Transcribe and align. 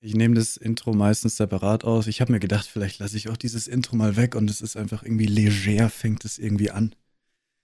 Ich 0.00 0.14
nehme 0.14 0.36
das 0.36 0.56
Intro 0.56 0.92
meistens 0.92 1.36
separat 1.36 1.84
aus. 1.84 2.06
Ich 2.06 2.20
habe 2.20 2.32
mir 2.32 2.38
gedacht, 2.38 2.66
vielleicht 2.66 3.00
lasse 3.00 3.16
ich 3.16 3.28
auch 3.28 3.36
dieses 3.36 3.66
Intro 3.66 3.96
mal 3.96 4.16
weg 4.16 4.36
und 4.36 4.48
es 4.48 4.60
ist 4.60 4.76
einfach 4.76 5.02
irgendwie 5.02 5.26
leger, 5.26 5.90
fängt 5.90 6.24
es 6.24 6.38
irgendwie 6.38 6.70
an. 6.70 6.94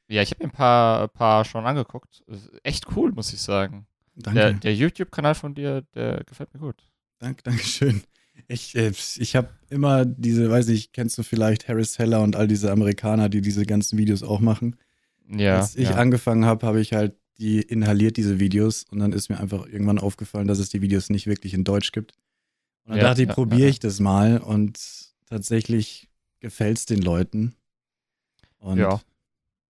Ja, 0.08 0.20
ich 0.22 0.32
habe 0.32 0.44
mir 0.44 0.50
ein 0.50 0.56
paar, 0.56 1.08
paar 1.08 1.44
schon 1.44 1.64
angeguckt. 1.64 2.24
Echt 2.62 2.86
cool, 2.96 3.12
muss 3.12 3.32
ich 3.32 3.40
sagen. 3.40 3.86
Danke. 4.16 4.40
Der, 4.40 4.52
der 4.52 4.74
YouTube-Kanal 4.74 5.34
von 5.34 5.54
dir, 5.54 5.82
der 5.94 6.24
gefällt 6.24 6.52
mir 6.54 6.60
gut. 6.60 6.88
Dank, 7.18 7.42
Dankeschön. 7.44 8.02
Ich, 8.48 8.74
äh, 8.74 8.92
ich 9.16 9.36
habe 9.36 9.48
immer 9.70 10.04
diese, 10.04 10.50
weiß 10.50 10.68
ich, 10.68 10.92
kennst 10.92 11.16
du 11.16 11.22
vielleicht 11.22 11.68
Harris 11.68 11.98
Heller 11.98 12.20
und 12.20 12.36
all 12.36 12.48
diese 12.48 12.70
Amerikaner, 12.70 13.28
die 13.28 13.40
diese 13.40 13.64
ganzen 13.64 13.96
Videos 13.96 14.22
auch 14.22 14.40
machen. 14.40 14.76
Ja. 15.28 15.58
Als 15.58 15.76
ich 15.76 15.90
ja. 15.90 15.94
angefangen 15.94 16.44
habe, 16.44 16.66
habe 16.66 16.80
ich 16.80 16.92
halt 16.92 17.14
die 17.38 17.60
inhaliert, 17.60 18.16
diese 18.16 18.40
Videos. 18.40 18.84
Und 18.90 18.98
dann 18.98 19.12
ist 19.12 19.28
mir 19.28 19.40
einfach 19.40 19.66
irgendwann 19.66 19.98
aufgefallen, 19.98 20.48
dass 20.48 20.58
es 20.58 20.68
die 20.68 20.82
Videos 20.82 21.10
nicht 21.10 21.26
wirklich 21.26 21.54
in 21.54 21.64
Deutsch 21.64 21.92
gibt. 21.92 22.12
Und 22.84 22.90
dann 22.90 22.98
Ja, 22.98 23.04
dachte 23.04 23.22
ich, 23.22 23.28
ja, 23.28 23.34
probiere 23.34 23.62
ja, 23.62 23.68
ich 23.68 23.78
das 23.78 24.00
mal. 24.00 24.38
Und 24.38 24.78
tatsächlich 25.26 26.08
gefällt 26.40 26.78
es 26.78 26.86
den 26.86 27.02
Leuten. 27.02 27.54
Und 28.58 28.78
Ja. 28.78 29.00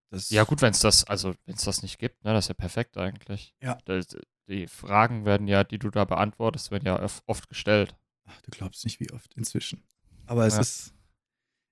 Das, 0.09 0.29
Ja, 0.29 0.43
gut, 0.43 0.61
wenn 0.61 0.71
es 0.71 0.79
das, 0.79 1.03
also 1.05 1.33
wenn 1.45 1.55
es 1.55 1.63
das 1.63 1.81
nicht 1.81 1.97
gibt, 1.97 2.23
ne, 2.23 2.33
das 2.33 2.45
ist 2.45 2.49
ja 2.49 2.53
perfekt 2.53 2.97
eigentlich. 2.97 3.53
Ja. 3.61 3.77
Das, 3.85 4.05
die 4.47 4.67
Fragen 4.67 5.25
werden 5.25 5.47
ja, 5.47 5.63
die 5.63 5.79
du 5.79 5.89
da 5.89 6.05
beantwortest, 6.05 6.69
werden 6.69 6.85
ja 6.85 7.07
oft 7.25 7.49
gestellt. 7.49 7.95
Ach, 8.25 8.39
du 8.41 8.51
glaubst 8.51 8.83
nicht, 8.85 8.99
wie 8.99 9.11
oft 9.11 9.33
inzwischen. 9.35 9.83
Aber 10.25 10.45
es 10.45 10.57
ist, 10.57 10.93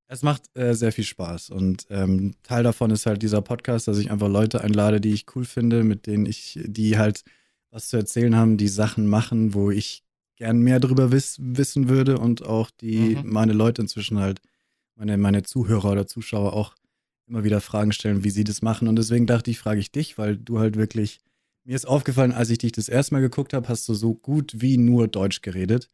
es 0.07 0.23
macht 0.23 0.43
äh, 0.57 0.73
sehr 0.73 0.91
viel 0.91 1.03
Spaß. 1.03 1.51
Und 1.51 1.85
ähm, 1.89 2.35
Teil 2.43 2.63
davon 2.63 2.91
ist 2.91 3.05
halt 3.05 3.21
dieser 3.21 3.41
Podcast, 3.41 3.87
dass 3.87 3.97
ich 3.97 4.11
einfach 4.11 4.27
Leute 4.27 4.61
einlade, 4.61 4.99
die 4.99 5.13
ich 5.13 5.25
cool 5.35 5.45
finde, 5.45 5.83
mit 5.83 6.07
denen 6.07 6.25
ich, 6.25 6.59
die 6.63 6.97
halt 6.97 7.23
was 7.69 7.87
zu 7.87 7.97
erzählen 7.97 8.35
haben, 8.35 8.57
die 8.57 8.67
Sachen 8.67 9.07
machen, 9.07 9.53
wo 9.53 9.71
ich 9.71 10.03
gern 10.37 10.59
mehr 10.61 10.79
drüber 10.79 11.11
wiss, 11.11 11.37
wissen 11.39 11.89
würde 11.89 12.17
und 12.17 12.43
auch 12.45 12.69
die 12.71 13.15
Mhm. 13.15 13.29
meine 13.31 13.53
Leute 13.53 13.81
inzwischen 13.81 14.19
halt, 14.19 14.41
meine, 14.95 15.17
meine 15.17 15.43
Zuhörer 15.43 15.91
oder 15.91 16.07
Zuschauer 16.07 16.53
auch 16.53 16.75
immer 17.27 17.43
wieder 17.43 17.61
Fragen 17.61 17.91
stellen, 17.91 18.23
wie 18.23 18.29
sie 18.29 18.43
das 18.43 18.61
machen. 18.61 18.87
Und 18.87 18.95
deswegen 18.97 19.25
dachte 19.27 19.51
ich, 19.51 19.59
frage 19.59 19.79
ich 19.79 19.91
dich, 19.91 20.17
weil 20.17 20.37
du 20.37 20.59
halt 20.59 20.75
wirklich, 20.75 21.19
mir 21.63 21.75
ist 21.75 21.87
aufgefallen, 21.87 22.31
als 22.31 22.49
ich 22.49 22.57
dich 22.57 22.71
das 22.71 22.89
erste 22.89 23.13
Mal 23.13 23.21
geguckt 23.21 23.53
habe, 23.53 23.67
hast 23.69 23.87
du 23.87 23.93
so 23.93 24.13
gut 24.15 24.53
wie 24.61 24.77
nur 24.77 25.07
Deutsch 25.07 25.41
geredet. 25.41 25.87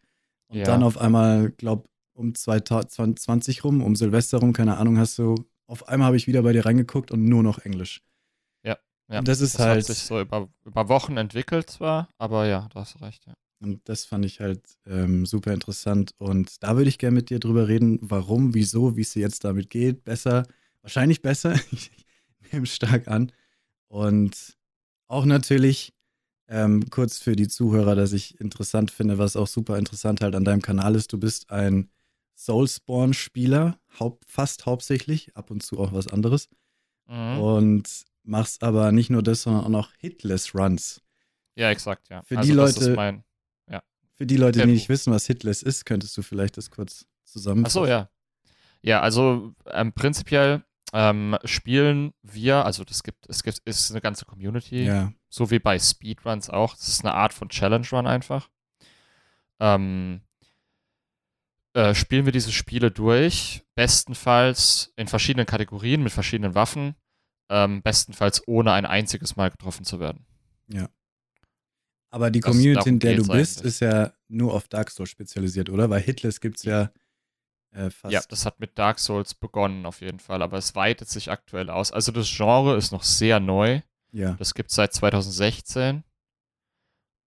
Und 0.48 0.58
Ja. 0.59 0.64
dann 0.66 0.81
auf 0.83 0.98
einmal, 0.98 1.52
glaub, 1.52 1.89
um 2.14 2.33
2020 2.33 3.64
rum, 3.64 3.83
um 3.83 3.95
Silvester 3.95 4.39
rum, 4.39 4.54
keine 4.54 4.78
Ahnung, 4.78 4.98
hast 4.98 5.20
du, 5.20 5.36
auf 5.67 5.88
einmal 5.88 6.08
habe 6.08 6.17
ich 6.17 6.26
wieder 6.28 6.42
bei 6.42 6.54
dir 6.54 6.66
reingeguckt 6.66 7.11
und 7.11 7.26
nur 7.26 7.44
noch 7.44 7.59
Englisch. 7.59 8.02
Ja. 9.09 9.20
Und 9.20 9.28
das 9.30 9.39
ist 9.39 9.54
das 9.58 9.66
halt- 9.66 9.78
hat 9.80 9.86
sich 9.86 10.00
so 10.00 10.20
über, 10.20 10.50
über 10.66 10.89
Wochen 10.89 11.16
entwickelt 11.16 11.70
zwar, 11.70 12.09
aber 12.17 12.45
ja, 12.45 12.67
da 12.73 12.81
hast 12.81 12.95
du 12.95 13.00
recht, 13.06 13.26
ja. 13.26 13.33
Und 13.59 13.81
das 13.89 14.05
fand 14.05 14.23
ich 14.25 14.39
halt 14.39 14.61
ähm, 14.86 15.25
super 15.25 15.52
interessant. 15.53 16.11
Und 16.17 16.61
da 16.63 16.77
würde 16.77 16.89
ich 16.89 17.00
gerne 17.00 17.16
mit 17.16 17.30
dir 17.30 17.39
drüber 17.39 17.67
reden, 17.67 17.97
warum, 18.02 18.53
wieso, 18.53 18.95
wie 18.95 19.02
es 19.02 19.14
dir 19.14 19.22
jetzt 19.22 19.44
damit 19.44 19.69
geht. 19.69 20.03
Besser, 20.03 20.45
wahrscheinlich 20.81 21.22
besser. 21.22 21.55
Ich 22.45 22.53
nehme 22.53 22.66
stark 22.67 23.09
an. 23.09 23.33
Und 23.89 24.55
auch 25.09 25.25
natürlich 25.25 25.94
ähm, 26.47 26.89
kurz 26.89 27.17
für 27.17 27.36
die 27.36 27.49
Zuhörer, 27.49 27.94
dass 27.94 28.14
ich 28.14 28.39
interessant 28.39 28.89
finde, 28.89 29.17
was 29.17 29.36
auch 29.36 29.47
super 29.47 29.77
interessant 29.77 30.21
halt 30.21 30.33
an 30.33 30.45
deinem 30.45 30.61
Kanal 30.61 30.95
ist. 30.95 31.11
Du 31.11 31.17
bist 31.17 31.49
ein 31.52 31.89
Soulspawn-Spieler, 32.36 33.80
haupt, 33.99 34.23
fast 34.30 34.66
hauptsächlich, 34.66 35.36
ab 35.36 35.52
und 35.52 35.64
zu 35.64 35.80
auch 35.80 35.94
was 35.94 36.08
anderes. 36.08 36.47
Mhm. 37.08 37.39
Und 37.39 38.03
machst 38.23 38.64
aber 38.64 38.92
nicht 38.92 39.09
nur 39.09 39.23
das, 39.23 39.42
sondern 39.44 39.66
auch 39.66 39.69
noch 39.69 39.92
Hitless 39.97 40.53
Runs. 40.55 41.02
Ja, 41.55 41.69
exakt, 41.71 42.09
ja. 42.09 42.21
Für 42.23 42.38
also 42.38 42.49
die 42.52 42.55
das 42.55 42.75
Leute- 42.75 42.89
ist 42.92 42.95
mein, 42.95 43.23
Für 44.18 44.26
die 44.26 44.38
Leute, 44.38 44.54
die 44.54 44.60
Tempo. 44.60 44.73
nicht 44.73 44.90
wissen, 44.90 45.14
was 45.14 45.28
Hitless 45.28 45.62
ist, 45.62 45.86
könntest 45.86 46.18
du 46.18 46.23
vielleicht 46.23 46.58
das 46.58 46.72
kurz 46.72 47.06
zusammenfassen. 47.23 47.80
Ach 47.80 47.86
so, 47.86 47.88
ja. 47.88 48.10
Ja, 48.82 49.02
also 49.02 49.54
ähm, 49.72 49.94
prinzipiell 49.94 50.64
ähm, 50.94 51.38
spielen 51.44 52.14
wir, 52.23 52.66
also 52.66 52.83
das 52.83 53.04
gibt, 53.04 53.27
es 53.30 53.44
gibt, 53.44 53.60
ist 53.66 53.92
eine 53.92 54.02
ganze 54.02 54.26
Community, 54.26 54.86
Ja, 54.86 55.11
so 55.30 55.52
wie 55.52 55.60
bei 55.60 55.77
Speedruns 55.77 56.50
auch. 56.50 56.73
Das 56.76 56.88
ist 56.88 57.04
eine 57.04 57.14
Art 57.14 57.33
von 57.33 57.50
Challenge 57.50 57.88
Run 57.92 58.08
einfach. 58.08 58.50
Ähm, 59.60 60.22
äh, 61.73 61.94
spielen 61.94 62.26
wir 62.26 62.32
diese 62.32 62.52
Spiele 62.52 62.89
durch, 62.89 63.64
bestenfalls 63.76 64.94
in 64.95 65.08
verschiedenen 65.08 65.45
Kategorien 65.45 66.02
mit 66.02 66.11
verschiedenen 66.11 66.56
Waffen, 66.56 66.95
ähm, 67.50 67.83
bestenfalls 67.83 68.48
ohne 68.48 68.72
ein 68.72 68.86
einziges 68.86 69.36
Mal 69.36 69.52
getroffen 69.52 69.86
zu 69.86 70.00
werden. 70.00 70.26
Aber 72.10 72.32
die 72.32 72.40
Das- 72.40 72.52
Community, 72.52 72.90
in 72.90 73.00
der 73.00 73.16
du 73.18 73.28
bist, 73.28 73.60
eigentlich. 73.60 73.68
ist 73.73 73.80
ja 73.82 74.12
nur 74.28 74.54
auf 74.54 74.68
Dark 74.68 74.90
Souls 74.92 75.10
spezialisiert, 75.10 75.70
oder? 75.70 75.90
Weil 75.90 76.02
Hitless 76.02 76.40
gibt 76.42 76.58
es 76.58 76.64
ja 76.64 76.92
äh, 77.72 77.90
fast. 77.90 78.14
Ja, 78.14 78.22
das 78.30 78.45
hat 78.45 78.60
mit 78.60 78.78
Dark 78.78 78.98
Souls 79.00 79.34
begonnen 79.34 79.86
auf 79.86 80.02
jeden 80.02 80.20
Fall, 80.20 80.42
aber 80.42 80.58
es 80.58 80.73
weitet 80.76 81.10
sich 81.10 81.30
aktuell 81.30 81.70
aus. 81.70 81.92
Also 81.92 82.12
das 82.12 82.30
Genre 82.34 82.76
ist 82.78 82.92
noch 82.92 83.04
sehr 83.04 83.40
neu. 83.40 83.82
ja. 84.12 84.34
Das 84.34 84.54
gibt 84.54 84.70
es 84.70 84.76
seit 84.76 84.94
2016. 84.94 86.04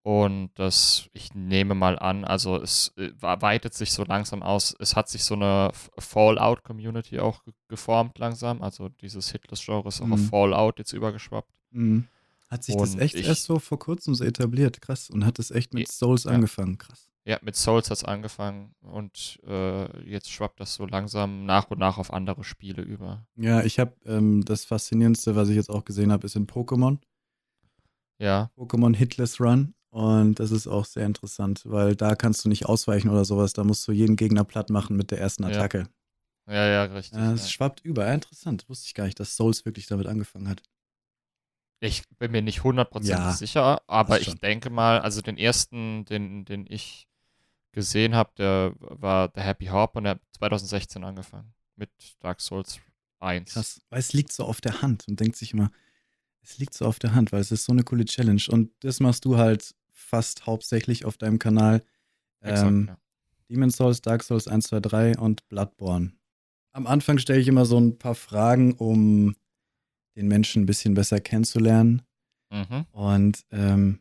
Und 0.02 0.50
das, 0.54 1.10
ich 1.12 1.34
nehme 1.34 1.74
mal 1.74 1.98
an, 1.98 2.24
also 2.24 2.56
es 2.56 2.94
äh, 2.96 3.10
weitet 3.20 3.74
sich 3.74 3.92
so 3.92 4.02
langsam 4.02 4.42
aus. 4.42 4.74
Es 4.78 4.96
hat 4.96 5.10
sich 5.10 5.24
so 5.24 5.34
eine 5.34 5.72
Fallout-Community 5.98 7.18
auch 7.20 7.44
ge 7.44 7.52
geformt 7.68 8.18
langsam. 8.18 8.62
Also 8.62 8.88
dieses 8.88 9.30
Hitless-Genre 9.30 9.88
ist 9.88 10.00
auch 10.00 10.10
auf 10.10 10.18
Mhm. 10.20 10.28
Fallout 10.30 10.78
jetzt 10.78 10.94
übergeschwappt. 10.94 11.52
Mhm. 11.72 12.08
Hat 12.50 12.64
sich 12.64 12.76
das 12.76 12.94
Und 12.94 13.00
echt 13.00 13.14
ich- 13.14 13.26
erst 13.26 13.44
so 13.44 13.58
vor 13.58 13.78
kurzem 13.78 14.14
so 14.14 14.24
etabliert, 14.24 14.80
krass. 14.80 15.08
Und 15.08 15.24
hat 15.24 15.38
es 15.38 15.50
echt 15.50 15.72
mit. 15.72 15.88
Souls 15.88 16.24
Ja. 16.24 16.32
angefangen, 16.32 16.78
krass. 16.78 17.06
Ja, 17.24 17.38
mit 17.42 17.54
Souls 17.54 17.90
hat 17.90 17.98
es 17.98 18.04
angefangen 18.04 18.74
und 18.80 19.38
äh, 19.46 20.08
jetzt 20.08 20.30
schwappt 20.32 20.58
das 20.58 20.74
so 20.74 20.86
langsam 20.86 21.44
nach 21.44 21.70
und 21.70 21.78
nach 21.78 21.98
auf 21.98 22.12
andere 22.12 22.42
Spiele 22.44 22.82
über. 22.82 23.26
Ja, 23.36 23.62
ich 23.62 23.78
habe 23.78 23.94
ähm, 24.06 24.44
das 24.44 24.64
Faszinierendste, 24.64 25.36
was 25.36 25.48
ich 25.50 25.54
jetzt 25.54 25.70
auch 25.70 25.84
gesehen 25.84 26.10
habe, 26.10 26.26
ist 26.26 26.34
in 26.34 26.46
Pokémon. 26.46 26.98
Ja, 28.18 28.50
Pokémon 28.56 28.96
Hitless 28.96 29.40
Run. 29.40 29.74
Und 29.90 30.38
das 30.38 30.50
ist 30.52 30.66
auch 30.68 30.84
sehr 30.84 31.04
interessant, 31.04 31.62
weil 31.64 31.96
da 31.96 32.14
kannst 32.14 32.44
du 32.44 32.48
nicht 32.48 32.66
ausweichen 32.66 33.08
oder 33.10 33.24
sowas. 33.24 33.52
Da 33.52 33.64
musst 33.64 33.86
du 33.88 33.92
jeden 33.92 34.16
Gegner 34.16 34.44
platt 34.44 34.70
machen 34.70 34.96
mit 34.96 35.10
der 35.10 35.20
ersten. 35.20 35.44
Attacke. 35.44 35.88
ja, 36.48 36.66
ja, 36.66 36.84
richtig. 36.84 37.18
Ja, 37.18 37.32
es 37.32 37.42
ja. 37.42 37.48
schwappt 37.48 37.80
über. 37.84 38.06
Ja, 38.06 38.14
interessant. 38.14 38.68
Wusste 38.68 38.86
ich 38.86 38.94
gar 38.94 39.04
nicht, 39.04 39.18
dass 39.20 39.36
Souls 39.36 39.64
wirklich 39.64 39.86
damit 39.86 40.06
angefangen 40.06 40.48
hat. 40.48 40.62
Ich 41.80 42.02
bin 42.18 42.30
mir 42.30 42.42
nicht 42.42 42.62
hundertprozentig 42.62 43.16
Ja, 43.16 43.32
sicher, 43.32 43.82
aber 43.86 44.20
ich 44.20 44.34
denke 44.34 44.68
mal, 44.70 45.00
also 45.00 45.22
den 45.22 45.38
ersten, 45.38 46.04
den, 46.04 46.44
den 46.44 46.66
ich 46.68 47.08
gesehen 47.72 48.14
habe, 48.14 48.30
der 48.36 48.74
war 48.78 49.30
The 49.34 49.40
Happy 49.40 49.66
Hop 49.66 49.96
und 49.96 50.04
der 50.04 50.12
hat 50.12 50.20
2016 50.38 51.02
angefangen 51.04 51.54
mit 51.76 51.90
Dark 52.20 52.40
Souls 52.40 52.78
1. 53.20 53.52
Krass. 53.54 53.80
Weil 53.88 54.00
es 54.00 54.12
liegt 54.12 54.32
so 54.32 54.44
auf 54.44 54.60
der 54.60 54.82
Hand 54.82 55.08
und 55.08 55.20
denkt 55.20 55.36
sich 55.36 55.54
immer, 55.54 55.70
es 56.42 56.58
liegt 56.58 56.74
so 56.74 56.84
auf 56.84 56.98
der 56.98 57.14
Hand, 57.14 57.32
weil 57.32 57.40
es 57.40 57.50
ist 57.50 57.64
so 57.64 57.72
eine 57.72 57.82
coole 57.82 58.04
Challenge. 58.04 58.42
Und 58.48 58.70
das 58.80 59.00
machst 59.00 59.24
du 59.24 59.38
halt 59.38 59.74
fast 59.92 60.46
hauptsächlich 60.46 61.04
auf 61.04 61.16
deinem 61.16 61.38
Kanal. 61.38 61.82
Exakt, 62.40 62.68
Ähm, 62.68 62.86
ja. 62.88 62.98
Demon's 63.50 63.76
Souls, 63.76 64.00
Dark 64.00 64.22
Souls 64.22 64.48
1, 64.48 64.68
2, 64.68 64.80
3 64.80 65.18
und 65.18 65.48
Bloodborne. 65.48 66.12
Am 66.72 66.86
Anfang 66.86 67.18
stelle 67.18 67.40
ich 67.40 67.48
immer 67.48 67.64
so 67.64 67.78
ein 67.78 67.98
paar 67.98 68.14
Fragen, 68.14 68.74
um 68.74 69.34
den 70.16 70.28
Menschen 70.28 70.62
ein 70.62 70.66
bisschen 70.66 70.94
besser 70.94 71.20
kennenzulernen. 71.20 72.02
Mhm. 72.50 72.86
Und 72.92 73.44
ähm, 73.50 74.00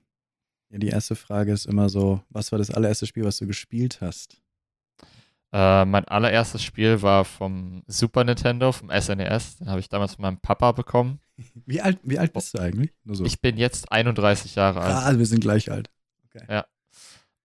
ja, 0.69 0.79
die 0.79 0.89
erste 0.89 1.15
Frage 1.15 1.51
ist 1.51 1.65
immer 1.65 1.89
so, 1.89 2.21
was 2.29 2.51
war 2.51 2.59
das 2.59 2.71
allererste 2.71 3.05
Spiel, 3.05 3.23
was 3.23 3.37
du 3.37 3.47
gespielt 3.47 4.01
hast? 4.01 4.41
Äh, 5.51 5.85
mein 5.85 6.05
allererstes 6.05 6.63
Spiel 6.63 7.01
war 7.01 7.25
vom 7.25 7.83
Super 7.87 8.23
Nintendo, 8.23 8.71
vom 8.71 8.89
SNES. 8.89 9.57
Den 9.57 9.69
habe 9.69 9.79
ich 9.79 9.89
damals 9.89 10.15
von 10.15 10.23
meinem 10.23 10.37
Papa 10.37 10.71
bekommen. 10.71 11.19
Wie 11.65 11.81
alt, 11.81 11.99
wie 12.03 12.19
alt 12.19 12.33
bist 12.33 12.53
du 12.53 12.59
eigentlich? 12.59 12.91
So. 13.05 13.23
Ich 13.23 13.39
bin 13.39 13.57
jetzt 13.57 13.91
31 13.93 14.55
Jahre 14.55 14.81
alt. 14.81 14.93
ah, 14.93 15.17
wir 15.17 15.25
sind 15.25 15.39
gleich 15.39 15.71
alt. 15.71 15.89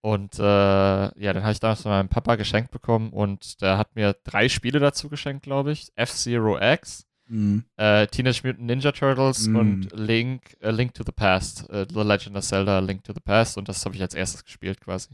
Und 0.01 0.39
äh, 0.39 0.43
ja, 0.43 1.33
den 1.33 1.43
habe 1.43 1.53
ich 1.53 1.61
damals 1.61 1.83
von 1.83 1.93
meinem 1.93 2.09
Papa 2.09 2.35
geschenkt 2.35 2.71
bekommen 2.73 3.11
und 3.11 3.63
der 3.63 3.79
hat 3.79 3.95
mir 3.95 4.15
drei 4.25 4.49
Spiele 4.49 4.79
dazu 4.79 5.09
geschenkt, 5.09 5.45
glaube 5.45 5.73
ich. 5.73 5.93
F-Zero 5.95 6.59
X, 6.61 7.07
Mhm. 7.27 7.65
äh, 7.77 8.07
Teenage 8.07 8.43
Mutant 8.45 8.67
Ninja 8.67 8.93
Turtles 8.93 9.47
Mm. 9.49 9.57
und 9.57 9.89
Link, 9.93 10.57
äh, 10.61 10.71
Link 10.71 10.93
to 10.95 11.03
the 11.07 11.13
Past, 11.13 11.69
äh, 11.71 11.87
The 11.89 12.01
Legend 12.03 12.37
of 12.37 12.45
Zelda, 12.45 12.79
Link 12.81 13.03
to 13.05 13.13
the 13.15 13.21
Past 13.21 13.57
und 13.57 13.69
das 13.69 13.85
habe 13.85 13.95
ich 13.97 14.03
als 14.03 14.15
erstes 14.15 14.45
gespielt 14.45 14.81
quasi. 14.81 15.09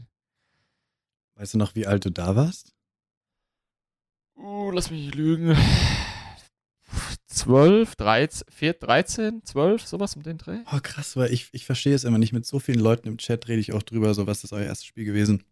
Weißt 1.35 1.53
du 1.53 1.57
noch, 1.57 1.73
wie 1.75 1.87
alt 1.87 2.03
du 2.05 2.09
da 2.11 2.35
warst? 2.35 2.73
Uh, 4.35 4.71
lass 4.71 4.91
mich 4.91 5.05
nicht 5.05 5.15
lügen. 5.15 5.55
12, 7.27 7.95
13, 7.95 8.45
4, 8.51 8.73
13, 8.73 9.41
12, 9.45 9.87
sowas 9.87 10.15
um 10.15 10.23
den 10.23 10.37
Dreh. 10.37 10.59
Oh, 10.71 10.79
krass, 10.83 11.15
weil 11.15 11.31
ich, 11.31 11.47
ich 11.53 11.65
verstehe 11.65 11.95
es 11.95 12.03
immer 12.03 12.17
nicht. 12.17 12.33
Mit 12.33 12.45
so 12.45 12.59
vielen 12.59 12.79
Leuten 12.81 13.07
im 13.07 13.17
Chat 13.17 13.47
rede 13.47 13.61
ich 13.61 13.71
auch 13.73 13.83
drüber, 13.83 14.13
so 14.13 14.27
was 14.27 14.43
ist 14.43 14.51
euer 14.51 14.65
erstes 14.65 14.85
Spiel 14.85 15.05
gewesen? 15.05 15.43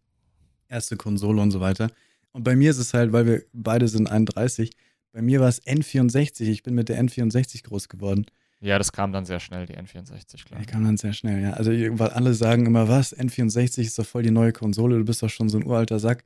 Erste 0.68 0.96
Konsole 0.96 1.40
und 1.40 1.50
so 1.50 1.60
weiter. 1.60 1.90
Und 2.32 2.44
bei 2.44 2.54
mir 2.54 2.70
ist 2.70 2.78
es 2.78 2.92
halt, 2.94 3.12
weil 3.12 3.26
wir 3.26 3.42
beide 3.52 3.88
sind 3.88 4.08
31, 4.10 4.70
bei 5.12 5.22
mir 5.22 5.40
war 5.40 5.48
es 5.48 5.62
N64. 5.62 6.42
Ich 6.42 6.62
bin 6.62 6.74
mit 6.74 6.88
der 6.88 7.02
N64 7.02 7.64
groß 7.64 7.88
geworden. 7.88 8.26
Ja, 8.60 8.76
das 8.76 8.92
kam 8.92 9.12
dann 9.12 9.24
sehr 9.24 9.40
schnell, 9.40 9.64
die 9.64 9.76
N64, 9.76 10.44
klar. 10.44 10.60
Die 10.60 10.66
kam 10.66 10.84
dann 10.84 10.98
sehr 10.98 11.14
schnell, 11.14 11.40
ja. 11.42 11.52
Also, 11.54 11.70
weil 11.72 12.10
alle 12.10 12.34
sagen 12.34 12.66
immer, 12.66 12.88
was? 12.88 13.16
N64 13.16 13.80
ist 13.80 13.98
doch 13.98 14.04
voll 14.04 14.22
die 14.22 14.30
neue 14.30 14.52
Konsole, 14.52 14.98
du 14.98 15.04
bist 15.04 15.22
doch 15.22 15.30
schon 15.30 15.48
so 15.48 15.56
ein 15.58 15.64
uralter 15.64 15.98
Sack. 15.98 16.24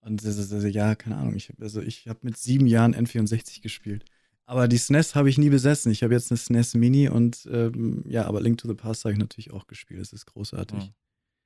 Und 0.00 0.24
das 0.24 0.38
ist, 0.38 0.52
also, 0.52 0.66
ja, 0.66 0.94
keine 0.94 1.16
Ahnung. 1.16 1.34
Ich, 1.36 1.52
also, 1.60 1.82
ich 1.82 2.08
habe 2.08 2.20
mit 2.22 2.38
sieben 2.38 2.66
Jahren 2.66 2.94
N64 2.94 3.60
gespielt. 3.60 4.04
Aber 4.46 4.66
die 4.68 4.78
SNES 4.78 5.14
habe 5.14 5.28
ich 5.30 5.38
nie 5.38 5.50
besessen. 5.50 5.90
Ich 5.92 6.02
habe 6.02 6.12
jetzt 6.14 6.30
eine 6.30 6.36
SNES 6.38 6.74
Mini 6.74 7.08
und 7.08 7.48
ähm, 7.50 8.02
ja, 8.06 8.26
aber 8.26 8.40
Link 8.42 8.58
to 8.58 8.68
the 8.68 8.74
Past 8.74 9.04
habe 9.04 9.12
ich 9.12 9.18
natürlich 9.18 9.50
auch 9.52 9.66
gespielt. 9.66 10.00
Das 10.00 10.12
ist 10.12 10.26
großartig. 10.26 10.84
Hm. 10.84 10.90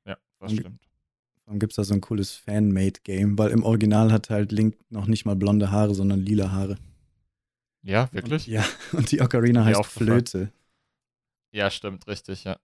Ja, 0.07 0.17
das 0.41 0.53
Und- 0.53 0.59
stimmt. 0.61 0.88
Dann 1.49 1.59
gibt 1.59 1.73
es 1.73 1.77
da 1.77 1.85
so 1.85 1.95
ein 1.95 2.03
cooles 2.03 2.33
Fan-Made-Game, 2.33 3.39
weil 3.39 3.51
im 3.53 3.63
Original 3.63 4.13
hat 4.13 4.29
halt 4.29 4.53
Link 4.53 4.77
noch 4.91 5.07
nicht 5.07 5.25
mal 5.25 5.35
blonde 5.35 5.71
Haare, 5.71 5.95
sondern 5.95 6.21
lila 6.21 6.53
Haare. 6.53 6.77
Ja, 7.83 8.13
wirklich? 8.13 8.47
Und, 8.47 8.53
ja, 8.53 8.65
und 8.93 9.11
die 9.11 9.23
Ocarina 9.23 9.65
heißt. 9.65 9.83
Flöte. 9.87 10.53
Ja, 11.51 11.71
stimmt, 11.71 12.07
richtig, 12.07 12.45
ja. 12.45 12.59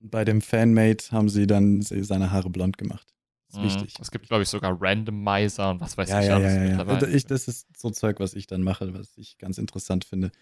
Und 0.00 0.10
bei 0.10 0.24
dem 0.24 0.40
Fan-Made 0.40 1.04
haben 1.12 1.28
sie 1.28 1.46
dann 1.46 1.80
se- 1.82 2.02
seine 2.02 2.32
Haare 2.32 2.50
blond 2.50 2.76
gemacht. 2.76 3.14
Das 3.46 3.56
ist 3.56 3.60
Mhm. 3.62 3.82
wichtig. 3.82 3.94
Es 4.00 4.10
gibt, 4.10 4.26
glaube 4.26 4.42
ich, 4.42 4.48
sogar 4.48 4.76
Randomizer 4.80 5.70
und 5.70 5.80
was 5.80 5.96
weiß 5.96 6.08
Ja, 6.08 6.20
ich 6.20 6.26
ja, 6.26 6.34
alles 6.34 6.52
ja, 6.54 6.64
ja. 6.64 6.82
Und 6.82 7.02
ich, 7.14 7.24
das 7.26 7.46
ist 7.46 7.68
so 7.76 7.90
Zeug, 7.90 8.18
was 8.18 8.34
ich 8.34 8.48
dann 8.48 8.62
mache, 8.62 8.92
was 8.94 9.16
ich 9.16 9.38
ganz 9.38 9.58
interessant 9.58 10.04
finde. 10.04 10.32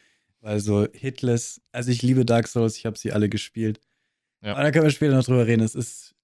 Weil 0.40 0.60
so 0.60 0.86
Hitless, 0.94 1.60
also 1.72 1.90
ich 1.90 2.00
liebe 2.00 2.24
Dark 2.24 2.48
Souls, 2.48 2.76
ich 2.78 2.86
habe 2.86 2.96
sie 2.96 3.12
alle 3.12 3.28
gespielt. 3.28 3.80
Ja. 4.42 4.52
Aber 4.52 4.62
da 4.62 4.70
können 4.70 4.84
wir 4.84 4.90
später 4.90 5.14
noch 5.14 5.24
drüber 5.24 5.46
reden. 5.46 5.62
Es 5.62 5.74
ist 5.74 6.14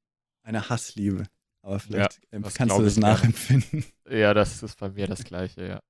eine 0.46 0.68
Hassliebe. 0.68 1.24
Aber 1.62 1.80
vielleicht 1.80 2.20
ähm, 2.30 2.42
das 2.42 2.54
kannst 2.54 2.78
du 2.78 2.82
das 2.82 2.96
nachempfinden. 2.96 3.84
ja, 4.08 4.32
das 4.32 4.62
ist 4.62 4.78
bei 4.78 4.88
mir 4.88 5.06
das 5.08 5.24
Gleiche, 5.24 5.66
ja. 5.66 5.80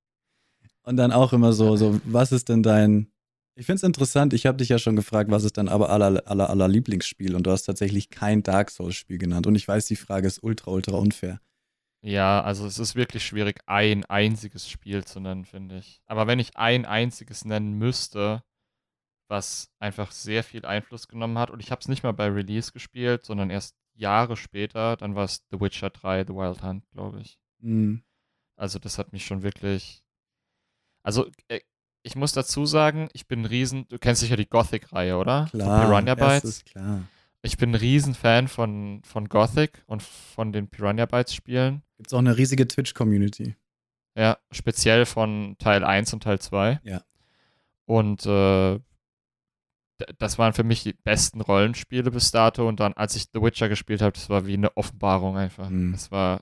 Und 0.83 0.97
dann 0.97 1.11
auch 1.11 1.33
immer 1.33 1.53
so, 1.53 1.75
so 1.75 2.01
was 2.03 2.31
ist 2.31 2.49
denn 2.49 2.63
dein. 2.63 3.11
Ich 3.55 3.65
finde 3.65 3.77
es 3.77 3.83
interessant, 3.83 4.33
ich 4.33 4.45
habe 4.45 4.57
dich 4.57 4.69
ja 4.69 4.77
schon 4.77 4.95
gefragt, 4.95 5.31
was 5.31 5.43
ist 5.43 5.57
dein 5.57 5.67
aber 5.67 5.89
aller, 5.89 6.23
aller, 6.27 6.49
aller 6.49 6.67
Lieblingsspiel? 6.67 7.35
Und 7.35 7.43
du 7.43 7.51
hast 7.51 7.63
tatsächlich 7.63 8.09
kein 8.09 8.43
Dark 8.43 8.69
Souls-Spiel 8.69 9.17
genannt. 9.17 9.47
Und 9.47 9.55
ich 9.55 9.67
weiß, 9.67 9.87
die 9.87 9.95
Frage 9.95 10.27
ist 10.27 10.43
ultra, 10.43 10.71
ultra 10.71 10.95
unfair. 10.95 11.39
Ja, 12.03 12.41
also 12.41 12.67
es 12.67 12.77
ist 12.77 12.95
wirklich 12.95 13.25
schwierig, 13.25 13.59
ein 13.65 14.05
einziges 14.05 14.69
Spiel 14.69 15.03
zu 15.05 15.19
nennen, 15.19 15.45
finde 15.45 15.79
ich. 15.79 16.01
Aber 16.05 16.27
wenn 16.27 16.37
ich 16.37 16.55
ein 16.55 16.85
einziges 16.85 17.45
nennen 17.45 17.73
müsste, 17.73 18.43
was 19.27 19.71
einfach 19.79 20.11
sehr 20.11 20.43
viel 20.43 20.63
Einfluss 20.63 21.07
genommen 21.07 21.39
hat, 21.39 21.49
und 21.49 21.59
ich 21.59 21.71
habe 21.71 21.81
es 21.81 21.87
nicht 21.87 22.03
mal 22.03 22.13
bei 22.13 22.27
Release 22.27 22.71
gespielt, 22.71 23.25
sondern 23.25 23.49
erst 23.49 23.75
Jahre 23.97 24.37
später, 24.37 24.95
dann 24.97 25.15
war 25.15 25.25
es 25.25 25.43
The 25.51 25.59
Witcher 25.59 25.89
3, 25.89 26.25
The 26.27 26.33
Wild 26.33 26.63
Hunt, 26.63 26.89
glaube 26.91 27.21
ich. 27.21 27.39
Hm. 27.61 28.03
Also 28.55 28.79
das 28.79 28.97
hat 28.97 29.13
mich 29.13 29.25
schon 29.25 29.43
wirklich. 29.43 30.03
Also 31.03 31.27
äh, 31.47 31.59
ich 32.03 32.15
muss 32.15 32.31
dazu 32.31 32.65
sagen, 32.65 33.09
ich 33.13 33.27
bin 33.27 33.41
ein 33.41 33.45
Riesen. 33.45 33.87
Du 33.89 33.97
kennst 33.97 34.21
sicher 34.21 34.37
die 34.37 34.47
Gothic-Reihe, 34.47 35.17
oder? 35.17 35.47
Von 35.47 35.59
Klar. 35.59 35.85
Piranha 35.85 36.15
Bytes. 36.15 36.63
klar. 36.65 37.03
Ich 37.41 37.57
bin 37.57 37.71
ein 37.71 37.75
Riesenfan 37.75 38.47
von, 38.47 39.01
von 39.03 39.29
Gothic 39.29 39.83
und 39.87 40.01
von 40.01 40.51
den 40.51 40.69
Piranha 40.69 41.05
Bytes 41.05 41.33
Spielen. 41.33 41.83
Gibt 41.97 42.07
es 42.07 42.13
auch 42.13 42.19
eine 42.19 42.37
riesige 42.37 42.67
Twitch-Community. 42.67 43.55
Ja, 44.15 44.37
speziell 44.51 45.05
von 45.05 45.55
Teil 45.59 45.83
1 45.83 46.13
und 46.13 46.23
Teil 46.23 46.39
2. 46.39 46.79
Ja. 46.83 47.03
Und 47.85 48.25
äh, 48.25 48.79
das 50.17 50.37
waren 50.37 50.53
für 50.53 50.63
mich 50.63 50.83
die 50.83 50.93
besten 50.93 51.41
Rollenspiele 51.41 52.11
bis 52.11 52.31
dato. 52.31 52.67
Und 52.67 52.79
dann, 52.79 52.93
als 52.93 53.15
ich 53.15 53.27
The 53.33 53.41
Witcher 53.41 53.69
gespielt 53.69 54.01
habe, 54.01 54.13
das 54.13 54.29
war 54.29 54.45
wie 54.45 54.53
eine 54.53 54.75
Offenbarung 54.77 55.37
einfach. 55.37 55.69
Mhm. 55.69 55.93
Das 55.93 56.11
war 56.11 56.41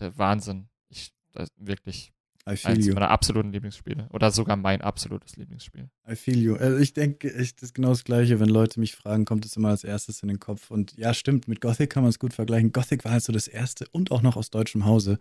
der 0.00 0.16
Wahnsinn. 0.18 0.68
Ich, 0.88 1.12
wirklich 1.56 2.12
eins 2.44 2.86
you. 2.86 2.94
meiner 2.94 3.10
absoluten 3.10 3.50
Lieblingsspiele. 3.50 4.08
Oder 4.12 4.30
sogar 4.30 4.56
mein 4.56 4.80
absolutes 4.80 5.36
Lieblingsspiel. 5.36 5.88
I 6.08 6.14
feel 6.14 6.38
you. 6.38 6.54
Also 6.54 6.78
ich 6.78 6.92
denke, 6.92 7.28
ich, 7.28 7.54
das 7.56 7.64
ist 7.70 7.74
genau 7.74 7.88
das 7.88 8.04
Gleiche. 8.04 8.38
Wenn 8.38 8.48
Leute 8.48 8.78
mich 8.78 8.94
fragen, 8.94 9.24
kommt 9.24 9.44
es 9.44 9.56
immer 9.56 9.70
als 9.70 9.84
erstes 9.84 10.22
in 10.22 10.28
den 10.28 10.38
Kopf. 10.38 10.70
Und 10.70 10.96
ja, 10.96 11.12
stimmt, 11.12 11.48
mit 11.48 11.60
Gothic 11.60 11.90
kann 11.90 12.04
man 12.04 12.10
es 12.10 12.18
gut 12.18 12.34
vergleichen. 12.34 12.72
Gothic 12.72 13.04
war 13.04 13.12
halt 13.12 13.24
so 13.24 13.32
das 13.32 13.48
erste 13.48 13.86
und 13.88 14.12
auch 14.12 14.22
noch 14.22 14.36
aus 14.36 14.50
deutschem 14.50 14.84
Hause, 14.84 15.18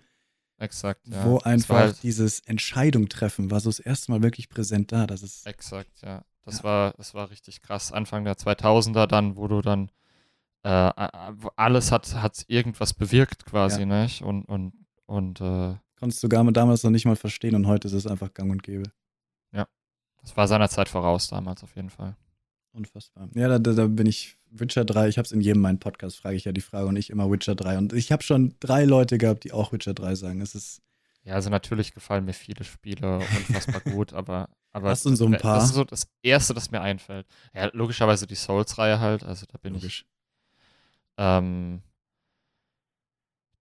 Exakt, 0.57 1.07
ja. 1.07 1.25
wo 1.25 1.39
einfach 1.39 1.75
halt, 1.75 2.03
dieses 2.03 2.39
Entscheidung 2.41 3.09
treffen 3.09 3.51
war 3.51 3.59
so 3.59 3.69
das 3.69 3.79
erste 3.79 4.11
Mal 4.11 4.23
wirklich 4.23 4.47
präsent 4.47 4.91
da. 4.91 5.05
Das 5.05 5.21
ist 5.21 5.45
exakt, 5.45 6.01
ja. 6.01 6.23
Das 6.45 6.59
Ja. 6.59 6.63
war, 6.63 6.93
das 6.97 7.13
war 7.13 7.29
richtig 7.29 7.61
krass. 7.61 7.91
Anfang 7.91 8.23
der 8.23 8.35
2000er 8.37 9.07
dann, 9.07 9.35
wo 9.35 9.47
du 9.47 9.61
dann 9.61 9.89
äh, 10.63 10.91
alles 11.55 11.91
hat, 11.91 12.15
hat 12.15 12.43
irgendwas 12.47 12.93
bewirkt 12.93 13.45
quasi, 13.45 13.81
Ja. 13.81 14.01
nicht? 14.03 14.21
Und, 14.23 14.45
und, 14.45 14.73
und 15.05 15.41
äh, 15.41 15.75
konntest 15.99 16.23
du 16.23 16.29
gar 16.29 16.43
damals 16.51 16.83
noch 16.83 16.91
nicht 16.91 17.05
mal 17.05 17.15
verstehen 17.15 17.55
und 17.55 17.67
heute 17.67 17.87
ist 17.87 17.93
es 17.93 18.07
einfach 18.07 18.33
gang 18.33 18.51
und 18.51 18.63
gäbe. 18.63 18.91
das 20.21 20.35
war 20.35 20.47
seiner 20.47 20.69
Zeit 20.69 20.89
voraus 20.89 21.27
damals 21.27 21.61
auf 21.63 21.75
jeden 21.75 21.91
Fall. 21.91 22.15
Unfassbar. 22.71 23.29
Ja, 23.35 23.47
da, 23.47 23.59
da, 23.59 23.73
da 23.73 23.85
bin 23.87 24.07
ich 24.07 24.37
Witcher 24.49 24.83
3. 24.85 25.07
Ich 25.07 25.17
habe 25.19 25.25
es 25.27 25.31
in 25.31 25.39
jedem 25.39 25.61
meinen 25.61 25.79
Podcast, 25.79 26.17
frage 26.17 26.35
ich 26.35 26.45
ja 26.45 26.51
die 26.51 26.61
Frage 26.61 26.87
und 26.87 26.95
ich 26.97 27.11
immer 27.11 27.29
Witcher 27.31 27.53
3. 27.55 27.77
Und 27.77 27.93
ich 27.93 28.11
habe 28.11 28.23
schon 28.23 28.55
drei 28.59 28.85
Leute 28.85 29.17
gehabt, 29.19 29.43
die 29.43 29.53
auch 29.53 29.71
Witcher 29.71 29.93
3 29.93 30.15
sagen. 30.15 30.41
Es 30.41 30.55
ist, 30.55 30.81
Ja, 31.25 31.33
also 31.33 31.49
natürlich 31.49 31.93
gefallen 31.93 32.23
mir 32.23 32.33
viele 32.33 32.63
Spiele 32.63 33.17
unfassbar 33.17 33.81
gut, 33.83 34.13
aber, 34.13 34.49
aber 34.71 34.89
Hast 34.89 35.05
du 35.05 35.15
so 35.15 35.25
ein 35.25 35.31
das 35.33 35.41
paar? 35.41 35.63
ist 35.63 35.73
so 35.73 35.83
das 35.83 36.07
Erste, 36.21 36.53
das 36.53 36.69
mir 36.69 36.81
einfällt. 36.81 37.25
Ja, 37.53 37.69
logischerweise 37.73 38.27
die 38.27 38.35
Souls-Reihe 38.35 38.99
halt, 38.99 39.23
also 39.23 39.45
da 39.51 39.57
bin 39.57 39.73
ich 39.73 39.81
logisch. 39.81 40.05
Ähm, 41.17 41.81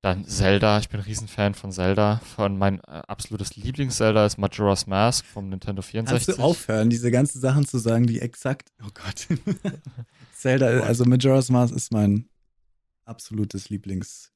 dann 0.02 0.26
Zelda, 0.26 0.80
ich 0.80 0.90
bin 0.90 1.00
ein 1.00 1.04
Riesenfan 1.04 1.54
von 1.54 1.72
Zelda. 1.72 2.18
Von 2.36 2.58
mein 2.58 2.80
äh, 2.80 3.02
absolutes 3.08 3.56
Lieblings-Zelda 3.56 4.26
ist 4.26 4.36
Majora's 4.36 4.86
Mask 4.86 5.24
vom 5.24 5.48
Nintendo 5.48 5.80
64. 5.80 6.26
Kannst 6.26 6.38
du 6.38 6.42
aufhören, 6.44 6.90
diese 6.90 7.10
ganzen 7.10 7.40
Sachen 7.40 7.66
zu 7.66 7.78
sagen, 7.78 8.06
die 8.06 8.20
exakt. 8.20 8.68
Oh 8.82 8.90
Gott. 8.92 9.26
Zelda, 10.34 10.66
also 10.80 11.06
Majora's 11.06 11.48
Mask 11.48 11.74
ist 11.74 11.90
mein 11.90 12.28
absolutes 13.06 13.70
Lieblings. 13.70 14.33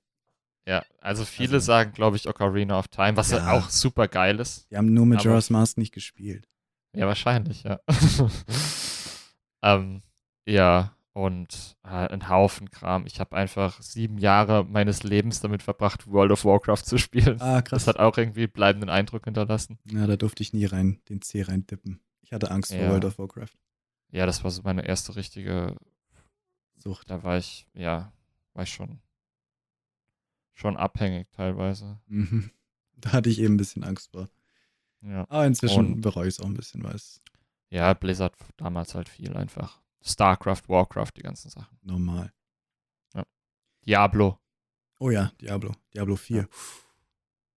Ja, 0.69 0.85
also 1.01 1.25
viele 1.25 1.55
Also- 1.55 1.67
sagen, 1.67 1.93
glaube 1.93 2.17
ich, 2.17 2.29
Ocarina 2.29 2.79
of 2.79 2.89
Time, 2.89 3.17
was 3.17 3.31
Ja. 3.31 3.53
auch 3.53 3.71
super 3.71 4.07
geil 4.07 4.39
ist. 4.39 4.71
Die 4.71 4.77
haben 4.77 4.93
nur 4.93 5.07
Majora's 5.07 5.49
Mask 5.51 5.79
nicht 5.79 5.93
gespielt. 5.95 6.47
Ja, 6.95 7.07
wahrscheinlich, 7.07 7.63
ja. 7.63 7.81
ähm, 9.63 10.03
ja, 10.47 10.95
und 11.13 11.77
äh, 11.85 11.89
ein 11.89 12.29
Haufen 12.29 12.71
Kram. 12.71 13.07
Ich 13.07 13.19
habe 13.19 13.35
einfach 13.37 13.81
sieben 13.83 14.19
Jahre 14.19 14.65
meines 14.65 15.03
Lebens 15.03 15.41
damit 15.41 15.63
verbracht, 15.63 16.07
World 16.07 16.31
of 16.33 16.45
Warcraft 16.45 16.85
zu 16.85 16.99
spielen. 16.99 17.41
Ah, 17.41 17.63
krass. 17.63 17.85
Das 17.85 17.87
hat 17.95 17.99
auch 17.99 18.17
irgendwie 18.19 18.47
bleibenden 18.47 18.89
Eindruck 18.91 19.25
hinterlassen. 19.25 19.79
Ja, 19.91 20.07
da 20.07 20.17
durfte 20.17 20.43
ich 20.43 20.53
nie 20.53 20.65
rein, 20.67 21.01
den 21.09 21.23
C 21.23 21.43
reindippen. 21.43 22.01
Ich 22.23 22.33
hatte 22.33 22.51
Angst 22.51 22.73
vor 22.73 22.81
Ja. 22.81 22.91
World 22.91 23.05
of 23.07 23.19
Warcraft. 23.19 23.57
Ja, 24.11 24.27
das 24.27 24.45
war 24.45 24.51
so 24.51 24.63
meine 24.63 24.87
erste 24.87 25.17
richtige 25.17 25.77
Sucht. 26.77 27.11
da 27.11 27.23
war 27.25 27.37
ich, 27.39 27.67
ja, 27.75 28.13
war 28.55 28.63
ich 28.63 28.73
schon, 28.73 29.01
schon 30.59 30.77
abhängig 30.77 31.31
teilweise. 31.33 31.99
Mhm. 32.09 32.51
Da 33.01 33.13
hatte 33.13 33.29
ich 33.31 33.39
eben 33.39 33.55
ein 33.55 33.59
bisschen 33.59 33.85
Angst 33.85 34.11
vor. 34.11 34.29
Ja. 35.03 35.25
Aber 35.29 35.47
inzwischen 35.47 35.95
Und- 35.95 36.01
bereue 36.01 36.27
ich 36.27 36.35
es 36.35 36.41
auch 36.41 36.47
ein 36.47 36.55
bisschen, 36.55 36.83
weil 36.83 36.97
es 36.97 37.23
Ja, 37.71 37.95
Blizzard 37.95 38.35
damals 38.57 38.97
halt 38.97 39.09
viel 39.09 39.37
einfach. 39.37 39.81
StarCraft, 40.05 40.63
Warcraft, 40.67 41.13
die 41.17 41.23
ganzen 41.23 41.49
Sachen. 41.49 41.79
normal. 41.83 42.33
Diablo 43.87 44.39
Oh 45.01 45.11
ja, 45.11 45.31
Diablo. 45.41 45.73
Diablo 45.95 46.17
4. 46.17 46.39
Ja. 46.39 46.45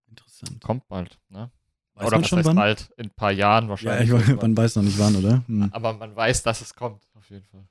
Interessant. 0.08 0.62
kommt 0.62 0.88
bald, 0.88 1.18
ne? 1.30 1.50
Weiß 1.96 2.06
Oder 2.08 2.18
man 2.18 2.26
schon 2.26 2.46
wann? 2.46 2.56
bald? 2.56 2.92
In 2.98 3.08
ein 3.08 3.10
paar 3.16 3.32
Jahren 3.32 3.64
Ja, 3.64 3.70
wahrscheinlich. 3.72 4.10
ich, 4.10 4.14
irgendwann. 4.14 4.36
man 4.38 4.58
weiß 4.58 4.76
noch 4.76 4.84
nicht 4.84 5.00
wann, 5.00 5.16
oder? 5.16 5.44
Hm. 5.48 5.70
Aber 5.74 5.94
man 5.94 6.16
weiß, 6.16 6.44
dass 6.44 6.62
es 6.62 6.76
kommt, 6.76 7.04
auf 7.16 7.28
jeden 7.32 7.46
Fall. 7.46 7.68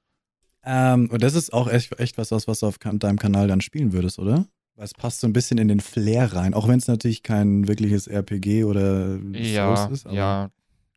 Ähm, 0.65 1.09
und 1.11 1.23
das 1.23 1.35
ist 1.35 1.53
auch 1.53 1.69
echt, 1.69 1.99
echt 2.01 2.19
was, 2.19 2.33
was 2.33 2.59
du 2.61 2.67
auf 2.67 2.79
deinem 2.79 3.19
Kanal 3.19 3.47
dann 3.47 3.61
spielen 3.61 3.93
würdest, 3.93 4.19
oder? 4.19 4.47
Weil 4.81 4.87
es 4.87 4.95
passt 4.95 5.21
so 5.21 5.27
ein 5.27 5.35
bisschen 5.35 5.59
in 5.59 5.69
den 5.69 5.81
Flair 5.81 6.33
rein, 6.33 6.55
auch 6.55 6.67
wenn 6.67 6.79
es 6.79 6.89
natürlich 6.89 7.23
kein 7.23 7.69
wirkliches 7.69 8.07
RPG 8.07 8.65
oder 8.65 9.19
Ja, 9.35 9.77
Souls 9.77 10.05
ist. 10.07 10.11
ja. 10.11 10.51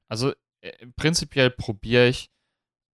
Also 0.08 0.32
äh, 0.62 0.88
prinzipiell 0.96 1.50
probiere 1.50 2.08
ich 2.08 2.32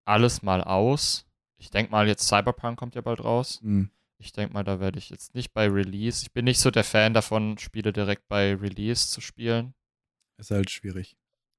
alles 0.05 0.41
mal 0.41 0.63
aus. 0.63 1.27
Ich 1.59 1.69
denke 1.69 1.91
mal, 1.91 2.07
jetzt 2.07 2.27
Cyberpunk 2.27 2.79
kommt 2.79 2.95
ja 2.95 3.01
bald 3.01 3.23
raus. 3.23 3.59
Hm. 3.61 3.91
Ich 4.17 4.31
denke 4.31 4.51
mal, 4.55 4.63
da 4.63 4.79
werde 4.79 4.97
ich 4.97 5.11
jetzt 5.11 5.35
nicht 5.35 5.53
bei 5.53 5.67
Release. 5.67 6.23
Ich 6.23 6.33
bin 6.33 6.45
nicht 6.45 6.59
so 6.59 6.71
der 6.71 6.83
Fan 6.83 7.13
davon, 7.13 7.59
Spiele 7.59 7.93
direkt 7.93 8.27
bei 8.27 8.55
Release 8.55 9.09
zu 9.09 9.21
spielen. 9.21 9.75
Ist 10.39 10.49
halt 10.49 10.71
schwierig. 10.71 11.15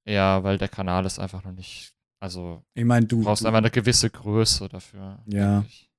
Ja, 0.07 0.43
weil 0.43 0.59
der 0.59 0.69
Kanal 0.69 1.07
ist 1.07 1.21
einfach 1.21 1.45
noch 1.45 1.53
nicht. 1.53 1.95
Also, 2.19 2.65
Ich 2.75 2.85
meine, 2.85 3.07
du, 3.07 3.23
brauchst 3.23 3.45
du 3.45 3.47
einfach 3.47 3.59
eine 3.59 3.71
gewisse 3.71 4.11
Größe 4.11 4.69
dafür. 4.69 5.23
Ja. 5.27 5.61
denke 5.61 5.69
ich. 5.69 5.90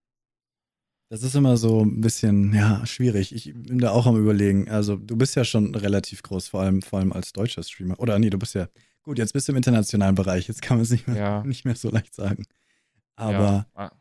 Das 1.12 1.24
ist 1.24 1.36
immer 1.36 1.58
so 1.58 1.82
ein 1.84 2.00
bisschen, 2.00 2.54
ja, 2.54 2.86
schwierig. 2.86 3.36
Ich 3.36 3.54
bin 3.54 3.80
da 3.80 3.92
auch 3.92 4.08
am 4.08 4.16
überlegen. 4.18 4.70
Also, 4.70 4.96
du 4.96 5.18
bist 5.18 5.36
ja 5.36 5.44
schon 5.44 5.76
relativ 5.76 6.24
groß, 6.24 6.48
vor 6.48 6.62
allem, 6.62 6.82
vor 6.82 7.00
allem 7.00 7.12
als 7.12 7.34
deutscher 7.34 7.64
Streamer. 7.64 8.00
Oder 8.00 8.18
nee, 8.18 8.30
du 8.30 8.40
bist 8.40 8.56
ja, 8.56 8.70
gut, 9.04 9.18
jetzt 9.18 9.34
bist 9.34 9.46
du 9.46 9.52
im 9.52 9.58
internationalen 9.58 10.16
Bereich, 10.16 10.48
jetzt 10.48 10.62
kann 10.62 10.78
man 10.78 10.84
es 10.84 10.90
nicht 10.90 11.08
mehr, 11.10 11.18
Ja. 11.18 11.44
nicht 11.44 11.66
mehr 11.66 11.76
so 11.76 11.90
leicht 11.90 12.16
sagen. 12.16 12.46
Aber 13.18 13.68
Ja. 13.78 13.92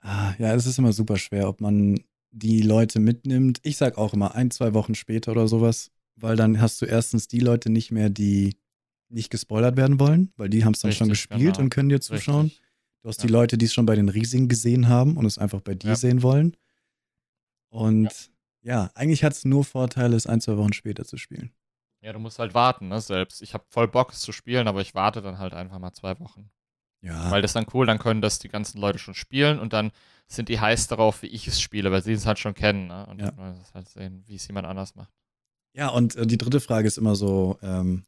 Ah, 0.00 0.34
ja, 0.38 0.54
es 0.54 0.66
ist 0.66 0.78
immer 0.78 0.92
super 0.92 1.18
schwer, 1.18 1.48
ob 1.48 1.60
man 1.60 2.00
die 2.32 2.62
Leute 2.62 2.98
mitnimmt. 2.98 3.60
Ich 3.62 3.76
sag 3.76 3.96
auch 3.96 4.12
immer 4.12 4.34
ein, 4.34 4.50
zwei 4.50 4.74
Wochen 4.74 4.96
später 4.96 5.30
oder 5.32 5.46
sowas, 5.46 5.92
weil 6.16 6.34
dann 6.34 6.60
hast 6.60 6.82
du 6.82 6.86
erstens 6.86 7.28
die 7.28 7.38
Leute 7.40 7.70
nicht 7.70 7.92
mehr, 7.92 8.10
die 8.10 8.56
nicht 9.08 9.30
gespoilert 9.30 9.76
werden 9.76 10.00
wollen, 10.00 10.32
weil 10.36 10.48
die 10.48 10.64
haben 10.64 10.74
es 10.74 10.80
dann 10.80 10.90
schon 10.92 11.10
Richtig, 11.10 11.28
gespielt 11.28 11.54
genau. 11.54 11.64
und 11.64 11.70
können 11.70 11.88
dir 11.90 12.00
zuschauen. 12.00 12.46
Richtig. 12.46 12.62
Du 13.02 13.08
hast 13.08 13.18
Ja. 13.22 13.26
die 13.26 13.32
Leute, 13.32 13.56
die 13.58 13.66
es 13.66 13.74
schon 13.74 13.86
bei 13.86 13.94
den 13.94 14.08
Riesigen 14.08 14.48
gesehen 14.48 14.88
haben 14.88 15.16
und 15.16 15.24
es 15.26 15.38
einfach 15.38 15.60
bei 15.60 15.74
dir 15.74 15.90
Ja. 15.90 15.96
sehen 15.96 16.22
wollen. 16.22 16.56
Und 17.70 18.30
ja, 18.62 18.90
eigentlich 18.94 19.24
hat 19.24 19.32
es 19.32 19.44
nur 19.44 19.64
Vorteile, 19.64 20.16
es 20.16 20.26
ein, 20.26 20.40
zwei 20.40 20.56
Wochen 20.56 20.72
später 20.72 21.04
zu 21.04 21.16
spielen. 21.16 21.52
Ja, 22.00 22.12
du 22.12 22.18
musst 22.18 22.38
halt 22.38 22.54
warten, 22.54 22.88
ne, 22.88 23.00
selbst. 23.00 23.42
Ich 23.42 23.54
habe 23.54 23.64
voll 23.68 23.88
Bock, 23.88 24.12
es 24.12 24.20
zu 24.20 24.32
spielen, 24.32 24.68
aber 24.68 24.80
ich 24.80 24.94
warte 24.94 25.20
dann 25.20 25.38
halt 25.38 25.52
einfach 25.52 25.78
mal 25.78 25.92
zwei 25.92 26.18
Wochen. 26.20 26.50
Ja, 27.00 27.30
Weil 27.30 27.42
das 27.42 27.52
dann 27.52 27.66
cool, 27.74 27.86
dann 27.86 27.98
können 27.98 28.20
das 28.20 28.38
die 28.38 28.48
ganzen 28.48 28.80
Leute 28.80 28.98
schon 28.98 29.14
spielen 29.14 29.58
und 29.58 29.72
dann 29.72 29.92
sind 30.26 30.48
die 30.48 30.60
heiß 30.60 30.88
darauf, 30.88 31.22
wie 31.22 31.26
ich 31.28 31.46
es 31.46 31.60
spiele, 31.60 31.90
weil 31.92 32.02
sie 32.02 32.12
es 32.12 32.26
halt 32.26 32.38
schon 32.38 32.54
kennen, 32.54 32.88
ne? 32.88 33.06
Und 33.06 33.20
Ja. 33.20 33.30
dann 33.32 33.56
es 33.60 33.72
halt 33.74 33.88
sehen, 33.88 34.22
wie 34.26 34.34
es 34.34 34.46
jemand 34.48 34.66
anders 34.66 34.94
macht. 34.94 35.12
ja 35.74 35.88
und 35.88 36.16
äh, 36.16 36.26
die 36.26 36.38
dritte 36.38 36.60
Frage 36.60 36.88
ist 36.88 36.98
immer 36.98 37.14
so, 37.14 37.58
ähm, 37.62 38.04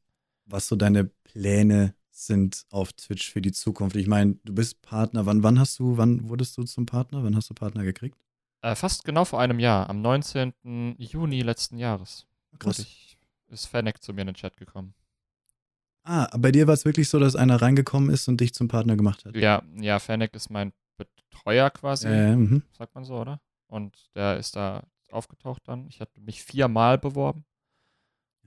was 0.47 0.67
so 0.67 0.77
deine 0.77 1.05
Pläne 1.05 1.95
sind 2.11 2.65
auf 2.71 2.93
Twitch 2.93 3.31
für 3.31 3.41
die 3.41 3.53
Zukunft. 3.53 3.97
Ich 3.97 4.07
meine, 4.07 4.37
du 4.45 4.55
bist 4.55 4.83
Partner. 4.83 5.27
Wann, 5.27 5.43
wann 5.43 5.59
hast 5.59 5.79
du, 5.79 5.97
wann 5.97 6.29
wurdest 6.29 6.57
du 6.57 6.65
zum 6.65 6.87
Partner? 6.87 7.23
Wann 7.25 7.37
hast 7.37 7.51
du 7.51 7.55
Partner 7.55 7.85
gekriegt? 7.85 8.19
Äh, 8.63 8.75
fast 8.75 9.05
genau 9.05 9.25
vor 9.25 9.41
einem 9.41 9.59
Jahr, 9.59 9.89
am 9.89 10.03
19. 10.03 10.97
Juni 10.99 11.41
letzten 11.43 11.79
Jahres, 11.79 12.27
Krass. 12.59 12.81
ich, 12.81 13.17
ist 13.49 13.67
Fennec 13.67 14.03
zu 14.03 14.13
mir 14.13 14.23
in 14.23 14.29
den 14.29 14.35
Chat 14.37 14.57
gekommen. 14.57 14.95
Ah, 16.03 16.29
bei 16.39 16.51
dir 16.53 16.67
war 16.67 16.75
es 16.75 16.85
wirklich 16.85 17.09
so, 17.09 17.19
dass 17.19 17.37
einer 17.37 17.61
reingekommen 17.61 18.11
ist 18.11 18.29
und 18.29 18.41
dich 18.41 18.53
zum 18.53 18.69
Partner 18.69 18.97
gemacht 18.97 19.25
hat. 19.25 19.35
Ja, 19.37 19.63
ja, 19.77 19.99
Fennec 19.99 20.35
ist 20.35 20.51
mein 20.51 20.73
Betreuer 20.97 21.71
quasi, 21.71 22.09
Äh, 22.09 22.61
sagt 22.77 22.95
man 22.95 23.05
so, 23.05 23.19
oder? 23.19 23.41
Und 23.67 24.11
der 24.15 24.37
ist 24.39 24.57
da 24.57 24.83
aufgetaucht 25.11 25.63
dann. 25.67 25.87
Ich 25.89 26.01
hatte 26.01 26.21
mich 26.21 26.43
viermal 26.43 26.99
beworben 26.99 27.45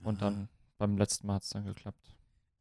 und 0.02 0.22
dann 0.22 0.48
beim 0.78 0.96
letzten 0.96 1.26
Mal 1.26 1.34
hat 1.34 1.42
es 1.42 1.50
dann 1.50 1.64
geklappt. 1.64 2.16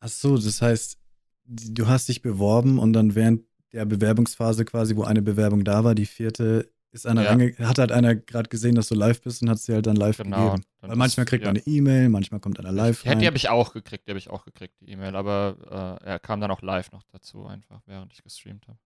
Ach 0.05 0.09
so, 0.09 0.35
das 0.37 0.61
heißt, 0.61 0.97
du 1.45 1.87
hast 1.87 2.09
dich 2.09 2.21
beworben 2.21 2.77
und 2.77 2.91
dann 2.93 3.15
während 3.15 3.43
der 3.71 3.85
Bewerbungsphase 3.85 4.65
quasi, 4.65 4.95
wo 4.97 5.03
eine 5.03 5.21
Bewerbung 5.21 5.63
da 5.63 5.83
war, 5.85 5.95
die 5.95 6.05
vierte, 6.05 6.69
ist 6.91 7.07
einer 7.07 7.23
Ja. 7.23 7.67
hat 7.67 7.79
halt 7.79 7.91
einer 7.93 8.13
gerade 8.15 8.49
gesehen, 8.49 8.75
dass 8.75 8.87
du 8.89 8.95
live 8.95 9.21
bist 9.21 9.41
und 9.41 9.49
hat 9.49 9.59
sie 9.59 9.73
halt 9.73 9.87
dann 9.87 9.95
live 9.95 10.17
Genau. 10.17 10.51
gegeben. 10.51 10.63
dann 10.81 10.89
Weil 10.89 10.97
manchmal 10.97 11.23
ist- 11.23 11.29
kriegt 11.29 11.45
man 11.45 11.55
ja. 11.55 11.61
eine 11.65 11.73
E-Mail, 11.75 12.09
manchmal 12.09 12.39
kommt 12.41 12.59
einer 12.59 12.71
live 12.73 13.05
Ja, 13.05 13.11
rein. 13.11 13.19
die 13.19 13.25
habe 13.27 13.37
ich 13.37 13.47
auch 13.49 13.71
gekriegt, 13.73 14.05
die 14.07 14.11
habe 14.11 14.19
ich 14.19 14.29
auch 14.29 14.43
gekriegt, 14.45 14.75
die 14.81 14.89
E-Mail, 14.91 15.15
aber 15.15 15.99
äh, 16.03 16.05
er 16.05 16.19
kam 16.19 16.41
dann 16.41 16.51
auch 16.51 16.61
live 16.61 16.91
noch 16.91 17.03
dazu, 17.11 17.45
einfach 17.45 17.81
während 17.85 18.11
ich 18.13 18.21
gestreamt 18.23 18.67
habe. 18.67 18.77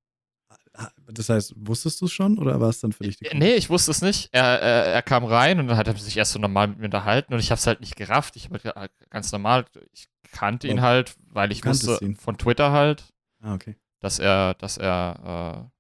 Das 1.12 1.30
heißt, 1.30 1.54
wusstest 1.58 2.02
du 2.02 2.06
es 2.06 2.12
schon 2.12 2.38
oder 2.38 2.60
war 2.62 2.70
es 2.70 2.80
dann 2.80 2.92
für 2.92 3.04
dich 3.04 3.18
die 3.18 3.26
Äh, 3.26 3.36
Nee, 3.38 3.56
ich 3.56 3.70
wusste 3.70 3.92
es 3.92 4.02
nicht. 4.02 4.30
Er, 4.32 4.44
er, 4.62 4.86
er 4.86 5.02
kam 5.02 5.24
rein 5.24 5.60
und 5.60 5.68
dann 5.68 5.78
hat 5.78 5.88
er 5.88 5.96
sich 5.98 6.16
erst 6.18 6.34
so 6.34 6.40
normal 6.40 6.68
mit 6.68 6.80
mir 6.80 6.86
unterhalten 6.86 7.34
und 7.34 7.40
ich 7.40 7.50
habe 7.50 7.58
es 7.60 7.66
halt 7.68 7.80
nicht 7.80 7.96
gerafft. 7.96 8.36
Ich 8.36 8.50
habe 8.50 8.60
halt 8.76 8.92
ganz 9.10 9.32
normal, 9.32 9.66
ich 9.94 10.08
kannte 10.32 10.68
ihn 10.68 10.80
Oh. 10.80 10.84
halt, 10.84 11.16
weil 11.32 11.52
ich 11.52 11.66
wusste 11.66 11.98
ihn. 12.02 12.16
von 12.16 12.38
Twitter 12.38 12.72
halt, 12.72 13.06
Ah, 13.42 13.54
okay. 13.56 13.76
dass 14.02 14.20
er, 14.20 14.54
dass 14.56 14.78
er 14.78 15.66
äh, 15.66 15.78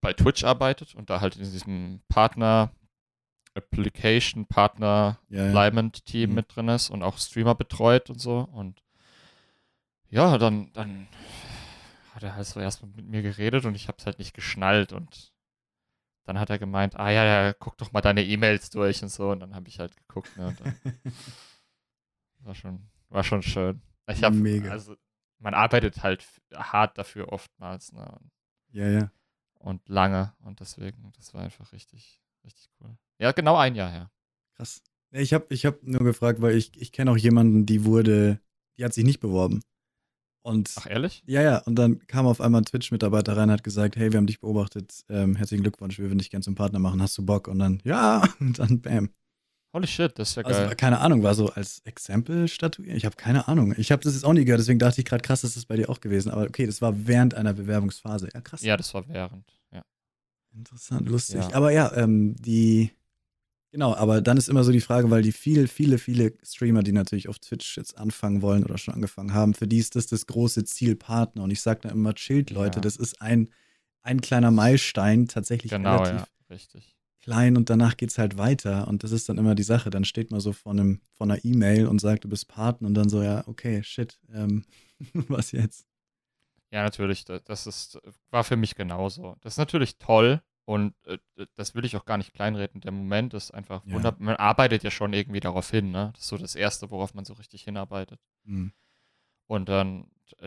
bei 0.00 0.12
Twitch 0.14 0.42
arbeitet 0.44 0.94
und 0.94 1.10
da 1.10 1.20
halt 1.20 1.36
in 1.36 1.42
diesem 1.50 2.00
Partner 2.08 2.72
Application 3.54 4.46
Partner 4.46 5.18
Ja, 5.28 5.44
ja. 5.44 5.50
Alignment 5.50 6.04
Team 6.06 6.30
Mhm. 6.30 6.36
mit 6.36 6.56
drin 6.56 6.68
ist 6.68 6.88
und 6.90 7.02
auch 7.02 7.18
Streamer 7.18 7.54
betreut 7.54 8.08
und 8.08 8.20
so. 8.20 8.38
Und 8.40 8.82
ja, 10.08 10.38
dann, 10.38 10.72
dann 10.72 11.08
hat 12.22 12.30
er 12.30 12.36
halt 12.36 12.46
so 12.46 12.60
erstmal 12.60 12.90
mit 12.94 13.06
mir 13.06 13.22
geredet 13.22 13.64
und 13.64 13.74
ich 13.74 13.88
habe 13.88 13.98
es 13.98 14.06
halt 14.06 14.18
nicht 14.18 14.34
geschnallt 14.34 14.92
und 14.92 15.32
dann 16.24 16.38
hat 16.38 16.50
er 16.50 16.58
gemeint, 16.58 16.96
ah 16.96 17.10
ja, 17.10 17.24
ja, 17.24 17.52
guck 17.52 17.78
doch 17.78 17.92
mal 17.92 18.00
deine 18.00 18.24
E-Mails 18.24 18.70
durch 18.70 19.02
und 19.02 19.08
so 19.08 19.30
und 19.30 19.40
dann 19.40 19.54
habe 19.54 19.68
ich 19.68 19.78
halt 19.78 19.96
geguckt, 19.96 20.36
ne, 20.36 20.54
war 22.40 22.54
schon, 22.54 22.88
war 23.08 23.24
schon 23.24 23.42
schön. 23.42 23.82
Ich 24.08 24.22
habe, 24.22 24.36
Mega. 24.36 24.70
also 24.70 24.96
man 25.38 25.54
arbeitet 25.54 26.02
halt 26.02 26.26
hart 26.54 26.98
dafür 26.98 27.32
oftmals, 27.32 27.92
ne, 27.92 28.06
und, 28.06 28.30
ja, 28.72 28.88
ja. 28.88 29.12
und 29.54 29.88
lange 29.88 30.34
und 30.40 30.60
deswegen, 30.60 31.12
das 31.16 31.32
war 31.34 31.42
einfach 31.42 31.72
richtig, 31.72 32.20
richtig 32.44 32.70
cool. 32.80 32.96
Ja, 33.18 33.32
genau 33.32 33.56
ein 33.56 33.74
Jahr 33.74 33.90
her. 33.90 34.10
Krass. 34.56 34.82
Ich 35.12 35.32
habe 35.32 35.46
ich 35.48 35.66
hab 35.66 35.82
nur 35.82 36.04
gefragt, 36.04 36.40
weil 36.40 36.54
ich, 36.56 36.80
ich 36.80 36.92
kenne 36.92 37.10
auch 37.10 37.16
jemanden, 37.16 37.66
die 37.66 37.84
wurde, 37.84 38.40
die 38.76 38.84
hat 38.84 38.92
sich 38.92 39.04
nicht 39.04 39.20
beworben. 39.20 39.62
Und 40.42 40.72
Ach 40.76 40.86
ehrlich? 40.88 41.22
Ja, 41.26 41.42
ja, 41.42 41.58
und 41.58 41.74
dann 41.76 42.06
kam 42.06 42.26
auf 42.26 42.40
einmal 42.40 42.62
ein 42.62 42.64
Twitch-Mitarbeiter 42.64 43.36
rein 43.36 43.44
und 43.50 43.52
hat 43.52 43.64
gesagt, 43.64 43.96
hey, 43.96 44.10
wir 44.12 44.16
haben 44.16 44.26
dich 44.26 44.40
beobachtet, 44.40 45.04
ähm, 45.10 45.36
herzlichen 45.36 45.62
Glückwunsch, 45.62 45.98
wir 45.98 46.06
würden 46.06 46.18
dich 46.18 46.30
gerne 46.30 46.42
zum 46.42 46.54
Partner 46.54 46.78
machen, 46.78 47.02
hast 47.02 47.16
du 47.18 47.24
Bock? 47.26 47.46
Und 47.46 47.58
dann, 47.58 47.80
ja, 47.84 48.22
und 48.40 48.58
dann 48.58 48.80
bam. 48.80 49.10
Holy 49.72 49.86
shit, 49.86 50.18
das 50.18 50.30
ist 50.30 50.36
ja 50.36 50.44
Also, 50.44 50.60
geil. 50.62 50.74
keine 50.76 50.98
Ahnung, 51.00 51.22
war 51.22 51.34
so 51.34 51.48
als 51.50 51.80
Exempel 51.84 52.48
statuiert. 52.48 52.96
Ich 52.96 53.04
habe 53.04 53.14
keine 53.14 53.46
Ahnung. 53.46 53.72
Ich 53.76 53.92
habe 53.92 54.02
das 54.02 54.14
jetzt 54.14 54.24
auch 54.24 54.32
nie 54.32 54.44
gehört, 54.44 54.60
deswegen 54.60 54.80
dachte 54.80 55.00
ich 55.00 55.04
gerade, 55.04 55.22
krass, 55.22 55.42
das 55.42 55.56
ist 55.56 55.66
bei 55.66 55.76
dir 55.76 55.88
auch 55.88 56.00
gewesen. 56.00 56.30
Aber 56.30 56.42
okay, 56.42 56.66
das 56.66 56.82
war 56.82 57.06
während 57.06 57.34
einer 57.34 57.52
Bewerbungsphase. 57.52 58.30
Ja, 58.34 58.40
krass. 58.40 58.62
Ja, 58.62 58.76
das 58.76 58.92
war 58.94 59.06
während. 59.08 59.46
Ja. 59.72 59.82
Interessant, 60.52 61.08
lustig. 61.08 61.40
Ja. 61.42 61.54
Aber 61.54 61.70
ja, 61.70 61.92
ähm, 61.94 62.34
die, 62.36 62.90
genau, 63.70 63.94
aber 63.94 64.20
dann 64.20 64.36
ist 64.36 64.48
immer 64.48 64.64
so 64.64 64.72
die 64.72 64.80
Frage, 64.80 65.10
weil 65.10 65.22
die 65.22 65.32
viele, 65.32 65.68
viele, 65.68 65.98
viele 65.98 66.32
Streamer, 66.42 66.82
die 66.82 66.92
natürlich 66.92 67.28
auf 67.28 67.38
Twitch 67.38 67.76
jetzt 67.76 67.96
anfangen 67.98 68.42
wollen 68.42 68.64
oder 68.64 68.78
schon 68.78 68.94
angefangen 68.94 69.34
haben, 69.34 69.54
für 69.54 69.66
die 69.66 69.78
ist 69.78 69.96
das 69.96 70.06
das 70.06 70.26
große 70.26 70.64
Ziel 70.64 70.96
Partner. 70.96 71.42
Und 71.44 71.50
ich 71.50 71.60
sage 71.60 71.80
da 71.82 71.88
immer, 71.90 72.14
chillt, 72.14 72.50
Leute, 72.50 72.76
Ja. 72.76 72.80
das 72.82 72.96
ist 72.96 73.20
ein, 73.22 73.48
ein 74.02 74.20
kleiner 74.20 74.50
Meilenstein, 74.50 75.28
tatsächlich 75.28 75.72
Genau, 75.72 75.96
relativ 75.96 76.20
ja, 76.20 76.26
richtig. 76.50 76.96
klein 77.22 77.56
und 77.56 77.68
danach 77.70 77.96
geht's 77.96 78.18
halt 78.18 78.38
weiter. 78.38 78.88
Und 78.88 79.04
das 79.04 79.12
ist 79.12 79.28
dann 79.28 79.38
immer 79.38 79.54
die 79.54 79.62
Sache. 79.62 79.90
Dann 79.90 80.04
steht 80.04 80.30
man 80.30 80.40
so 80.40 80.52
vor, 80.52 80.72
einem, 80.72 81.00
vor 81.12 81.26
einer 81.26 81.44
E-Mail 81.44 81.86
und 81.86 82.00
sagt, 82.00 82.24
du 82.24 82.28
bist 82.28 82.48
Partner 82.48 82.88
und 82.88 82.94
dann 82.94 83.08
so, 83.08 83.22
ja, 83.22 83.46
okay, 83.46 83.82
shit, 83.82 84.18
ähm, 84.32 84.64
was 85.28 85.52
jetzt? 85.52 85.86
Ja, 86.72 86.82
natürlich, 86.84 87.24
da- 87.24 87.40
das 87.40 87.66
ist, 87.66 87.98
war 88.30 88.44
für 88.44 88.56
mich 88.56 88.74
genauso. 88.74 89.36
Das 89.40 89.54
ist 89.54 89.58
natürlich 89.58 89.98
toll 89.98 90.40
und 90.70 90.94
äh, 91.06 91.18
das 91.56 91.74
will 91.74 91.84
ich 91.84 91.96
auch 91.96 92.04
gar 92.04 92.16
nicht 92.16 92.32
kleinreden. 92.32 92.80
Der 92.80 92.92
Moment 92.92 93.34
ist 93.34 93.50
einfach 93.52 93.84
Ja. 93.86 93.94
wunderbar. 93.94 94.20
Man 94.22 94.36
arbeitet 94.36 94.84
ja 94.84 94.90
schon 94.92 95.12
irgendwie 95.12 95.40
darauf 95.40 95.68
hin, 95.70 95.90
ne? 95.90 96.10
Das 96.14 96.22
ist 96.22 96.28
so 96.28 96.36
das 96.38 96.54
Erste, 96.54 96.90
worauf 96.92 97.12
man 97.14 97.24
so 97.24 97.32
richtig 97.34 97.64
hinarbeitet. 97.64 98.20
Hm. 98.44 98.72
Und 99.48 99.68
dann, 99.68 100.06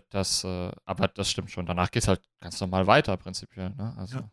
das, 0.09 0.45
äh, 0.45 0.71
aber 0.85 1.09
das 1.09 1.29
stimmt 1.29 1.51
schon. 1.51 1.65
Danach 1.65 1.91
geht 1.91 2.03
es 2.03 2.07
halt 2.07 2.21
ganz 2.39 2.59
normal 2.61 2.87
weiter, 2.87 3.17
prinzipiell, 3.17 3.71
ne? 3.71 3.93
Also 3.97 4.19
Ja. 4.19 4.29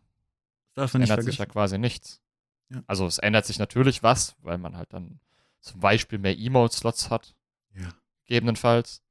Das 0.75 0.95
ändert 0.95 1.23
sich 1.23 1.33
ja 1.35 1.45
vergessen. 1.45 1.51
quasi 1.51 1.77
nichts. 1.77 2.21
Ja. 2.69 2.81
Also 2.87 3.05
es 3.05 3.17
ändert 3.17 3.45
sich 3.45 3.59
natürlich 3.59 4.01
was, 4.01 4.37
weil 4.39 4.57
man 4.57 4.77
halt 4.77 4.93
dann 4.93 5.19
zum 5.59 5.81
Beispiel 5.81 6.19
mehr 6.19 6.37
Emote-Slots 6.39 7.09
hat. 7.09 7.35
Ja. 7.75 7.89
gegebenenfalls. 8.25 9.03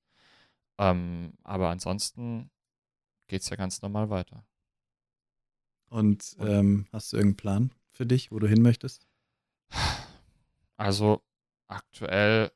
Ähm, 0.79 1.35
aber 1.43 1.69
ansonsten 1.69 2.51
geht 3.27 3.43
es 3.43 3.51
ja 3.51 3.57
ganz 3.57 3.83
normal 3.83 4.09
weiter. 4.09 4.45
Und 5.91 6.37
ähm, 6.39 6.87
hast 6.93 7.13
du 7.13 7.17
irgendeinen 7.17 7.37
Plan 7.37 7.75
für 7.91 8.07
dich, 8.07 8.31
wo 8.31 8.39
du 8.39 8.47
hin 8.47 8.63
möchtest? 8.63 9.07
Also 10.77 11.21
aktuell 11.69 12.51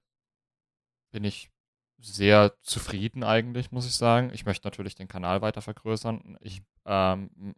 bin 1.11 1.25
ich 1.25 1.51
sehr 1.99 2.55
zufrieden 2.63 3.23
eigentlich, 3.23 3.71
muss 3.71 3.87
ich 3.87 3.95
sagen. 3.95 4.31
Ich 4.33 4.47
möchte 4.47 4.67
natürlich 4.67 4.95
den 4.95 5.09
Kanal 5.09 5.43
weiter 5.43 5.63
vergrößern. 5.63 6.39
Ich, 6.41 6.63
ähm, 6.87 7.55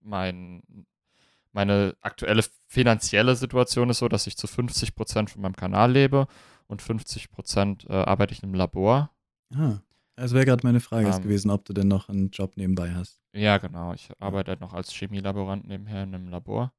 mein, 0.00 0.86
meine 1.52 1.96
aktuelle 2.00 2.44
finanzielle 2.66 3.36
Situation 3.36 3.88
ist 3.88 3.98
so, 3.98 4.08
dass 4.08 4.26
ich 4.26 4.36
zu 4.36 4.46
50% 4.46 5.28
von 5.28 5.42
meinem 5.42 5.56
Kanal 5.56 5.92
lebe 5.92 6.26
und 6.66 6.82
50% 6.82 7.88
äh, 7.88 7.92
arbeite 7.92 8.34
ich 8.34 8.42
im 8.42 8.54
Labor. 8.54 9.10
Ah, 9.54 9.78
das 10.22 10.32
wäre 10.32 10.44
gerade 10.44 10.64
meine 10.66 10.80
Frage 10.80 11.08
Ähm. 11.08 11.22
gewesen, 11.22 11.50
ob 11.50 11.64
du 11.64 11.72
denn 11.72 11.88
noch 11.88 12.08
einen 12.08 12.30
Job 12.30 12.56
nebenbei 12.56 12.94
hast. 12.94 13.20
Ja, 13.32 13.58
genau. 13.58 13.92
Ich 13.92 14.08
arbeite 14.20 14.52
halt 14.52 14.60
noch 14.60 14.72
als 14.72 14.92
Chemielaborant 14.92 15.66
nebenher 15.66 16.04
in 16.04 16.14
einem 16.14 16.28
Labor. 16.28 16.72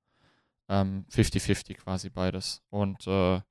Ähm, 0.69 1.05
50-50 1.09 1.75
quasi 1.75 2.09
beides. 2.09 2.61
Und 2.69 3.05
äh, 3.05 3.41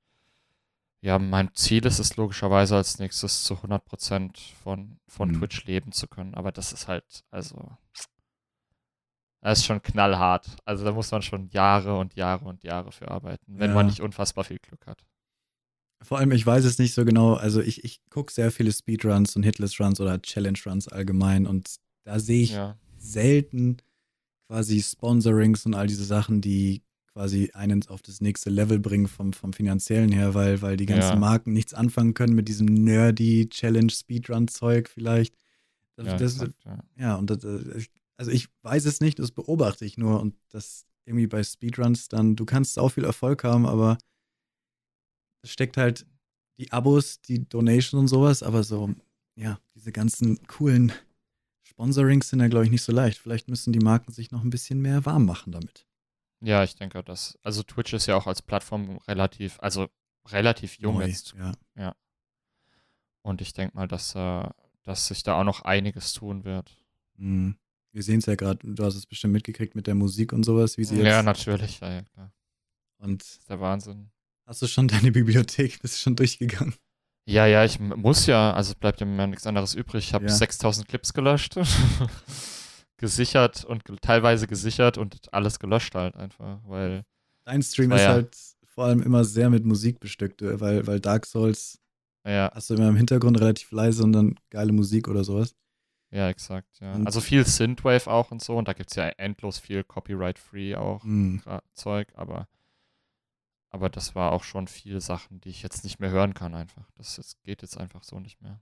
ja, 1.01 1.19
mein 1.19 1.53
Ziel 1.53 1.85
ist 1.85 1.99
es 1.99 2.15
logischerweise 2.17 2.75
als 2.75 2.97
nächstes 2.97 3.43
zu 3.43 3.53
100% 3.55 4.53
von, 4.63 4.99
von 5.07 5.29
Mhm. 5.29 5.37
Twitch 5.39 5.65
leben 5.65 5.91
zu 5.91 6.07
können. 6.07 6.33
Aber 6.33 6.51
das 6.51 6.73
ist 6.73 6.87
halt, 6.87 7.23
also, 7.29 7.77
das 9.41 9.59
ist 9.59 9.65
schon 9.65 9.81
knallhart. 9.81 10.55
Also 10.65 10.85
da 10.85 10.91
muss 10.91 11.11
man 11.11 11.21
schon 11.21 11.49
Jahre 11.49 11.97
und 11.99 12.15
Jahre 12.15 12.45
und 12.45 12.63
Jahre 12.63 12.91
für 12.91 13.09
arbeiten, 13.11 13.59
wenn 13.59 13.73
man 13.73 13.85
Ja. 13.85 13.91
nicht 13.91 14.01
unfassbar 14.01 14.43
viel 14.43 14.59
Glück 14.59 14.87
hat. 14.87 15.03
Vor 16.03 16.19
allem, 16.19 16.31
ich 16.31 16.45
weiß 16.45 16.65
es 16.65 16.77
nicht 16.79 16.93
so 16.93 17.05
genau. 17.05 17.33
Also 17.35 17.61
ich, 17.61 17.83
ich 17.83 18.01
gucke 18.09 18.31
sehr 18.31 18.51
viele 18.51 18.71
Speedruns 18.71 19.35
und 19.35 19.43
Hitless-Runs 19.43 19.99
oder 19.99 20.21
Challenge-Runs 20.21 20.87
allgemein 20.87 21.47
und 21.47 21.75
da 22.03 22.19
sehe 22.19 22.43
ich 22.43 22.51
Ja, 22.51 22.77
selten 22.97 23.77
quasi 24.47 24.81
Sponsorings 24.81 25.65
und 25.65 25.73
all 25.73 25.87
diese 25.87 26.03
Sachen, 26.05 26.41
die 26.41 26.83
quasi 27.13 27.51
einen 27.53 27.87
auf 27.87 28.01
das 28.01 28.21
nächste 28.21 28.49
Level 28.49 28.79
bringen 28.79 29.07
vom, 29.07 29.33
vom 29.33 29.53
finanziellen 29.53 30.11
her, 30.11 30.33
weil, 30.33 30.61
weil 30.61 30.77
die 30.77 30.85
ganzen 30.87 31.13
Ja. 31.15 31.19
Marken 31.19 31.53
nichts 31.53 31.73
anfangen 31.73 32.13
können 32.13 32.33
mit 32.35 32.47
diesem 32.47 32.65
nerdy 32.67 33.47
Challenge-Speedrun-Zeug 33.49 34.89
vielleicht. 34.89 35.35
Das, 35.95 36.07
ja, 36.07 36.17
das, 36.17 36.33
exakt, 36.35 36.65
ja. 36.65 36.83
ja, 36.97 37.15
und 37.15 37.29
das, 37.29 37.43
äh, 37.43 37.77
ich- 37.77 37.91
also 38.17 38.31
ich 38.31 38.47
weiß 38.63 38.85
es 38.85 38.99
nicht, 38.99 39.19
das 39.19 39.31
beobachte 39.31 39.85
ich 39.85 39.97
nur 39.97 40.19
und 40.21 40.35
das 40.49 40.85
irgendwie 41.05 41.27
bei 41.27 41.43
Speedruns 41.43 42.07
dann, 42.07 42.35
du 42.35 42.45
kannst 42.45 42.77
auch 42.79 42.89
viel 42.89 43.03
Erfolg 43.05 43.43
haben, 43.43 43.65
aber 43.65 43.97
steckt 45.43 45.77
halt 45.77 46.05
die 46.57 46.71
Abos, 46.71 47.21
die 47.21 47.47
Donation 47.47 48.01
und 48.01 48.07
sowas, 48.07 48.43
aber 48.43 48.63
so 48.63 48.93
ja, 49.35 49.59
diese 49.75 49.91
ganzen 49.91 50.45
coolen 50.47 50.91
Sponsorings 51.63 52.29
sind 52.29 52.39
ja, 52.39 52.47
glaube 52.47 52.65
ich, 52.65 52.71
nicht 52.71 52.83
so 52.83 52.91
leicht. 52.91 53.17
Vielleicht 53.17 53.47
müssen 53.47 53.73
die 53.73 53.79
Marken 53.79 54.11
sich 54.11 54.31
noch 54.31 54.43
ein 54.43 54.49
bisschen 54.49 54.81
mehr 54.81 55.05
warm 55.05 55.25
machen 55.25 55.51
damit. 55.51 55.87
Ja, 56.41 56.63
ich 56.63 56.75
denke, 56.75 57.03
dass, 57.03 57.39
also 57.41 57.63
Twitch 57.63 57.93
ist 57.93 58.05
ja 58.05 58.15
auch 58.15 58.27
als 58.27 58.41
Plattform 58.41 58.99
relativ, 59.07 59.57
also 59.59 59.87
relativ 60.27 60.77
jung 60.77 60.95
Neu, 60.95 61.07
jetzt. 61.07 61.35
Ja. 61.75 61.95
Und 63.21 63.41
ich 63.41 63.53
denke 63.53 63.75
mal, 63.75 63.87
dass, 63.87 64.13
äh, 64.15 64.49
dass 64.83 65.07
sich 65.07 65.23
da 65.23 65.39
auch 65.39 65.45
noch 65.45 65.61
einiges 65.61 66.13
tun 66.13 66.43
wird. 66.43 66.75
Mhm. 67.15 67.57
Wir 67.91 68.03
sehen 68.03 68.19
es 68.19 68.25
ja 68.25 68.35
gerade, 68.35 68.59
du 68.61 68.83
hast 68.83 68.95
es 68.95 69.05
bestimmt 69.05 69.33
mitgekriegt 69.33 69.75
mit 69.75 69.87
der 69.87 69.95
Musik 69.95 70.33
und 70.33 70.43
sowas, 70.43 70.77
wie 70.77 70.83
sie 70.83 70.97
jetzt. 70.97 71.05
Ja, 71.05 71.23
natürlich, 71.23 71.79
ja, 71.79 71.93
ja, 71.93 72.01
klar. 72.01 72.33
Und 72.97 73.21
Das 73.21 73.37
ist 73.37 73.49
der 73.49 73.59
Wahnsinn. 73.59 74.11
Hast 74.45 74.61
du 74.61 74.67
schon 74.67 74.87
deine 74.87 75.11
Bibliothek, 75.11 75.81
bist 75.81 75.95
du 75.95 75.99
schon 75.99 76.15
durchgegangen? 76.15 76.75
Ja, 77.25 77.45
ja, 77.45 77.63
ich 77.63 77.79
muss 77.79 78.25
ja, 78.25 78.51
also 78.53 78.73
bleibt 78.77 78.99
ja 78.99 79.05
mir 79.05 79.27
nichts 79.27 79.47
anderes 79.47 79.75
übrig. 79.75 80.05
Ich 80.07 80.13
habe 80.13 80.25
Ja. 80.25 80.31
6000 80.33 80.87
Clips 80.87 81.13
gelöscht, 81.13 81.55
gesichert 82.97 83.65
und 83.65 83.83
teilweise 84.01 84.47
gesichert 84.47 84.97
und 84.97 85.33
alles 85.33 85.59
gelöscht 85.59 85.95
halt 85.95 86.15
einfach, 86.15 86.59
weil, 86.65 87.03
Dein 87.45 87.61
Stream 87.61 87.91
ist 87.91 88.01
ja. 88.01 88.09
halt 88.09 88.35
vor 88.65 88.85
allem 88.85 89.01
immer 89.01 89.23
sehr 89.25 89.49
mit 89.49 89.65
Musik 89.65 89.99
bestückt, 89.99 90.41
äh, 90.41 90.59
weil, 90.59 90.87
weil 90.87 90.99
Dark 90.99 91.25
Souls 91.25 91.79
ja, 92.25 92.49
hast 92.53 92.69
du 92.69 92.75
immer 92.75 92.87
im 92.87 92.95
Hintergrund 92.95 93.37
relativ 93.39 93.71
leise 93.71 94.03
und 94.03 94.13
dann 94.13 94.35
geile 94.49 94.71
Musik 94.71 95.09
oder 95.09 95.23
sowas. 95.25 95.55
ja, 96.11 96.29
exakt, 96.29 96.79
ja. 96.79 96.93
Und- 96.93 97.05
Also 97.05 97.19
viel 97.21 97.45
Synthwave 97.45 98.07
auch 98.09 98.31
und 98.31 98.41
so 98.41 98.55
und 98.57 98.67
da 98.67 98.73
gibt 98.73 98.91
es 98.91 98.95
ja 98.95 99.07
endlos 99.09 99.59
viel 99.59 99.83
Copyright-Free 99.83 100.75
auch 100.75 101.03
Mhm. 101.03 101.41
Zeug, 101.73 102.07
aber, 102.15 102.47
aber 103.73 103.89
das 103.89 104.15
war 104.15 104.31
auch 104.31 104.43
schon 104.43 104.67
viel 104.67 105.01
Sachen, 105.01 105.41
die 105.41 105.49
ich 105.49 105.61
jetzt 105.63 105.83
nicht 105.83 105.99
mehr 105.99 106.11
hören 106.11 106.33
kann 106.33 106.53
einfach. 106.55 106.89
Das, 106.95 107.15
das 107.17 107.37
geht 107.43 107.61
jetzt 107.61 107.77
einfach 107.77 108.03
so 108.03 108.19
nicht 108.19 108.41
mehr. 108.41 108.61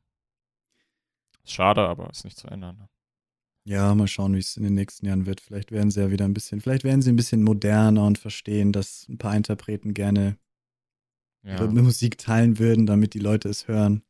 Ist 1.44 1.54
schade, 1.54 1.88
aber 1.88 2.10
ist 2.10 2.24
nicht 2.24 2.38
zu 2.38 2.48
ändern. 2.48 2.78
Ne? 2.78 2.90
Ja, 3.66 3.94
mal 3.94 4.08
schauen, 4.08 4.34
wie 4.34 4.40
es 4.40 4.58
in 4.58 4.64
den 4.64 4.74
nächsten 4.74 5.06
Jahren 5.06 5.26
wird. 5.28 5.40
Vielleicht 5.42 5.72
werden 5.72 5.92
sie 5.92 6.02
ja 6.02 6.10
wieder 6.12 6.26
ein 6.26 6.34
bisschen, 6.34 6.62
vielleicht 6.62 6.84
werden 6.84 7.02
sie 7.04 7.12
ein 7.12 7.16
bisschen 7.16 7.44
moderner 7.44 8.06
und 8.06 8.18
verstehen, 8.18 8.72
dass 8.72 9.08
ein 9.10 9.18
paar 9.20 9.36
Interpreten 9.36 9.94
gerne 9.94 10.38
Ja. 11.44 11.54
ihre 11.56 11.68
Musik 11.70 12.18
teilen 12.18 12.58
würden, 12.58 12.86
damit 12.86 13.14
die 13.14 13.20
Leute 13.20 13.50
es 13.50 13.68
hören. 13.68 14.04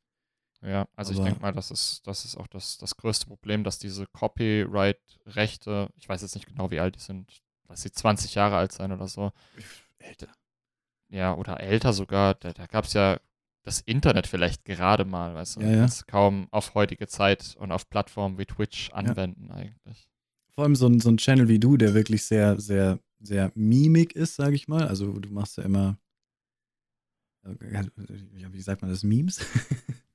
Ja, 0.61 0.87
also 0.95 1.11
ich 1.13 1.17
Aber- 1.17 1.25
denke 1.27 1.41
mal, 1.41 1.51
das 1.53 1.71
ist, 1.71 2.05
das 2.05 2.23
ist 2.23 2.37
auch 2.37 2.47
das, 2.47 2.77
das 2.77 2.95
größte 2.95 3.25
Problem, 3.25 3.63
dass 3.63 3.79
diese 3.79 4.05
Copyright-Rechte, 4.07 5.89
ich 5.95 6.07
weiß 6.07 6.21
jetzt 6.21 6.35
nicht 6.35 6.45
genau, 6.47 6.69
wie 6.71 6.79
alt 6.79 6.95
die 6.95 6.99
sind, 6.99 7.41
lass 7.67 7.81
sie 7.81 7.91
20 7.91 8.35
Jahre 8.35 8.57
alt 8.57 8.71
sein 8.71 8.91
oder 8.91 9.07
so, 9.07 9.31
Älter. 9.97 10.27
Ja, 11.11 11.35
oder 11.35 11.59
älter 11.59 11.93
sogar, 11.93 12.33
da, 12.35 12.53
da 12.53 12.65
gab 12.65 12.85
es 12.85 12.93
ja 12.93 13.19
das 13.63 13.79
Internet 13.81 14.25
vielleicht 14.25 14.65
gerade 14.65 15.05
mal, 15.05 15.35
weißt 15.35 15.57
du, 15.57 15.61
Ja, 15.61 15.69
ja. 15.71 15.87
kaum 16.07 16.47
auf 16.51 16.73
heutige 16.73 17.07
Zeit 17.07 17.55
und 17.59 17.71
auf 17.71 17.87
Plattformen 17.89 18.39
wie 18.39 18.45
Twitch 18.45 18.89
anwenden 18.91 19.51
eigentlich. 19.51 20.09
Vor 20.55 20.63
allem 20.63 20.75
so 20.75 20.87
ein, 20.87 20.99
so 20.99 21.09
ein 21.09 21.17
Channel 21.17 21.47
wie 21.47 21.59
du, 21.59 21.77
der 21.77 21.93
wirklich 21.93 22.23
sehr, 22.25 22.59
sehr, 22.59 22.99
sehr 23.19 23.51
mimik 23.53 24.15
ist, 24.15 24.35
sage 24.35 24.55
ich 24.55 24.67
mal. 24.67 24.87
Also 24.87 25.11
du 25.13 25.29
machst 25.31 25.57
ja 25.57 25.63
immer, 25.63 25.97
ja, 27.45 28.51
wie 28.53 28.61
sagt 28.61 28.81
man 28.81 28.89
das, 28.91 29.03
Memes? 29.03 29.39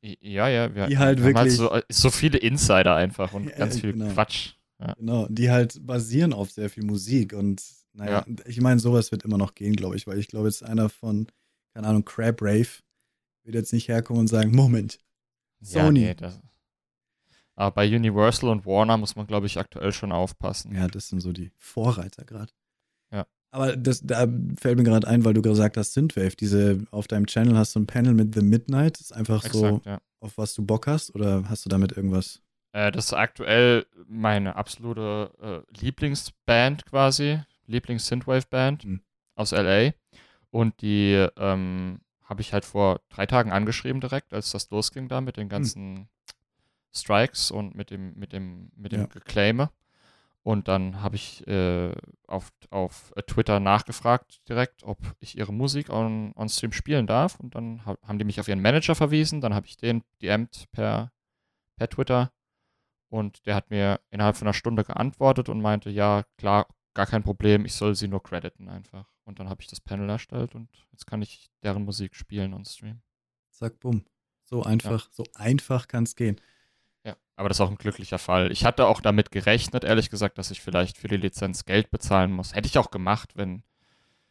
Ja, 0.02 0.48
ja, 0.48 0.72
wir, 0.74 0.86
Die 0.86 0.98
halt 0.98 1.20
halt 1.20 1.34
wirklich- 1.34 1.56
so, 1.56 1.70
äh, 1.72 1.82
so 1.88 2.10
viele 2.10 2.38
Insider 2.38 2.94
einfach 2.94 3.32
und 3.32 3.46
Ja, 3.50 3.56
ganz 3.58 3.80
viel 3.80 3.92
genau. 3.92 4.12
Quatsch. 4.12 4.54
Genau, 4.98 5.26
die 5.28 5.50
halt 5.50 5.84
basieren 5.86 6.32
auf 6.32 6.50
sehr 6.50 6.70
viel 6.70 6.84
Musik 6.84 7.32
und 7.32 7.62
naja, 7.92 8.26
ich 8.44 8.60
meine, 8.60 8.78
sowas 8.78 9.10
wird 9.10 9.24
immer 9.24 9.38
noch 9.38 9.54
gehen, 9.54 9.74
glaube 9.74 9.96
ich, 9.96 10.06
weil 10.06 10.18
ich 10.18 10.28
glaube, 10.28 10.48
jetzt 10.48 10.62
einer 10.62 10.90
von, 10.90 11.28
keine 11.72 11.86
Ahnung, 11.86 12.04
Crab 12.04 12.42
Rave 12.42 12.68
wird 13.44 13.54
jetzt 13.54 13.72
nicht 13.72 13.88
herkommen 13.88 14.20
und 14.20 14.26
sagen, 14.28 14.54
Moment, 14.54 14.98
Ja, 15.60 15.84
Sony. 15.84 16.00
nee, 16.00 16.14
das, 16.14 16.38
aber 17.54 17.70
bei 17.74 17.88
Universal 17.96 18.50
und 18.50 18.66
Warner 18.66 18.98
muss 18.98 19.16
man, 19.16 19.26
glaube 19.26 19.46
ich, 19.46 19.58
aktuell 19.58 19.90
schon 19.92 20.12
aufpassen. 20.12 20.74
Ja, 20.74 20.88
das 20.88 21.08
sind 21.08 21.20
so 21.20 21.32
die 21.32 21.50
Vorreiter 21.56 22.24
gerade. 22.26 22.52
Ja. 23.10 23.26
Aber 23.50 23.76
das, 23.76 24.02
da 24.02 24.28
fällt 24.58 24.76
mir 24.76 24.84
gerade 24.84 25.08
ein, 25.08 25.24
weil 25.24 25.32
du 25.32 25.40
gesagt 25.40 25.78
hast, 25.78 25.94
Synthwave, 25.94 26.36
diese, 26.36 26.84
auf 26.90 27.08
deinem 27.08 27.26
Channel 27.26 27.56
hast 27.56 27.74
du 27.74 27.80
ein 27.80 27.86
Panel 27.86 28.12
mit 28.12 28.34
The 28.34 28.42
Midnight, 28.42 28.96
das 28.96 29.06
ist 29.06 29.12
einfach 29.12 29.42
so, 29.42 29.66
Exakt, 29.66 29.86
ja. 29.86 30.00
auf 30.20 30.36
was 30.36 30.52
du 30.52 30.66
Bock 30.66 30.86
hast, 30.86 31.14
oder 31.14 31.48
hast 31.48 31.64
du 31.64 31.70
damit 31.70 31.92
irgendwas? 31.92 32.42
Äh, 32.76 32.92
das 32.92 33.06
ist 33.06 33.12
aktuell 33.14 33.86
meine 34.06 34.56
absolute 34.56 35.64
äh, 35.72 35.80
Lieblingsband 35.80 36.84
quasi, 36.84 37.40
Lieblings-Synthwave-Band 37.66 38.82
Hm. 38.84 39.00
aus 39.34 39.52
LA. 39.52 39.92
Und 40.50 40.82
die 40.82 41.26
ähm, 41.38 42.00
habe 42.24 42.42
ich 42.42 42.52
halt 42.52 42.66
vor 42.66 43.00
drei 43.08 43.24
Tagen 43.24 43.50
angeschrieben 43.50 44.00
direkt, 44.02 44.34
als 44.34 44.50
das 44.50 44.68
losging 44.70 45.08
da 45.08 45.22
mit 45.22 45.38
den 45.38 45.48
ganzen 45.48 46.08
Strikes 46.94 47.50
und 47.50 47.74
mit 47.74 47.90
dem, 47.90 48.14
mit 48.14 48.32
dem, 48.32 48.70
mit 48.76 48.92
dem 48.92 49.02
Ja. 49.02 49.06
Geclaime. 49.06 49.70
Und 50.42 50.68
dann 50.68 51.00
habe 51.00 51.16
ich 51.16 51.46
äh, 51.48 51.92
auf, 52.28 52.52
auf 52.70 53.12
Twitter 53.26 53.58
nachgefragt 53.58 54.46
direkt, 54.48 54.84
ob 54.84 54.98
ich 55.18 55.36
ihre 55.38 55.52
Musik 55.52 55.88
on, 55.90 56.32
on 56.36 56.48
Stream 56.50 56.72
spielen 56.72 57.06
darf. 57.06 57.40
Und 57.40 57.54
dann 57.54 57.84
ha 57.86 57.96
haben 58.02 58.18
die 58.18 58.24
mich 58.24 58.38
auf 58.38 58.48
ihren 58.48 58.60
Manager 58.60 58.94
verwiesen. 58.94 59.40
Dann 59.40 59.54
habe 59.54 59.66
ich 59.66 59.76
den 59.76 60.04
DM'd 60.22 60.66
per, 60.72 61.10
per 61.76 61.88
Twitter. 61.88 62.32
Und 63.08 63.46
der 63.46 63.54
hat 63.54 63.70
mir 63.70 64.00
innerhalb 64.10 64.36
von 64.36 64.48
einer 64.48 64.54
Stunde 64.54 64.84
geantwortet 64.84 65.48
und 65.48 65.60
meinte, 65.60 65.90
ja, 65.90 66.24
klar, 66.36 66.66
gar 66.94 67.06
kein 67.06 67.22
Problem, 67.22 67.64
ich 67.64 67.74
soll 67.74 67.94
sie 67.94 68.08
nur 68.08 68.22
crediten 68.22 68.68
einfach. 68.68 69.06
Und 69.24 69.38
dann 69.38 69.48
habe 69.48 69.62
ich 69.62 69.68
das 69.68 69.80
Panel 69.80 70.08
erstellt 70.08 70.54
und 70.54 70.68
jetzt 70.92 71.06
kann 71.06 71.22
ich 71.22 71.50
deren 71.62 71.84
Musik 71.84 72.14
spielen 72.16 72.54
on 72.54 72.64
Stream. 72.64 73.00
Zack, 73.50 73.78
bumm. 73.80 74.04
So 74.44 74.62
einfach, 74.62 75.08
so 75.12 75.24
einfach 75.34 75.88
kann 75.88 76.04
es 76.04 76.14
gehen. 76.14 76.40
Ja, 77.04 77.16
aber 77.34 77.48
das 77.48 77.58
ist 77.58 77.60
auch 77.60 77.70
ein 77.70 77.78
glücklicher 77.78 78.18
Fall. 78.18 78.52
Ich 78.52 78.64
hatte 78.64 78.86
auch 78.86 79.00
damit 79.00 79.30
gerechnet, 79.30 79.84
ehrlich 79.84 80.10
gesagt, 80.10 80.38
dass 80.38 80.50
ich 80.50 80.60
vielleicht 80.60 80.96
für 80.96 81.08
die 81.08 81.16
Lizenz 81.16 81.64
Geld 81.64 81.90
bezahlen 81.90 82.32
muss. 82.32 82.54
Hätte 82.54 82.68
ich 82.68 82.78
auch 82.78 82.90
gemacht, 82.90 83.36
wenn 83.36 83.62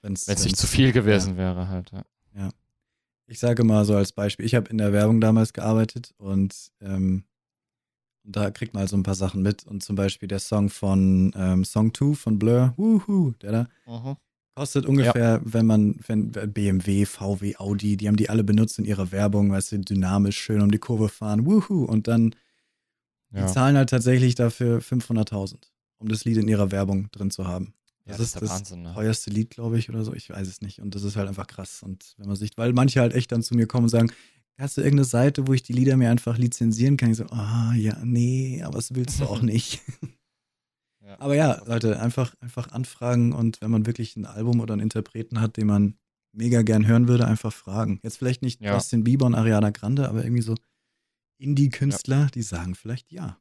es 0.01 0.27
nicht 0.27 0.57
zu 0.57 0.67
viel 0.67 0.91
gewesen 0.91 1.37
wäre 1.37 1.67
halt. 1.67 1.91
Ja. 2.33 2.49
Ich 3.27 3.39
sage 3.39 3.63
mal 3.63 3.85
so 3.85 3.95
als 3.95 4.11
Beispiel, 4.11 4.45
ich 4.45 4.55
habe 4.55 4.69
in 4.69 4.77
der 4.77 4.93
Werbung 4.93 5.19
damals 5.19 5.51
gearbeitet 5.51 6.13
und 6.17 6.71
ähm, 6.79 7.25
da 8.27 8.51
kriegt 8.51 8.73
man 8.73 8.81
halt 8.81 8.89
so 8.89 8.97
ein 8.97 9.03
paar 9.03 9.15
Sachen 9.15 9.41
mit. 9.41 9.65
Und 9.65 9.83
zum 9.83 9.95
Beispiel 9.95 10.27
der 10.27 10.39
Song 10.39 10.69
von 10.69 11.31
ähm, 11.35 11.63
Song 11.63 11.93
2 11.93 12.15
von 12.15 12.39
Blur, 12.39 12.73
Wuhu, 12.77 13.31
der 13.41 13.51
da, 13.51 13.67
Mhm. 13.87 14.15
kostet 14.55 14.85
ungefähr, 14.85 15.41
wenn 15.43 15.65
man, 15.65 15.99
wenn 16.07 16.31
BMW, 16.31 17.05
VW, 17.05 17.55
Audi, 17.57 17.97
die 17.97 18.07
haben 18.07 18.15
die 18.15 18.29
alle 18.29 18.43
benutzt 18.43 18.79
in 18.79 18.85
ihrer 18.85 19.11
Werbung, 19.11 19.51
weißt 19.51 19.73
du, 19.73 19.79
dynamisch, 19.79 20.37
schön 20.37 20.61
um 20.61 20.71
die 20.71 20.77
Kurve 20.79 21.09
fahren, 21.09 21.45
wuhu. 21.45 21.83
Und 21.85 22.07
dann, 22.07 22.33
die 23.31 23.39
Ja. 23.39 23.47
zahlen 23.47 23.75
halt 23.77 23.89
tatsächlich 23.89 24.35
dafür 24.35 24.81
500.000, 24.81 25.71
um 25.97 26.07
das 26.07 26.23
Lied 26.25 26.37
in 26.37 26.47
ihrer 26.47 26.71
Werbung 26.71 27.09
drin 27.11 27.31
zu 27.31 27.47
haben. 27.47 27.73
Ja, 28.05 28.11
Das 28.13 28.17
das 28.19 28.27
ist 28.27 28.41
das 28.41 28.49
Wahnsinn. 28.49 28.81
Ne? 28.83 28.93
teuerste 28.93 29.29
Lied, 29.31 29.49
glaube 29.49 29.77
ich, 29.79 29.89
oder 29.89 30.03
so. 30.03 30.13
Ich 30.13 30.29
weiß 30.29 30.47
es 30.47 30.61
nicht. 30.61 30.79
Und 30.79 30.93
das 30.95 31.03
ist 31.03 31.15
halt 31.15 31.27
einfach 31.27 31.47
krass. 31.47 31.81
Und 31.83 32.13
wenn 32.17 32.27
man 32.27 32.35
sich, 32.35 32.51
weil 32.55 32.71
manche 32.71 33.01
halt 33.01 33.13
echt 33.13 33.31
dann 33.31 33.41
zu 33.43 33.55
mir 33.55 33.65
kommen 33.67 33.85
und 33.85 33.89
sagen, 33.89 34.11
hast 34.57 34.77
du 34.77 34.81
irgendeine 34.81 35.05
Seite, 35.05 35.47
wo 35.47 35.53
ich 35.53 35.63
die 35.63 35.73
Lieder 35.73 35.97
mir 35.97 36.09
einfach 36.09 36.37
lizenzieren 36.37 36.97
kann? 36.97 37.11
Ich 37.11 37.17
so, 37.17 37.25
ah, 37.27 37.73
ja, 37.75 37.97
nee, 38.03 38.61
aber 38.63 38.75
das 38.75 38.95
willst 38.95 39.19
du 39.19 39.25
auch 39.25 39.41
nicht. 39.41 39.81
Ja. 41.01 41.19
aber 41.19 41.35
ja, 41.35 41.61
Leute, 41.65 41.99
einfach, 41.99 42.33
einfach 42.39 42.71
anfragen 42.71 43.31
und 43.33 43.61
wenn 43.61 43.69
man 43.71 43.85
wirklich 43.85 44.15
ein 44.15 44.25
Album 44.25 44.59
oder 44.59 44.73
einen 44.73 44.81
Interpreten 44.81 45.39
hat, 45.39 45.57
den 45.57 45.67
man 45.67 45.97
mega 46.31 46.61
gern 46.63 46.87
hören 46.87 47.07
würde, 47.07 47.27
einfach 47.27 47.53
fragen. 47.53 47.99
Jetzt 48.03 48.17
vielleicht 48.17 48.41
nicht 48.41 48.61
Ja. 48.61 48.73
Justin 48.73 49.03
Bieber 49.03 49.25
und 49.25 49.35
Ariana 49.35 49.69
Grande, 49.69 50.09
aber 50.09 50.23
irgendwie 50.23 50.41
so 50.41 50.55
Indie-Künstler, 51.37 52.29
die 52.33 52.41
sagen 52.41 52.75
vielleicht 52.75 53.11
ja. 53.11 53.39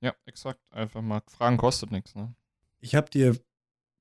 Ja, 0.00 0.14
exakt. 0.26 0.60
Einfach 0.72 1.02
mal 1.02 1.22
fragen 1.28 1.56
kostet 1.56 1.90
nichts. 1.90 2.14
Ne? 2.14 2.34
Ich 2.80 2.94
habe 2.94 3.10
dir 3.10 3.38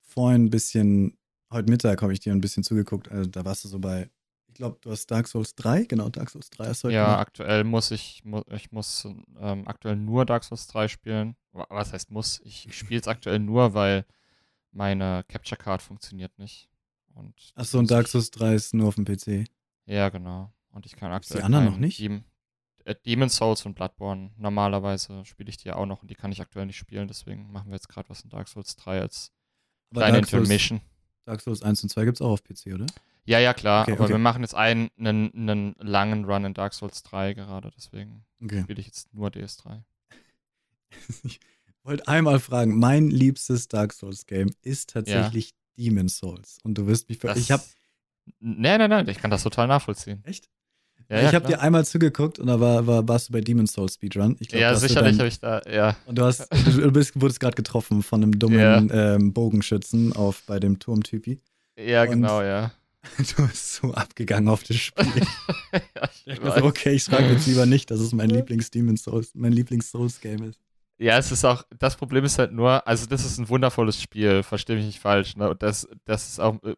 vorhin 0.01 0.45
ein 0.45 0.49
bisschen, 0.49 1.17
heute 1.51 1.69
Mittag 1.69 2.01
habe 2.01 2.13
ich 2.13 2.19
dir 2.19 2.33
ein 2.33 2.41
bisschen 2.41 2.63
zugeguckt, 2.63 3.09
also 3.09 3.29
da 3.29 3.45
warst 3.45 3.63
du 3.63 3.67
so 3.67 3.79
bei, 3.79 4.09
ich 4.55 4.57
glaube, 4.57 4.77
du 4.79 4.89
hast 4.89 5.11
Dark 5.11 5.27
Souls 5.27 5.53
3, 5.55 5.83
genau, 5.83 6.07
Dark 6.07 6.29
Souls 6.29 6.49
3 6.49 6.67
hast 6.67 6.83
du 6.83 6.87
heute 6.87 6.95
Ja, 6.95 7.07
gemacht. 7.07 7.19
aktuell 7.27 7.65
muss 7.65 7.91
ich, 7.91 8.23
mu 8.23 8.41
ich 8.51 8.71
muss 8.71 9.03
ähm, 9.37 9.67
aktuell 9.67 9.97
nur 9.97 10.25
Dark 10.25 10.45
Souls 10.45 10.65
3 10.67 10.87
spielen. 10.87 11.35
Wa- 11.51 11.67
Was 11.69 11.91
heißt 11.91 12.09
muss? 12.09 12.39
Ich, 12.45 12.65
ich 12.65 12.77
spiele 12.77 13.01
es 13.01 13.07
aktuell 13.09 13.39
nur, 13.39 13.73
weil 13.73 14.05
meine 14.71 15.25
Capture 15.27 15.57
Card 15.61 15.81
funktioniert 15.81 16.39
nicht. 16.39 16.69
Und 17.13 17.33
Achso, 17.55 17.79
und 17.79 17.83
muss 17.83 17.89
Dark 17.89 18.07
Souls 18.07 18.31
3 18.31 18.53
ist 18.55 18.73
nur 18.73 18.87
auf 18.87 18.95
dem 18.95 19.03
PC. 19.03 19.43
Ja, 19.87 20.07
genau. 20.07 20.53
Und 20.69 20.85
ich 20.85 20.95
kann 20.95 21.11
Gibt's 21.11 21.27
die 21.27 21.33
aktuell 21.33 21.45
anderen 21.45 21.65
noch 21.65 21.77
nicht? 21.77 21.99
Dem 21.99 22.23
äh, 22.85 22.95
Demon 23.05 23.27
Souls 23.27 23.65
und 23.65 23.73
Bloodborne. 23.75 24.31
Normalerweise 24.37 25.25
spiele 25.25 25.49
ich 25.49 25.57
die 25.57 25.67
ja 25.67 25.75
auch 25.75 25.85
noch 25.85 26.01
und 26.01 26.09
die 26.09 26.15
kann 26.15 26.31
ich 26.31 26.39
aktuell 26.39 26.65
nicht 26.65 26.77
spielen. 26.77 27.09
Deswegen 27.09 27.51
machen 27.51 27.67
wir 27.71 27.75
jetzt 27.75 27.89
gerade 27.89 28.07
was 28.09 28.21
in 28.21 28.29
Dark 28.29 28.47
Souls 28.47 28.77
3 28.77 29.01
als 29.01 29.33
Aber 29.91 29.99
kleine 29.99 30.19
Dark 30.21 30.29
Souls, 30.29 30.43
Intermission. 30.43 30.79
Dark 31.25 31.41
Souls 31.41 31.61
1 31.61 31.83
und 31.83 31.89
2 31.89 32.05
gibt 32.05 32.17
es 32.17 32.21
auch 32.21 32.31
auf 32.31 32.43
PC, 32.43 32.73
oder? 32.73 32.85
Ja, 33.25 33.39
ja, 33.39 33.53
klar. 33.53 33.83
Okay, 33.83 33.93
aber 33.93 34.03
okay. 34.03 34.13
wir 34.13 34.17
machen 34.19 34.43
jetzt 34.43 34.53
einen, 34.55 34.89
einen, 34.97 35.31
einen 35.33 35.75
langen 35.79 36.25
Run 36.25 36.45
in 36.45 36.53
Dark 36.53 36.73
Souls 36.73 37.01
3 37.03 37.33
gerade. 37.33 37.71
Deswegen 37.75 38.23
Okay. 38.43 38.61
spiele 38.63 38.79
ich 38.79 38.87
jetzt 38.87 39.13
nur 39.13 39.29
DS3. 39.29 39.81
Ich 41.23 41.39
wollte 41.87 42.07
einmal 42.07 42.39
fragen, 42.39 42.79
mein 42.79 43.09
liebstes 43.11 43.67
Dark 43.67 43.93
Souls 43.93 44.25
Game 44.25 44.49
ist 44.63 44.89
tatsächlich 44.89 45.53
Demon 45.77 46.07
Souls. 46.09 46.57
Und 46.63 46.79
du 46.79 46.87
wirst 46.87 47.09
mich, 47.09 47.19
ver 47.19 47.27
Das- 47.29 47.37
ich 47.37 47.51
habe 47.51 47.61
Nee, 48.39 48.75
nee, 48.79 48.87
nee, 48.87 49.11
ich 49.11 49.19
kann 49.19 49.29
das 49.29 49.43
total 49.43 49.67
nachvollziehen. 49.67 50.23
Echt? 50.25 50.49
Ja, 51.09 51.29
ich 51.29 51.35
habe 51.35 51.45
dir 51.45 51.61
einmal 51.61 51.85
zugeguckt 51.85 52.39
und 52.39 52.47
da 52.47 52.59
war, 52.59 52.87
war, 52.87 53.07
warst 53.07 53.29
du 53.29 53.33
bei 53.33 53.41
Demon's 53.41 53.73
Soul 53.73 53.89
Speedrun. 53.89 54.35
Glaub, 54.37 54.59
ja, 54.59 54.75
sicherlich 54.75 55.19
habe 55.19 55.27
ich 55.27 55.39
da, 55.39 55.61
ja. 55.71 55.95
Und 56.05 56.17
du, 56.17 56.23
hast, 56.23 56.47
du 56.65 56.91
bist, 56.91 57.19
wurdest 57.19 57.39
gerade 57.39 57.55
getroffen 57.55 58.01
von 58.01 58.23
einem 58.23 58.39
dummen 58.39 58.89
ja. 58.89 59.15
ähm, 59.15 59.31
Bogenschützen 59.31 60.13
auf, 60.13 60.43
bei 60.47 60.59
dem 60.59 60.79
Turmtypi. 60.79 61.39
Ja, 61.77 62.03
und 62.03 62.09
genau, 62.09 62.41
ja. 62.41 62.71
Du 63.37 63.47
bist 63.47 63.75
so 63.75 63.93
abgegangen 63.93 64.49
auf 64.49 64.63
das 64.63 64.77
Spiel. 64.77 65.05
ja, 65.73 66.09
ich 66.25 66.39
ich 66.39 66.39
so, 66.39 66.63
okay, 66.63 66.93
ich 66.93 67.03
frage 67.03 67.33
jetzt 67.33 67.45
lieber 67.45 67.67
nicht, 67.67 67.91
dass 67.91 67.99
es 67.99 68.11
mein 68.13 68.31
Lieblings-Demon's 68.31 69.03
Souls, 69.03 69.31
mein 69.35 69.53
Lieblings-Souls-Game 69.53 70.43
ist. 70.43 70.59
Ja, 70.97 71.17
es 71.17 71.31
ist 71.31 71.45
auch, 71.45 71.63
das 71.77 71.97
Problem 71.97 72.23
ist 72.23 72.39
halt 72.39 72.53
nur, 72.53 72.87
also 72.87 73.05
das 73.05 73.25
ist 73.25 73.37
ein 73.37 73.49
wundervolles 73.49 74.01
Spiel, 74.01 74.43
verstehe 74.43 74.77
mich 74.77 74.85
nicht 74.85 74.99
falsch, 74.99 75.35
ne? 75.35 75.49
Und 75.49 75.61
das, 75.61 75.87
das 76.05 76.29
ist 76.29 76.39
auch 76.39 76.55
äh, 76.63 76.73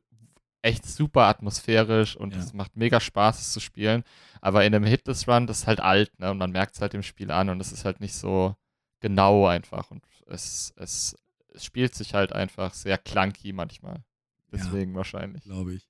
echt 0.62 0.86
super 0.86 1.24
atmosphärisch 1.24 2.16
und 2.16 2.36
es 2.36 2.54
macht 2.54 2.76
mega 2.76 3.00
Spaß, 3.00 3.40
es 3.40 3.54
zu 3.54 3.60
spielen. 3.60 4.04
Aber 4.42 4.66
in 4.66 4.74
einem 4.74 4.86
Hitless 4.86 5.28
Run, 5.28 5.48
das 5.48 5.60
ist 5.60 5.68
halt 5.68 5.80
alt, 5.80 6.18
ne? 6.20 6.32
Und 6.32 6.38
man 6.38 6.52
merkt 6.52 6.76
es 6.76 6.82
halt 6.82 6.94
im 6.94 7.04
Spiel 7.04 7.32
an 7.32 7.50
und 7.50 7.60
es 7.60 7.72
ist 7.72 7.86
halt 7.86 8.00
nicht 8.00 8.14
so 8.14 8.56
genau 9.00 9.48
einfach. 9.48 9.92
Und 9.92 10.04
es, 10.28 10.74
es, 10.76 11.16
es 11.54 11.66
spielt 11.66 11.96
sich 11.96 12.14
halt 12.14 12.34
einfach 12.34 12.74
sehr 12.74 12.98
clunky 12.98 13.54
manchmal. 13.54 14.04
Deswegen 14.52 14.92
ja, 14.92 14.98
wahrscheinlich. 14.98 15.44
Glaube 15.44 15.74
ich. 15.74 15.88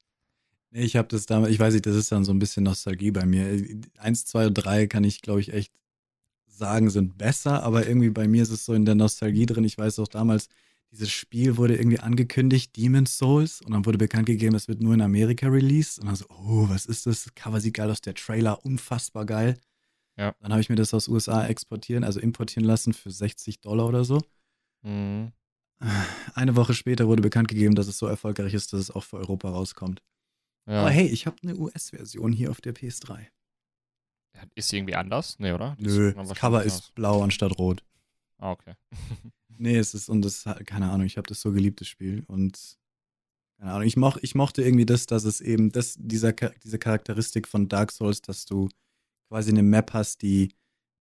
Nee, 0.71 0.83
ich 0.83 0.95
habe 0.95 1.07
das 1.07 1.25
damals, 1.25 1.51
ich 1.51 1.59
weiß 1.59 1.73
nicht, 1.73 1.85
das 1.85 1.95
ist 1.95 2.11
dann 2.11 2.25
so 2.25 2.33
ein 2.33 2.39
bisschen 2.39 2.63
Nostalgie 2.63 3.11
bei 3.11 3.25
mir. 3.25 3.63
Eins, 3.97 4.25
zwei 4.25 4.47
und 4.47 4.53
drei 4.53 4.87
kann 4.87 5.03
ich, 5.03 5.21
glaube 5.21 5.39
ich, 5.39 5.53
echt 5.53 5.71
sagen, 6.45 6.89
sind 6.89 7.17
besser, 7.17 7.63
aber 7.63 7.87
irgendwie 7.87 8.09
bei 8.09 8.27
mir 8.27 8.41
ist 8.41 8.49
es 8.49 8.65
so 8.65 8.73
in 8.73 8.85
der 8.85 8.95
Nostalgie 8.95 9.45
drin. 9.45 9.63
Ich 9.63 9.77
weiß 9.77 9.99
auch 9.99 10.07
damals, 10.07 10.49
dieses 10.91 11.11
Spiel 11.11 11.57
wurde 11.57 11.75
irgendwie 11.75 11.99
angekündigt, 11.99 12.75
Demon's 12.77 13.17
Souls, 13.17 13.61
und 13.61 13.71
dann 13.73 13.85
wurde 13.85 13.97
bekannt 13.97 14.25
gegeben, 14.25 14.55
es 14.55 14.67
wird 14.67 14.81
nur 14.81 14.93
in 14.93 15.01
Amerika 15.01 15.47
released. 15.47 15.99
Und 15.99 16.07
dann 16.07 16.15
so, 16.15 16.25
oh, 16.29 16.69
was 16.69 16.85
ist 16.85 17.05
das? 17.05 17.33
Cover 17.35 17.59
sieht 17.59 17.73
geil 17.73 17.91
aus, 17.91 18.01
der 18.01 18.13
Trailer 18.13 18.63
unfassbar 18.65 19.25
geil. 19.25 19.57
Ja. 20.17 20.33
Dann 20.39 20.51
habe 20.51 20.61
ich 20.61 20.69
mir 20.69 20.75
das 20.75 20.93
aus 20.93 21.07
USA 21.07 21.45
exportieren, 21.45 22.03
also 22.03 22.19
importieren 22.19 22.65
lassen 22.65 22.93
für 22.93 23.11
60 23.11 23.61
Dollar 23.61 23.87
oder 23.87 24.03
so. 24.03 24.21
Mhm. 24.81 25.31
Eine 26.33 26.55
Woche 26.55 26.73
später 26.73 27.07
wurde 27.07 27.21
bekannt 27.21 27.49
gegeben, 27.49 27.75
dass 27.75 27.87
es 27.87 27.99
so 27.99 28.07
erfolgreich 28.07 28.53
ist, 28.53 28.73
dass 28.73 28.79
es 28.79 28.91
auch 28.91 29.03
für 29.03 29.17
Europa 29.17 29.49
rauskommt. 29.49 30.01
Ja. 30.65 30.81
Aber 30.81 30.89
hey, 30.89 31.07
ich 31.07 31.27
habe 31.27 31.37
eine 31.43 31.55
US-Version 31.55 32.33
hier 32.33 32.49
auf 32.49 32.61
der 32.61 32.73
PS3. 32.73 33.27
Ist 34.55 34.69
sie 34.69 34.77
irgendwie 34.77 34.95
anders? 34.95 35.37
Nee, 35.39 35.51
oder? 35.51 35.75
Nö, 35.79 36.13
das 36.13 36.35
Cover 36.35 36.63
ist 36.63 36.93
blau 36.95 37.21
anstatt 37.23 37.57
rot. 37.57 37.83
Ah, 38.37 38.51
okay. 38.51 38.73
nee, 39.57 39.77
es 39.77 39.93
ist, 39.93 40.09
und 40.09 40.23
das, 40.23 40.45
keine 40.65 40.89
Ahnung, 40.89 41.05
ich 41.05 41.17
habe 41.17 41.27
das 41.27 41.41
so 41.41 41.51
geliebt, 41.51 41.81
das 41.81 41.87
Spiel. 41.87 42.23
Und, 42.27 42.77
keine 43.57 43.71
Ahnung, 43.71 43.87
ich, 43.87 43.97
moch, 43.97 44.17
ich 44.21 44.35
mochte 44.35 44.61
irgendwie 44.61 44.85
das, 44.85 45.05
dass 45.05 45.23
es 45.23 45.41
eben, 45.41 45.71
das, 45.71 45.95
dieser, 45.97 46.33
diese 46.33 46.79
Charakteristik 46.79 47.47
von 47.47 47.67
Dark 47.67 47.91
Souls, 47.91 48.21
dass 48.21 48.45
du 48.45 48.69
quasi 49.29 49.51
eine 49.51 49.63
Map 49.63 49.93
hast, 49.93 50.21
die 50.21 50.49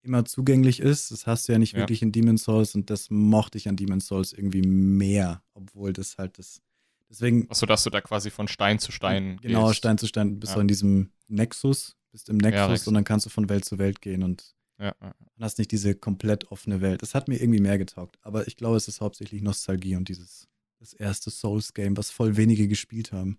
immer 0.07 0.25
zugänglich 0.25 0.81
ist. 0.81 1.11
Das 1.11 1.27
hast 1.27 1.49
du 1.49 1.53
ja 1.53 1.59
nicht 1.59 1.75
ja. 1.75 1.81
wirklich 1.81 2.03
in 2.03 2.12
Demon's 2.12 2.45
Souls 2.45 2.75
und 2.75 2.88
das 2.88 3.11
mochte 3.11 3.59
ich 3.59 3.69
an 3.69 3.77
Demon's 3.77 4.07
Souls 4.07 4.33
irgendwie 4.33 4.62
mehr, 4.62 5.42
obwohl 5.55 5.92
das 5.92 6.16
halt 6.16 6.38
das. 6.38 6.62
Deswegen. 7.11 7.51
Achso, 7.51 7.66
dass 7.66 7.85
du 7.85 7.90
da 7.90 8.01
quasi 8.01 8.31
von 8.31 8.49
Stein 8.49 8.79
zu 8.79 8.90
Stein. 8.90 9.38
Genau, 9.42 9.66
gehst. 9.66 9.79
Stein 9.79 9.99
zu 9.99 10.07
Stein 10.07 10.40
bist 10.40 10.53
ja. 10.53 10.55
du 10.57 10.61
in 10.62 10.69
diesem 10.69 11.11
Nexus, 11.29 11.97
bist 12.11 12.29
im 12.29 12.38
Nexus 12.38 12.85
ja, 12.85 12.88
und 12.88 12.95
dann 12.95 13.05
kannst 13.05 13.27
du 13.27 13.31
von 13.31 13.49
Welt 13.49 13.64
zu 13.64 13.79
Welt 13.79 14.01
gehen 14.01 14.23
und 14.23 14.56
ja, 14.78 14.94
ja. 15.00 15.14
hast 15.40 15.58
nicht 15.58 15.72
diese 15.72 15.94
komplett 15.94 16.50
offene 16.50 16.80
Welt. 16.80 17.02
Das 17.02 17.14
hat 17.14 17.28
mir 17.28 17.40
irgendwie 17.40 17.60
mehr 17.60 17.78
getaugt. 17.78 18.18
Aber 18.22 18.46
ich 18.46 18.56
glaube, 18.56 18.76
es 18.76 18.88
ist 18.88 19.00
hauptsächlich 19.00 19.42
Nostalgie 19.42 19.96
und 19.96 20.08
dieses 20.08 20.48
das 20.78 20.92
erste 20.92 21.30
Souls-Game, 21.30 21.96
was 21.96 22.10
voll 22.10 22.36
wenige 22.36 22.68
gespielt 22.68 23.12
haben. 23.12 23.38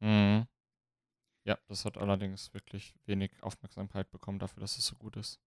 Mhm. 0.00 0.46
Ja, 1.46 1.58
das 1.68 1.84
hat 1.84 1.98
allerdings 1.98 2.52
wirklich 2.54 2.94
wenig 3.06 3.30
Aufmerksamkeit 3.42 4.10
bekommen 4.10 4.38
dafür, 4.38 4.60
dass 4.60 4.78
es 4.78 4.86
so 4.86 4.96
gut 4.96 5.16
ist. 5.16 5.40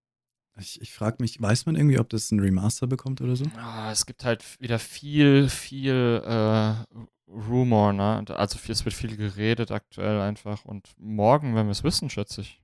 Ich, 0.59 0.81
ich 0.81 0.93
frage 0.93 1.17
mich, 1.19 1.39
weiß 1.39 1.65
man 1.65 1.75
irgendwie, 1.75 1.99
ob 1.99 2.09
das 2.09 2.31
ein 2.31 2.39
Remaster 2.39 2.87
bekommt 2.87 3.21
oder 3.21 3.35
so? 3.35 3.45
Oh, 3.45 3.89
es 3.91 4.05
gibt 4.05 4.23
halt 4.23 4.43
wieder 4.59 4.79
viel, 4.79 5.49
viel 5.49 6.21
äh, 6.25 6.73
Rumor, 7.27 7.93
ne? 7.93 8.23
Also 8.29 8.59
es 8.67 8.85
wird 8.85 8.95
viel 8.95 9.17
geredet 9.17 9.71
aktuell 9.71 10.19
einfach. 10.19 10.65
Und 10.65 10.89
morgen, 10.97 11.55
wenn 11.55 11.67
wir 11.67 11.71
es 11.71 11.83
wissen, 11.83 12.09
schätze 12.09 12.41
ich. 12.41 12.61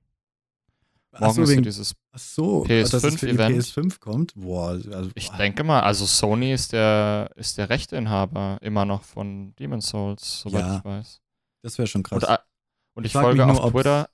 Morgen 1.14 1.26
Achso, 1.26 1.42
ist 1.42 1.50
wegen, 1.50 1.62
dieses 1.62 1.94
so, 2.14 2.64
PS5-Event. 2.64 3.56
PS5 3.56 4.00
kommt? 4.00 4.34
Boah, 4.34 4.70
also, 4.70 5.10
ich 5.14 5.30
boah. 5.30 5.36
denke 5.36 5.62
mal, 5.62 5.80
also 5.80 6.06
Sony 6.06 6.52
ist 6.52 6.72
der, 6.72 7.30
ist 7.36 7.56
der 7.56 7.70
Rechteinhaber 7.70 8.58
immer 8.62 8.84
noch 8.84 9.04
von 9.04 9.54
Demon's 9.56 9.88
Souls, 9.88 10.40
soweit 10.40 10.60
ja, 10.60 10.78
ich 10.78 10.84
weiß. 10.84 11.20
Das 11.62 11.78
wäre 11.78 11.86
schon 11.86 12.02
krass. 12.02 12.24
Und, 12.24 12.38
und 12.94 13.04
ich, 13.04 13.14
ich 13.14 13.20
folge 13.20 13.46
auf 13.46 13.70
Twitter. 13.70 14.08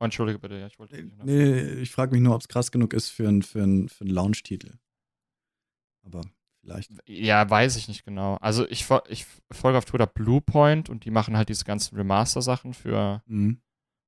Oh, 0.00 0.04
Entschuldige 0.04 0.38
bitte, 0.38 0.58
ja, 0.58 0.68
ich 0.68 0.78
wollte. 0.78 1.02
Nee, 1.24 1.60
ich 1.80 1.90
frage 1.90 2.12
mich 2.12 2.22
nur, 2.22 2.34
ob 2.34 2.40
es 2.40 2.48
krass 2.48 2.70
genug 2.70 2.94
ist 2.94 3.08
für 3.08 3.28
einen 3.28 3.42
für 3.42 3.62
ein, 3.62 3.88
für 3.88 4.04
ein 4.04 4.08
Launch-Titel. 4.08 4.78
Aber 6.02 6.22
vielleicht. 6.60 6.92
Ja, 7.06 7.48
weiß 7.48 7.76
ich 7.76 7.88
nicht 7.88 8.04
genau. 8.04 8.36
Also 8.36 8.66
ich, 8.68 8.86
ich 9.08 9.26
folge 9.50 9.76
auf 9.76 9.84
Twitter 9.84 10.06
Bluepoint 10.06 10.88
und 10.88 11.04
die 11.04 11.10
machen 11.10 11.36
halt 11.36 11.48
diese 11.48 11.64
ganzen 11.64 11.96
Remaster-Sachen 11.96 12.74
für, 12.74 13.22
mhm. 13.26 13.60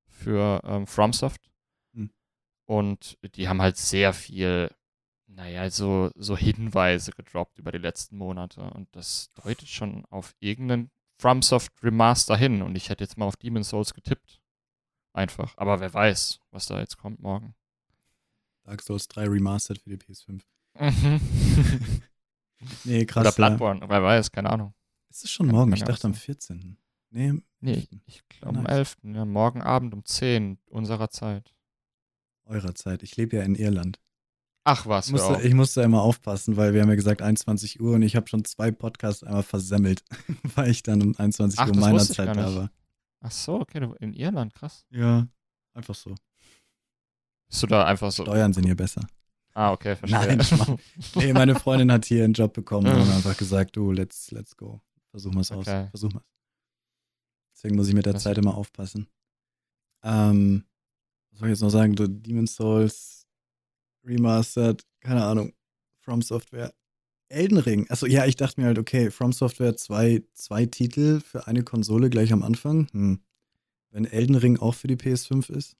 für 0.06 0.62
ähm, 0.64 0.86
FromSoft. 0.86 1.50
Und 2.70 3.18
die 3.34 3.48
haben 3.48 3.60
halt 3.60 3.76
sehr 3.78 4.12
viel, 4.12 4.70
naja, 5.26 5.68
so, 5.70 6.12
so 6.14 6.36
Hinweise 6.36 7.10
gedroppt 7.10 7.58
über 7.58 7.72
die 7.72 7.78
letzten 7.78 8.16
Monate. 8.16 8.60
Und 8.60 8.86
das 8.94 9.32
deutet 9.42 9.68
schon 9.68 10.04
auf 10.04 10.36
irgendeinen 10.38 10.92
FromSoft 11.18 11.72
Remaster 11.82 12.36
hin. 12.36 12.62
Und 12.62 12.76
ich 12.76 12.88
hätte 12.88 13.02
jetzt 13.02 13.18
mal 13.18 13.26
auf 13.26 13.36
Demon's 13.36 13.70
Souls 13.70 13.92
getippt. 13.92 14.40
Einfach. 15.12 15.58
Aber 15.58 15.80
wer 15.80 15.92
weiß, 15.92 16.38
was 16.52 16.66
da 16.66 16.78
jetzt 16.78 16.96
kommt 16.96 17.20
morgen. 17.20 17.56
Dark 18.62 18.82
Souls 18.82 19.08
3 19.08 19.26
Remastered 19.26 19.80
für 19.80 19.90
die 19.90 19.96
PS5. 19.96 20.40
Mhm. 20.78 21.20
nee, 22.84 23.04
krass. 23.04 23.22
Oder 23.22 23.32
Bloodborne, 23.32 23.80
ja. 23.80 23.88
wer 23.88 24.00
weiß, 24.04 24.30
keine 24.30 24.48
Ahnung. 24.48 24.74
Ist 25.08 25.24
es 25.24 25.30
schon 25.32 25.46
kann, 25.46 25.56
morgen? 25.56 25.72
Ich 25.72 25.82
dachte 25.82 26.06
am 26.06 26.14
14. 26.14 26.76
Nee, 27.10 27.34
nee 27.58 27.88
ich 28.06 28.28
glaube 28.28 28.60
am 28.60 28.66
11. 28.66 28.98
Ja, 29.02 29.24
morgen 29.24 29.60
Abend 29.60 29.92
um 29.92 30.04
10 30.04 30.60
unserer 30.66 31.10
Zeit 31.10 31.52
eurer 32.50 32.74
Zeit. 32.74 33.02
Ich 33.02 33.16
lebe 33.16 33.36
ja 33.36 33.42
in 33.42 33.54
Irland. 33.54 34.00
Ach 34.64 34.86
was, 34.86 35.06
ich 35.06 35.12
musste, 35.12 35.40
ich 35.42 35.54
musste 35.54 35.82
immer 35.82 36.02
aufpassen, 36.02 36.56
weil 36.56 36.74
wir 36.74 36.82
haben 36.82 36.90
ja 36.90 36.94
gesagt 36.94 37.22
21 37.22 37.80
Uhr 37.80 37.94
und 37.94 38.02
ich 38.02 38.14
habe 38.14 38.28
schon 38.28 38.44
zwei 38.44 38.70
Podcasts 38.70 39.24
einmal 39.24 39.42
versemmelt, 39.42 40.04
weil 40.54 40.70
ich 40.70 40.82
dann 40.82 41.00
um 41.00 41.16
21 41.16 41.58
Ach, 41.58 41.68
Uhr 41.68 41.76
meiner 41.76 41.98
Zeit 42.00 42.36
da 42.36 42.54
war. 42.54 42.70
Ach 43.22 43.30
so, 43.30 43.60
okay, 43.60 43.80
du 43.80 43.94
in 43.94 44.12
Irland, 44.12 44.54
krass. 44.54 44.84
Ja, 44.90 45.26
einfach 45.72 45.94
so. 45.94 46.14
Bist 47.48 47.62
du 47.62 47.66
da 47.68 47.86
einfach 47.86 48.12
so? 48.12 48.24
Steuern 48.24 48.52
sind 48.52 48.64
hier 48.64 48.76
besser. 48.76 49.06
Ah, 49.54 49.72
okay, 49.72 49.96
verstehe. 49.96 50.36
Nein, 50.36 50.78
nee, 51.16 51.32
meine 51.32 51.54
Freundin 51.54 51.90
hat 51.90 52.04
hier 52.04 52.24
einen 52.24 52.34
Job 52.34 52.52
bekommen 52.52 52.86
und 52.86 53.10
einfach 53.10 53.36
gesagt, 53.36 53.76
du, 53.76 53.92
let's, 53.92 54.30
let's 54.30 54.56
go. 54.56 54.80
Versuch 55.10 55.32
mal 55.32 55.40
es 55.40 55.50
okay. 55.50 55.84
aus. 55.84 55.90
Versuch 55.90 56.12
mal 56.12 56.22
Deswegen 57.54 57.76
muss 57.76 57.88
ich 57.88 57.94
mit 57.94 58.06
der 58.06 58.14
das 58.14 58.22
Zeit 58.22 58.38
immer 58.38 58.56
aufpassen. 58.56 59.06
Ähm, 60.02 60.64
was 61.30 61.38
soll 61.38 61.48
ich 61.48 61.52
jetzt 61.52 61.62
noch 61.62 61.70
sagen? 61.70 61.96
So 61.96 62.06
Demon's 62.06 62.54
Souls 62.54 63.26
Remastered, 64.04 64.82
keine 65.00 65.24
Ahnung, 65.24 65.52
From 65.98 66.22
Software. 66.22 66.72
Elden 67.28 67.58
Ring. 67.58 67.86
Achso, 67.90 68.06
ja, 68.06 68.26
ich 68.26 68.36
dachte 68.36 68.60
mir 68.60 68.66
halt, 68.66 68.78
okay, 68.78 69.10
From 69.10 69.32
Software 69.32 69.76
zwei, 69.76 70.22
zwei 70.34 70.66
Titel 70.66 71.20
für 71.20 71.46
eine 71.46 71.62
Konsole 71.62 72.10
gleich 72.10 72.32
am 72.32 72.42
Anfang. 72.42 72.88
Hm. 72.92 73.20
Wenn 73.90 74.04
Elden 74.04 74.34
Ring 74.36 74.58
auch 74.58 74.74
für 74.74 74.88
die 74.88 74.96
PS5 74.96 75.50
ist. 75.50 75.76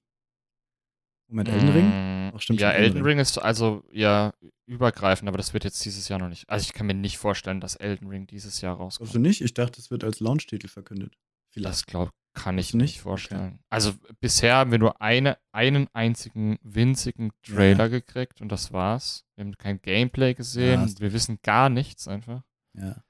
Moment, 1.27 1.47
Elden 1.47 1.69
Ring? 1.69 1.87
Mm, 1.87 2.31
Ach, 2.35 2.41
stimmt 2.41 2.59
ja, 2.59 2.71
Elden, 2.71 2.83
Elden 2.83 2.97
Ring. 2.97 3.05
Ring 3.05 3.19
ist 3.19 3.37
also 3.37 3.83
ja 3.91 4.33
übergreifend, 4.65 5.29
aber 5.29 5.37
das 5.37 5.53
wird 5.53 5.63
jetzt 5.63 5.83
dieses 5.85 6.09
Jahr 6.09 6.19
noch 6.19 6.27
nicht. 6.27 6.49
Also 6.49 6.63
ich 6.63 6.73
kann 6.73 6.87
mir 6.87 6.93
nicht 6.93 7.17
vorstellen, 7.17 7.61
dass 7.61 7.75
Elden 7.75 8.07
Ring 8.07 8.27
dieses 8.27 8.59
Jahr 8.59 8.75
rauskommt. 8.75 9.09
Also 9.09 9.19
nicht? 9.19 9.41
Ich 9.41 9.53
dachte, 9.53 9.79
es 9.79 9.91
wird 9.91 10.03
als 10.03 10.19
Launch-Titel 10.19 10.67
verkündet. 10.67 11.17
Vielleicht. 11.49 11.73
Das 11.73 11.85
glaube 11.85 12.11
kann 12.33 12.57
ich 12.57 12.73
nicht 12.73 13.01
vorstellen. 13.01 13.55
Okay. 13.55 13.65
Also 13.69 13.93
bisher 14.19 14.55
haben 14.55 14.71
wir 14.71 14.79
nur 14.79 15.01
eine, 15.01 15.37
einen 15.51 15.87
einzigen 15.93 16.57
winzigen 16.63 17.31
Trailer 17.43 17.85
ja. 17.85 17.87
gekriegt 17.89 18.41
und 18.41 18.49
das 18.49 18.71
war's. 18.71 19.25
Wir 19.35 19.45
haben 19.45 19.57
kein 19.57 19.81
Gameplay 19.81 20.33
gesehen. 20.33 20.87
Ja, 20.87 20.99
wir 20.99 21.13
wissen 21.13 21.39
gar 21.43 21.69
nichts 21.69 22.07
einfach. 22.07 22.43
Ja, 22.73 23.03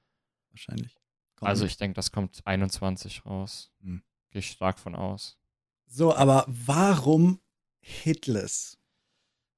wahrscheinlich. 0.50 0.96
Kommt 1.36 1.48
also 1.48 1.64
ich 1.64 1.76
denke, 1.76 1.94
das 1.94 2.10
kommt 2.10 2.40
21 2.44 3.24
raus. 3.24 3.70
Hm. 3.82 4.02
Gehe 4.30 4.40
ich 4.40 4.50
stark 4.50 4.78
von 4.78 4.94
aus. 4.94 5.38
So, 5.86 6.14
aber 6.14 6.44
warum 6.48 7.40
Hitless? 7.80 8.78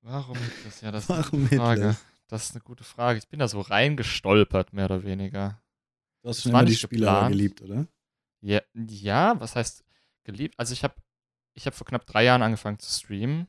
Warum 0.02 0.36
Hitless? 0.36 0.80
Ja, 0.82 0.90
das 0.90 1.08
warum 1.08 1.44
ist 1.44 1.52
eine 1.52 1.60
Frage. 1.60 1.80
Hitless? 1.80 2.04
Das 2.28 2.44
ist 2.46 2.52
eine 2.52 2.62
gute 2.62 2.84
Frage. 2.84 3.18
Ich 3.18 3.28
bin 3.28 3.38
da 3.38 3.48
so 3.48 3.60
reingestolpert, 3.60 4.72
mehr 4.72 4.86
oder 4.86 5.04
weniger. 5.04 5.62
Du 6.22 6.30
hast 6.30 6.42
schon 6.42 6.50
immer 6.50 6.64
die 6.64 6.74
Spieler 6.74 7.28
geliebt, 7.28 7.62
oder? 7.62 7.86
Ja, 8.44 8.60
ja, 8.74 9.40
was 9.40 9.56
heißt 9.56 9.86
geliebt? 10.24 10.54
Also 10.58 10.74
ich 10.74 10.84
habe 10.84 10.94
ich 11.54 11.66
hab 11.66 11.74
vor 11.74 11.86
knapp 11.86 12.04
drei 12.04 12.24
Jahren 12.24 12.42
angefangen 12.42 12.78
zu 12.78 12.92
streamen. 12.92 13.48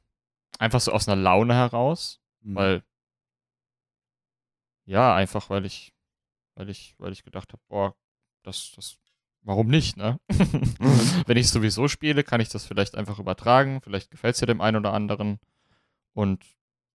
Einfach 0.58 0.79
so 0.79 0.93
aus 0.93 1.10
einer 1.10 1.21
Laune 1.21 1.53
heraus. 1.53 2.21
Mhm. 2.39 2.55
Weil, 2.55 2.84
ja, 4.86 5.13
einfach 5.13 5.49
weil 5.49 5.65
ich, 5.65 5.93
weil 6.55 6.69
ich, 6.69 6.95
weil 6.97 7.12
ich 7.12 7.25
gedacht 7.25 7.51
habe, 7.51 7.62
boah, 7.67 7.95
das, 8.43 8.71
das 8.77 8.97
warum 9.41 9.67
nicht, 9.67 9.97
ne? 9.97 10.17
Wenn 11.27 11.38
ich 11.38 11.49
sowieso 11.49 11.89
spiele, 11.89 12.23
kann 12.23 12.39
ich 12.39 12.47
das 12.47 12.65
vielleicht 12.65 12.95
einfach 12.95 13.19
übertragen. 13.19 13.81
Vielleicht 13.81 14.12
gefällt 14.12 14.36
es 14.36 14.41
ja 14.41 14.47
dem 14.47 14.62
einen 14.62 14.77
oder 14.77 14.93
anderen. 14.93 15.39
Und 16.13 16.45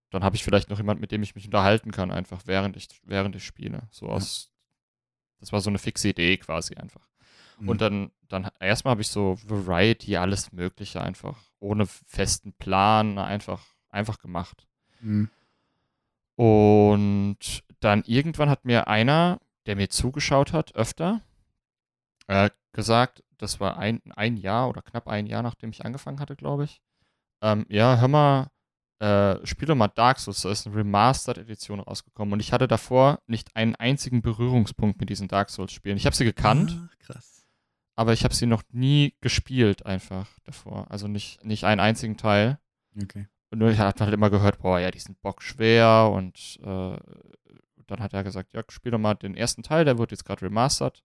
dann 0.08 0.24
habe 0.24 0.36
ich 0.36 0.44
vielleicht 0.44 0.70
noch 0.70 0.78
jemand, 0.78 1.02
mit 1.02 1.12
dem 1.12 1.22
ich 1.22 1.34
mich 1.34 1.44
unterhalten 1.44 1.90
kann, 1.90 2.10
einfach 2.10 2.46
während 2.46 2.78
ich, 2.78 2.88
während 3.02 3.36
ich 3.36 3.44
spiele. 3.44 3.88
So 3.90 4.08
aus. 4.08 4.50
Das 5.38 5.52
war 5.52 5.60
so 5.60 5.68
eine 5.68 5.78
fixe 5.78 6.08
Idee 6.08 6.38
quasi 6.38 6.76
einfach. 6.76 7.09
Mhm. 7.60 7.68
Und 7.68 7.80
dann, 7.80 8.10
dann 8.28 8.50
erstmal 8.58 8.92
habe 8.92 9.02
ich 9.02 9.08
so 9.08 9.38
Variety, 9.44 10.16
alles 10.16 10.52
Mögliche 10.52 11.00
einfach, 11.00 11.38
ohne 11.58 11.86
festen 11.86 12.52
Plan, 12.54 13.18
einfach, 13.18 13.64
einfach 13.90 14.18
gemacht. 14.18 14.66
Mhm. 15.00 15.30
Und 16.36 17.62
dann 17.80 18.02
irgendwann 18.06 18.50
hat 18.50 18.64
mir 18.64 18.88
einer, 18.88 19.40
der 19.66 19.76
mir 19.76 19.90
zugeschaut 19.90 20.52
hat, 20.52 20.74
öfter, 20.74 21.20
äh, 22.28 22.50
gesagt, 22.72 23.22
das 23.38 23.60
war 23.60 23.78
ein, 23.78 24.00
ein 24.16 24.36
Jahr 24.36 24.68
oder 24.68 24.82
knapp 24.82 25.08
ein 25.08 25.26
Jahr, 25.26 25.42
nachdem 25.42 25.70
ich 25.70 25.84
angefangen 25.84 26.20
hatte, 26.20 26.36
glaube 26.36 26.64
ich. 26.64 26.80
Ähm, 27.42 27.66
ja, 27.68 27.98
hör 27.98 28.08
mal, 28.08 28.50
äh, 29.00 29.44
spiele 29.46 29.74
mal 29.74 29.88
Dark 29.88 30.18
Souls, 30.18 30.42
da 30.42 30.50
ist 30.50 30.66
eine 30.66 30.76
Remastered-Edition 30.76 31.80
rausgekommen 31.80 32.34
und 32.34 32.40
ich 32.40 32.52
hatte 32.52 32.68
davor 32.68 33.20
nicht 33.26 33.56
einen 33.56 33.74
einzigen 33.74 34.20
Berührungspunkt 34.20 35.00
mit 35.00 35.08
diesen 35.08 35.26
Dark 35.26 35.48
Souls-Spielen. 35.48 35.96
Ich 35.96 36.04
habe 36.04 36.14
sie 36.14 36.24
gekannt, 36.24 36.78
ah, 36.78 36.94
krass. 36.98 37.39
Aber 38.00 38.14
ich 38.14 38.24
habe 38.24 38.34
sie 38.34 38.46
noch 38.46 38.62
nie 38.70 39.14
gespielt 39.20 39.84
einfach 39.84 40.26
davor. 40.44 40.90
Also 40.90 41.06
nicht, 41.06 41.44
nicht 41.44 41.64
einen 41.64 41.82
einzigen 41.82 42.16
Teil. 42.16 42.58
Okay. 42.98 43.28
Und 43.50 43.58
nur 43.58 43.68
ich 43.68 43.78
hatte 43.78 44.04
halt 44.04 44.14
immer 44.14 44.30
gehört, 44.30 44.60
boah, 44.60 44.80
ja, 44.80 44.90
die 44.90 44.98
sind 44.98 45.20
bockschwer 45.20 46.10
und 46.10 46.58
äh, 46.62 46.96
dann 47.86 48.00
hat 48.00 48.14
er 48.14 48.24
gesagt, 48.24 48.54
ja, 48.54 48.62
spiel 48.70 48.92
doch 48.92 48.98
mal 48.98 49.16
den 49.16 49.36
ersten 49.36 49.62
Teil, 49.62 49.84
der 49.84 49.98
wird 49.98 50.12
jetzt 50.12 50.24
gerade 50.24 50.46
remastered 50.46 51.04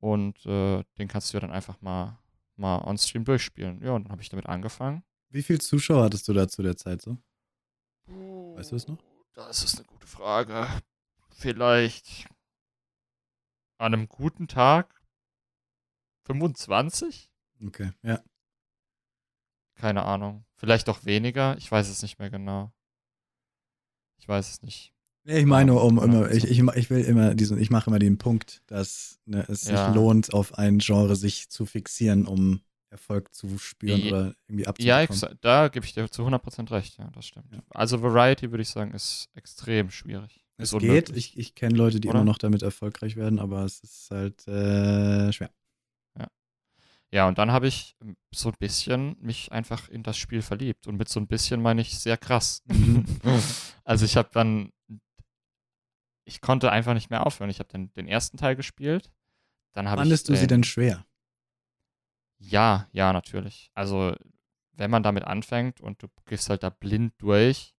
und 0.00 0.44
äh, 0.44 0.82
den 0.98 1.06
kannst 1.06 1.32
du 1.32 1.38
dann 1.38 1.52
einfach 1.52 1.80
mal, 1.82 2.18
mal 2.56 2.78
on-stream 2.78 3.24
durchspielen. 3.24 3.80
Ja, 3.84 3.92
und 3.92 4.06
dann 4.06 4.10
habe 4.10 4.22
ich 4.22 4.28
damit 4.28 4.46
angefangen. 4.46 5.04
Wie 5.28 5.44
viele 5.44 5.60
Zuschauer 5.60 6.02
hattest 6.02 6.26
du 6.26 6.32
da 6.32 6.48
zu 6.48 6.64
der 6.64 6.76
Zeit 6.76 7.00
so? 7.00 7.16
Weißt 8.56 8.72
du 8.72 8.76
es 8.76 8.88
noch? 8.88 8.98
Das 9.34 9.62
ist 9.62 9.76
eine 9.76 9.86
gute 9.86 10.08
Frage. 10.08 10.66
Vielleicht 11.30 12.26
an 13.76 13.94
einem 13.94 14.08
guten 14.08 14.48
Tag 14.48 14.97
25? 16.28 17.30
Okay, 17.66 17.90
ja. 18.02 18.22
Keine 19.76 20.04
Ahnung. 20.04 20.44
Vielleicht 20.56 20.88
auch 20.88 21.04
weniger. 21.04 21.56
Ich 21.56 21.70
weiß 21.70 21.88
es 21.88 22.02
nicht 22.02 22.18
mehr 22.18 22.30
genau. 22.30 22.72
Ich 24.18 24.28
weiß 24.28 24.50
es 24.50 24.62
nicht. 24.62 24.92
Ich 25.24 25.46
meine, 25.46 25.74
um, 25.74 25.98
immer, 26.02 26.30
ich, 26.30 26.44
ich, 26.44 26.58
ich 26.58 26.90
will 26.90 27.04
immer 27.04 27.34
diesen, 27.34 27.58
ich 27.58 27.70
mache 27.70 27.90
immer 27.90 27.98
den 27.98 28.18
Punkt, 28.18 28.62
dass 28.66 29.20
ne, 29.26 29.44
es 29.48 29.64
ja. 29.64 29.86
sich 29.86 29.94
lohnt, 29.94 30.32
auf 30.32 30.56
ein 30.58 30.78
Genre 30.78 31.16
sich 31.16 31.48
zu 31.48 31.66
fixieren, 31.66 32.26
um 32.26 32.60
Erfolg 32.90 33.34
zu 33.34 33.58
spüren 33.58 34.00
ja, 34.00 34.08
oder 34.08 34.34
irgendwie 34.46 34.66
abzubekommen. 34.66 35.20
Ja, 35.20 35.34
da 35.40 35.68
gebe 35.68 35.84
ich 35.84 35.92
dir 35.92 36.10
zu 36.10 36.26
100% 36.26 36.70
recht, 36.70 36.98
ja, 36.98 37.10
das 37.12 37.26
stimmt. 37.26 37.52
Ja. 37.52 37.62
Also 37.70 38.02
Variety, 38.02 38.50
würde 38.50 38.62
ich 38.62 38.70
sagen, 38.70 38.92
ist 38.92 39.28
extrem 39.34 39.90
schwierig. 39.90 40.44
Es 40.56 40.72
geht, 40.72 41.10
ich, 41.10 41.38
ich 41.38 41.54
kenne 41.54 41.76
Leute, 41.76 42.00
die 42.00 42.08
oder? 42.08 42.18
immer 42.18 42.24
noch 42.24 42.38
damit 42.38 42.62
erfolgreich 42.62 43.14
werden, 43.16 43.38
aber 43.38 43.64
es 43.64 43.80
ist 43.80 44.10
halt 44.10 44.46
äh, 44.48 45.32
schwer. 45.32 45.50
Ja. 47.10 47.28
Und 47.28 47.38
dann 47.38 47.52
habe 47.52 47.68
ich 47.68 47.96
so 48.30 48.50
ein 48.50 48.56
bisschen 48.58 49.16
mich 49.20 49.52
einfach 49.52 49.88
in 49.88 50.02
das 50.02 50.16
Spiel 50.16 50.42
verliebt. 50.42 50.86
Und 50.86 50.96
mit 50.96 51.08
so 51.08 51.20
ein 51.20 51.26
bisschen 51.26 51.62
meine 51.62 51.80
ich 51.80 51.98
sehr 51.98 52.16
krass. 52.16 52.62
Mhm. 52.66 53.04
also 53.84 54.04
ich 54.04 54.16
habe 54.16 54.30
dann 54.32 54.72
ich 56.28 56.42
konnte 56.42 56.70
einfach 56.70 56.92
nicht 56.92 57.08
mehr 57.08 57.26
aufhören. 57.26 57.48
Ich 57.48 57.58
habe 57.58 57.70
den, 57.70 57.92
den 57.94 58.06
ersten 58.06 58.36
Teil 58.36 58.54
gespielt. 58.54 59.10
Dann 59.72 59.86
Fandest 59.86 60.28
ich, 60.28 60.34
du 60.34 60.38
sie 60.38 60.46
denn 60.46 60.62
schwer? 60.62 61.06
Ja, 62.38 62.86
ja, 62.92 63.12
natürlich. 63.12 63.70
Also, 63.74 64.14
wenn 64.72 64.90
man 64.90 65.02
damit 65.02 65.24
anfängt 65.24 65.80
und 65.80 66.02
du 66.02 66.08
gehst 66.26 66.50
halt 66.50 66.62
da 66.62 66.70
blind 66.70 67.14
durch, 67.18 67.74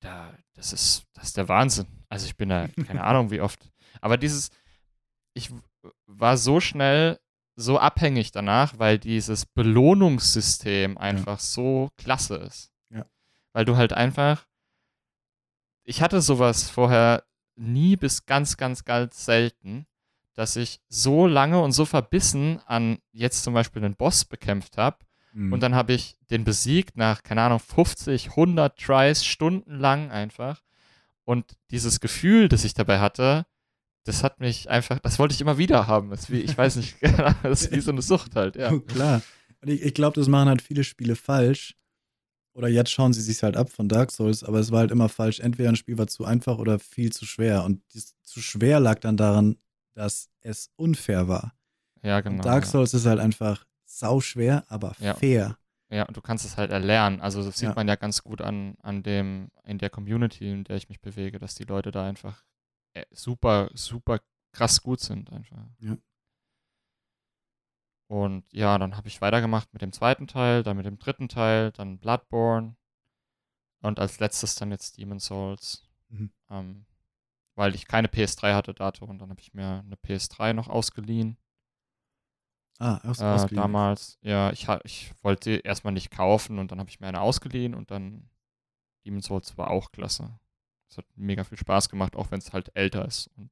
da, 0.00 0.32
das 0.54 0.72
ist, 0.72 1.04
das 1.14 1.24
ist 1.24 1.36
der 1.36 1.48
Wahnsinn. 1.48 1.86
Also 2.08 2.26
ich 2.26 2.36
bin 2.36 2.48
da, 2.48 2.68
keine 2.68 3.02
Ahnung, 3.04 3.30
wie 3.30 3.40
oft. 3.40 3.72
Aber 4.00 4.16
dieses, 4.16 4.50
ich 5.34 5.50
war 6.06 6.36
so 6.36 6.60
schnell 6.60 7.18
so 7.56 7.78
abhängig 7.78 8.30
danach, 8.32 8.78
weil 8.78 8.98
dieses 8.98 9.46
Belohnungssystem 9.46 10.98
einfach 10.98 11.38
ja. 11.38 11.44
so 11.44 11.90
klasse 11.96 12.36
ist. 12.36 12.70
Ja. 12.90 13.06
Weil 13.52 13.64
du 13.64 13.76
halt 13.76 13.94
einfach, 13.94 14.46
ich 15.82 16.02
hatte 16.02 16.20
sowas 16.20 16.68
vorher 16.68 17.24
nie 17.56 17.96
bis 17.96 18.26
ganz, 18.26 18.58
ganz, 18.58 18.84
ganz 18.84 19.24
selten, 19.24 19.86
dass 20.34 20.56
ich 20.56 20.80
so 20.88 21.26
lange 21.26 21.60
und 21.62 21.72
so 21.72 21.86
verbissen 21.86 22.60
an 22.66 22.98
jetzt 23.12 23.42
zum 23.42 23.54
Beispiel 23.54 23.82
einen 23.82 23.96
Boss 23.96 24.26
bekämpft 24.26 24.76
habe. 24.76 24.98
Mhm. 25.32 25.54
Und 25.54 25.60
dann 25.60 25.74
habe 25.74 25.94
ich 25.94 26.18
den 26.30 26.44
besiegt 26.44 26.98
nach, 26.98 27.22
keine 27.22 27.42
Ahnung, 27.42 27.58
50, 27.58 28.30
100 28.30 28.78
Tries, 28.78 29.24
stundenlang 29.24 30.10
einfach. 30.10 30.62
Und 31.24 31.56
dieses 31.70 32.00
Gefühl, 32.00 32.48
das 32.48 32.64
ich 32.64 32.74
dabei 32.74 33.00
hatte, 33.00 33.46
das 34.06 34.22
hat 34.22 34.40
mich 34.40 34.70
einfach, 34.70 34.98
das 35.00 35.18
wollte 35.18 35.34
ich 35.34 35.40
immer 35.40 35.58
wieder 35.58 35.86
haben. 35.86 36.12
Wie, 36.28 36.40
ich 36.40 36.56
weiß 36.56 36.76
nicht, 36.76 36.96
das 37.42 37.62
ist 37.62 37.72
wie 37.72 37.80
so 37.80 37.90
eine 37.90 38.02
Sucht 38.02 38.36
halt, 38.36 38.56
ja. 38.56 38.76
Klar. 38.86 39.22
Und 39.60 39.68
ich, 39.68 39.82
ich 39.82 39.94
glaube, 39.94 40.18
das 40.18 40.28
machen 40.28 40.48
halt 40.48 40.62
viele 40.62 40.84
Spiele 40.84 41.16
falsch, 41.16 41.76
oder 42.56 42.68
jetzt 42.68 42.90
schauen 42.90 43.12
sie 43.12 43.20
sich 43.20 43.42
halt 43.42 43.54
ab 43.54 43.68
von 43.68 43.86
Dark 43.86 44.10
Souls, 44.10 44.42
aber 44.42 44.58
es 44.58 44.72
war 44.72 44.78
halt 44.80 44.90
immer 44.90 45.10
falsch. 45.10 45.40
Entweder 45.40 45.68
ein 45.68 45.76
Spiel 45.76 45.98
war 45.98 46.06
zu 46.06 46.24
einfach 46.24 46.56
oder 46.56 46.78
viel 46.78 47.12
zu 47.12 47.26
schwer. 47.26 47.64
Und 47.64 47.82
dies, 47.92 48.16
zu 48.22 48.40
schwer 48.40 48.80
lag 48.80 48.98
dann 49.00 49.18
daran, 49.18 49.58
dass 49.92 50.30
es 50.40 50.70
unfair 50.76 51.28
war. 51.28 51.52
Ja, 52.02 52.22
genau. 52.22 52.36
Und 52.36 52.44
Dark 52.46 52.64
Souls 52.64 52.92
ja. 52.92 52.98
ist 52.98 53.04
halt 53.06 53.20
einfach 53.20 53.66
sau 53.84 54.20
schwer, 54.20 54.64
aber 54.68 54.96
ja. 55.00 55.12
fair. 55.14 55.58
Ja, 55.90 56.04
und 56.04 56.16
du 56.16 56.22
kannst 56.22 56.46
es 56.46 56.56
halt 56.56 56.70
erlernen. 56.70 57.20
Also 57.20 57.44
das 57.44 57.58
sieht 57.58 57.68
ja. 57.68 57.74
man 57.74 57.88
ja 57.88 57.94
ganz 57.94 58.22
gut 58.22 58.40
an, 58.40 58.76
an 58.82 59.02
dem, 59.02 59.48
in 59.64 59.76
der 59.76 59.90
Community, 59.90 60.50
in 60.50 60.64
der 60.64 60.76
ich 60.76 60.88
mich 60.88 61.02
bewege, 61.02 61.38
dass 61.38 61.56
die 61.56 61.64
Leute 61.64 61.90
da 61.90 62.08
einfach 62.08 62.42
super, 63.10 63.70
super 63.74 64.20
krass 64.52 64.82
gut 64.82 65.00
sind 65.00 65.30
einfach. 65.32 65.64
Ja. 65.80 65.96
Und 68.08 68.44
ja, 68.52 68.78
dann 68.78 68.96
habe 68.96 69.08
ich 69.08 69.20
weitergemacht 69.20 69.72
mit 69.72 69.82
dem 69.82 69.92
zweiten 69.92 70.26
Teil, 70.26 70.62
dann 70.62 70.76
mit 70.76 70.86
dem 70.86 70.98
dritten 70.98 71.28
Teil, 71.28 71.72
dann 71.72 71.98
Bloodborne 71.98 72.76
und 73.82 73.98
als 73.98 74.20
letztes 74.20 74.54
dann 74.54 74.70
jetzt 74.70 74.96
Demon 74.98 75.18
Souls. 75.18 75.88
Mhm. 76.08 76.32
Ähm, 76.50 76.86
weil 77.56 77.74
ich 77.74 77.86
keine 77.88 78.08
PS3 78.08 78.54
hatte 78.54 78.74
dato 78.74 79.06
und 79.06 79.18
dann 79.18 79.30
habe 79.30 79.40
ich 79.40 79.54
mir 79.54 79.82
eine 79.84 79.96
PS3 79.96 80.52
noch 80.52 80.68
ausgeliehen. 80.68 81.36
Ah, 82.78 82.98
aus, 83.08 83.20
äh, 83.20 83.24
ausgeliehen. 83.24 83.62
Damals, 83.62 84.18
ja, 84.20 84.52
ich, 84.52 84.68
ich 84.84 85.12
wollte 85.22 85.56
erstmal 85.56 85.94
nicht 85.94 86.10
kaufen 86.10 86.58
und 86.58 86.70
dann 86.70 86.78
habe 86.78 86.90
ich 86.90 87.00
mir 87.00 87.08
eine 87.08 87.22
ausgeliehen 87.22 87.74
und 87.74 87.90
dann 87.90 88.28
Demon 89.04 89.22
Souls 89.22 89.56
war 89.56 89.70
auch 89.70 89.90
klasse. 89.90 90.38
Es 90.88 90.98
hat 90.98 91.06
mega 91.16 91.44
viel 91.44 91.58
Spaß 91.58 91.88
gemacht, 91.88 92.16
auch 92.16 92.30
wenn 92.30 92.38
es 92.38 92.52
halt 92.52 92.70
älter 92.74 93.04
ist 93.06 93.30
und 93.36 93.50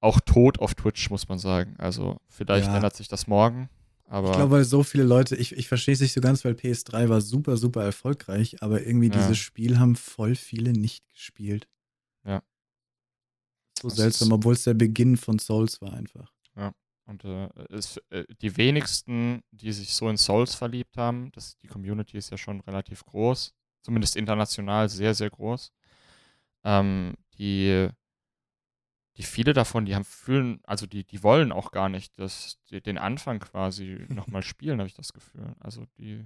auch 0.00 0.20
tot 0.20 0.58
auf 0.58 0.74
Twitch, 0.74 1.10
muss 1.10 1.28
man 1.28 1.38
sagen. 1.38 1.74
Also 1.78 2.18
vielleicht 2.28 2.68
ja. 2.68 2.76
ändert 2.76 2.96
sich 2.96 3.08
das 3.08 3.26
morgen. 3.26 3.68
Aber 4.08 4.30
ich 4.30 4.36
glaube, 4.36 4.52
weil 4.52 4.64
so 4.64 4.84
viele 4.84 5.02
Leute, 5.02 5.34
ich, 5.34 5.56
ich 5.56 5.66
verstehe 5.66 5.94
es 5.94 6.00
nicht 6.00 6.12
so 6.12 6.20
ganz, 6.20 6.44
weil 6.44 6.52
PS3 6.52 7.08
war 7.08 7.20
super, 7.20 7.56
super 7.56 7.82
erfolgreich, 7.82 8.62
aber 8.62 8.86
irgendwie 8.86 9.08
ja. 9.08 9.14
dieses 9.14 9.38
Spiel 9.38 9.78
haben 9.78 9.96
voll 9.96 10.36
viele 10.36 10.72
nicht 10.72 11.08
gespielt. 11.08 11.66
Ja. 12.24 12.42
So 13.80 13.88
das 13.88 13.96
seltsam, 13.96 14.30
obwohl 14.32 14.54
es 14.54 14.62
der 14.62 14.74
Beginn 14.74 15.16
von 15.16 15.38
Souls 15.38 15.80
war 15.80 15.92
einfach. 15.92 16.32
Ja. 16.56 16.72
Und 17.06 17.24
äh, 17.24 17.48
ist, 17.70 18.00
äh, 18.10 18.24
die 18.40 18.56
wenigsten, 18.56 19.42
die 19.50 19.72
sich 19.72 19.92
so 19.92 20.08
in 20.08 20.16
Souls 20.16 20.54
verliebt 20.54 20.96
haben, 20.96 21.30
das, 21.32 21.56
die 21.58 21.66
Community 21.66 22.16
ist 22.16 22.30
ja 22.30 22.38
schon 22.38 22.60
relativ 22.60 23.04
groß, 23.04 23.54
zumindest 23.82 24.16
international 24.16 24.88
sehr, 24.88 25.14
sehr 25.14 25.30
groß. 25.30 25.72
Ähm, 26.66 27.14
die 27.38 27.88
die 29.16 29.22
viele 29.22 29.52
davon, 29.52 29.86
die 29.86 29.94
haben 29.94 30.04
fühlen, 30.04 30.60
also 30.64 30.86
die, 30.86 31.04
die 31.04 31.22
wollen 31.22 31.52
auch 31.52 31.70
gar 31.70 31.88
nicht 31.88 32.18
das, 32.18 32.58
die, 32.70 32.82
den 32.82 32.98
Anfang 32.98 33.40
quasi 33.40 34.04
nochmal 34.08 34.42
spielen, 34.42 34.78
habe 34.78 34.88
ich 34.88 34.94
das 34.94 35.12
Gefühl. 35.12 35.54
Also 35.60 35.86
die, 35.98 36.24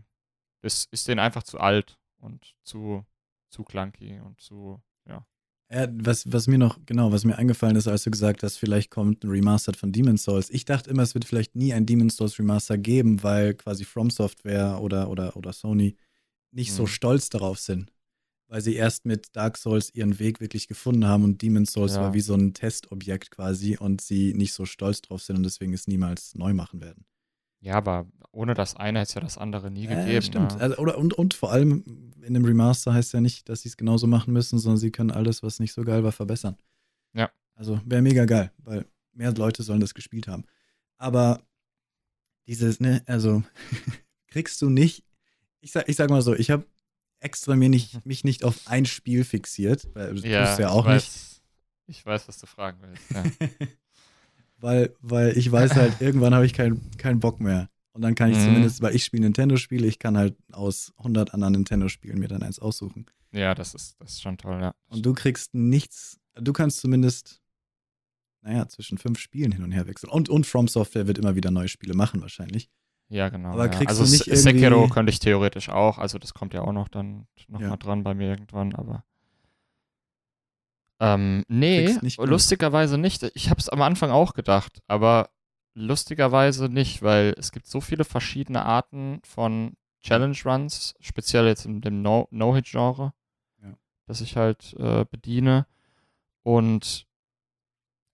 das 0.60 0.86
ist 0.90 1.06
denen 1.08 1.20
einfach 1.20 1.42
zu 1.42 1.58
alt 1.58 1.98
und 2.18 2.54
zu, 2.62 3.04
zu 3.48 3.62
clunky 3.62 4.20
und 4.20 4.40
zu, 4.40 4.80
ja. 5.08 5.24
Ja, 5.72 5.86
was, 5.92 6.32
was 6.32 6.48
mir 6.48 6.58
noch, 6.58 6.80
genau, 6.84 7.12
was 7.12 7.24
mir 7.24 7.38
eingefallen 7.38 7.76
ist, 7.76 7.86
als 7.86 8.02
du 8.02 8.10
gesagt 8.10 8.42
hast, 8.42 8.56
vielleicht 8.56 8.90
kommt 8.90 9.22
ein 9.22 9.30
Remastered 9.30 9.76
von 9.76 9.92
Demon's 9.92 10.24
Souls. 10.24 10.50
Ich 10.50 10.64
dachte 10.64 10.90
immer, 10.90 11.02
es 11.04 11.14
wird 11.14 11.24
vielleicht 11.24 11.54
nie 11.54 11.72
ein 11.72 11.86
Demon's 11.86 12.16
Souls 12.16 12.40
Remaster 12.40 12.76
geben, 12.76 13.22
weil 13.22 13.54
quasi 13.54 13.84
From 13.84 14.10
Software 14.10 14.80
oder, 14.80 15.08
oder, 15.08 15.36
oder 15.36 15.52
Sony 15.52 15.96
nicht 16.50 16.72
mhm. 16.72 16.76
so 16.76 16.86
stolz 16.86 17.28
darauf 17.28 17.60
sind 17.60 17.92
weil 18.50 18.60
sie 18.60 18.74
erst 18.74 19.06
mit 19.06 19.36
Dark 19.36 19.56
Souls 19.56 19.94
ihren 19.94 20.18
Weg 20.18 20.40
wirklich 20.40 20.66
gefunden 20.66 21.06
haben 21.06 21.22
und 21.22 21.40
Demon's 21.40 21.72
Souls 21.72 21.94
ja. 21.94 22.02
war 22.02 22.14
wie 22.14 22.20
so 22.20 22.34
ein 22.34 22.52
Testobjekt 22.52 23.30
quasi 23.30 23.76
und 23.76 24.00
sie 24.00 24.34
nicht 24.34 24.52
so 24.52 24.66
stolz 24.66 25.00
drauf 25.02 25.22
sind 25.22 25.36
und 25.36 25.44
deswegen 25.44 25.72
es 25.72 25.86
niemals 25.86 26.34
neu 26.34 26.52
machen 26.52 26.80
werden. 26.80 27.04
Ja, 27.60 27.74
aber 27.74 28.08
ohne 28.32 28.54
das 28.54 28.74
eine 28.74 28.98
hätte 28.98 29.08
es 29.08 29.14
ja 29.14 29.20
das 29.20 29.38
andere 29.38 29.70
nie 29.70 29.86
gegeben. 29.86 30.10
Ja, 30.10 30.20
stimmt. 30.20 30.60
Also, 30.60 30.78
oder, 30.78 30.98
und, 30.98 31.14
und 31.14 31.32
vor 31.32 31.52
allem 31.52 32.12
in 32.22 32.34
dem 32.34 32.44
Remaster 32.44 32.92
heißt 32.92 33.12
ja 33.12 33.20
nicht, 33.20 33.48
dass 33.48 33.62
sie 33.62 33.68
es 33.68 33.76
genauso 33.76 34.08
machen 34.08 34.32
müssen, 34.32 34.58
sondern 34.58 34.78
sie 34.78 34.90
können 34.90 35.12
alles, 35.12 35.44
was 35.44 35.60
nicht 35.60 35.72
so 35.72 35.84
geil 35.84 36.02
war, 36.02 36.12
verbessern. 36.12 36.56
Ja. 37.14 37.30
Also 37.54 37.80
wäre 37.84 38.02
mega 38.02 38.24
geil, 38.24 38.50
weil 38.58 38.84
mehr 39.12 39.32
Leute 39.32 39.62
sollen 39.62 39.80
das 39.80 39.94
gespielt 39.94 40.26
haben. 40.26 40.44
Aber 40.98 41.40
dieses, 42.48 42.80
ne, 42.80 43.04
also 43.06 43.44
kriegst 44.26 44.60
du 44.60 44.70
nicht, 44.70 45.04
ich 45.60 45.70
sag, 45.70 45.88
ich 45.88 45.94
sag 45.94 46.10
mal 46.10 46.22
so, 46.22 46.34
ich 46.34 46.50
habe 46.50 46.64
extra 47.20 47.54
mir 47.56 47.68
nicht, 47.68 48.04
mich 48.04 48.24
nicht 48.24 48.44
auf 48.44 48.56
ein 48.66 48.86
Spiel 48.86 49.24
fixiert, 49.24 49.88
weil 49.94 50.14
das 50.14 50.24
Ja, 50.24 50.44
tust 50.46 50.58
du 50.58 50.62
ja 50.62 50.68
ich 50.68 50.74
auch 50.74 50.84
nicht. 50.86 51.06
weiß, 51.06 51.42
ich 51.86 52.06
weiß, 52.06 52.28
was 52.28 52.38
du 52.38 52.46
fragen 52.46 52.78
willst. 52.82 53.04
Ja. 53.14 53.22
weil, 54.58 54.94
weil 55.00 55.36
ich 55.36 55.50
weiß 55.50 55.76
halt, 55.76 56.00
irgendwann 56.00 56.34
habe 56.34 56.46
ich 56.46 56.52
keinen 56.54 56.90
keinen 56.98 57.20
Bock 57.20 57.40
mehr. 57.40 57.68
Und 57.92 58.02
dann 58.02 58.14
kann 58.14 58.30
ich 58.30 58.38
Mhm. 58.38 58.44
zumindest, 58.44 58.82
weil 58.82 58.94
ich 58.94 59.04
spiele 59.04 59.24
Nintendo-Spiele, 59.24 59.86
ich 59.86 59.98
kann 59.98 60.16
halt 60.16 60.36
aus 60.52 60.92
100 60.98 61.34
anderen 61.34 61.52
Nintendo-Spielen 61.52 62.18
mir 62.18 62.28
dann 62.28 62.42
eins 62.42 62.58
aussuchen. 62.58 63.06
ja, 63.32 63.54
das 63.54 63.74
ist, 63.74 63.96
das 64.00 64.12
ist 64.12 64.22
schon 64.22 64.38
toll, 64.38 64.60
ja. 64.60 64.74
Und 64.86 65.04
du 65.04 65.12
kriegst 65.12 65.54
nichts, 65.54 66.18
du 66.34 66.52
kannst 66.52 66.80
zumindest, 66.80 67.40
naja, 68.42 68.66
zwischen 68.68 68.96
fünf 68.98 69.18
Spielen 69.18 69.52
hin 69.52 69.62
und 69.64 69.72
her 69.72 69.86
wechseln. 69.86 70.10
Und, 70.10 70.28
und 70.28 70.46
From 70.46 70.68
Software 70.68 71.06
wird 71.06 71.18
immer 71.18 71.34
wieder 71.36 71.50
neue 71.50 71.68
Spiele 71.68 71.94
machen, 71.94 72.22
wahrscheinlich. 72.22 72.70
Ja, 73.10 73.28
genau. 73.28 73.50
Aber 73.50 73.64
ja. 73.64 73.68
kriegst 73.68 73.88
also 73.88 74.04
du 74.04 74.10
nicht 74.10 74.24
Sekiro 74.24 74.76
irgendwie- 74.76 74.90
könnte 74.94 75.10
ich 75.10 75.18
theoretisch 75.18 75.68
auch, 75.68 75.98
also 75.98 76.18
das 76.18 76.32
kommt 76.32 76.54
ja 76.54 76.62
auch 76.62 76.72
noch 76.72 76.88
dann 76.88 77.26
noch 77.48 77.60
Ja. 77.60 77.68
mal 77.70 77.76
dran 77.76 78.02
bei 78.04 78.14
mir 78.14 78.28
irgendwann, 78.30 78.74
aber 78.74 79.04
ähm, 81.00 81.44
nee, 81.48 81.96
nicht 82.02 82.18
lustigerweise 82.18 82.98
nicht. 82.98 83.22
Ich 83.34 83.48
habe 83.48 83.58
es 83.58 83.68
am 83.68 83.80
Anfang 83.82 84.10
auch 84.10 84.34
gedacht, 84.34 84.82
aber 84.86 85.30
lustigerweise 85.74 86.68
nicht, 86.68 87.02
weil 87.02 87.34
es 87.38 87.52
gibt 87.52 87.66
so 87.66 87.80
viele 87.80 88.04
verschiedene 88.04 88.64
Arten 88.64 89.20
von 89.24 89.76
Challenge 90.02 90.36
Runs, 90.44 90.94
speziell 91.00 91.46
jetzt 91.46 91.64
in 91.64 91.80
dem 91.80 92.02
No- 92.02 92.28
No-Hit-Genre, 92.30 93.12
Ja. 93.62 93.74
das 94.06 94.20
ich 94.20 94.36
halt 94.36 94.74
äh, 94.78 95.04
bediene. 95.10 95.66
Und 96.42 97.06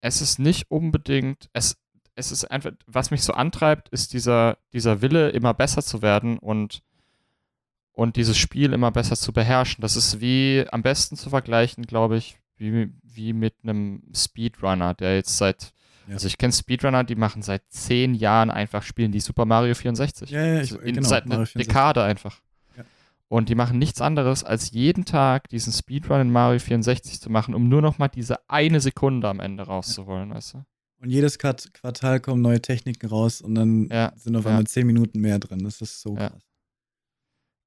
es 0.00 0.20
ist 0.20 0.38
nicht 0.38 0.70
unbedingt, 0.70 1.48
es, 1.52 1.76
es 2.16 2.33
ist 2.33 2.44
einfach, 2.50 2.72
was 2.87 3.11
mich 3.12 3.22
so 3.22 3.33
antreibt, 3.35 3.88
ist 3.90 4.12
dieser, 4.12 4.59
dieser 4.72 5.00
Wille, 5.02 5.29
immer 5.31 5.55
besser 5.55 5.83
zu 5.83 6.02
werden 6.02 6.38
und, 6.38 6.83
und 7.92 8.16
dieses 8.16 8.37
Spiel 8.37 8.72
immer 8.72 8.90
besser 8.90 9.16
zu 9.16 9.33
beherrschen. 9.33 9.83
Das 9.83 9.96
ist 9.96 10.20
wie 10.20 10.64
am 10.72 10.83
besten 10.83 11.16
zu 11.16 11.31
vergleichen, 11.31 11.85
glaube 11.85 12.16
ich, 12.16 12.38
wie, 12.57 12.90
wie 13.02 13.33
mit 13.33 13.55
einem 13.62 14.02
Speedrunner, 14.14 14.94
der 14.94 15.14
jetzt 15.16 15.37
seit, 15.37 15.72
Ja. 16.09 16.14
also 16.14 16.26
ich 16.26 16.38
kenne 16.38 16.52
Speedrunner, 16.55 17.05
die 17.05 17.16
machen 17.16 17.42
seit 17.42 17.62
zehn 17.68 18.14
Jahren 18.14 18.50
einfach, 18.50 18.83
spielen 18.83 19.12
die 19.12 19.20
Super 19.20 19.44
Mario 19.44 19.74
64. 19.74 20.31
Ja, 20.31 20.40
ja, 20.44 20.55
ich- 20.62 20.72
Also 20.72 20.79
in, 20.81 20.94
genau, 20.96 21.09
seit 21.09 21.24
einer 21.24 21.44
64. 21.46 21.66
Dekade 21.66 22.02
einfach. 22.02 22.40
Ja. 22.79 22.85
Und 23.29 23.50
die 23.50 23.55
machen 23.55 23.79
nichts 23.79 24.00
anderes, 24.00 24.42
als 24.42 24.70
jeden 24.70 25.05
Tag 25.05 25.48
diesen 25.50 25.72
Speedrun 25.72 26.20
in 26.22 26.31
Mario 26.33 26.59
64 26.61 27.20
zu 27.20 27.29
machen, 27.31 27.55
um 27.55 27.68
nur 27.68 27.83
noch 27.83 27.98
mal 27.98 28.09
diese 28.09 28.38
eine 28.48 28.81
Sekunde 28.81 29.29
am 29.29 29.40
Ende 29.40 29.64
rauszuholen, 29.64 30.33
weißt 30.33 30.55
du? 30.55 30.64
Und 31.00 31.11
jedes 31.11 31.38
Quart- 31.38 31.72
Quartal 31.74 32.20
kommen 32.20 32.40
neue 32.42 32.61
Techniken 32.62 33.06
raus 33.06 33.40
und 33.42 33.54
dann 33.54 33.88
Ja, 33.88 34.12
sind 34.16 34.35
auf 34.37 34.44
ja. 34.44 34.50
einmal 34.50 34.66
zehn 34.66 34.87
Minuten 34.87 35.20
mehr 35.20 35.38
drin. 35.38 35.61
Das 35.64 35.80
ist 35.80 36.00
so 36.00 36.16
Ja. 36.16 36.30
krass. 36.30 36.42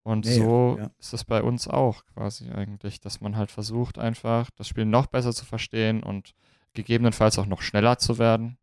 Und 0.03 0.25
Nee, 0.25 0.35
so 0.37 0.77
ja. 0.79 0.89
ist 0.97 1.13
es 1.13 1.23
bei 1.25 1.43
uns 1.43 1.67
auch 1.67 2.05
quasi 2.07 2.49
eigentlich, 2.49 2.99
dass 2.99 3.21
man 3.21 3.35
halt 3.37 3.51
versucht, 3.51 3.99
einfach 3.99 4.49
das 4.51 4.67
Spiel 4.67 4.85
noch 4.85 5.07
besser 5.07 5.33
zu 5.33 5.45
verstehen 5.45 6.01
und 6.01 6.33
gegebenenfalls 6.73 7.37
auch 7.37 7.45
noch 7.45 7.61
schneller 7.61 7.97
zu 7.99 8.17
werden. 8.17 8.57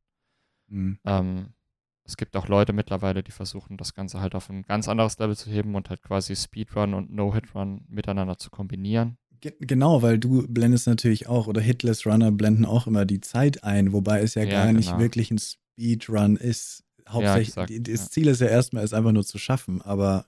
Mhm. 0.69 0.99
Ähm, 1.05 1.53
es 2.05 2.17
gibt 2.17 2.37
auch 2.37 2.49
Leute 2.49 2.73
mittlerweile, 2.73 3.23
die 3.23 3.33
versuchen, 3.33 3.77
das 3.77 3.95
Ganze 3.95 4.21
halt 4.21 4.35
auf 4.35 4.49
ein 4.49 4.63
ganz 4.63 4.89
anderes 4.89 5.19
Level 5.19 5.37
zu 5.37 5.51
heben 5.51 5.75
und 5.75 5.91
halt 5.91 6.03
quasi 6.03 6.35
Speedrun 6.35 6.95
und 6.95 7.13
No-Hit-Run 7.13 7.85
miteinander 7.89 8.39
zu 8.39 8.51
kombinieren. 8.51 9.19
Ge 9.41 9.53
genau, 9.61 10.03
weil 10.03 10.19
du 10.19 10.47
blendest 10.49 10.87
natürlich 10.87 11.27
auch, 11.29 11.47
oder 11.47 11.61
Hitless 11.61 12.07
Runner 12.07 12.31
blenden 12.33 12.65
auch 12.65 12.87
immer 12.87 13.05
die 13.05 13.21
Zeit 13.21 13.65
ein, 13.65 13.93
wobei 13.93 14.21
es 14.23 14.35
ja, 14.35 14.43
Ja, 14.45 14.51
gar 14.51 14.73
nicht 14.73 14.89
genau. 14.91 15.01
wirklich 15.01 15.31
ein 15.31 15.39
Speedrun 15.39 16.37
ist. 16.37 16.85
Hauptsächlich, 17.09 17.49
exakt, 17.49 17.71
die- 17.71 17.83
das 17.83 18.01
ja. 18.07 18.11
Ziel 18.11 18.27
ist 18.29 18.41
ja 18.41 18.49
erstmal, 18.49 18.83
es 18.85 18.93
einfach 18.93 19.13
nur 19.13 19.25
zu 19.25 19.39
schaffen, 19.39 19.81
aber 19.83 20.27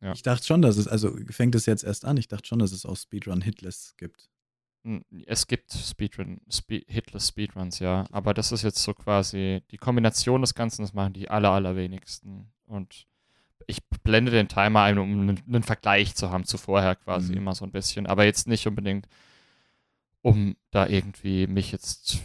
Ja. 0.00 0.12
ich 0.12 0.22
dachte 0.22 0.46
schon, 0.46 0.62
dass 0.62 0.76
es, 0.76 0.86
also 0.86 1.16
fängt 1.30 1.54
es 1.54 1.66
jetzt 1.66 1.82
erst 1.82 2.04
an, 2.04 2.16
ich 2.16 2.28
dachte 2.28 2.46
schon, 2.46 2.60
dass 2.60 2.72
es 2.72 2.86
auch 2.86 2.96
Speedrun 2.96 3.40
Hitless 3.40 3.94
gibt. 3.96 4.28
N- 4.84 5.04
Es 5.26 5.48
gibt 5.48 5.72
Speedrun, 5.72 6.40
Spe 6.48 6.82
Hitless 6.86 7.28
Speedruns, 7.28 7.80
ja, 7.80 8.06
aber 8.12 8.32
das 8.34 8.52
ist 8.52 8.62
jetzt 8.62 8.80
so 8.82 8.94
quasi 8.94 9.60
die 9.72 9.76
Kombination 9.76 10.40
des 10.40 10.54
Ganzen, 10.54 10.82
das 10.82 10.94
machen 10.94 11.14
die 11.14 11.28
aller, 11.28 11.50
allerwenigsten. 11.50 12.52
Und 12.66 13.06
ich 13.66 13.78
blende 14.04 14.30
den 14.30 14.48
Timer 14.48 14.82
ein, 14.82 14.98
um 14.98 15.10
einen, 15.20 15.42
einen 15.46 15.62
Vergleich 15.62 16.14
zu 16.14 16.30
haben 16.30 16.44
zu 16.44 16.58
vorher 16.58 16.96
quasi 16.96 17.32
Mhm. 17.32 17.38
immer 17.38 17.54
so 17.54 17.64
ein 17.64 17.72
bisschen, 17.72 18.06
aber 18.06 18.24
jetzt 18.24 18.46
nicht 18.48 18.66
unbedingt, 18.66 19.08
um 20.22 20.56
da 20.70 20.86
irgendwie 20.86 21.46
mich 21.46 21.72
jetzt 21.72 22.18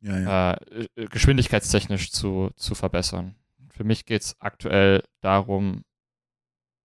Ja, 0.00 0.18
ja. 0.18 0.52
äh, 0.54 0.86
äh, 0.96 1.06
geschwindigkeitstechnisch 1.06 2.10
zu, 2.12 2.50
zu 2.56 2.74
verbessern. 2.74 3.34
Für 3.70 3.84
mich 3.84 4.04
geht 4.06 4.22
es 4.22 4.40
aktuell 4.40 5.02
darum, 5.20 5.84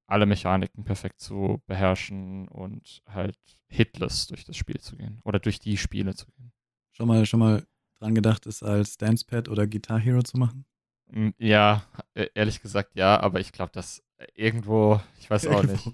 alle 0.08 0.26
Mechaniken 0.26 0.84
perfekt 0.84 1.20
zu 1.20 1.62
beherrschen 1.66 2.48
und 2.48 3.02
halt 3.08 3.38
hitless 3.68 4.28
durch 4.28 4.46
das 4.46 4.56
Spiel 4.56 4.80
zu 4.80 4.96
gehen 4.96 5.20
oder 5.24 5.40
durch 5.40 5.60
die 5.60 5.78
Spiele 5.78 6.14
zu 6.16 6.28
gehen. 6.32 6.52
Schon 6.92 7.08
mal, 7.08 7.26
schon 7.26 7.40
mal 7.40 7.66
dran 8.00 8.14
gedacht, 8.16 8.46
es 8.46 8.62
als 8.62 8.98
Dancepad 8.98 9.50
oder 9.50 9.66
Guitar 9.68 10.00
Hero 10.00 10.22
zu 10.22 10.38
machen? 10.38 10.66
Mm, 11.12 11.30
Ja, 11.38 11.84
e- 12.16 12.30
ehrlich 12.34 12.62
gesagt 12.62 12.96
ja, 12.96 13.20
aber 13.20 13.40
ich 13.40 13.52
glaube, 13.52 13.72
dass 13.74 14.02
irgendwo, 14.34 15.02
ich 15.20 15.30
weiß 15.30 15.48
auch 15.48 15.64
nicht. 15.64 15.92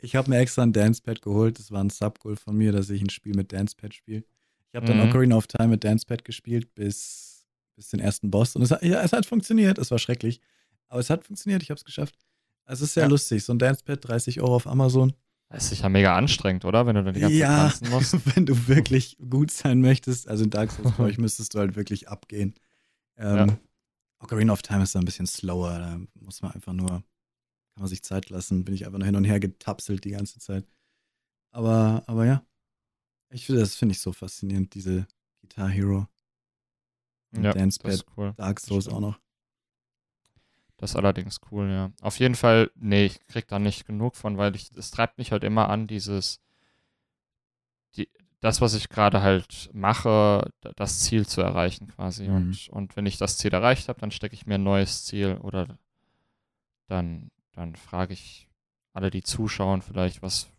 Ich 0.00 0.16
habe 0.16 0.30
mir 0.30 0.38
extra 0.38 0.62
ein 0.62 0.72
Dancepad 0.72 1.20
geholt. 1.22 1.58
Das 1.58 1.70
war 1.70 1.82
ein 1.82 1.90
Subgoal 1.90 2.36
von 2.36 2.56
mir, 2.56 2.72
dass 2.72 2.88
ich 2.90 3.02
ein 3.02 3.10
Spiel 3.10 3.34
mit 3.34 3.52
Dancepad 3.52 3.94
spiele. 3.94 4.24
Ich 4.70 4.74
habe 4.76 4.86
dann 4.86 4.98
Mhm. 4.98 5.08
Ocarina 5.10 5.36
of 5.36 5.46
Time 5.46 5.68
mit 5.68 5.84
Dancepad 5.84 6.24
gespielt 6.24 6.74
bis, 6.74 7.44
bis 7.76 7.88
den 7.90 8.00
ersten 8.00 8.30
Boss. 8.30 8.56
Und 8.56 8.62
es 8.62 8.70
hat, 8.70 8.82
ja, 8.82 9.02
es 9.02 9.12
hat 9.12 9.26
funktioniert. 9.26 9.78
Es 9.78 9.90
war 9.90 9.98
schrecklich. 9.98 10.40
Aber 10.88 11.00
es 11.00 11.10
hat 11.10 11.24
funktioniert. 11.24 11.62
Ich 11.62 11.70
habe 11.70 11.78
es 11.78 11.84
geschafft. 11.84 12.14
Es 12.66 12.80
ist 12.80 12.94
sehr 12.94 13.04
Ja. 13.04 13.08
lustig. 13.10 13.44
So 13.44 13.52
ein 13.52 13.58
Dancepad, 13.58 14.08
30 14.08 14.40
Euro 14.40 14.56
auf 14.56 14.66
Amazon. 14.66 15.12
Das 15.50 15.64
ist 15.64 15.70
sicher 15.70 15.88
mega 15.90 16.16
anstrengend, 16.16 16.64
oder? 16.64 16.86
Wenn 16.86 16.96
du 16.96 17.04
dann 17.04 17.14
die 17.14 17.20
ganze 17.20 17.36
Ja. 17.36 17.68
Zeit 17.70 17.88
tanzen 17.90 17.90
musst. 17.90 18.14
Wenn 18.36 18.46
du 18.46 18.66
wirklich 18.66 19.18
gut 19.30 19.50
sein 19.50 19.80
möchtest, 19.82 20.26
also 20.28 20.44
in 20.44 20.50
Dark 20.50 20.72
Souls, 20.72 20.96
glaube 20.96 21.10
ich, 21.10 21.18
müsstest 21.18 21.54
du 21.54 21.58
halt 21.58 21.76
wirklich 21.76 22.08
abgehen. 22.08 22.54
Ähm, 23.18 23.36
Ja. 23.36 23.58
Ocarina 24.24 24.52
of 24.52 24.62
Time 24.62 24.82
ist 24.82 24.94
da 24.94 24.98
ein 24.98 25.04
bisschen 25.04 25.26
slower. 25.26 25.78
Da 25.78 26.00
muss 26.14 26.40
man 26.42 26.52
einfach 26.52 26.72
nur, 26.72 26.88
kann 26.88 27.04
man 27.76 27.88
sich 27.88 28.02
Zeit 28.02 28.30
lassen. 28.30 28.64
Bin 28.64 28.74
ich 28.74 28.86
einfach 28.86 28.98
nur 28.98 29.06
hin 29.06 29.16
und 29.16 29.24
her 29.24 29.38
getapselt 29.38 30.04
die 30.04 30.10
ganze 30.10 30.38
Zeit. 30.38 30.66
Aber, 31.52 32.02
aber 32.06 32.24
ja. 32.24 32.44
Ich 33.30 33.46
finde, 33.46 33.60
das 33.60 33.74
finde 33.74 33.92
ich 33.92 34.00
so 34.00 34.12
faszinierend, 34.12 34.74
diese 34.74 35.06
Guitar 35.42 35.68
Hero. 35.68 36.08
Und 37.32 37.44
Ja, 37.44 37.52
das 37.52 37.60
Dancepad, 37.60 37.92
ist 37.92 38.06
cool. 38.16 38.32
Dark 38.36 38.60
Souls 38.60 38.88
auch 38.88 39.00
noch. 39.00 39.20
Das 40.76 40.90
ist 40.90 40.96
allerdings 40.96 41.40
cool, 41.50 41.68
ja. 41.70 41.92
Auf 42.00 42.18
jeden 42.18 42.34
Fall, 42.34 42.70
nee, 42.74 43.06
ich 43.06 43.24
krieg 43.26 43.46
da 43.46 43.58
nicht 43.58 43.86
genug 43.86 44.16
von, 44.16 44.38
weil 44.38 44.56
ich, 44.56 44.72
es 44.72 44.90
treibt 44.90 45.18
mich 45.18 45.32
halt 45.32 45.44
immer 45.44 45.68
an, 45.68 45.86
dieses, 45.86 46.40
die, 47.96 48.08
das, 48.44 48.60
was 48.60 48.74
ich 48.74 48.90
gerade 48.90 49.22
halt 49.22 49.70
mache, 49.72 50.50
da- 50.60 50.72
das 50.76 51.00
Ziel 51.00 51.26
zu 51.26 51.40
erreichen 51.40 51.88
quasi. 51.88 52.28
Mhm. 52.28 52.36
Und, 52.36 52.68
und 52.68 52.96
wenn 52.96 53.06
ich 53.06 53.16
das 53.16 53.38
Ziel 53.38 53.54
erreicht 53.54 53.88
habe, 53.88 53.98
dann 54.00 54.10
stecke 54.10 54.34
ich 54.34 54.44
mir 54.44 54.56
ein 54.56 54.62
neues 54.62 55.04
Ziel 55.06 55.38
oder 55.40 55.78
dann, 56.88 57.30
dann 57.52 57.74
frage 57.74 58.12
ich 58.12 58.48
alle, 58.92 59.10
die 59.10 59.22
zuschauen, 59.22 59.80
vielleicht, 59.80 60.20
was 60.20 60.50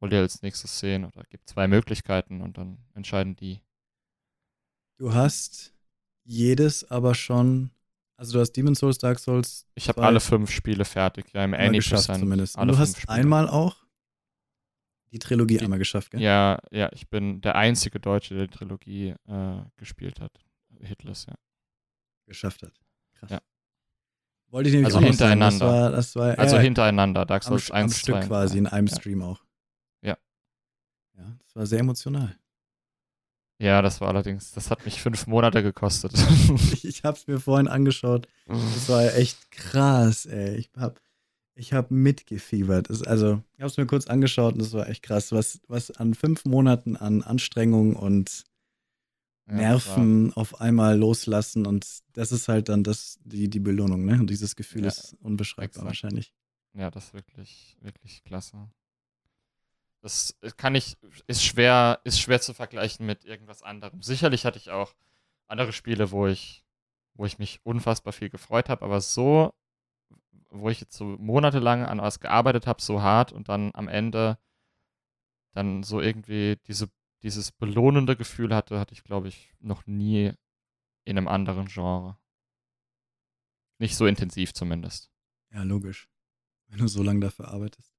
wollt 0.00 0.12
ihr 0.12 0.20
als 0.20 0.42
nächstes 0.42 0.78
sehen? 0.78 1.06
Oder 1.06 1.24
gibt 1.30 1.48
zwei 1.48 1.66
Möglichkeiten 1.66 2.42
und 2.42 2.58
dann 2.58 2.76
entscheiden 2.94 3.36
die. 3.36 3.60
Du 4.98 5.14
hast 5.14 5.72
jedes 6.24 6.90
aber 6.90 7.14
schon, 7.14 7.70
also 8.18 8.34
du 8.34 8.40
hast 8.40 8.52
Demon's 8.52 8.80
Souls, 8.80 8.98
Dark 8.98 9.18
Souls 9.18 9.66
Ich 9.74 9.88
habe 9.88 10.02
alle 10.02 10.20
fünf 10.20 10.50
Spiele 10.50 10.84
fertig, 10.84 11.32
ja, 11.32 11.42
im 11.44 11.52
Percent. 11.52 12.18
zumindest. 12.18 12.56
Und 12.56 12.60
alle 12.62 12.72
du 12.72 12.78
hast 12.78 12.98
Spiele. 12.98 13.12
einmal 13.14 13.48
auch 13.48 13.76
die 15.12 15.18
Trilogie 15.18 15.56
Die- 15.58 15.64
einmal 15.64 15.78
geschafft, 15.78 16.10
gell? 16.12 16.20
Ja, 16.20 16.58
ja, 16.70 16.88
ich 16.92 17.08
bin 17.08 17.40
der 17.40 17.56
einzige 17.56 17.98
Deutsche, 18.00 18.34
der 18.34 18.46
die 18.46 18.56
Trilogie 18.56 19.14
äh, 19.28 19.62
gespielt 19.76 20.20
hat. 20.20 20.32
Hitless, 20.80 21.26
ja. 21.26 21.34
geschafft 22.26 22.62
hat. 22.62 22.72
Krass. 23.14 23.30
Ja. 23.30 23.40
Wollte 24.48 24.68
ich 24.68 24.74
nämlich 24.74 24.94
Also 24.94 24.98
auch 24.98 25.12
sagen. 25.12 25.40
Das 25.40 25.54
hintereinander. 25.54 25.66
war, 25.66 25.90
das 25.90 26.16
war 26.16 26.38
Also 26.38 26.56
ja, 26.56 26.62
hintereinander, 26.62 27.26
Dark 27.26 27.44
am, 27.44 27.48
Souls 27.50 27.70
am 27.70 27.76
1, 27.84 27.98
Stück 27.98 28.14
2, 28.16 28.26
quasi, 28.26 28.58
in 28.58 28.66
einem 28.66 28.86
ja. 28.86 28.96
Stream 28.96 29.22
auch. 29.22 29.40
Ja. 30.02 30.16
Ja, 31.16 31.36
das 31.38 31.54
war 31.56 31.66
sehr 31.66 31.80
emotional. 31.80 32.36
Ja, 33.58 33.82
das 33.82 34.00
war 34.00 34.08
allerdings, 34.08 34.52
das 34.52 34.70
hat 34.70 34.86
mich 34.86 35.02
fünf 35.02 35.26
Monate 35.26 35.62
gekostet. 35.62 36.12
Ich, 36.82 37.04
es 37.04 37.26
mir 37.26 37.38
vorhin 37.40 37.68
angeschaut. 37.68 38.26
Das 38.46 38.88
war 38.88 39.04
ja 39.04 39.10
echt 39.12 39.50
krass, 39.50 40.24
ey. 40.26 40.56
Ich 40.56 40.70
habe 40.76 40.94
ich 41.60 41.72
hab 41.72 41.90
mitgefiebert. 41.90 42.90
Das, 42.90 43.02
also, 43.02 43.42
ich 43.54 43.60
habe 43.60 43.70
es 43.70 43.76
mir 43.76 43.86
kurz 43.86 44.06
angeschaut 44.06 44.54
und 44.54 44.62
das 44.62 44.72
war 44.72 44.88
echt 44.88 45.02
krass, 45.02 45.30
was, 45.30 45.60
was 45.68 45.90
an 45.90 46.14
fünf 46.14 46.44
Monaten 46.44 46.96
an 46.96 47.22
Anstrengung 47.22 47.94
und 47.96 48.44
Ja, 49.46 49.54
Nerven 49.54 50.32
auf 50.34 50.60
einmal 50.60 50.96
loslassen 50.98 51.66
und 51.66 51.86
das 52.12 52.32
ist 52.32 52.48
halt 52.48 52.68
dann 52.68 52.82
das, 52.82 53.18
die, 53.24 53.48
die 53.50 53.60
Belohnung, 53.60 54.04
ne? 54.04 54.14
Und 54.14 54.30
dieses 54.30 54.56
Gefühl 54.56 54.82
Ja, 54.82 54.88
ist 54.88 55.16
unbeschreibbar 55.20 55.66
exakt. 55.66 55.86
wahrscheinlich. 55.86 56.32
Ja, 56.72 56.90
das 56.90 57.06
ist 57.06 57.14
wirklich, 57.14 57.76
wirklich 57.80 58.22
klasse. 58.24 58.70
Das 60.02 60.34
kann 60.56 60.74
ich, 60.74 60.96
ist 61.26 61.44
schwer, 61.44 62.00
ist 62.04 62.20
schwer 62.20 62.40
zu 62.40 62.54
vergleichen 62.54 63.04
mit 63.04 63.24
irgendwas 63.24 63.62
anderem. 63.62 64.00
Sicherlich 64.02 64.46
hatte 64.46 64.56
ich 64.58 64.70
auch 64.70 64.94
andere 65.46 65.72
Spiele, 65.72 66.10
wo 66.10 66.26
ich 66.26 66.64
wo 67.14 67.26
ich 67.26 67.38
mich 67.38 67.60
unfassbar 67.64 68.14
viel 68.14 68.30
gefreut 68.30 68.70
habe, 68.70 68.82
aber 68.82 69.02
so, 69.02 69.52
wo 70.50 70.68
ich 70.68 70.80
jetzt 70.80 70.96
so 70.96 71.04
monatelang 71.04 71.84
an 71.84 72.00
was 72.00 72.20
gearbeitet 72.20 72.66
habe, 72.66 72.82
so 72.82 73.02
hart 73.02 73.32
und 73.32 73.48
dann 73.48 73.70
am 73.74 73.88
Ende 73.88 74.38
dann 75.52 75.82
so 75.82 76.00
irgendwie 76.00 76.56
diese, 76.66 76.90
dieses 77.22 77.52
belohnende 77.52 78.16
Gefühl 78.16 78.54
hatte, 78.54 78.78
hatte 78.78 78.94
ich, 78.94 79.04
glaube 79.04 79.28
ich, 79.28 79.54
noch 79.60 79.86
nie 79.86 80.32
in 81.04 81.18
einem 81.18 81.28
anderen 81.28 81.66
Genre. 81.66 82.18
Nicht 83.78 83.96
so 83.96 84.06
intensiv 84.06 84.52
zumindest. 84.52 85.10
Ja, 85.52 85.62
logisch. 85.62 86.08
Wenn 86.68 86.78
du 86.78 86.88
so 86.88 87.02
lange 87.02 87.20
dafür 87.20 87.48
arbeitest. 87.48 87.92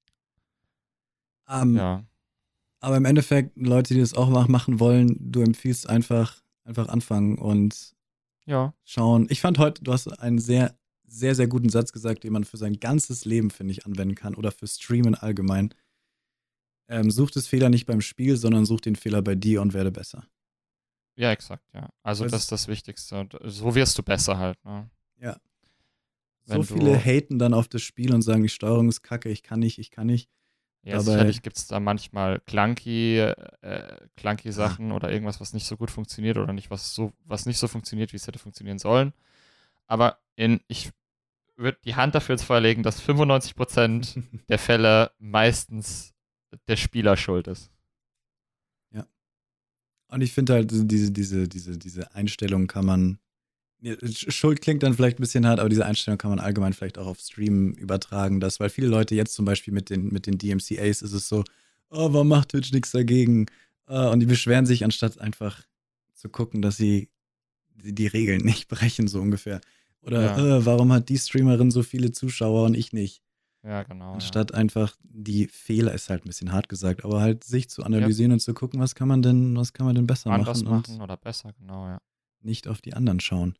Um, 1.47 1.75
ja. 1.75 2.05
Aber 2.79 2.97
im 2.97 3.05
Endeffekt, 3.05 3.57
Leute, 3.57 3.93
die 3.93 3.99
das 3.99 4.13
auch 4.13 4.47
machen 4.47 4.79
wollen, 4.79 5.17
du 5.19 5.41
empfiehlst 5.41 5.89
einfach, 5.89 6.41
einfach 6.63 6.87
anfangen 6.87 7.37
und 7.37 7.95
ja. 8.45 8.73
schauen. 8.83 9.27
Ich 9.29 9.41
fand 9.41 9.59
heute, 9.59 9.83
du 9.83 9.91
hast 9.91 10.07
einen 10.07 10.39
sehr, 10.39 10.77
sehr, 11.11 11.35
sehr 11.35 11.47
guten 11.47 11.69
Satz 11.69 11.91
gesagt, 11.91 12.23
den 12.23 12.33
man 12.33 12.45
für 12.45 12.57
sein 12.57 12.79
ganzes 12.79 13.25
Leben, 13.25 13.51
finde 13.51 13.73
ich, 13.73 13.85
anwenden 13.85 14.15
kann 14.15 14.33
oder 14.35 14.51
für 14.51 14.67
Streamen 14.67 15.15
allgemein. 15.15 15.73
Ähm, 16.87 17.11
such 17.11 17.31
das 17.31 17.47
Fehler 17.47 17.69
nicht 17.69 17.85
beim 17.85 18.01
Spiel, 18.01 18.37
sondern 18.37 18.65
such 18.65 18.81
den 18.81 18.95
Fehler 18.95 19.21
bei 19.21 19.35
dir 19.35 19.61
und 19.61 19.73
werde 19.73 19.91
besser. 19.91 20.25
Ja, 21.15 21.31
exakt, 21.31 21.63
ja. 21.73 21.89
Also 22.01 22.23
das, 22.23 22.31
das 22.31 22.41
ist 22.43 22.51
das 22.51 22.67
Wichtigste. 22.67 23.27
So 23.43 23.75
wirst 23.75 23.97
du 23.97 24.03
besser 24.03 24.37
halt, 24.37 24.63
ne? 24.63 24.89
Ja. 25.19 25.37
Wenn 26.45 26.63
so 26.63 26.75
viele 26.75 26.97
haten 26.97 27.37
dann 27.37 27.53
auf 27.53 27.67
das 27.67 27.81
Spiel 27.81 28.13
und 28.13 28.21
sagen, 28.21 28.43
die 28.43 28.49
Steuerung 28.49 28.89
ist 28.89 29.03
kacke, 29.03 29.29
ich 29.29 29.43
kann 29.43 29.59
nicht, 29.59 29.79
ich 29.79 29.91
kann 29.91 30.07
nicht. 30.07 30.29
Ja, 30.83 30.93
Dabei, 30.93 31.11
sicherlich 31.11 31.41
gibt 31.43 31.57
es 31.57 31.67
da 31.67 31.79
manchmal 31.79 32.39
clunky, 32.47 33.19
äh, 33.19 34.07
clunky 34.15 34.51
Sachen 34.51 34.91
oder 34.91 35.11
irgendwas, 35.11 35.39
was 35.39 35.53
nicht 35.53 35.67
so 35.67 35.77
gut 35.77 35.91
funktioniert 35.91 36.37
oder 36.37 36.53
nicht, 36.53 36.71
was 36.71 36.95
so, 36.95 37.13
was 37.23 37.45
nicht 37.45 37.59
so 37.59 37.67
funktioniert, 37.67 38.13
wie 38.13 38.17
es 38.17 38.25
hätte 38.25 38.39
funktionieren 38.39 38.79
sollen. 38.79 39.13
Aber 39.85 40.17
in, 40.35 40.61
ich 40.67 40.89
würde 41.61 41.79
die 41.85 41.95
Hand 41.95 42.15
dafür 42.15 42.33
ins 42.33 42.43
Feuer 42.43 42.61
legen, 42.61 42.83
dass 42.83 43.01
95% 43.01 44.23
der 44.49 44.59
Fälle 44.59 45.11
meistens 45.19 46.13
der 46.67 46.75
Spieler 46.75 47.15
schuld 47.15 47.47
ist. 47.47 47.71
Ja. 48.93 49.07
Und 50.07 50.21
ich 50.21 50.33
finde 50.33 50.53
halt, 50.53 50.71
diese, 50.71 51.11
diese, 51.11 51.47
diese, 51.47 51.77
diese 51.77 52.13
Einstellung 52.13 52.67
kann 52.67 52.85
man 52.85 53.19
Schuld 54.13 54.61
klingt 54.61 54.83
dann 54.83 54.93
vielleicht 54.93 55.17
ein 55.17 55.23
bisschen 55.23 55.47
hart, 55.47 55.59
aber 55.59 55.69
diese 55.69 55.85
Einstellung 55.85 56.19
kann 56.19 56.29
man 56.29 56.39
allgemein 56.39 56.73
vielleicht 56.73 56.99
auch 56.99 57.07
auf 57.07 57.19
Stream 57.19 57.71
übertragen, 57.73 58.39
dass, 58.39 58.59
weil 58.59 58.69
viele 58.69 58.87
Leute 58.87 59.15
jetzt 59.15 59.33
zum 59.33 59.45
Beispiel 59.45 59.73
mit 59.73 59.89
den, 59.89 60.09
mit 60.09 60.27
den 60.27 60.37
DMCAs 60.37 61.01
ist 61.01 61.13
es 61.13 61.27
so, 61.27 61.43
oh, 61.89 62.13
warum 62.13 62.27
macht 62.27 62.49
Twitch 62.49 62.71
nichts 62.71 62.91
dagegen? 62.91 63.47
Uh, 63.89 64.09
und 64.09 64.19
die 64.19 64.27
beschweren 64.27 64.67
sich, 64.67 64.83
anstatt 64.83 65.19
einfach 65.19 65.63
zu 66.13 66.29
gucken, 66.29 66.61
dass 66.61 66.77
sie 66.77 67.09
die 67.75 68.07
Regeln 68.07 68.45
nicht 68.45 68.67
brechen, 68.69 69.07
so 69.07 69.19
ungefähr. 69.19 69.61
Oder 70.01 70.37
ja. 70.37 70.57
uh, 70.57 70.65
warum 70.65 70.91
hat 70.91 71.09
die 71.09 71.17
Streamerin 71.17 71.71
so 71.71 71.83
viele 71.83 72.11
Zuschauer 72.11 72.65
und 72.65 72.73
ich 72.75 72.91
nicht? 72.93 73.21
Ja, 73.63 73.83
genau. 73.83 74.13
Anstatt 74.13 74.51
ja. 74.51 74.57
einfach 74.57 74.95
die 75.03 75.47
Fehler, 75.47 75.93
ist 75.93 76.09
halt 76.09 76.25
ein 76.25 76.27
bisschen 76.29 76.51
hart 76.51 76.67
gesagt, 76.67 77.05
aber 77.05 77.21
halt 77.21 77.43
sich 77.43 77.69
zu 77.69 77.83
analysieren 77.83 78.31
ja. 78.31 78.35
und 78.35 78.39
zu 78.39 78.53
gucken, 78.55 78.79
was 78.79 78.95
kann 78.95 79.07
man 79.07 79.21
denn, 79.21 79.55
was 79.55 79.73
kann 79.73 79.85
man 79.85 79.93
denn 79.93 80.07
besser 80.07 80.31
Anders 80.31 80.63
machen. 80.63 80.95
machen 80.95 81.01
oder 81.01 81.17
besser, 81.17 81.53
genau, 81.53 81.87
ja. 81.87 82.01
Nicht 82.41 82.67
auf 82.67 82.81
die 82.81 82.95
anderen 82.95 83.19
schauen. 83.19 83.55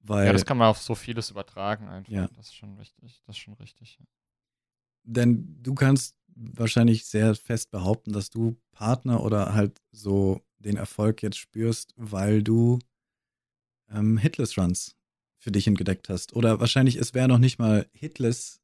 Weil, 0.00 0.26
ja, 0.26 0.32
das 0.32 0.44
kann 0.44 0.58
man 0.58 0.68
auf 0.68 0.82
so 0.82 0.96
vieles 0.96 1.30
übertragen 1.30 1.88
einfach. 1.88 2.12
Ja. 2.12 2.28
Das 2.36 2.46
ist 2.46 2.56
schon 2.56 2.76
richtig. 2.76 3.22
Das 3.26 3.36
ist 3.36 3.40
schon 3.40 3.54
richtig. 3.54 3.98
Ja. 4.00 4.06
Denn 5.04 5.56
du 5.62 5.74
kannst 5.74 6.16
wahrscheinlich 6.34 7.06
sehr 7.06 7.34
fest 7.34 7.70
behaupten, 7.70 8.12
dass 8.12 8.30
du 8.30 8.56
Partner 8.72 9.22
oder 9.22 9.54
halt 9.54 9.80
so 9.92 10.42
den 10.58 10.76
Erfolg 10.76 11.22
jetzt 11.22 11.38
spürst, 11.38 11.94
weil 11.96 12.42
du 12.42 12.78
ähm, 13.90 14.18
Hitless 14.18 14.58
Runs 14.58 14.95
für 15.46 15.52
dich 15.52 15.68
entdeckt 15.68 16.08
hast. 16.08 16.34
Oder 16.34 16.58
wahrscheinlich, 16.58 16.96
es 16.96 17.14
wäre 17.14 17.28
noch 17.28 17.38
nicht 17.38 17.60
mal 17.60 17.86
Hitless, 17.92 18.60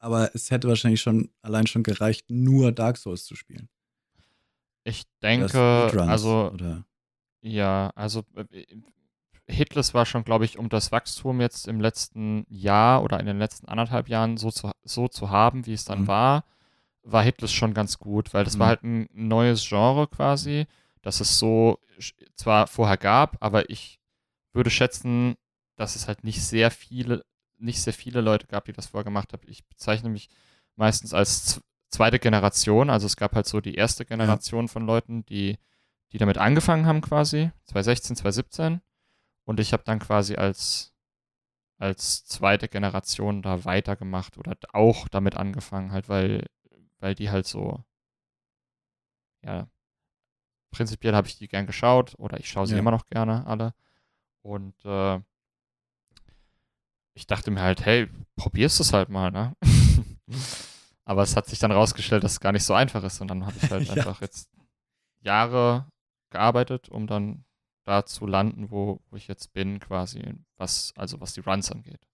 aber 0.00 0.34
es 0.34 0.50
hätte 0.50 0.66
wahrscheinlich 0.66 1.00
schon 1.00 1.30
allein 1.42 1.68
schon 1.68 1.84
gereicht, 1.84 2.28
nur 2.28 2.72
Dark 2.72 2.96
Souls 2.96 3.24
zu 3.24 3.36
spielen. 3.36 3.68
Ich 4.82 5.04
denke, 5.22 5.92
also 6.08 6.50
oder? 6.52 6.84
ja, 7.40 7.92
also 7.94 8.24
äh, 8.50 8.64
Hitless 9.46 9.94
war 9.94 10.04
schon, 10.04 10.24
glaube 10.24 10.44
ich, 10.44 10.58
um 10.58 10.68
das 10.68 10.90
Wachstum 10.90 11.40
jetzt 11.40 11.68
im 11.68 11.80
letzten 11.80 12.46
Jahr 12.48 13.04
oder 13.04 13.20
in 13.20 13.26
den 13.26 13.38
letzten 13.38 13.68
anderthalb 13.68 14.08
Jahren 14.08 14.38
so 14.38 14.50
zu, 14.50 14.72
so 14.82 15.06
zu 15.06 15.30
haben, 15.30 15.66
wie 15.66 15.72
es 15.72 15.84
dann 15.84 16.00
mhm. 16.00 16.08
war, 16.08 16.44
war 17.04 17.22
Hitless 17.22 17.52
schon 17.52 17.74
ganz 17.74 17.98
gut, 17.98 18.34
weil 18.34 18.42
das 18.42 18.56
mhm. 18.56 18.58
war 18.58 18.66
halt 18.66 18.82
ein 18.82 19.08
neues 19.12 19.64
Genre 19.68 20.08
quasi, 20.08 20.66
das 21.00 21.20
es 21.20 21.38
so 21.38 21.78
zwar 22.34 22.66
vorher 22.66 22.96
gab, 22.96 23.36
aber 23.38 23.70
ich 23.70 24.00
würde 24.52 24.70
schätzen, 24.70 25.36
dass 25.76 25.96
es 25.96 26.08
halt 26.08 26.24
nicht 26.24 26.42
sehr 26.42 26.70
viele, 26.70 27.24
nicht 27.58 27.80
sehr 27.82 27.92
viele 27.92 28.20
Leute 28.20 28.46
gab, 28.46 28.64
die 28.64 28.72
das 28.72 28.86
vorher 28.86 29.04
gemacht 29.04 29.32
haben. 29.32 29.42
Ich 29.46 29.66
bezeichne 29.66 30.10
mich 30.10 30.28
meistens 30.76 31.14
als 31.14 31.60
zweite 31.90 32.18
Generation, 32.18 32.90
also 32.90 33.06
es 33.06 33.16
gab 33.16 33.34
halt 33.34 33.46
so 33.46 33.60
die 33.60 33.74
erste 33.74 34.04
Generation 34.04 34.66
ja. 34.66 34.72
von 34.72 34.86
Leuten, 34.86 35.24
die, 35.26 35.58
die 36.12 36.18
damit 36.18 36.38
angefangen 36.38 36.86
haben 36.86 37.02
quasi, 37.02 37.50
2016, 37.66 38.16
2017 38.16 38.80
und 39.44 39.60
ich 39.60 39.72
habe 39.72 39.82
dann 39.84 39.98
quasi 39.98 40.36
als, 40.36 40.94
als 41.78 42.24
zweite 42.24 42.68
Generation 42.68 43.42
da 43.42 43.64
weitergemacht 43.64 44.38
oder 44.38 44.56
auch 44.72 45.08
damit 45.08 45.36
angefangen, 45.36 45.92
halt, 45.92 46.08
weil, 46.08 46.46
weil 46.98 47.14
die 47.14 47.30
halt 47.30 47.46
so, 47.46 47.84
ja, 49.44 49.68
prinzipiell 50.70 51.14
habe 51.14 51.28
ich 51.28 51.36
die 51.36 51.48
gern 51.48 51.66
geschaut 51.66 52.14
oder 52.18 52.40
ich 52.40 52.48
schaue 52.48 52.66
sie 52.66 52.74
ja. 52.74 52.78
immer 52.78 52.90
noch 52.90 53.06
gerne 53.06 53.46
alle. 53.46 53.74
Und 54.40 54.74
äh, 54.84 55.20
ich 57.14 57.26
dachte 57.26 57.50
mir 57.50 57.62
halt, 57.62 57.84
hey, 57.84 58.08
probierst 58.36 58.80
es 58.80 58.92
halt 58.92 59.08
mal, 59.08 59.30
ne? 59.30 59.54
Aber 61.04 61.22
es 61.22 61.36
hat 61.36 61.46
sich 61.46 61.58
dann 61.58 61.72
rausgestellt, 61.72 62.24
dass 62.24 62.32
es 62.32 62.40
gar 62.40 62.52
nicht 62.52 62.64
so 62.64 62.74
einfach 62.74 63.02
ist. 63.04 63.20
Und 63.20 63.28
dann 63.28 63.44
habe 63.44 63.56
ich 63.60 63.70
halt 63.70 63.86
ja. 63.88 63.94
einfach 63.94 64.20
jetzt 64.20 64.48
Jahre 65.20 65.86
gearbeitet, 66.30 66.88
um 66.88 67.06
dann 67.06 67.44
da 67.84 68.06
zu 68.06 68.26
landen, 68.26 68.70
wo, 68.70 69.00
wo 69.10 69.16
ich 69.16 69.28
jetzt 69.28 69.52
bin, 69.52 69.80
quasi, 69.80 70.22
was, 70.56 70.92
also 70.96 71.20
was 71.20 71.34
die 71.34 71.40
Runs 71.40 71.70
angeht. 71.70 72.06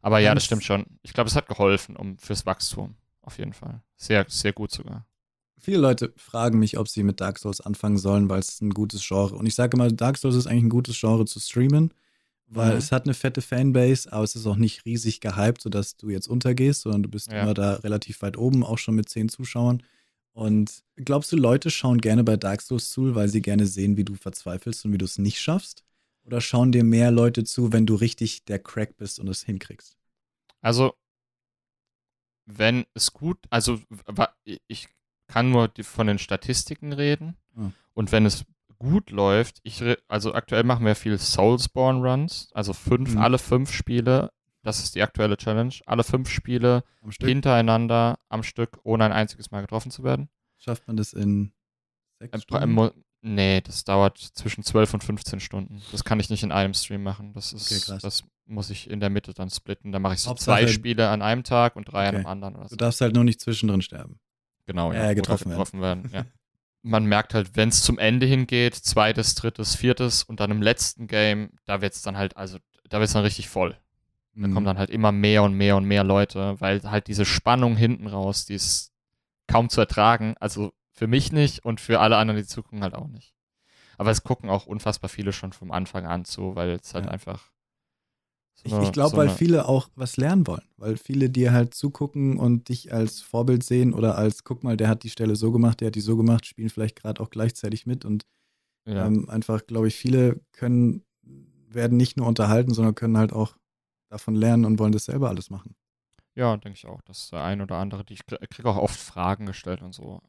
Aber 0.00 0.18
ja, 0.18 0.34
das 0.34 0.44
stimmt 0.44 0.64
schon. 0.64 0.84
Ich 1.02 1.12
glaube, 1.12 1.28
es 1.28 1.36
hat 1.36 1.48
geholfen 1.48 1.96
um 1.96 2.18
fürs 2.18 2.46
Wachstum. 2.46 2.94
Auf 3.22 3.38
jeden 3.38 3.54
Fall. 3.54 3.82
Sehr, 3.96 4.26
sehr 4.28 4.52
gut 4.52 4.70
sogar. 4.70 5.06
Viele 5.58 5.78
Leute 5.78 6.12
fragen 6.16 6.58
mich, 6.58 6.76
ob 6.76 6.88
sie 6.88 7.02
mit 7.02 7.22
Dark 7.22 7.38
Souls 7.38 7.62
anfangen 7.62 7.96
sollen, 7.96 8.28
weil 8.28 8.40
es 8.40 8.60
ein 8.60 8.74
gutes 8.74 9.06
Genre. 9.06 9.34
Und 9.34 9.46
ich 9.46 9.54
sage 9.54 9.76
immer, 9.76 9.90
Dark 9.90 10.18
Souls 10.18 10.34
ist 10.34 10.46
eigentlich 10.46 10.64
ein 10.64 10.68
gutes 10.68 11.00
Genre 11.00 11.24
zu 11.24 11.40
streamen, 11.40 11.94
weil 12.46 12.72
mhm. 12.72 12.78
es 12.78 12.92
hat 12.92 13.04
eine 13.04 13.14
fette 13.14 13.42
Fanbase, 13.42 14.12
aber 14.12 14.24
es 14.24 14.36
ist 14.36 14.46
auch 14.46 14.56
nicht 14.56 14.84
riesig 14.84 15.20
gehypt, 15.20 15.62
sodass 15.62 15.96
du 15.96 16.10
jetzt 16.10 16.28
untergehst, 16.28 16.82
sondern 16.82 17.02
du 17.02 17.08
bist 17.08 17.30
ja. 17.30 17.42
immer 17.42 17.54
da 17.54 17.74
relativ 17.74 18.22
weit 18.22 18.36
oben, 18.36 18.64
auch 18.64 18.78
schon 18.78 18.94
mit 18.94 19.08
zehn 19.08 19.28
Zuschauern. 19.28 19.82
Und 20.32 20.82
glaubst 20.96 21.30
du, 21.32 21.36
Leute 21.36 21.70
schauen 21.70 22.00
gerne 22.00 22.24
bei 22.24 22.36
Dark 22.36 22.60
Souls 22.60 22.90
zu, 22.90 23.14
weil 23.14 23.28
sie 23.28 23.40
gerne 23.40 23.66
sehen, 23.66 23.96
wie 23.96 24.04
du 24.04 24.14
verzweifelst 24.14 24.84
und 24.84 24.92
wie 24.92 24.98
du 24.98 25.04
es 25.04 25.18
nicht 25.18 25.40
schaffst? 25.40 25.84
Oder 26.24 26.40
schauen 26.40 26.72
dir 26.72 26.84
mehr 26.84 27.10
Leute 27.10 27.44
zu, 27.44 27.72
wenn 27.72 27.86
du 27.86 27.94
richtig 27.94 28.44
der 28.44 28.58
Crack 28.58 28.96
bist 28.96 29.20
und 29.20 29.28
es 29.28 29.42
hinkriegst? 29.42 29.96
Also, 30.60 30.94
wenn 32.46 32.84
es 32.94 33.12
gut, 33.12 33.38
also 33.50 33.80
ich 34.66 34.88
kann 35.28 35.50
nur 35.50 35.72
von 35.82 36.06
den 36.06 36.18
Statistiken 36.18 36.92
reden. 36.92 37.36
Hm. 37.54 37.72
Und 37.92 38.12
wenn 38.12 38.26
es 38.26 38.44
gut 38.84 39.10
läuft, 39.10 39.60
ich, 39.62 39.82
also 40.08 40.34
aktuell 40.34 40.64
machen 40.64 40.84
wir 40.86 40.94
viel 40.94 41.18
Soulsborne 41.18 42.00
Runs, 42.00 42.50
also 42.52 42.72
fünf, 42.72 43.12
hm. 43.12 43.18
alle 43.18 43.38
fünf 43.38 43.72
Spiele 43.72 44.30
das 44.64 44.82
ist 44.82 44.94
die 44.94 45.02
aktuelle 45.02 45.36
Challenge. 45.36 45.74
Alle 45.86 46.02
fünf 46.02 46.30
Spiele 46.30 46.84
am 47.02 47.10
hintereinander 47.10 48.18
am 48.28 48.42
Stück, 48.42 48.80
ohne 48.82 49.04
ein 49.04 49.12
einziges 49.12 49.50
Mal 49.50 49.60
getroffen 49.60 49.90
zu 49.90 50.02
werden. 50.02 50.30
Schafft 50.56 50.86
man 50.88 50.96
das 50.96 51.12
in 51.12 51.52
sechs 52.18 52.34
äh, 52.34 52.40
Stunden? 52.40 52.90
Nee, 53.20 53.60
das 53.60 53.84
dauert 53.84 54.18
zwischen 54.18 54.64
12 54.64 54.94
und 54.94 55.04
15 55.04 55.40
Stunden. 55.40 55.82
Das 55.92 56.04
kann 56.04 56.20
ich 56.20 56.28
nicht 56.28 56.42
in 56.42 56.52
einem 56.52 56.74
Stream 56.74 57.02
machen. 57.02 57.32
Das 57.32 57.52
ist, 57.52 57.72
okay, 57.72 57.98
das 58.02 58.24
muss 58.46 58.68
ich 58.68 58.90
in 58.90 59.00
der 59.00 59.08
Mitte 59.08 59.32
dann 59.32 59.48
splitten. 59.48 59.92
Da 59.92 59.98
mache 59.98 60.14
ich 60.14 60.20
so 60.20 60.30
Hauptsache, 60.30 60.60
zwei 60.60 60.66
Spiele 60.66 61.08
an 61.08 61.22
einem 61.22 61.42
Tag 61.42 61.76
und 61.76 61.84
drei 61.84 62.08
okay. 62.08 62.08
an 62.08 62.16
einem 62.16 62.26
anderen. 62.26 62.68
So. 62.68 62.68
Du 62.68 62.76
darfst 62.76 63.00
halt 63.00 63.14
nur 63.14 63.24
nicht 63.24 63.40
zwischendrin 63.40 63.80
sterben. 63.80 64.18
Genau, 64.66 64.92
ja. 64.92 65.10
Äh, 65.10 65.14
getroffen, 65.14 65.50
getroffen 65.50 65.80
werden. 65.80 66.12
werden. 66.12 66.26
ja. 66.26 66.32
Man 66.86 67.06
merkt 67.06 67.34
halt, 67.34 67.56
wenn 67.56 67.70
es 67.70 67.82
zum 67.82 67.98
Ende 67.98 68.26
hingeht, 68.26 68.74
zweites, 68.74 69.34
drittes, 69.34 69.74
viertes 69.74 70.22
und 70.22 70.38
dann 70.38 70.50
im 70.50 70.62
letzten 70.62 71.06
Game, 71.06 71.50
da 71.64 71.80
wird 71.80 71.94
es 71.94 72.02
dann 72.02 72.16
halt, 72.16 72.36
also 72.36 72.58
da 72.88 72.98
wird 72.98 73.08
es 73.08 73.14
dann 73.14 73.24
richtig 73.24 73.48
voll. 73.48 73.76
Da 74.34 74.42
kommen 74.42 74.60
mhm. 74.60 74.64
dann 74.64 74.78
halt 74.78 74.90
immer 74.90 75.10
mehr 75.10 75.42
und 75.44 75.54
mehr 75.54 75.76
und 75.76 75.84
mehr 75.84 76.04
Leute, 76.04 76.60
weil 76.60 76.82
halt 76.82 77.06
diese 77.06 77.24
Spannung 77.24 77.76
hinten 77.76 78.06
raus, 78.06 78.44
die 78.44 78.54
ist 78.54 78.92
kaum 79.46 79.70
zu 79.70 79.80
ertragen. 79.80 80.34
Also 80.40 80.72
für 80.92 81.06
mich 81.06 81.32
nicht 81.32 81.64
und 81.64 81.80
für 81.80 82.00
alle 82.00 82.16
anderen, 82.16 82.38
die 82.38 82.46
zugucken, 82.46 82.82
halt 82.82 82.94
auch 82.94 83.08
nicht. 83.08 83.34
Aber 83.96 84.10
es 84.10 84.24
gucken 84.24 84.50
auch 84.50 84.66
unfassbar 84.66 85.08
viele 85.08 85.32
schon 85.32 85.52
vom 85.52 85.70
Anfang 85.70 86.06
an 86.06 86.24
zu, 86.24 86.56
weil 86.56 86.70
es 86.70 86.94
halt 86.94 87.06
ja. 87.06 87.10
einfach. 87.12 87.50
So 88.56 88.68
ich, 88.68 88.80
ich 88.80 88.92
glaube, 88.92 89.12
so 89.12 89.16
weil 89.18 89.28
viele 89.28 89.66
auch 89.68 89.88
was 89.94 90.16
lernen 90.16 90.46
wollen, 90.46 90.62
weil 90.76 90.96
viele 90.96 91.28
dir 91.28 91.52
halt 91.52 91.74
zugucken 91.74 92.38
und 92.38 92.68
dich 92.68 92.92
als 92.92 93.20
Vorbild 93.20 93.62
sehen 93.62 93.92
oder 93.92 94.16
als, 94.16 94.44
guck 94.44 94.62
mal, 94.64 94.76
der 94.76 94.88
hat 94.88 95.02
die 95.02 95.10
Stelle 95.10 95.36
so 95.36 95.52
gemacht, 95.52 95.80
der 95.80 95.88
hat 95.88 95.94
die 95.94 96.00
so 96.00 96.16
gemacht, 96.16 96.46
spielen 96.46 96.70
vielleicht 96.70 96.96
gerade 96.96 97.20
auch 97.20 97.30
gleichzeitig 97.30 97.86
mit 97.86 98.04
und 98.04 98.24
ja. 98.86 99.06
ähm, 99.06 99.28
einfach, 99.28 99.66
glaube 99.66 99.88
ich, 99.88 99.96
viele 99.96 100.40
können 100.52 101.04
werden 101.68 101.96
nicht 101.96 102.16
nur 102.16 102.26
unterhalten, 102.26 102.72
sondern 102.72 102.94
können 102.94 103.18
halt 103.18 103.32
auch 103.32 103.56
davon 104.10 104.36
lernen 104.36 104.64
und 104.64 104.78
wollen 104.78 104.92
das 104.92 105.06
selber 105.06 105.28
alles 105.28 105.50
machen. 105.50 105.74
Ja, 106.36 106.56
denke 106.56 106.76
ich 106.76 106.86
auch, 106.86 107.00
dass 107.02 107.30
der 107.30 107.44
ein 107.44 107.60
oder 107.60 107.76
andere, 107.76 108.04
die 108.04 108.14
ich 108.14 108.26
kriege 108.26 108.68
auch 108.68 108.76
oft 108.76 108.98
Fragen 108.98 109.46
gestellt 109.46 109.82
und 109.82 109.94
so, 109.94 110.20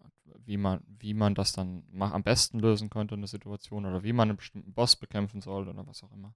wie 0.45 0.57
man, 0.57 0.81
wie 0.87 1.13
man 1.13 1.33
das 1.35 1.51
dann 1.51 1.83
am 1.99 2.23
besten 2.23 2.59
lösen 2.59 2.89
könnte 2.89 3.15
in 3.15 3.21
der 3.21 3.27
Situation 3.27 3.85
oder 3.85 4.03
wie 4.03 4.13
man 4.13 4.29
einen 4.29 4.37
bestimmten 4.37 4.73
Boss 4.73 4.95
bekämpfen 4.95 5.41
soll 5.41 5.67
oder 5.67 5.85
was 5.87 6.03
auch 6.03 6.11
immer. 6.11 6.35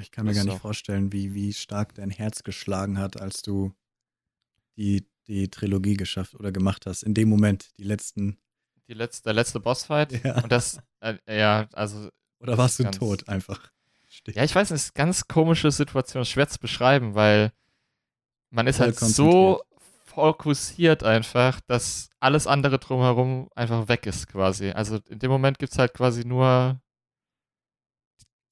Ich 0.00 0.10
kann 0.10 0.26
mir 0.26 0.34
gar 0.34 0.44
nicht 0.44 0.58
vorstellen, 0.58 1.12
wie, 1.12 1.34
wie 1.34 1.52
stark 1.52 1.94
dein 1.94 2.10
Herz 2.10 2.42
geschlagen 2.42 2.98
hat, 2.98 3.20
als 3.20 3.42
du 3.42 3.72
die, 4.76 5.06
die 5.26 5.48
Trilogie 5.48 5.94
geschafft 5.94 6.34
oder 6.34 6.52
gemacht 6.52 6.86
hast. 6.86 7.02
In 7.02 7.14
dem 7.14 7.28
Moment, 7.28 7.70
die 7.78 7.84
letzten. 7.84 8.38
Die 8.88 8.94
letzte, 8.94 9.24
der 9.24 9.34
letzte 9.34 9.60
Bossfight. 9.60 10.24
Ja. 10.24 10.42
Und 10.42 10.50
das, 10.50 10.78
äh, 11.00 11.16
ja, 11.28 11.68
also. 11.72 12.08
Oder 12.40 12.58
warst 12.58 12.78
du 12.78 12.90
tot 12.90 13.28
einfach? 13.28 13.70
Ja, 14.28 14.42
ich 14.42 14.54
weiß, 14.54 14.70
es 14.70 14.86
ist 14.86 14.96
eine 14.96 15.06
ganz 15.06 15.28
komische 15.28 15.70
Situation, 15.70 16.24
schwer 16.24 16.48
zu 16.48 16.58
beschreiben, 16.58 17.14
weil 17.14 17.52
man 18.50 18.66
ist 18.66 18.78
Voll 18.78 18.86
halt 18.86 18.98
so 18.98 19.62
fokussiert 20.04 21.04
einfach, 21.04 21.60
dass 21.60 22.10
alles 22.18 22.46
andere 22.46 22.78
drumherum 22.78 23.48
einfach 23.54 23.88
weg 23.88 24.06
ist 24.06 24.26
quasi. 24.26 24.70
Also 24.70 24.98
in 25.08 25.20
dem 25.20 25.30
Moment 25.30 25.58
gibt 25.58 25.72
es 25.72 25.78
halt 25.78 25.94
quasi 25.94 26.24
nur 26.24 26.80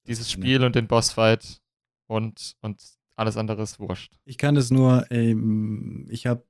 dieses 0.09 0.31
Spiel 0.31 0.63
und 0.63 0.75
den 0.75 0.87
Bossfight 0.87 1.61
und, 2.07 2.55
und 2.61 2.81
alles 3.15 3.37
andere 3.37 3.61
ist 3.61 3.79
wurscht. 3.79 4.13
Ich 4.25 4.37
kann 4.37 4.55
es 4.57 4.71
nur, 4.71 5.05
ähm, 5.11 6.07
ich 6.09 6.25
habe 6.25 6.43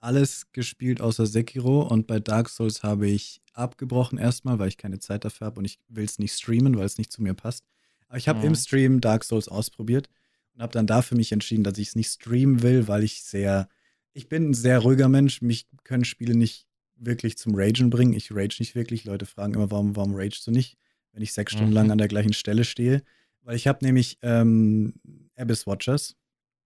alles 0.00 0.50
gespielt 0.52 1.00
außer 1.00 1.26
Sekiro 1.26 1.82
und 1.82 2.06
bei 2.06 2.20
Dark 2.20 2.48
Souls 2.48 2.82
habe 2.82 3.08
ich 3.08 3.42
abgebrochen 3.52 4.18
erstmal, 4.18 4.58
weil 4.58 4.68
ich 4.68 4.78
keine 4.78 4.98
Zeit 4.98 5.24
dafür 5.24 5.46
habe 5.46 5.58
und 5.58 5.64
ich 5.64 5.78
will 5.88 6.04
es 6.04 6.18
nicht 6.18 6.32
streamen, 6.32 6.76
weil 6.76 6.86
es 6.86 6.98
nicht 6.98 7.12
zu 7.12 7.22
mir 7.22 7.34
passt. 7.34 7.64
Aber 8.08 8.18
ich 8.18 8.28
habe 8.28 8.40
mhm. 8.40 8.46
im 8.46 8.54
Stream 8.54 9.00
Dark 9.00 9.24
Souls 9.24 9.48
ausprobiert 9.48 10.08
und 10.54 10.62
habe 10.62 10.72
dann 10.72 10.86
dafür 10.86 11.16
mich 11.16 11.32
entschieden, 11.32 11.64
dass 11.64 11.78
ich 11.78 11.88
es 11.88 11.96
nicht 11.96 12.10
streamen 12.10 12.62
will, 12.62 12.88
weil 12.88 13.04
ich 13.04 13.22
sehr, 13.22 13.68
ich 14.12 14.28
bin 14.28 14.50
ein 14.50 14.54
sehr 14.54 14.78
ruhiger 14.78 15.08
Mensch. 15.08 15.42
Mich 15.42 15.66
können 15.84 16.04
Spiele 16.04 16.34
nicht 16.34 16.66
wirklich 16.94 17.36
zum 17.36 17.54
Ragen 17.54 17.90
bringen. 17.90 18.14
Ich 18.14 18.30
rage 18.32 18.56
nicht 18.60 18.74
wirklich. 18.74 19.04
Leute 19.04 19.26
fragen 19.26 19.54
immer, 19.54 19.70
warum, 19.70 19.96
warum 19.96 20.14
ragest 20.14 20.46
du 20.46 20.50
nicht, 20.50 20.78
wenn 21.16 21.22
ich 21.22 21.32
sechs 21.32 21.52
Stunden 21.52 21.70
mhm. 21.70 21.76
lang 21.76 21.90
an 21.90 21.98
der 21.98 22.08
gleichen 22.08 22.34
Stelle 22.34 22.62
stehe. 22.64 23.02
Weil 23.40 23.56
ich 23.56 23.66
habe 23.66 23.82
nämlich 23.82 24.18
ähm, 24.20 24.92
Abyss 25.34 25.66
Watchers. 25.66 26.14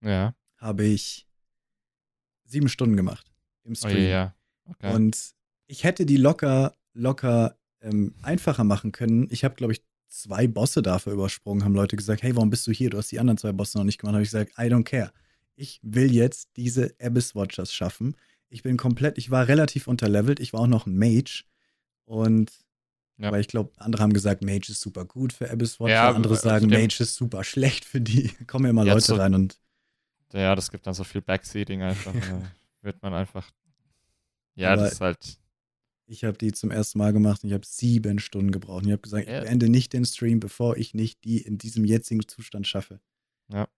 Ja. 0.02 0.34
Habe 0.56 0.84
ich 0.84 1.28
sieben 2.44 2.68
Stunden 2.68 2.96
gemacht 2.96 3.30
im 3.62 3.76
Stream. 3.76 3.96
Oh, 3.96 4.10
ja. 4.10 4.34
Okay. 4.64 4.92
Und 4.92 5.16
ich 5.68 5.84
hätte 5.84 6.04
die 6.04 6.16
locker, 6.16 6.74
locker 6.94 7.56
ähm, 7.80 8.12
einfacher 8.22 8.64
machen 8.64 8.90
können. 8.90 9.28
Ich 9.30 9.44
habe, 9.44 9.54
glaube 9.54 9.72
ich, 9.72 9.84
zwei 10.08 10.48
Bosse 10.48 10.82
dafür 10.82 11.12
übersprungen, 11.12 11.62
haben 11.62 11.76
Leute 11.76 11.94
gesagt, 11.94 12.24
hey, 12.24 12.34
warum 12.34 12.50
bist 12.50 12.66
du 12.66 12.72
hier? 12.72 12.90
Du 12.90 12.98
hast 12.98 13.12
die 13.12 13.20
anderen 13.20 13.38
zwei 13.38 13.52
Bosse 13.52 13.78
noch 13.78 13.84
nicht 13.84 13.98
gemacht. 13.98 14.14
Habe 14.14 14.24
ich 14.24 14.30
gesagt, 14.30 14.58
I 14.58 14.62
don't 14.62 14.82
care. 14.82 15.12
Ich 15.54 15.78
will 15.84 16.12
jetzt 16.12 16.48
diese 16.56 16.92
Abyss 17.00 17.36
Watchers 17.36 17.72
schaffen. 17.72 18.16
Ich 18.48 18.64
bin 18.64 18.76
komplett, 18.76 19.16
ich 19.16 19.30
war 19.30 19.46
relativ 19.46 19.86
unterlevelt. 19.86 20.40
Ich 20.40 20.52
war 20.52 20.62
auch 20.62 20.66
noch 20.66 20.86
ein 20.86 20.98
Mage. 20.98 21.44
Und 22.04 22.50
ja. 23.20 23.28
Aber 23.28 23.38
ich 23.38 23.48
glaube, 23.48 23.70
andere 23.76 24.02
haben 24.02 24.14
gesagt, 24.14 24.42
Mage 24.42 24.70
ist 24.70 24.80
super 24.80 25.04
gut 25.04 25.34
für 25.34 25.50
Abyss 25.50 25.78
Watcher. 25.78 25.92
Ja, 25.92 26.10
andere 26.10 26.34
also 26.34 26.48
sagen, 26.48 26.68
Mage 26.68 26.96
ist 27.00 27.16
super 27.16 27.44
schlecht 27.44 27.84
für 27.84 28.00
die. 28.00 28.28
Kommen 28.46 28.64
ja 28.64 28.70
immer 28.70 28.84
Leute 28.84 29.00
so, 29.02 29.16
rein 29.16 29.34
und. 29.34 29.60
Ja, 30.32 30.54
das 30.54 30.70
gibt 30.70 30.86
dann 30.86 30.94
so 30.94 31.04
viel 31.04 31.20
Backseating 31.20 31.82
einfach. 31.82 32.14
wird 32.82 33.02
man 33.02 33.12
einfach. 33.12 33.50
Ja, 34.54 34.72
Aber 34.72 34.84
das 34.84 34.92
ist 34.92 35.00
halt. 35.02 35.38
Ich 36.06 36.24
habe 36.24 36.38
die 36.38 36.52
zum 36.52 36.70
ersten 36.70 36.98
Mal 36.98 37.12
gemacht 37.12 37.44
und 37.44 37.50
ich 37.50 37.54
habe 37.54 37.66
sieben 37.66 38.18
Stunden 38.18 38.52
gebraucht. 38.52 38.82
Und 38.82 38.88
ich 38.88 38.92
habe 38.92 39.02
gesagt, 39.02 39.28
ja. 39.28 39.38
ich 39.38 39.44
beende 39.44 39.68
nicht 39.68 39.92
den 39.92 40.04
Stream, 40.04 40.40
bevor 40.40 40.76
ich 40.76 40.94
nicht 40.94 41.22
die 41.24 41.42
in 41.42 41.58
diesem 41.58 41.84
jetzigen 41.84 42.26
Zustand 42.26 42.66
schaffe. 42.66 43.00
Ja. 43.52 43.68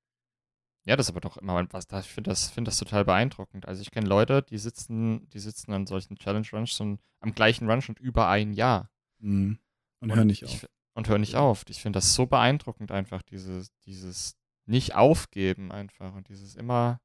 Ja, 0.84 0.96
das 0.96 1.06
ist 1.06 1.10
aber 1.10 1.20
doch 1.20 1.36
immer 1.36 1.66
was. 1.72 1.86
Ich 1.90 2.10
finde 2.10 2.30
das, 2.30 2.48
find 2.48 2.66
das 2.66 2.78
total 2.78 3.04
beeindruckend. 3.04 3.66
Also 3.66 3.82
ich 3.82 3.90
kenne 3.90 4.08
Leute, 4.08 4.42
die 4.42 4.58
sitzen, 4.58 5.28
die 5.30 5.40
sitzen 5.40 5.72
an 5.72 5.86
solchen 5.86 6.16
Challenge 6.16 6.46
Runs 6.52 6.70
schon 6.70 7.00
am 7.20 7.34
gleichen 7.34 7.68
Run 7.68 7.82
schon 7.82 7.96
über 7.96 8.28
ein 8.28 8.52
Jahr. 8.52 8.91
Mhm. 9.22 9.58
Und, 10.00 10.10
und 10.10 10.16
hör 10.16 10.24
nicht 10.24 10.42
ich, 10.42 10.48
auf. 10.48 10.68
Und 10.94 11.08
hör 11.08 11.18
nicht 11.18 11.36
auf. 11.36 11.64
Ich 11.68 11.80
finde 11.80 11.98
das 11.98 12.14
so 12.14 12.26
beeindruckend 12.26 12.90
einfach, 12.92 13.22
dieses, 13.22 13.72
dieses 13.86 14.36
nicht 14.66 14.94
aufgeben 14.94 15.72
einfach 15.72 16.14
und 16.14 16.28
dieses 16.28 16.54
immer 16.54 17.00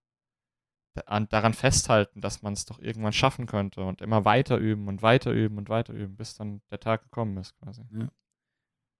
an, 1.06 1.30
daran 1.30 1.54
festhalten, 1.54 2.22
dass 2.22 2.42
man 2.42 2.54
es 2.54 2.66
doch 2.66 2.80
irgendwann 2.80 3.14
schaffen 3.14 3.46
könnte 3.46 3.84
und 3.84 4.02
immer 4.02 4.26
weiter 4.26 4.58
üben 4.58 4.88
und 4.88 5.02
weiter 5.02 5.32
üben 5.32 5.58
und 5.58 5.70
weiter 5.70 5.94
üben, 5.94 6.16
bis 6.16 6.34
dann 6.36 6.62
der 6.72 6.80
Tag 6.80 7.04
gekommen 7.04 7.38
ist 7.38 7.56
quasi. 7.58 7.84
Ja. 7.92 8.10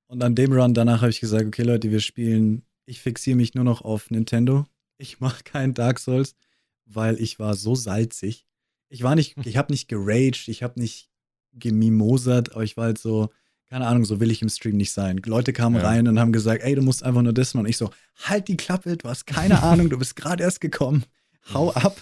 Und 0.08 0.24
an 0.24 0.36
dem 0.36 0.54
Run 0.54 0.74
danach 0.74 1.02
habe 1.02 1.10
ich 1.10 1.20
gesagt, 1.20 1.46
okay 1.46 1.64
Leute, 1.64 1.92
wir 1.92 2.00
spielen, 2.00 2.66
ich 2.86 3.02
fixiere 3.02 3.36
mich 3.36 3.56
nur 3.56 3.64
noch 3.64 3.82
auf 3.82 4.10
Nintendo. 4.12 4.66
Ich 4.98 5.20
mache 5.20 5.44
kein 5.44 5.74
Dark 5.74 6.00
Souls, 6.00 6.36
weil 6.86 7.20
ich 7.20 7.40
war 7.40 7.56
so 7.56 7.76
salzig. 7.76 8.46
Ich 8.90 9.04
war 9.04 9.16
nicht, 9.16 9.36
ich 9.46 9.58
habe 9.58 9.74
nicht 9.74 9.90
geraged, 9.90 10.48
ich 10.48 10.64
habe 10.64 10.80
nicht 10.80 11.10
gemimosert, 11.60 12.54
aber 12.54 12.64
ich 12.64 12.78
war 12.78 12.86
halt 12.86 12.98
so, 12.98 13.30
keine 13.70 13.86
Ahnung, 13.88 14.06
so 14.06 14.20
will 14.20 14.32
ich 14.32 14.42
im 14.42 14.50
Stream 14.50 14.78
nicht 14.78 14.92
sein. 14.92 15.18
Leute 15.26 15.52
kamen 15.52 15.76
ja. 15.76 15.88
rein 15.88 16.08
und 16.08 16.20
haben 16.20 16.32
gesagt, 16.32 16.64
ey, 16.64 16.76
du 16.76 16.82
musst 16.82 17.04
einfach 17.04 17.22
nur 17.22 17.34
dissen. 17.34 17.60
Und 17.60 17.68
ich 17.68 17.78
so, 17.78 17.90
halt 18.24 18.48
die 18.48 18.58
Klappe, 18.58 18.96
du 18.96 19.10
hast 19.10 19.28
keine 19.28 19.62
Ahnung, 19.64 19.90
du 19.90 19.98
bist 19.98 20.16
gerade 20.16 20.44
erst 20.44 20.62
gekommen 20.62 21.04
hau 21.54 21.72
ab. 21.72 22.02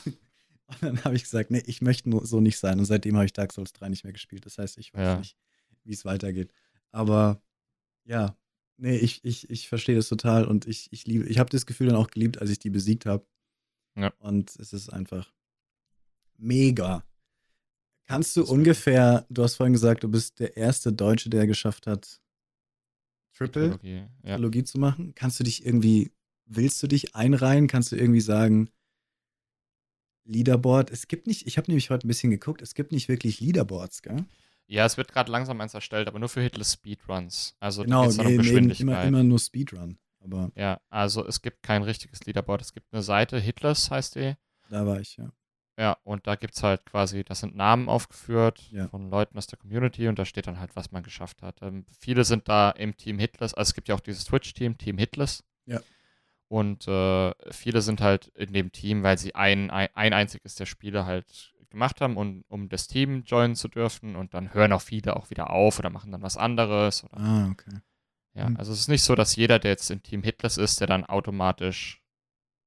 Und 0.67 0.81
dann 0.81 1.03
habe 1.03 1.15
ich 1.15 1.23
gesagt, 1.23 1.51
nee, 1.51 1.63
ich 1.65 1.81
möchte 1.81 2.09
nur 2.09 2.25
so 2.25 2.39
nicht 2.41 2.57
sein. 2.57 2.79
Und 2.79 2.85
seitdem 2.85 3.15
habe 3.15 3.25
ich 3.25 3.33
Dark 3.33 3.53
Souls 3.53 3.73
3 3.73 3.89
nicht 3.89 4.03
mehr 4.03 4.13
gespielt. 4.13 4.45
Das 4.45 4.57
heißt, 4.57 4.77
ich 4.77 4.93
weiß 4.93 5.01
ja. 5.01 5.17
nicht, 5.17 5.37
wie 5.83 5.93
es 5.93 6.05
weitergeht. 6.05 6.51
Aber 6.91 7.41
ja, 8.03 8.35
nee, 8.77 8.97
ich, 8.97 9.23
ich, 9.23 9.49
ich 9.49 9.67
verstehe 9.67 9.95
das 9.95 10.09
total 10.09 10.45
und 10.45 10.67
ich, 10.67 10.91
ich 10.91 11.05
liebe, 11.05 11.25
ich 11.25 11.39
habe 11.39 11.49
das 11.49 11.65
Gefühl 11.65 11.87
dann 11.87 11.95
auch 11.95 12.09
geliebt, 12.09 12.39
als 12.39 12.49
ich 12.49 12.59
die 12.59 12.69
besiegt 12.69 13.05
habe. 13.05 13.25
Ja. 13.95 14.11
Und 14.19 14.55
es 14.59 14.73
ist 14.73 14.89
einfach 14.89 15.31
mega. 16.37 17.05
Kannst 18.07 18.37
du 18.37 18.43
ungefähr, 18.43 19.25
du 19.29 19.43
hast 19.43 19.55
vorhin 19.55 19.73
gesagt, 19.73 20.03
du 20.03 20.09
bist 20.09 20.39
der 20.39 20.57
erste 20.57 20.93
Deutsche, 20.93 21.29
der 21.29 21.47
geschafft 21.47 21.87
hat, 21.87 22.21
Triple 23.33 23.71
Trilogie, 23.71 24.07
ja. 24.23 24.35
Trilogie 24.35 24.63
zu 24.63 24.79
machen. 24.79 25.13
Kannst 25.15 25.39
du 25.39 25.43
dich 25.43 25.65
irgendwie, 25.65 26.11
willst 26.45 26.81
du 26.81 26.87
dich 26.87 27.15
einreihen? 27.15 27.67
Kannst 27.67 27.91
du 27.91 27.95
irgendwie 27.97 28.21
sagen, 28.21 28.69
Leaderboard. 30.25 30.91
Es 30.91 31.07
gibt 31.07 31.27
nicht, 31.27 31.47
ich 31.47 31.57
habe 31.57 31.67
nämlich 31.67 31.89
heute 31.89 32.07
ein 32.07 32.09
bisschen 32.09 32.31
geguckt, 32.31 32.61
es 32.61 32.73
gibt 32.73 32.91
nicht 32.91 33.09
wirklich 33.09 33.39
Leaderboards, 33.39 34.01
gell? 34.01 34.25
Ja, 34.67 34.85
es 34.85 34.97
wird 34.97 35.11
gerade 35.11 35.31
langsam 35.31 35.61
eins 35.61 35.73
erstellt, 35.73 36.07
aber 36.07 36.17
nur 36.17 36.29
für 36.29 36.41
Hitless 36.41 36.73
Speedruns. 36.73 37.55
Also 37.59 37.83
genau, 37.83 38.05
nee, 38.09 38.19
um 38.19 38.37
Geschwindigkeit. 38.37 38.81
Immer, 38.81 39.03
immer 39.03 39.23
nur 39.23 39.37
Speedrun. 39.37 39.99
Aber 40.19 40.51
ja, 40.55 40.81
also 40.89 41.25
es 41.27 41.41
gibt 41.41 41.61
kein 41.61 41.83
richtiges 41.83 42.25
Leaderboard. 42.25 42.61
Es 42.61 42.73
gibt 42.73 42.91
eine 42.91 43.03
Seite, 43.03 43.39
Hitless 43.39 43.91
heißt 43.91 44.15
die. 44.15 44.33
Da 44.69 44.85
war 44.87 44.99
ich, 44.99 45.17
ja. 45.17 45.31
Ja, 45.78 45.97
und 46.03 46.26
da 46.26 46.36
gibt 46.36 46.55
es 46.55 46.63
halt 46.63 46.86
quasi, 46.86 47.26
das 47.26 47.41
sind 47.41 47.55
Namen 47.55 47.89
aufgeführt 47.89 48.69
ja. 48.71 48.88
von 48.88 49.09
Leuten 49.09 49.38
aus 49.38 49.47
der 49.47 49.59
Community 49.59 50.07
und 50.07 50.17
da 50.17 50.23
steht 50.23 50.47
dann 50.47 50.59
halt, 50.59 50.76
was 50.76 50.91
man 50.91 51.03
geschafft 51.03 51.41
hat. 51.41 51.61
Ähm, 51.61 51.86
viele 51.99 52.23
sind 52.23 52.47
da 52.47 52.69
im 52.71 52.95
Team 52.95 53.19
Hitless, 53.19 53.53
also 53.53 53.69
es 53.69 53.73
gibt 53.73 53.89
ja 53.89 53.95
auch 53.95 53.99
dieses 53.99 54.23
Twitch-Team, 54.26 54.78
Team 54.78 54.97
Hitless. 54.97 55.43
Ja. 55.65 55.82
Und 56.47 56.88
äh, 56.88 57.34
viele 57.51 57.82
sind 57.82 58.01
halt 58.01 58.28
in 58.28 58.53
dem 58.53 58.71
Team, 58.71 59.03
weil 59.03 59.17
sie 59.17 59.36
ein, 59.36 59.69
ein, 59.69 59.89
ein 59.95 60.13
einziges 60.13 60.55
der 60.55 60.65
Spiele 60.65 61.05
halt 61.05 61.53
gemacht 61.69 61.99
haben, 61.99 62.15
und, 62.15 62.45
um 62.47 62.69
das 62.69 62.88
Team 62.88 63.23
joinen 63.23 63.55
zu 63.55 63.67
dürfen. 63.67 64.15
Und 64.15 64.34
dann 64.34 64.53
hören 64.53 64.71
auch 64.71 64.82
viele 64.82 65.15
auch 65.17 65.30
wieder 65.30 65.49
auf 65.49 65.80
oder 65.80 65.89
machen 65.89 66.11
dann 66.11 66.21
was 66.21 66.38
anderes. 66.38 67.03
Oder, 67.03 67.17
ah, 67.17 67.49
okay. 67.51 67.80
Ja, 68.34 68.47
hm. 68.47 68.57
also 68.57 68.71
es 68.71 68.82
ist 68.82 68.88
nicht 68.88 69.03
so, 69.03 69.15
dass 69.15 69.36
jeder, 69.36 69.59
der 69.59 69.71
jetzt 69.71 69.89
im 69.91 70.03
Team 70.03 70.23
Hitless 70.23 70.57
ist, 70.57 70.80
der 70.80 70.88
dann 70.88 71.05
automatisch 71.05 72.01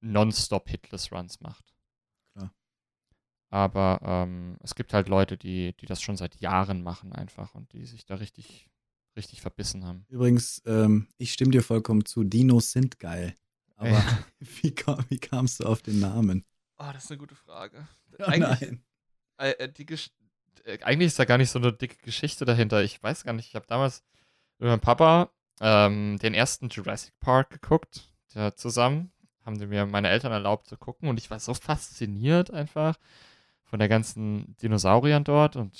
nonstop 0.01 0.69
Hitless 0.69 1.13
Runs 1.13 1.41
macht. 1.41 1.65
Aber 3.51 4.01
ähm, 4.03 4.57
es 4.63 4.75
gibt 4.75 4.93
halt 4.93 5.09
Leute, 5.09 5.37
die, 5.37 5.75
die 5.75 5.87
das 5.87 6.03
schon 6.03 6.17
seit 6.17 6.41
Jahren 6.41 6.83
machen 6.83 7.13
einfach 7.13 7.55
und 7.55 7.73
die 7.73 7.87
sich 7.87 8.05
da 8.05 8.17
richtig, 8.17 8.69
richtig 9.17 9.41
verbissen 9.41 9.87
haben. 9.87 10.05
Übrigens, 10.09 10.63
ähm, 10.67 11.09
ich 11.17 11.33
stimme 11.33 11.53
dir 11.53 11.63
vollkommen 11.63 12.05
zu, 12.05 12.25
Dinos 12.25 12.73
sind 12.73 12.99
geil. 12.99 13.37
Aber 13.77 13.91
ja. 13.91 14.19
wie, 14.63 14.75
kam, 14.75 15.05
wie 15.09 15.19
kamst 15.19 15.61
du 15.61 15.65
auf 15.65 15.83
den 15.83 16.01
Namen? 16.01 16.45
Oh, 16.79 16.91
das 16.93 17.05
ist 17.05 17.11
eine 17.11 17.19
gute 17.19 17.35
Frage. 17.35 17.87
Oh, 18.21 18.25
eigentlich, 18.25 18.81
äh, 19.39 19.51
äh, 19.51 19.73
die 19.73 19.87
äh, 20.65 20.83
eigentlich 20.83 21.07
ist 21.07 21.19
da 21.21 21.25
gar 21.25 21.39
nicht 21.39 21.51
so 21.51 21.61
eine 21.61 21.73
dicke 21.73 21.99
Geschichte 22.03 22.45
dahinter. 22.45 22.83
Ich 22.83 23.01
weiß 23.01 23.23
gar 23.23 23.33
nicht, 23.33 23.47
ich 23.47 23.55
habe 23.55 23.67
damals 23.69 24.03
mit 24.59 24.69
meinem 24.69 24.81
Papa 24.81 25.31
ähm, 25.61 26.19
den 26.19 26.35
ersten 26.35 26.69
Jurassic 26.69 27.19
Park 27.21 27.51
geguckt, 27.51 28.11
ja, 28.35 28.55
zusammen. 28.57 29.13
Haben 29.45 29.57
sie 29.57 29.67
mir 29.67 29.87
meine 29.87 30.09
Eltern 30.09 30.33
erlaubt 30.33 30.67
zu 30.67 30.77
gucken 30.77 31.09
und 31.09 31.19
ich 31.19 31.31
war 31.31 31.39
so 31.39 31.55
fasziniert 31.55 32.51
einfach 32.51 32.99
von 33.69 33.79
der 33.79 33.89
ganzen 33.89 34.57
Dinosauriern 34.63 35.25
dort 35.25 35.57
und, 35.57 35.79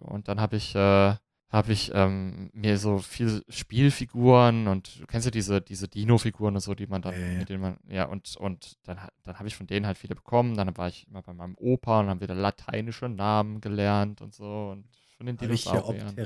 und 0.00 0.28
dann 0.28 0.40
habe 0.40 0.56
ich 0.56 0.74
äh, 0.74 1.14
habe 1.54 1.72
ich 1.72 1.92
ähm, 1.94 2.50
mir 2.52 2.78
so 2.78 2.98
viel 2.98 3.44
Spielfiguren 3.48 4.66
und 4.66 5.00
du 5.00 5.06
kennst 5.06 5.24
ja 5.24 5.30
diese, 5.30 5.60
diese 5.60 5.86
Dino-Figuren 5.86 6.56
und 6.56 6.60
so, 6.60 6.74
die 6.74 6.88
man 6.88 7.00
dann, 7.00 7.14
ja. 7.14 7.38
mit 7.38 7.48
denen 7.48 7.60
man, 7.60 7.76
ja, 7.86 8.06
und, 8.06 8.36
und 8.36 8.76
dann, 8.82 8.98
dann 9.22 9.38
habe 9.38 9.46
ich 9.46 9.54
von 9.54 9.68
denen 9.68 9.86
halt 9.86 9.96
viele 9.96 10.16
bekommen. 10.16 10.56
Dann 10.56 10.76
war 10.76 10.88
ich 10.88 11.06
immer 11.06 11.22
bei 11.22 11.32
meinem 11.32 11.54
Opa 11.56 12.00
und 12.00 12.08
haben 12.08 12.20
wieder 12.20 12.34
lateinische 12.34 13.08
Namen 13.08 13.60
gelernt 13.60 14.20
und 14.20 14.34
so 14.34 14.70
und 14.72 14.88
von 15.16 15.26
den 15.26 15.36
Dinosauriern. 15.36 16.16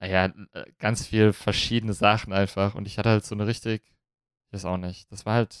Naja, 0.00 0.32
äh, 0.52 0.64
ganz 0.78 1.06
viel 1.06 1.34
verschiedene 1.34 1.92
Sachen 1.92 2.32
einfach. 2.32 2.74
Und 2.74 2.86
ich 2.86 2.96
hatte 2.96 3.10
halt 3.10 3.26
so 3.26 3.34
eine 3.34 3.46
richtig, 3.46 3.82
ich 4.46 4.52
weiß 4.54 4.64
auch 4.64 4.78
nicht, 4.78 5.12
das 5.12 5.26
war 5.26 5.34
halt 5.34 5.54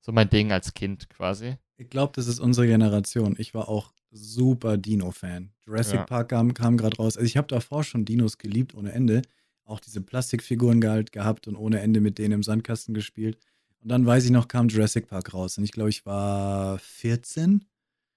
so 0.00 0.12
mein 0.12 0.28
Ding 0.28 0.52
als 0.52 0.74
Kind 0.74 1.08
quasi. 1.08 1.56
Ich 1.78 1.88
glaube, 1.88 2.12
das 2.14 2.26
ist 2.26 2.40
unsere 2.40 2.66
Generation. 2.66 3.36
Ich 3.38 3.54
war 3.54 3.68
auch 3.68 3.92
super 4.10 4.76
Dino-Fan. 4.76 5.50
Jurassic 5.64 6.00
Ja. 6.00 6.04
Park 6.04 6.30
kam, 6.30 6.52
kam 6.52 6.76
gerade 6.76 6.96
raus. 6.96 7.16
Also 7.16 7.26
ich 7.26 7.36
habe 7.36 7.46
davor 7.46 7.84
schon 7.84 8.04
Dinos 8.04 8.38
geliebt 8.38 8.74
ohne 8.74 8.92
Ende. 8.92 9.22
Auch 9.64 9.80
diese 9.80 10.00
Plastikfiguren 10.00 10.80
gehalt, 10.80 11.12
gehabt 11.12 11.46
und 11.46 11.56
ohne 11.56 11.80
Ende 11.80 12.00
mit 12.00 12.18
denen 12.18 12.32
im 12.32 12.42
Sandkasten 12.42 12.94
gespielt. 12.94 13.38
Und 13.80 13.90
dann 13.90 14.04
weiß 14.04 14.24
ich 14.24 14.30
noch, 14.30 14.48
kam 14.48 14.68
Jurassic 14.68 15.06
Park 15.08 15.32
raus. 15.34 15.56
Und 15.56 15.64
ich 15.64 15.72
glaube, 15.72 15.90
ich 15.90 16.04
war 16.04 16.78
14. 16.80 17.64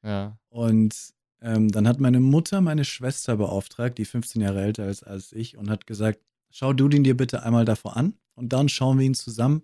Ja. 0.04 0.38
Und 0.50 1.14
ähm, 1.42 1.70
dann 1.70 1.88
hat 1.88 2.00
meine 2.00 2.20
Mutter 2.20 2.62
meine 2.62 2.86
Schwester 2.86 3.38
beauftragt, 3.38 3.98
die 3.98 4.06
15 4.06 4.42
Jahre 4.42 4.62
älter 4.62 4.88
ist 4.88 5.04
als 5.04 5.34
ich, 5.34 5.58
und 5.58 5.70
hat 5.70 5.86
gesagt, 5.88 6.20
schau 6.50 6.74
du 6.74 6.88
den 6.88 7.04
dir 7.04 7.16
bitte 7.18 7.44
einmal 7.44 7.66
davor 7.66 7.98
an 7.98 8.14
und 8.36 8.54
dann 8.54 8.70
schauen 8.70 9.00
wir 9.00 9.06
ihn 9.06 9.14
zusammen 9.14 9.64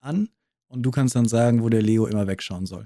an 0.00 0.28
und 0.68 0.82
du 0.82 0.90
kannst 0.90 1.14
dann 1.14 1.28
sagen, 1.28 1.62
wo 1.62 1.68
der 1.68 1.82
Leo 1.82 2.06
immer 2.06 2.26
wegschauen 2.26 2.66
soll. 2.66 2.84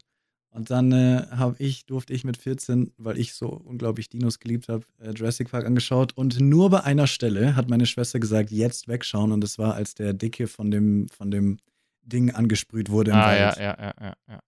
Und 0.51 0.71
dann 0.71 0.93
äh, 0.93 1.27
habe 1.31 1.57
ich, 1.59 1.85
durfte 1.87 2.13
ich 2.15 2.25
mit 2.25 2.37
14, 2.39 2.93
weil 2.97 3.19
ich 3.19 3.35
so 3.35 3.49
unglaublich 3.49 4.09
Dinos 4.09 4.39
geliebt 4.39 4.69
habe, 4.69 4.85
äh, 4.99 5.11
Jurassic 5.13 5.51
Park 5.51 5.67
angeschaut. 5.67 6.13
Und 6.17 6.41
nur 6.41 6.71
bei 6.71 6.83
einer 6.85 7.07
Stelle 7.07 7.55
hat 7.55 7.69
meine 7.69 7.87
Schwester 7.87 8.19
gesagt, 8.19 8.51
jetzt 8.51 8.89
wegschauen. 8.89 9.31
Und 9.33 9.43
das 9.43 9.59
war, 9.59 9.75
als 9.75 9.95
der 9.95 10.15
Dicke 10.15 10.47
von 10.47 10.71
dem, 10.71 11.09
von 11.11 11.31
dem 11.31 11.59
Ding 12.03 12.31
angesprüht 12.35 12.89
wurde 12.91 13.11
im 13.11 13.17
Ah, 13.19 13.27
Wald. 13.27 13.39
ja, 13.39 13.63
ja, 13.63 13.77
ja, 13.79 13.95
ja, 14.01 14.15
ja. 14.29 14.41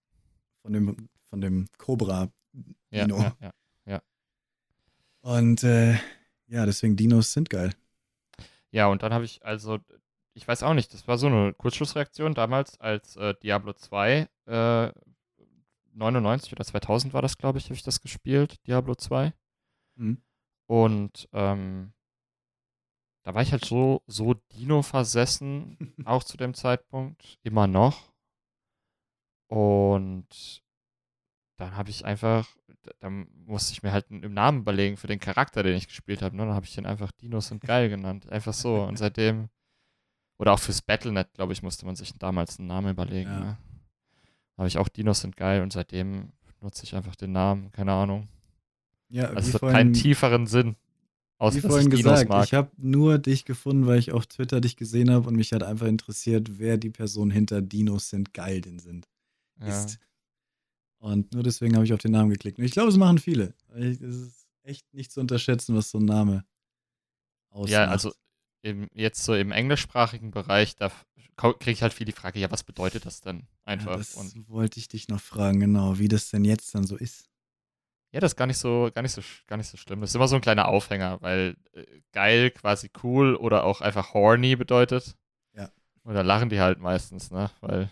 Von 0.62 0.72
dem, 0.72 1.08
von 1.28 1.40
dem 1.40 1.66
Cobra. 1.76 2.28
Ja, 2.90 3.04
Dino. 3.06 3.20
ja, 3.40 3.50
ja. 3.86 4.02
Und 5.20 5.62
äh, 5.62 5.92
ja, 6.48 6.64
deswegen 6.66 6.96
Dinos 6.96 7.32
sind 7.32 7.50
geil. 7.50 7.72
Ja, 8.72 8.86
und 8.86 9.02
dann 9.02 9.12
habe 9.12 9.24
ich 9.24 9.44
also, 9.44 9.78
ich 10.34 10.48
weiß 10.48 10.62
auch 10.62 10.74
nicht, 10.74 10.92
das 10.94 11.06
war 11.06 11.18
so 11.18 11.26
eine 11.26 11.52
Kurzschlussreaktion 11.52 12.34
damals, 12.34 12.80
als 12.80 13.16
äh, 13.16 13.34
Diablo 13.42 13.74
2, 13.74 14.28
äh, 14.46 14.90
99 16.00 16.52
oder 16.52 16.64
2000 16.64 17.12
war 17.14 17.22
das, 17.22 17.38
glaube 17.38 17.58
ich, 17.58 17.64
habe 17.66 17.74
ich 17.74 17.82
das 17.84 18.00
gespielt, 18.00 18.56
Diablo 18.66 18.94
2. 18.94 19.32
Mhm. 19.96 20.22
Und 20.66 21.28
ähm, 21.32 21.92
da 23.24 23.34
war 23.34 23.42
ich 23.42 23.52
halt 23.52 23.64
so, 23.64 24.02
so 24.06 24.34
Dino 24.52 24.82
versessen, 24.82 25.76
auch 26.04 26.24
zu 26.24 26.36
dem 26.36 26.54
Zeitpunkt, 26.54 27.38
immer 27.42 27.66
noch. 27.66 28.12
Und 29.48 30.62
dann 31.58 31.76
habe 31.76 31.90
ich 31.90 32.04
einfach, 32.04 32.48
da- 32.82 32.92
dann 33.00 33.28
musste 33.44 33.72
ich 33.72 33.82
mir 33.82 33.92
halt 33.92 34.10
einen 34.10 34.32
Namen 34.32 34.60
überlegen 34.60 34.96
für 34.96 35.08
den 35.08 35.20
Charakter, 35.20 35.62
den 35.62 35.76
ich 35.76 35.88
gespielt 35.88 36.22
habe. 36.22 36.36
Ne? 36.36 36.46
Dann 36.46 36.54
habe 36.54 36.66
ich 36.66 36.74
den 36.74 36.86
einfach 36.86 37.10
Dinos 37.12 37.48
sind 37.48 37.62
geil 37.62 37.88
genannt. 37.88 38.28
Einfach 38.30 38.54
so. 38.54 38.82
Und 38.84 38.96
seitdem, 38.96 39.50
oder 40.38 40.52
auch 40.52 40.58
fürs 40.60 40.80
Battlenet, 40.82 41.34
glaube 41.34 41.52
ich, 41.52 41.62
musste 41.62 41.84
man 41.84 41.96
sich 41.96 42.14
damals 42.14 42.58
einen 42.58 42.68
Namen 42.68 42.92
überlegen. 42.92 43.30
Ja. 43.30 43.40
Ne? 43.40 43.58
Habe 44.60 44.68
ich 44.68 44.76
auch 44.76 44.88
Dinos 44.88 45.20
sind 45.20 45.38
geil 45.38 45.62
und 45.62 45.72
seitdem 45.72 46.32
nutze 46.60 46.84
ich 46.84 46.94
einfach 46.94 47.16
den 47.16 47.32
Namen. 47.32 47.72
Keine 47.72 47.92
Ahnung. 47.92 48.28
Ja, 49.08 49.30
Also 49.30 49.48
es 49.48 49.54
hat 49.54 49.60
vorhin, 49.60 49.74
keinen 49.74 49.92
tieferen 49.94 50.46
Sinn. 50.46 50.76
Außer 51.38 51.56
wie 51.56 51.60
vorhin 51.62 51.90
ich 51.90 51.96
Dinos 51.96 52.12
gesagt, 52.12 52.28
mag. 52.28 52.44
ich 52.44 52.52
habe 52.52 52.70
nur 52.76 53.16
dich 53.16 53.46
gefunden, 53.46 53.86
weil 53.86 53.98
ich 53.98 54.12
auf 54.12 54.26
Twitter 54.26 54.60
dich 54.60 54.76
gesehen 54.76 55.10
habe 55.10 55.26
und 55.26 55.36
mich 55.36 55.52
hat 55.52 55.62
einfach 55.62 55.86
interessiert, 55.86 56.58
wer 56.58 56.76
die 56.76 56.90
Person 56.90 57.30
hinter 57.30 57.62
Dinos 57.62 58.10
sind 58.10 58.34
geil 58.34 58.60
denn 58.60 58.78
sind. 58.78 59.08
ja. 59.60 59.68
Ist. 59.68 59.98
Und 60.98 61.32
nur 61.32 61.42
deswegen 61.42 61.76
habe 61.76 61.86
ich 61.86 61.94
auf 61.94 62.00
den 62.00 62.12
Namen 62.12 62.28
geklickt. 62.28 62.58
Und 62.58 62.66
ich 62.66 62.72
glaube, 62.72 62.90
es 62.90 62.98
machen 62.98 63.16
viele. 63.16 63.54
Es 63.70 64.02
ist 64.02 64.46
echt 64.62 64.92
nicht 64.92 65.10
zu 65.10 65.20
unterschätzen, 65.20 65.74
was 65.74 65.90
so 65.90 65.96
ein 65.96 66.04
Name 66.04 66.44
ausmacht. 67.48 67.70
Ja, 67.70 67.86
also 67.86 68.12
im, 68.62 68.88
jetzt 68.94 69.24
so 69.24 69.34
im 69.34 69.52
englischsprachigen 69.52 70.30
Bereich, 70.30 70.76
da 70.76 70.90
kriege 71.36 71.70
ich 71.70 71.82
halt 71.82 71.94
viel 71.94 72.04
die 72.06 72.12
Frage, 72.12 72.38
ja, 72.38 72.50
was 72.50 72.62
bedeutet 72.62 73.06
das 73.06 73.20
denn 73.20 73.46
einfach? 73.64 73.92
Ja, 73.92 73.96
das 73.96 74.14
und 74.14 74.48
wollte 74.48 74.78
ich 74.78 74.88
dich 74.88 75.08
noch 75.08 75.20
fragen, 75.20 75.60
genau, 75.60 75.98
wie 75.98 76.08
das 76.08 76.30
denn 76.30 76.44
jetzt 76.44 76.74
dann 76.74 76.84
so 76.84 76.96
ist. 76.96 77.30
ja, 78.12 78.20
das 78.20 78.32
ist 78.32 78.36
gar 78.36 78.46
nicht 78.46 78.58
so, 78.58 78.90
gar 78.94 79.02
nicht 79.02 79.12
so, 79.12 79.22
gar 79.46 79.56
nicht 79.56 79.68
so 79.68 79.76
schlimm. 79.76 80.00
Das 80.00 80.10
ist 80.10 80.16
immer 80.16 80.28
so 80.28 80.36
ein 80.36 80.42
kleiner 80.42 80.68
Aufhänger, 80.68 81.22
weil 81.22 81.56
äh, 81.72 81.84
geil 82.12 82.50
quasi 82.50 82.90
cool 83.02 83.36
oder 83.36 83.64
auch 83.64 83.80
einfach 83.80 84.12
horny 84.14 84.56
bedeutet. 84.56 85.16
Ja. 85.54 85.70
Und 86.02 86.14
da 86.14 86.22
lachen 86.22 86.48
die 86.50 86.60
halt 86.60 86.78
meistens, 86.80 87.30
ne? 87.30 87.50
Weil, 87.60 87.88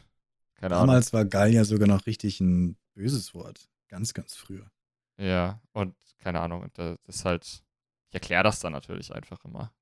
keine 0.56 0.74
Ahnung. 0.74 0.88
Damals 0.88 1.12
war 1.12 1.24
geil 1.24 1.54
ja 1.54 1.64
sogar 1.64 1.88
noch 1.88 2.06
richtig 2.06 2.40
ein 2.40 2.76
böses 2.94 3.32
Wort. 3.32 3.68
Ganz, 3.88 4.12
ganz 4.12 4.34
früher. 4.34 4.70
Ja, 5.18 5.60
und 5.72 5.94
keine 6.18 6.40
Ahnung, 6.40 6.68
das 6.74 6.98
ist 7.06 7.24
halt, 7.24 7.44
ich 8.08 8.14
erkläre 8.14 8.42
das 8.42 8.60
dann 8.60 8.72
natürlich 8.72 9.14
einfach 9.14 9.44
immer. 9.44 9.72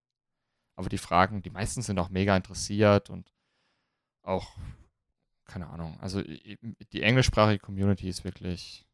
Aber 0.77 0.89
die 0.89 0.99
Fragen, 0.99 1.43
die 1.43 1.51
meisten 1.51 1.83
sind 1.83 1.99
auch 1.99 2.11
mega 2.11 2.37
interessiert 2.37 3.11
und 3.11 3.33
auch, 4.23 4.57
keine 5.45 5.69
Ahnung, 5.69 5.99
also 6.01 6.23
die 6.23 7.03
englischsprachige 7.03 7.59
Community 7.59 8.09
ist 8.09 8.25
wirklich 8.25 8.87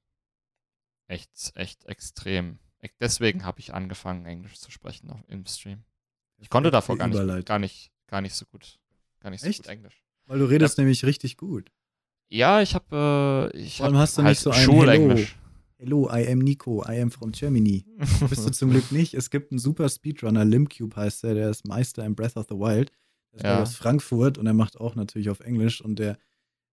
echt, 1.08 1.52
echt 1.54 1.84
extrem. 1.84 2.58
Deswegen 3.00 3.44
habe 3.44 3.60
ich 3.60 3.74
angefangen, 3.74 4.26
Englisch 4.26 4.58
zu 4.58 4.70
sprechen 4.70 5.10
auf, 5.10 5.20
im 5.28 5.44
Stream. 5.46 5.84
Ich 6.38 6.50
konnte 6.50 6.70
davor 6.70 6.96
gar 6.96 7.08
nicht, 7.08 7.46
gar 7.46 7.58
nicht, 7.58 7.92
gar 8.06 8.20
nicht 8.20 8.34
so 8.34 8.46
gut, 8.46 8.78
gar 9.20 9.30
nicht 9.30 9.40
so 9.40 9.48
Echt? 9.48 9.58
gut 9.58 9.68
Englisch. 9.68 10.02
Weil 10.26 10.38
du 10.38 10.44
redest 10.46 10.78
nämlich 10.78 11.04
richtig 11.04 11.36
gut. 11.36 11.70
Ja, 12.28 12.62
ich 12.62 12.74
habe, 12.74 13.50
äh, 13.52 13.56
ich 13.58 13.82
allem 13.82 13.94
hab 13.94 14.02
hast 14.02 14.18
du 14.18 14.22
halt 14.22 14.30
nicht 14.30 14.40
so 14.40 14.50
ein 14.50 14.64
Schulenglisch. 14.64 15.36
Hello, 15.84 16.08
I 16.08 16.28
am 16.30 16.38
Nico, 16.38 16.84
I 16.88 17.00
am 17.02 17.10
from 17.10 17.32
Germany. 17.32 17.84
Bist 18.30 18.46
du 18.46 18.52
zum 18.52 18.70
Glück 18.70 18.92
nicht. 18.92 19.14
Es 19.14 19.30
gibt 19.30 19.50
einen 19.50 19.58
super 19.58 19.88
Speedrunner, 19.88 20.44
Limcube 20.44 20.94
heißt 20.94 21.24
der, 21.24 21.34
der 21.34 21.50
ist 21.50 21.66
Meister 21.66 22.04
im 22.04 22.14
Breath 22.14 22.36
of 22.36 22.46
the 22.48 22.54
Wild. 22.54 22.92
Der 23.32 23.38
ist 23.40 23.44
Ja. 23.44 23.62
aus 23.62 23.74
Frankfurt 23.74 24.38
und 24.38 24.46
er 24.46 24.54
macht 24.54 24.78
auch 24.78 24.94
natürlich 24.94 25.28
auf 25.28 25.40
Englisch 25.40 25.80
und 25.80 25.98
der, 25.98 26.18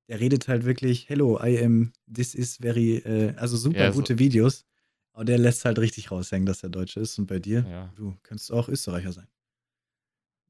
der 0.10 0.20
redet 0.20 0.48
halt 0.48 0.64
wirklich, 0.64 1.10
hello, 1.10 1.40
I 1.44 1.58
am, 1.64 1.92
this 2.14 2.36
is 2.36 2.58
very, 2.58 2.98
äh, 2.98 3.34
also 3.38 3.58
super 3.58 3.80
Ja, 3.80 3.92
so- 3.92 4.00
gute 4.00 4.20
Videos. 4.20 4.66
Aber 5.14 5.26
der 5.26 5.40
lässt 5.40 5.66
halt 5.66 5.80
richtig 5.80 6.12
raushängen, 6.12 6.46
dass 6.46 6.62
er 6.62 6.70
Deutsche 6.70 7.00
ist. 7.00 7.18
Und 7.18 7.26
bei 7.26 7.40
dir, 7.40 7.66
ja. 7.68 7.92
du 7.96 8.16
könntest 8.22 8.52
auch 8.52 8.70
Österreicher 8.70 9.12
sein. 9.12 9.28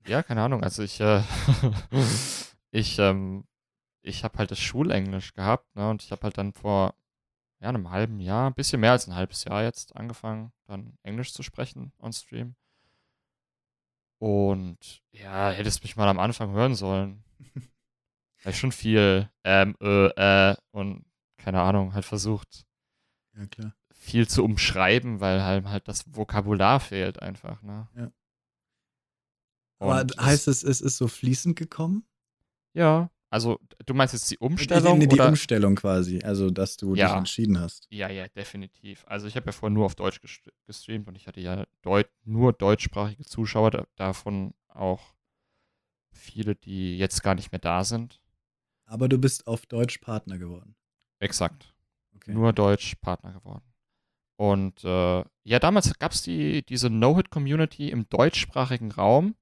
Ja, 0.06 0.22
keine 0.22 0.42
Ahnung. 0.42 0.64
Also 0.64 0.84
ich, 0.84 1.00
äh, 1.00 1.22
ich, 2.72 3.00
ähm, 3.00 3.46
ich 4.02 4.26
habe 4.26 4.38
halt 4.38 4.52
das 4.52 4.60
Schulenglisch 4.60 5.34
gehabt, 5.34 5.74
ne? 5.78 5.90
Und 5.90 6.04
ich 6.04 6.12
habe 6.12 6.24
halt 6.24 6.38
dann 6.38 6.52
vor 6.52 6.94
ja, 7.62 7.70
einem 7.70 7.90
halben 7.90 8.20
Jahr, 8.20 8.50
ein 8.50 8.54
bisschen 8.54 8.80
mehr 8.82 8.92
als 8.92 9.08
ein 9.08 9.16
halbes 9.16 9.44
Jahr 9.44 9.64
jetzt 9.64 9.96
angefangen, 9.96 10.52
dann 10.66 10.98
Englisch 11.04 11.34
zu 11.34 11.44
sprechen 11.44 11.92
on 12.00 12.14
Stream. 12.14 12.56
Und 14.20 15.02
ja, 15.12 15.50
hättest 15.50 15.84
mich 15.84 15.96
mal 15.96 16.08
am 16.08 16.20
Anfang 16.20 16.52
hören 16.52 16.76
sollen. 16.76 17.24
Ich 18.46 18.58
schon 18.58 18.72
viel 18.72 19.30
ähm, 19.44 19.76
äh, 19.82 20.08
äh 20.52 20.56
und 20.72 21.06
keine 21.36 21.60
Ahnung, 21.60 21.94
halt 21.94 22.06
versucht, 22.06 22.66
Ja, 23.36 23.46
klar. 23.48 23.76
viel 23.92 24.30
zu 24.30 24.46
umschreiben, 24.46 25.20
weil 25.20 25.44
halt, 25.44 25.66
halt 25.66 25.90
das 25.90 26.06
Vokabular 26.16 26.80
fehlt 26.80 27.22
einfach, 27.22 27.62
ne? 27.64 27.90
Ja. 27.96 28.12
Aber 29.80 30.08
heißt 30.18 30.48
es, 30.48 30.64
es 30.64 30.80
ist 30.80 30.96
so 30.96 31.10
fließend 31.10 31.58
gekommen? 31.58 32.06
Ja, 32.72 33.12
also 33.30 33.60
du 33.86 33.94
meinst 33.94 34.14
jetzt 34.14 34.30
die 34.32 34.36
Die, 34.36 34.44
Umstellung 34.44 35.00
die, 35.00 35.08
die 35.08 35.16
oder? 35.16 35.28
Umstellung 35.30 35.76
quasi, 35.76 36.22
also 36.24 36.50
dass 36.50 36.78
du 36.78 36.94
dich 36.94 37.02
Ja. 37.02 37.18
entschieden 37.18 37.60
hast. 37.60 37.88
Ja, 37.90 38.10
ja, 38.10 38.28
definitiv. 38.30 39.04
Also 39.08 39.28
ich 39.28 39.36
habe 39.36 39.46
ja 39.48 39.52
vorher 39.52 39.74
nur 39.74 39.86
auf 39.86 39.96
Deutsch 39.96 40.20
gest- 40.20 40.52
gestreamt 40.66 41.08
und 41.08 41.16
ich 41.16 41.28
hatte 41.28 41.40
ja 41.42 41.66
deut 41.84 42.10
nur 42.26 42.54
deutschsprachige 42.54 43.26
Zuschauer, 43.26 43.72
da 43.72 43.86
davon 43.96 44.54
auch 44.68 45.14
viele, 46.12 46.56
die 46.56 46.98
jetzt 46.98 47.22
gar 47.24 47.36
nicht 47.36 47.52
mehr 47.52 47.60
da 47.60 47.84
sind. 47.84 48.20
Aber 48.86 49.08
du 49.08 49.18
bist 49.20 49.46
auf 49.48 49.66
Deutsch 49.68 50.00
Partner 50.00 50.38
geworden. 50.38 50.76
Exakt. 51.20 51.74
Okay. 52.16 52.34
Nur 52.34 52.54
Deutsch 52.54 52.96
Partner 52.96 53.34
geworden. 53.34 53.64
Und 54.36 54.84
äh, 54.84 55.24
ja, 55.44 55.60
damals 55.60 55.98
gab 56.00 56.14
es 56.14 56.22
die, 56.24 56.66
diese 56.66 56.90
No-Hit-Community 56.90 57.90
im 57.90 58.08
deutschsprachigen 58.10 58.92
Raum. 58.92 59.36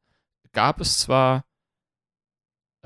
Gab 0.51 0.81
es 0.81 0.97
zwar 0.99 1.45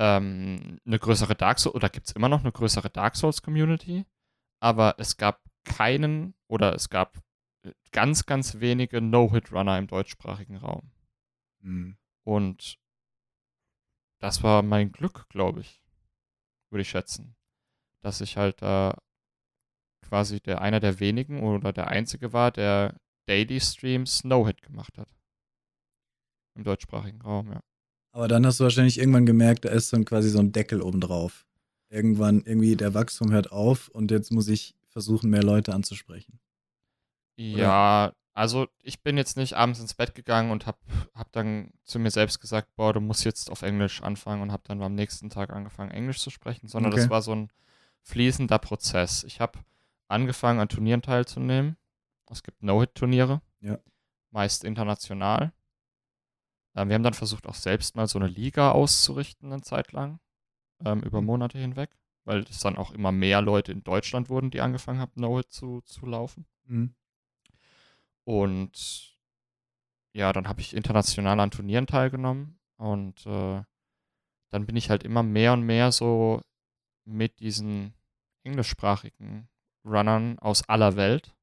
ähm, 0.02 0.80
eine 0.84 0.98
größere 0.98 1.36
Dark 1.36 1.60
Souls, 1.60 1.76
oder 1.76 1.88
gibt 1.88 2.08
es 2.08 2.14
immer 2.14 2.28
noch 2.28 2.40
eine 2.40 2.52
größere 2.52 2.90
Dark 2.90 3.16
Souls-Community, 3.16 4.04
aber 4.60 4.96
es 4.98 5.16
gab 5.16 5.44
keinen 5.64 6.34
oder 6.48 6.74
es 6.74 6.90
gab 6.90 7.18
äh, 7.64 7.72
ganz, 7.92 8.26
ganz 8.26 8.60
wenige 8.60 9.00
No-Hit-Runner 9.00 9.78
im 9.78 9.86
deutschsprachigen 9.86 10.58
Raum. 10.58 10.92
Hm. 11.62 11.98
Und 12.26 12.80
das 14.20 14.42
war 14.42 14.64
mein 14.64 14.92
Glück, 14.92 15.30
glaube 15.30 15.62
ich. 15.62 15.84
Würde 16.72 16.82
ich 16.82 16.90
schätzen. 16.90 17.36
Dass 18.02 18.22
ich 18.22 18.38
halt 18.38 18.64
da 18.64 18.98
quasi 20.02 20.40
der 20.42 20.62
einer 20.62 20.80
der 20.80 21.00
wenigen 21.00 21.44
oder 21.44 21.74
der 21.74 21.90
einzige 21.90 22.34
war, 22.34 22.50
der 22.50 23.00
Daily 23.28 23.60
Streams 23.60 24.24
No-Hit 24.24 24.64
gemacht 24.64 24.98
hat. 24.98 25.16
Im 26.56 26.64
deutschsprachigen 26.64 27.22
Raum, 27.22 27.52
ja. 27.52 27.62
Aber 28.12 28.28
dann 28.28 28.46
hast 28.46 28.60
du 28.60 28.64
wahrscheinlich 28.66 29.00
irgendwann 29.00 29.26
gemerkt, 29.26 29.66
da 29.66 29.70
ist 29.70 29.90
so 29.90 29.98
ein, 29.98 30.06
quasi 30.06 30.30
so 30.30 30.40
ein 30.40 30.52
Deckel 30.52 30.82
obendrauf. 30.82 31.46
Irgendwann 31.90 32.42
irgendwie 32.46 32.76
der 32.76 32.94
Wachstum 32.94 33.32
hört 33.32 33.52
auf 33.52 33.88
und 33.90 34.12
jetzt 34.12 34.32
muss 34.32 34.48
ich 34.48 34.76
versuchen, 34.90 35.30
mehr 35.30 35.44
Leute 35.44 35.74
anzusprechen. 35.74 36.40
Ja, 37.38 38.14
Also 38.34 38.68
ich 38.82 39.02
bin 39.02 39.18
jetzt 39.18 39.36
nicht 39.36 39.56
abends 39.56 39.80
ins 39.82 39.94
Bett 39.94 40.16
gegangen 40.16 40.52
und 40.52 40.66
habe 40.66 40.78
hab 41.14 41.32
dann 41.34 41.72
zu 41.84 42.00
mir 42.00 42.12
selbst 42.12 42.40
gesagt, 42.40 42.74
boah, 42.76 42.94
du 42.94 43.02
musst 43.02 43.26
jetzt 43.26 43.50
auf 43.52 43.62
Englisch 43.62 44.02
anfangen 44.02 44.42
und 44.42 44.52
habe 44.54 44.64
dann 44.66 44.82
am 44.82 44.96
nächsten 44.96 45.30
Tag 45.30 45.50
angefangen, 45.52 45.92
Englisch 45.92 46.20
zu 46.20 46.30
sprechen, 46.30 46.68
sondern 46.68 46.94
Okay. 46.94 47.02
das 47.02 47.10
war 47.10 47.22
so 47.22 47.34
ein 47.36 47.50
fließender 48.04 48.58
Prozess. 48.60 49.24
Ich 49.26 49.42
habe 49.42 49.60
angefangen, 50.08 50.60
an 50.60 50.70
Turnieren 50.70 51.02
teilzunehmen. 51.02 51.76
Es 52.30 52.42
gibt 52.44 52.64
No-Hit-Turniere, 52.64 53.42
Ja. 53.60 53.80
meist 54.32 54.64
international. 54.64 55.52
Ähm, 56.76 56.90
wir 56.90 56.96
haben 56.96 57.04
dann 57.04 57.14
versucht, 57.14 57.48
auch 57.48 57.56
selbst 57.56 57.96
mal 57.96 58.08
so 58.08 58.20
eine 58.20 58.28
Liga 58.28 58.72
auszurichten, 58.72 59.52
eine 59.52 59.62
Zeit 59.62 59.92
lang, 59.92 60.20
ähm, 60.86 61.02
über 61.02 61.22
Mhm. 61.22 61.28
Monate 61.28 61.58
hinweg, 61.58 61.90
weil 62.26 62.42
es 62.50 62.60
dann 62.60 62.78
auch 62.78 62.92
immer 62.92 63.12
mehr 63.12 63.42
Leute 63.42 63.72
in 63.72 63.84
Deutschland 63.84 64.30
wurden, 64.30 64.52
die 64.52 64.62
angefangen 64.62 65.00
haben, 65.00 65.12
No-Hit 65.16 65.52
zu, 65.52 65.82
zu 65.82 66.06
laufen. 66.06 66.46
Mhm. 66.66 66.96
Und 68.24 69.18
ja, 70.14 70.34
dann 70.34 70.48
habe 70.48 70.62
ich 70.62 70.76
international 70.76 71.40
an 71.40 71.52
Turnieren 71.52 71.88
teilgenommen 71.88 72.60
und 72.78 73.26
äh, 73.26 73.64
dann 74.50 74.66
bin 74.66 74.76
ich 74.76 74.90
halt 74.90 75.04
immer 75.04 75.24
mehr 75.24 75.54
und 75.54 75.64
mehr 75.64 75.92
so 75.92 76.42
mit 77.06 77.40
diesen 77.40 77.94
englischsprachigen 78.44 79.48
Runnern 79.86 80.38
aus 80.40 80.68
aller 80.68 80.96
Welt 80.96 81.34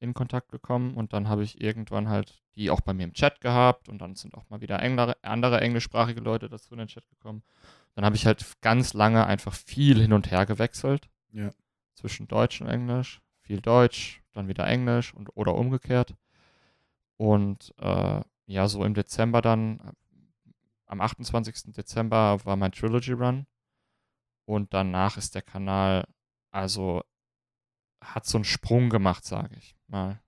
in 0.00 0.14
Kontakt 0.14 0.50
gekommen 0.50 0.94
und 0.94 1.12
dann 1.12 1.28
habe 1.28 1.42
ich 1.42 1.60
irgendwann 1.60 2.08
halt 2.08 2.42
die 2.54 2.70
auch 2.70 2.80
bei 2.80 2.92
mir 2.92 3.04
im 3.04 3.12
Chat 3.12 3.40
gehabt 3.40 3.88
und 3.88 3.98
dann 3.98 4.14
sind 4.16 4.34
auch 4.34 4.48
mal 4.50 4.60
wieder 4.60 4.80
Engler, 4.80 5.16
andere 5.22 5.60
englischsprachige 5.60 6.20
Leute 6.20 6.48
dazu 6.48 6.72
in 6.72 6.78
den 6.78 6.88
Chat 6.88 7.08
gekommen. 7.08 7.42
Dann 7.94 8.04
habe 8.04 8.16
ich 8.16 8.26
halt 8.26 8.44
ganz 8.60 8.94
lange 8.94 9.26
einfach 9.26 9.54
viel 9.54 10.00
hin 10.00 10.12
und 10.12 10.30
her 10.30 10.46
gewechselt 10.46 11.08
Ja. 11.32 11.50
zwischen 11.94 12.28
Deutsch 12.28 12.60
und 12.60 12.68
Englisch, 12.68 13.20
viel 13.42 13.60
Deutsch, 13.60 14.22
dann 14.32 14.48
wieder 14.48 14.66
Englisch 14.66 15.14
und 15.14 15.36
oder 15.36 15.54
umgekehrt. 15.54 16.14
Und 17.16 17.74
äh, 17.78 18.20
ja, 18.46 18.68
so 18.68 18.84
im 18.84 18.94
Dezember 18.94 19.42
dann, 19.42 19.92
am 20.86 21.00
28. 21.00 21.72
Dezember 21.74 22.44
war 22.44 22.56
mein 22.56 22.72
Trilogy 22.72 23.12
Run. 23.12 23.46
Und 24.46 24.72
danach 24.72 25.16
ist 25.16 25.34
der 25.34 25.42
Kanal, 25.42 26.06
also 26.50 27.02
hat 28.00 28.26
so 28.26 28.38
einen 28.38 28.44
Sprung 28.44 28.90
gemacht, 28.90 29.24
sage 29.24 29.56
ich 29.56 29.76
mal. 29.88 30.20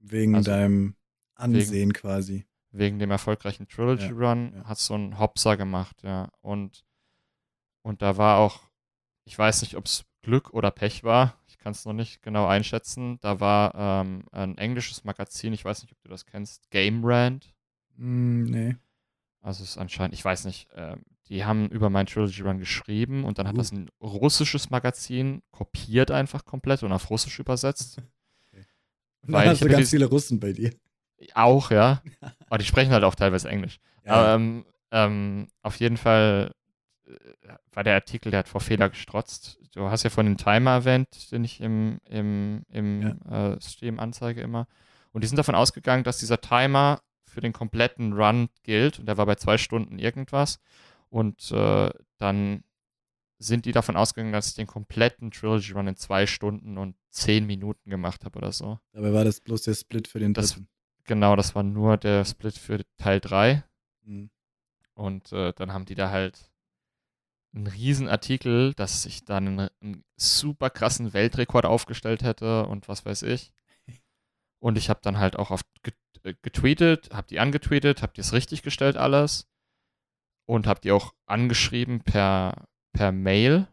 Wegen 0.00 0.34
Also, 0.34 0.50
deinem 0.50 0.96
Ansehen 1.34 1.92
quasi. 1.92 2.46
Wegen 2.70 2.98
dem 2.98 3.10
erfolgreichen 3.10 3.68
Trilogy 3.68 4.06
Ja, 4.06 4.12
Run 4.12 4.52
ja. 4.54 4.64
hat 4.64 4.78
so 4.78 4.94
einen 4.94 5.18
Hopser 5.18 5.56
gemacht, 5.56 6.02
ja. 6.02 6.30
Und, 6.40 6.84
und 7.82 8.02
da 8.02 8.16
war 8.16 8.38
auch, 8.38 8.60
ich 9.24 9.38
weiß 9.38 9.62
nicht, 9.62 9.76
ob 9.76 9.86
es 9.86 10.04
Glück 10.22 10.50
oder 10.54 10.70
Pech 10.70 11.04
war, 11.04 11.36
ich 11.48 11.58
kann 11.58 11.72
es 11.72 11.84
noch 11.84 11.92
nicht 11.92 12.22
genau 12.22 12.46
einschätzen. 12.46 13.18
Da 13.20 13.40
war 13.40 13.74
ähm, 13.74 14.24
ein 14.32 14.56
englisches 14.58 15.04
Magazin, 15.04 15.52
ich 15.52 15.64
weiß 15.64 15.82
nicht, 15.82 15.92
ob 15.92 16.00
du 16.02 16.08
das 16.08 16.26
kennst, 16.26 16.70
Game 16.70 17.04
Rant. 17.04 17.52
Mm, 17.96 18.44
nee. 18.44 18.76
Also 19.40 19.62
es 19.64 19.70
ist 19.70 19.78
anscheinend, 19.78 20.14
ich 20.14 20.24
weiß 20.24 20.44
nicht, 20.44 20.68
ähm, 20.74 21.04
die 21.32 21.46
haben 21.46 21.68
über 21.70 21.88
meinen 21.88 22.06
Trilogy 22.06 22.42
Run 22.42 22.58
geschrieben 22.58 23.24
und 23.24 23.38
dann 23.38 23.48
hat 23.48 23.54
Uh. 23.54 23.58
das 23.58 23.72
ein 23.72 23.88
russisches 24.02 24.68
Magazin 24.68 25.42
kopiert 25.50 26.10
einfach 26.10 26.44
komplett 26.44 26.82
und 26.82 26.92
auf 26.92 27.08
Russisch 27.08 27.38
übersetzt. 27.38 27.98
Und 29.24 29.34
Weil 29.34 29.44
dann 29.44 29.54
ich 29.54 29.60
hast 29.60 29.70
du 29.70 29.72
ganz 29.72 29.90
viele 29.90 30.06
Russen 30.06 30.40
bei 30.40 30.52
dir. 30.52 30.72
Auch, 31.34 31.70
ja. 31.70 32.02
Aber 32.48 32.58
die 32.58 32.64
sprechen 32.64 32.90
halt 32.90 33.04
auch 33.04 33.14
teilweise 33.14 33.48
Englisch. 33.48 33.78
Ja, 34.04 34.14
Aber 34.14 34.34
ähm, 34.34 34.64
ähm, 34.90 35.46
auf 35.62 35.76
jeden 35.76 35.96
Fall 35.96 36.50
äh, 37.06 37.12
war 37.72 37.84
der 37.84 37.94
Artikel, 37.94 38.32
der 38.32 38.40
hat 38.40 38.48
vor 38.48 38.60
Fehler 38.60 38.88
gestrotzt. 38.88 39.60
Du 39.74 39.88
hast 39.88 40.02
ja 40.02 40.10
von 40.10 40.26
den 40.26 40.38
Timer 40.38 40.72
erwähnt, 40.72 41.30
den 41.30 41.44
ich 41.44 41.60
im, 41.60 42.00
im, 42.10 42.64
im 42.68 43.22
äh, 43.30 43.60
Stream 43.60 44.00
anzeige 44.00 44.40
immer. 44.40 44.66
Und 45.12 45.22
die 45.22 45.28
sind 45.28 45.36
davon 45.36 45.54
ausgegangen, 45.54 46.02
dass 46.02 46.18
dieser 46.18 46.40
Timer 46.40 47.00
für 47.28 47.40
den 47.40 47.52
kompletten 47.52 48.14
Run 48.14 48.48
gilt. 48.64 48.98
Und 48.98 49.06
der 49.06 49.18
war 49.18 49.26
bei 49.26 49.36
zwei 49.36 49.56
Stunden 49.56 50.00
irgendwas. 50.00 50.58
Und 51.12 51.50
äh, 51.52 51.90
dann 52.16 52.64
sind 53.38 53.66
die 53.66 53.72
davon 53.72 53.96
ausgegangen, 53.96 54.32
dass 54.32 54.48
ich 54.48 54.54
den 54.54 54.66
kompletten 54.66 55.30
Trilogy 55.30 55.72
Run 55.72 55.88
in 55.88 55.96
zwei 55.96 56.26
Stunden 56.26 56.78
und 56.78 56.96
zehn 57.10 57.44
Minuten 57.46 57.90
gemacht 57.90 58.24
habe 58.24 58.38
oder 58.38 58.50
so. 58.50 58.78
Dabei 58.92 59.12
war 59.12 59.22
das 59.24 59.40
bloß 59.40 59.62
der 59.62 59.74
Split 59.74 60.08
für 60.08 60.18
den 60.20 60.32
Das- 60.32 60.52
dritten. 60.52 60.68
Genau, 61.04 61.36
das 61.36 61.54
war 61.54 61.64
nur 61.64 61.98
der 61.98 62.24
Split 62.24 62.56
für 62.56 62.80
Teil 62.96 63.20
3. 63.20 63.62
Mhm. 64.04 64.30
Und 64.94 65.32
äh, 65.32 65.52
dann 65.52 65.72
haben 65.74 65.84
die 65.84 65.96
da 65.96 66.10
halt 66.10 66.50
einen 67.54 67.66
riesen 67.66 68.08
Artikel, 68.08 68.72
dass 68.72 69.04
ich 69.04 69.24
dann 69.24 69.48
einen, 69.48 69.68
einen 69.82 70.04
super 70.16 70.70
krassen 70.70 71.12
Weltrekord 71.12 71.66
aufgestellt 71.66 72.22
hätte 72.22 72.66
und 72.66 72.88
was 72.88 73.04
weiß 73.04 73.22
ich. 73.24 73.52
Und 74.60 74.78
ich 74.78 74.88
habe 74.88 75.00
dann 75.02 75.18
halt 75.18 75.36
auch 75.36 75.50
auf 75.50 75.60
äh, 76.22 76.34
getweetet, 76.40 77.10
habe 77.12 77.26
die 77.26 77.40
angetweetet, 77.40 78.00
habe 78.00 78.12
die 78.14 78.20
es 78.22 78.32
richtig 78.32 78.62
gestellt 78.62 78.96
alles 78.96 79.51
und 80.52 80.66
habe 80.66 80.80
die 80.80 80.92
auch 80.92 81.14
angeschrieben 81.26 82.00
per, 82.00 82.68
per 82.92 83.10
Mail 83.10 83.68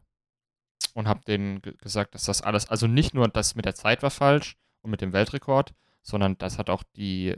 und 0.93 1.07
habe 1.07 1.21
denen 1.25 1.61
ge 1.61 1.75
gesagt, 1.77 2.15
dass 2.15 2.25
das 2.25 2.41
alles, 2.41 2.69
also 2.69 2.87
nicht 2.87 3.13
nur 3.13 3.27
das 3.27 3.55
mit 3.55 3.65
der 3.65 3.75
Zeit 3.75 4.01
war 4.01 4.11
falsch 4.11 4.57
und 4.81 4.91
mit 4.91 5.01
dem 5.01 5.13
Weltrekord, 5.13 5.73
sondern 6.01 6.37
das 6.37 6.57
hat 6.57 6.69
auch 6.69 6.83
die, 6.95 7.35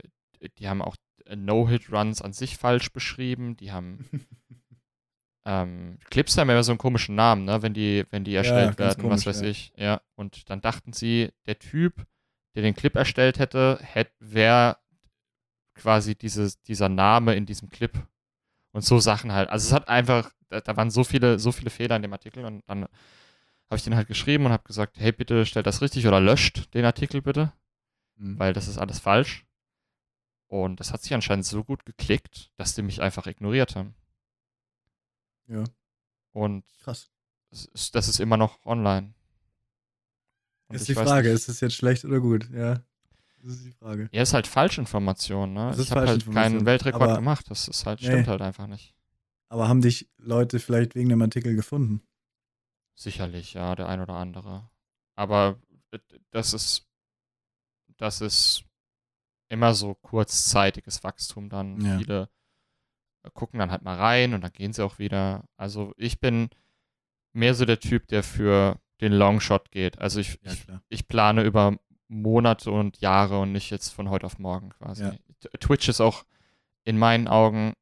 die 0.58 0.68
haben 0.68 0.80
auch 0.80 0.96
No-Hit-Runs 1.34 2.22
an 2.22 2.32
sich 2.32 2.56
falsch 2.56 2.92
beschrieben, 2.92 3.56
die 3.56 3.72
haben 3.72 4.08
ähm, 5.44 5.98
Clips 6.10 6.38
haben 6.38 6.48
ja 6.48 6.62
so 6.62 6.72
einen 6.72 6.78
komischen 6.78 7.16
Namen, 7.16 7.44
ne? 7.44 7.62
Wenn 7.62 7.74
die, 7.74 8.04
wenn 8.10 8.24
die 8.24 8.34
erstellt 8.34 8.76
ganz 8.76 8.78
werden, 8.78 8.96
was 8.96 9.02
komisch, 9.02 9.26
weiß 9.26 9.40
ja. 9.42 9.48
ich. 9.48 9.72
Ja. 9.76 10.00
Und 10.14 10.50
dann 10.50 10.60
dachten 10.60 10.92
sie, 10.92 11.32
der 11.46 11.58
Typ, 11.58 12.06
der 12.54 12.62
den 12.62 12.74
Clip 12.74 12.94
erstellt 12.94 13.40
hätte, 13.40 13.78
hätte 13.82 14.12
wäre 14.20 14.76
quasi 15.74 16.14
dieses, 16.14 16.62
dieser 16.62 16.88
Name 16.88 17.34
in 17.34 17.46
diesem 17.46 17.70
Clip. 17.70 17.92
Und 18.72 18.84
so 18.84 18.98
Sachen 19.00 19.32
halt. 19.32 19.50
Also 19.50 19.66
es 19.68 19.72
hat 19.72 19.88
einfach, 19.88 20.32
da, 20.48 20.76
waren 20.76 20.90
so 20.90 21.04
viele, 21.04 21.38
so 21.38 21.52
viele 21.52 21.70
Fehler 21.70 21.96
in 21.96 22.02
dem 22.02 22.12
Artikel 22.12 22.44
und 22.44 22.62
dann 22.66 22.82
habe 22.84 23.76
ich 23.76 23.84
den 23.84 23.96
halt 23.96 24.08
geschrieben 24.08 24.46
und 24.46 24.52
habe 24.52 24.64
gesagt, 24.64 24.98
hey, 24.98 25.12
bitte 25.12 25.46
stellt 25.46 25.66
das 25.66 25.80
richtig 25.82 26.06
oder 26.06 26.20
löscht 26.20 26.72
den 26.74 26.84
Artikel 26.84 27.22
bitte, 27.22 27.52
Mhm. 28.16 28.38
weil 28.38 28.52
das 28.52 28.68
ist 28.68 28.78
alles 28.78 28.98
falsch. 28.98 29.46
Und 30.46 30.80
das 30.80 30.92
hat 30.92 31.02
sich 31.02 31.14
anscheinend 31.14 31.46
so 31.46 31.64
gut 31.64 31.86
geklickt, 31.86 32.50
dass 32.56 32.74
die 32.74 32.82
mich 32.82 33.00
einfach 33.00 33.26
ignoriert 33.26 33.74
haben. 33.76 33.94
Ja, 35.48 35.64
Und 36.32 36.64
krass. 36.82 37.10
das 37.50 38.08
ist 38.08 38.20
immer 38.20 38.36
noch 38.36 38.64
online. 38.66 39.14
Und 40.68 40.76
Ist 40.76 40.88
die 40.88 40.94
Frage, 40.94 41.28
nicht- 41.28 41.36
ist 41.36 41.48
es 41.48 41.60
jetzt 41.60 41.74
schlecht 41.74 42.04
oder 42.04 42.20
gut? 42.20 42.48
Ja, 42.50 42.82
das 43.42 43.52
ist 43.54 43.64
die 43.64 43.72
Frage. 43.72 44.08
Ja, 44.12 44.22
ist 44.22 44.34
halt 44.34 44.46
Falschinformation, 44.46 45.52
ne? 45.52 45.66
Das 45.70 45.78
ist 45.78 45.86
ich 45.86 45.90
habe 45.92 46.06
halt 46.06 46.30
keinen 46.32 46.64
Weltrekord 46.66 47.02
aber- 47.02 47.14
gemacht. 47.16 47.50
Das 47.50 47.68
ist 47.68 47.84
halt, 47.86 48.00
Nee. 48.00 48.06
stimmt 48.06 48.28
halt 48.28 48.40
einfach 48.42 48.66
nicht. 48.66 48.94
Aber 49.48 49.68
haben 49.68 49.82
dich 49.82 50.08
Leute 50.16 50.58
vielleicht 50.60 50.94
wegen 50.94 51.08
dem 51.10 51.20
Artikel 51.20 51.54
gefunden? 51.54 52.02
Sicherlich, 52.94 53.54
ja, 53.54 53.74
der 53.74 53.88
ein 53.88 54.00
oder 54.00 54.14
andere. 54.14 54.70
Aber 55.14 55.58
äh, 55.90 55.98
das 56.30 56.54
ist, 56.54 56.86
das 57.98 58.20
ist 58.20 58.64
immer 59.48 59.74
so 59.74 59.94
kurzzeitiges 59.94 61.04
Wachstum 61.04 61.48
dann. 61.50 61.80
Ja. 61.84 61.98
Viele 61.98 62.28
äh, 63.24 63.30
gucken 63.34 63.58
dann 63.58 63.70
halt 63.70 63.82
mal 63.82 63.96
rein 63.96 64.32
und 64.34 64.40
dann 64.42 64.52
gehen 64.52 64.72
sie 64.72 64.82
auch 64.84 64.98
wieder. 64.98 65.44
Also 65.56 65.92
ich 65.96 66.18
bin 66.20 66.48
mehr 67.34 67.54
so 67.54 67.64
der 67.64 67.80
Typ, 67.80 68.06
der 68.08 68.22
für 68.22 68.78
den 69.00 69.12
Longshot 69.12 69.70
geht. 69.70 69.98
Also 69.98 70.20
ich, 70.20 70.38
Ja, 70.42 70.52
ich, 70.52 70.66
ich 70.88 71.08
plane 71.08 71.42
über 71.42 71.76
Monate 72.12 72.70
und 72.70 72.98
Jahre 73.00 73.40
und 73.40 73.52
nicht 73.52 73.70
jetzt 73.70 73.90
von 73.90 74.10
heute 74.10 74.26
auf 74.26 74.38
morgen 74.38 74.70
quasi. 74.70 75.04
Ja. 75.04 75.14
Twitch 75.60 75.88
ist 75.88 76.00
auch 76.00 76.24
in 76.84 76.98
meinen 76.98 77.28
Augen 77.28 77.72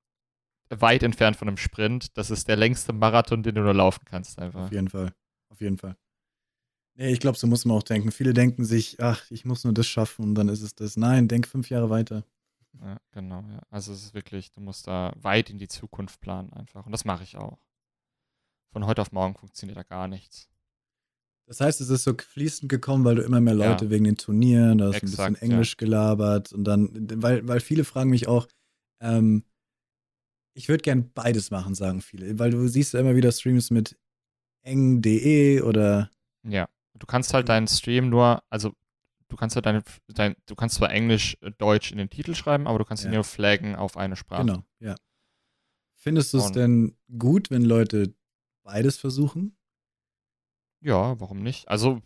weit 0.71 1.03
entfernt 1.03 1.37
von 1.37 1.49
einem 1.49 1.57
Sprint. 1.57 2.17
Das 2.17 2.31
ist 2.31 2.49
der 2.49 2.57
längste 2.57 2.93
Marathon, 2.93 3.43
den 3.43 3.57
du 3.57 3.63
nur 3.63 3.75
laufen 3.75 4.05
kannst 4.05 4.39
einfach. 4.39 4.65
Auf 4.65 4.73
jeden 4.73 4.89
Fall. 4.89 5.13
Auf 5.49 5.61
jeden 5.61 5.79
Fall. 5.79 5.97
Nee, 6.95 7.13
ich 7.13 7.21
glaube, 7.21 7.39
so 7.39 7.47
muss 7.47 7.65
man 7.65 7.77
auch 7.77 7.83
denken. 7.83 8.13
Viele 8.13 8.35
denken 8.35 8.65
sich, 8.65 9.01
ach, 9.01 9.29
ich 9.31 9.45
muss 9.45 9.65
nur 9.65 9.73
das 9.73 9.87
schaffen 9.87 10.25
und 10.25 10.35
dann 10.35 10.49
ist 10.49 10.63
es 10.63 10.75
das. 10.75 10.97
Nein, 10.97 11.29
denk 11.29 11.49
fünf 11.49 11.71
Jahre 11.71 11.91
weiter. 11.91 12.25
Ja, 12.81 12.99
genau, 13.11 13.45
ja. 13.51 13.63
Also 13.71 13.93
es 13.93 14.05
ist 14.05 14.15
wirklich, 14.15 14.53
du 14.53 14.61
musst 14.61 14.87
da 14.87 15.13
weit 15.17 15.51
in 15.51 15.59
die 15.59 15.69
Zukunft 15.69 16.21
planen 16.21 16.53
einfach. 16.53 16.87
Und 16.87 16.93
das 16.93 17.05
mache 17.05 17.25
ich 17.25 17.37
auch. 17.37 17.59
Von 18.73 18.87
heute 18.87 19.03
auf 19.03 19.13
morgen 19.13 19.35
funktioniert 19.35 19.79
da 19.79 19.83
gar 19.83 20.09
nichts. 20.09 20.50
Das 21.51 21.61
heißt, 21.61 21.81
es 21.81 21.91
ist 21.91 22.05
so 22.05 22.15
fließend 22.17 22.69
gekommen, 22.69 23.05
weil 23.05 23.17
du 23.17 23.23
immer 23.23 23.41
mehr 23.41 23.55
Leute 23.57 23.87
Ja. 23.87 23.91
wegen 23.91 24.05
den 24.05 24.17
Turnieren, 24.17 24.79
da 24.79 24.85
hast 24.87 25.03
du 25.03 25.07
ein 25.07 25.11
Exakt, 25.11 25.33
bisschen 25.33 25.51
Englisch 25.51 25.77
gelabert 25.77 26.53
und 26.53 26.63
dann, 26.63 26.91
weil, 27.21 27.49
weil 27.49 27.59
viele 27.59 27.83
fragen 27.83 28.09
mich 28.11 28.29
auch, 28.29 28.47
ähm, 29.01 29.43
ich 30.55 30.69
würde 30.69 30.83
gern 30.83 31.11
beides 31.13 31.51
machen, 31.51 31.75
sagen 31.75 32.03
viele, 32.03 32.39
weil 32.39 32.53
du 32.53 32.69
siehst 32.69 32.93
ja 32.95 33.01
immer 33.01 33.17
wieder 33.17 33.33
Streams 33.33 33.71
mit 33.73 33.99
eng.de 34.63 35.63
oder 35.63 36.09
Ja. 36.45 36.69
Du 36.95 37.07
kannst 37.07 37.35
halt 37.35 37.49
deinen 37.49 37.67
Stream 37.67 38.11
nur, 38.11 38.45
also 38.49 38.73
du 39.27 39.35
kannst 39.35 39.57
halt 39.57 39.67
deine, 39.67 39.83
dein, 40.07 40.37
du 40.47 40.55
kannst 40.55 40.77
zwar 40.77 40.93
Englisch, 40.93 41.37
äh, 41.41 41.51
Deutsch 41.59 41.91
in 41.91 41.99
den 41.99 42.11
Titel 42.11 42.37
schreiben, 42.37 42.69
aber 42.69 42.79
du 42.79 42.85
kannst 42.85 43.03
ihn 43.05 43.11
Ja. 43.11 43.15
nur 43.17 43.25
flaggen 43.25 43.75
auf 43.75 43.97
eine 43.97 44.15
Sprache. 44.15 44.43
genau, 44.47 44.63
ja. 44.79 44.95
Findest 45.97 46.33
du 46.33 46.39
es 46.39 46.53
denn 46.53 46.97
gut, 47.19 47.51
wenn 47.51 47.63
Leute 47.63 48.15
beides 48.63 48.99
versuchen? 48.99 49.57
Ja, 50.81 51.19
warum 51.21 51.43
nicht? 51.43 51.69
Also 51.69 52.01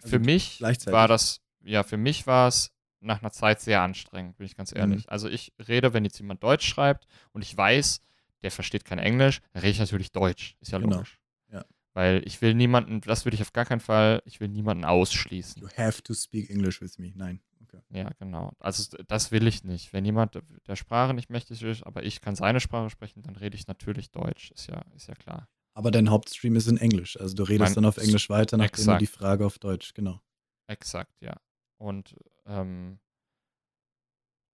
für 0.00 0.16
Also 0.16 0.18
mich 0.20 0.60
war 0.60 1.08
das 1.08 1.40
ja, 1.62 1.82
für 1.82 1.96
mich 1.96 2.26
war 2.26 2.48
es 2.48 2.70
nach 3.00 3.20
einer 3.20 3.32
Zeit 3.32 3.60
sehr 3.60 3.82
anstrengend, 3.82 4.36
bin 4.36 4.46
ich 4.46 4.56
ganz 4.56 4.74
ehrlich. 4.74 5.04
Mhm. 5.06 5.10
Also 5.10 5.28
ich 5.28 5.52
rede, 5.68 5.92
wenn 5.92 6.04
jetzt 6.04 6.18
jemand 6.18 6.42
Deutsch 6.42 6.66
schreibt 6.66 7.06
und 7.32 7.42
ich 7.42 7.56
weiß, 7.56 8.00
der 8.42 8.50
versteht 8.50 8.84
kein 8.84 8.98
Englisch, 8.98 9.40
dann 9.52 9.62
rede 9.62 9.72
ich 9.72 9.78
natürlich 9.80 10.12
Deutsch. 10.12 10.56
Ist 10.60 10.72
ja 10.72 10.78
Genau. 10.78 10.96
logisch. 10.96 11.18
Ja. 11.52 11.64
Weil 11.94 12.22
ich 12.24 12.40
will 12.40 12.54
niemanden, 12.54 13.00
das 13.00 13.24
würde 13.24 13.34
ich 13.34 13.42
auf 13.42 13.52
gar 13.52 13.64
keinen 13.64 13.80
Fall, 13.80 14.22
ich 14.24 14.40
will 14.40 14.48
niemanden 14.48 14.84
ausschließen. 14.84 15.60
You 15.60 15.68
have 15.76 16.02
to 16.02 16.14
speak 16.14 16.50
English 16.50 16.80
with 16.80 16.98
me. 16.98 17.12
Nein. 17.14 17.40
Okay. 17.62 17.80
Ja, 17.90 18.10
genau. 18.18 18.52
Also 18.60 18.96
das 19.08 19.32
will 19.32 19.46
ich 19.46 19.64
nicht. 19.64 19.92
Wenn 19.92 20.04
jemand 20.04 20.40
der 20.68 20.76
Sprache 20.76 21.14
nicht 21.14 21.30
mächtig 21.30 21.62
ist, 21.62 21.82
aber 21.82 22.04
ich 22.04 22.20
kann 22.20 22.36
seine 22.36 22.60
Sprache 22.60 22.90
sprechen, 22.90 23.22
dann 23.22 23.36
rede 23.36 23.56
ich 23.56 23.66
natürlich 23.66 24.10
Deutsch. 24.12 24.52
Ist 24.52 24.68
ja, 24.68 24.82
ist 24.94 25.08
ja 25.08 25.14
klar. 25.14 25.48
Aber 25.76 25.90
dein 25.90 26.08
Hauptstream 26.08 26.56
ist 26.56 26.68
in 26.68 26.78
Englisch. 26.78 27.20
Also 27.20 27.34
du 27.34 27.42
redest 27.42 27.70
Mein- 27.70 27.74
dann 27.74 27.84
auf 27.84 27.98
Englisch 27.98 28.30
weiter, 28.30 28.56
nachdem 28.56 28.80
Exakt. 28.80 29.00
du 29.00 29.04
die 29.04 29.10
Frage 29.10 29.44
auf 29.44 29.58
Deutsch, 29.58 29.92
genau. 29.92 30.22
Exakt, 30.68 31.20
ja. 31.20 31.36
Und 31.78 32.16
ähm, 32.46 32.98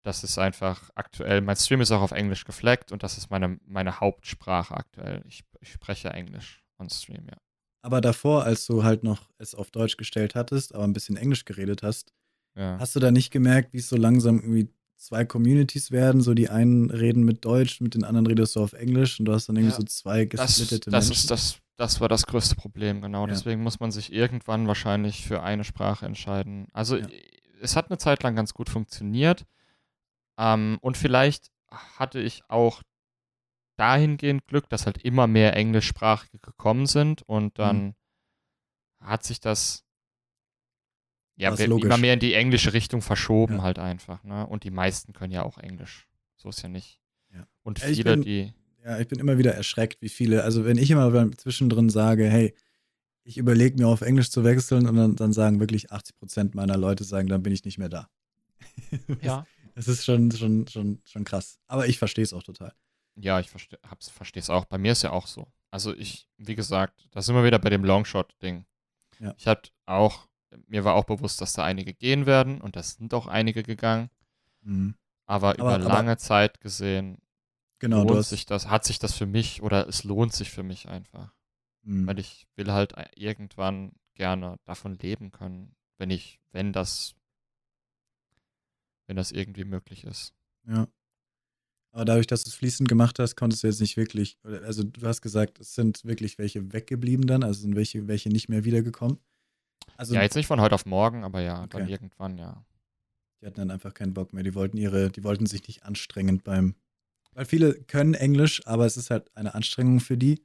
das 0.03 0.25
ist 0.25 0.37
einfach 0.37 0.89
aktuell, 0.95 1.39
mein 1.39 1.55
Stream 1.55 1.79
ist 1.79 1.91
auch 1.91 2.01
auf 2.01 2.11
Englisch 2.11 2.43
gefleckt 2.43 2.91
und 2.91 3.03
das 3.03 3.17
ist 3.17 3.31
meine, 3.31 3.57
meine 3.63 4.01
Hauptsprache 4.01 4.75
aktuell. 4.75 5.23
Ich, 5.25 5.45
ich 5.61 5.71
spreche 5.71 6.09
Englisch 6.09 6.61
on 6.77 6.89
Stream, 6.89 7.25
ja. 7.29 7.37
Aber 7.85 8.01
davor, 8.01 8.43
als 8.43 8.65
du 8.65 8.83
halt 8.83 9.03
noch 9.03 9.29
es 9.37 9.55
auf 9.55 9.71
Deutsch 9.71 9.95
gestellt 9.95 10.35
hattest, 10.35 10.75
aber 10.75 10.83
ein 10.83 10.93
bisschen 10.93 11.15
Englisch 11.15 11.45
geredet 11.45 11.83
hast, 11.83 12.13
ja. 12.57 12.77
hast 12.79 12.97
du 12.97 12.99
da 12.99 13.11
nicht 13.11 13.31
gemerkt, 13.31 13.71
wie 13.71 13.77
es 13.79 13.87
so 13.87 13.95
langsam 13.95 14.39
irgendwie 14.41 14.67
zwei 14.97 15.25
Communities 15.25 15.91
werden? 15.91 16.21
So 16.21 16.33
die 16.33 16.49
einen 16.49 16.89
reden 16.89 17.23
mit 17.23 17.43
Deutsch, 17.45 17.81
mit 17.81 17.93
den 17.95 18.03
anderen 18.03 18.27
redest 18.27 18.55
du 18.55 18.61
auf 18.61 18.73
Englisch 18.73 19.19
und 19.19 19.25
du 19.25 19.33
hast 19.33 19.47
dann 19.49 19.55
irgendwie 19.55 19.71
Ja, 19.73 19.77
so 19.79 19.83
zwei 19.83 20.25
Das, 20.25 20.55
gesplittete 20.57 20.89
das, 20.91 21.05
Menschen. 21.07 21.21
ist 21.21 21.31
das, 21.31 21.57
das 21.77 21.99
war 22.01 22.07
das 22.09 22.25
größte 22.25 22.55
Problem, 22.55 23.01
genau. 23.01 23.21
Ja. 23.21 23.27
Deswegen 23.27 23.63
muss 23.63 23.79
man 23.79 23.91
sich 23.91 24.11
irgendwann 24.13 24.67
wahrscheinlich 24.67 25.25
für 25.25 25.41
eine 25.43 25.63
Sprache 25.63 26.05
entscheiden. 26.05 26.67
Also 26.73 26.97
Ja. 26.97 27.07
es 27.61 27.75
hat 27.75 27.89
eine 27.89 27.97
Zeit 27.97 28.23
lang 28.23 28.35
ganz 28.35 28.53
gut 28.53 28.69
funktioniert. 28.69 29.45
Ähm, 30.37 30.77
und 30.81 30.97
vielleicht 30.97 31.51
hatte 31.97 32.19
ich 32.19 32.43
auch 32.49 32.81
dahingehend 33.77 34.45
Glück, 34.47 34.69
dass 34.69 34.85
halt 34.85 34.99
immer 34.99 35.27
mehr 35.27 35.55
Englischsprachige 35.55 36.39
gekommen 36.39 36.85
sind 36.85 37.21
Mhm. 37.21 37.35
und 37.35 37.59
dann 37.59 37.95
hat 38.99 39.23
sich 39.23 39.39
das 39.39 39.82
ja, 41.43 41.49
War's 41.51 41.59
we- 41.59 41.65
logisch. 41.67 41.85
immer 41.85 41.97
mehr 41.97 42.13
in 42.15 42.19
die 42.19 42.33
englische 42.33 42.73
Richtung 42.73 43.01
verschoben 43.01 43.57
Ja. 43.57 43.61
halt 43.63 43.79
einfach. 43.79 44.23
Ne? 44.23 44.45
Und 44.47 44.63
die 44.63 44.71
meisten 44.71 45.13
können 45.13 45.31
ja 45.31 45.43
auch 45.43 45.57
Englisch. 45.57 46.07
So 46.35 46.49
ist 46.49 46.61
ja 46.61 46.69
nicht. 46.69 46.99
Ja. 47.33 47.47
Und 47.63 47.79
viele, 47.79 48.03
bin- 48.03 48.21
die 48.23 48.53
Ja, 48.85 48.99
ich 48.99 49.07
bin 49.07 49.19
immer 49.19 49.37
wieder 49.37 49.53
erschreckt, 49.53 50.01
wie 50.01 50.09
viele, 50.09 50.43
also 50.43 50.65
wenn 50.65 50.77
ich 50.77 50.91
immer 50.91 51.31
zwischendrin 51.37 51.89
sage, 51.89 52.29
hey, 52.29 52.53
ich 53.23 53.37
überlege 53.37 53.77
mir 53.77 53.87
auf 53.87 54.01
Englisch 54.01 54.29
zu 54.29 54.43
wechseln 54.43 54.85
und 54.87 54.97
dann, 54.97 55.15
dann 55.15 55.31
sagen 55.31 55.61
wirklich 55.61 55.91
80 55.91 56.15
Prozent 56.17 56.55
meiner 56.55 56.75
Leute 56.75 57.05
sagen, 57.05 57.29
dann 57.29 57.41
bin 57.43 57.53
ich 57.53 57.63
nicht 57.63 57.77
mehr 57.77 57.87
da. 57.87 58.09
ja, 59.21 59.45
Das 59.75 59.87
ist 59.87 60.03
schon, 60.05 60.29
schon, 60.31 60.67
schon, 60.67 61.01
schon 61.05 61.23
krass. 61.23 61.59
Aber 61.67 61.87
ich 61.87 61.97
verstehe 61.97 62.23
es 62.25 62.33
auch 62.33 62.43
total. 62.43 62.73
Ja, 63.15 63.39
ich 63.39 63.49
verstehe 63.49 64.41
es 64.41 64.49
auch. 64.49 64.65
Bei 64.65 64.77
mir 64.77 64.91
ist 64.91 65.03
ja 65.03 65.11
auch 65.11 65.27
so. 65.27 65.47
Also 65.71 65.93
ich, 65.95 66.27
wie 66.37 66.55
gesagt, 66.55 67.07
da 67.11 67.21
sind 67.21 67.35
wir 67.35 67.43
wieder 67.43 67.59
bei 67.59 67.69
dem 67.69 67.83
Longshot-Ding. 67.85 68.65
Ja. 69.19 69.33
Ich 69.37 69.47
hatte 69.47 69.71
auch, 69.85 70.27
mir 70.67 70.83
war 70.83 70.95
auch 70.95 71.05
bewusst, 71.05 71.41
dass 71.41 71.53
da 71.53 71.63
einige 71.63 71.93
gehen 71.93 72.25
werden 72.25 72.61
und 72.61 72.75
das 72.75 72.95
sind 72.95 73.13
auch 73.13 73.27
einige 73.27 73.63
gegangen. 73.63 74.09
Mhm. 74.61 74.95
Aber, 75.25 75.49
Aber- 75.49 75.59
über 75.59 75.75
aber- 75.75 75.83
lange 75.83 76.17
Zeit 76.17 76.59
gesehen 76.61 77.17
Genau, 77.79 78.03
lohnt 78.05 78.25
sich 78.25 78.45
das, 78.45 78.67
hat 78.69 78.85
sich 78.85 78.97
das 78.99 79.13
für 79.13 79.25
mich 79.25 79.61
oder 79.61 79.87
es 79.89 80.03
lohnt 80.05 80.33
sich 80.33 80.51
für 80.51 80.63
mich 80.63 80.87
einfach. 80.87 81.33
Mhm. 81.83 82.07
Weil 82.07 82.19
ich 82.19 82.47
will 82.55 82.71
halt 82.71 82.93
irgendwann 83.15 83.91
gerne 84.13 84.57
davon 84.63 84.97
leben 84.99 85.31
können, 85.31 85.75
wenn 85.97 86.09
ich, 86.09 86.39
wenn 86.51 86.71
das, 86.71 87.13
wenn 89.07 89.17
das 89.17 89.31
irgendwie 89.31 89.65
möglich 89.65 90.05
ist. 90.05 90.33
Ja. 90.65 90.87
Aber 91.91 92.05
dadurch, 92.05 92.25
dass 92.27 92.43
du 92.43 92.49
es 92.49 92.55
fließend 92.55 92.87
gemacht 92.89 93.19
hast, 93.19 93.35
konntest 93.35 93.63
du 93.63 93.67
jetzt 93.67 93.81
nicht 93.81 93.97
wirklich, 93.97 94.39
also 94.43 94.83
du 94.83 95.05
hast 95.05 95.21
gesagt, 95.21 95.59
es 95.59 95.75
sind 95.75 96.03
wirklich 96.05 96.37
welche 96.37 96.71
weggeblieben 96.73 97.27
dann, 97.27 97.43
also 97.43 97.61
sind 97.61 97.75
welche, 97.75 98.07
welche 98.07 98.29
nicht 98.29 98.49
mehr 98.49 98.63
wiedergekommen. 98.63 99.19
Also 99.97 100.13
ja, 100.15 100.21
jetzt 100.21 100.35
nicht 100.35 100.47
von 100.47 100.59
heute 100.61 100.75
auf 100.75 100.85
morgen, 100.85 101.23
aber 101.23 101.41
ja, 101.41 101.67
dann 101.67 101.83
Okay. 101.83 101.91
irgendwann, 101.91 102.37
ja. 102.37 102.65
die 103.41 103.45
hatten 103.47 103.57
dann 103.57 103.71
einfach 103.71 103.93
keinen 103.93 104.13
Bock 104.13 104.33
mehr. 104.33 104.43
Die 104.43 104.55
wollten 104.55 104.77
ihre, 104.77 105.09
die 105.09 105.23
wollten 105.23 105.45
sich 105.45 105.67
nicht 105.67 105.83
anstrengend 105.83 106.43
beim, 106.43 106.75
weil 107.33 107.45
viele 107.45 107.73
können 107.73 108.13
Englisch, 108.13 108.65
aber 108.65 108.85
es 108.85 108.97
ist 108.97 109.09
halt 109.09 109.35
eine 109.35 109.53
Anstrengung 109.53 109.99
für 109.99 110.17
die. 110.17 110.43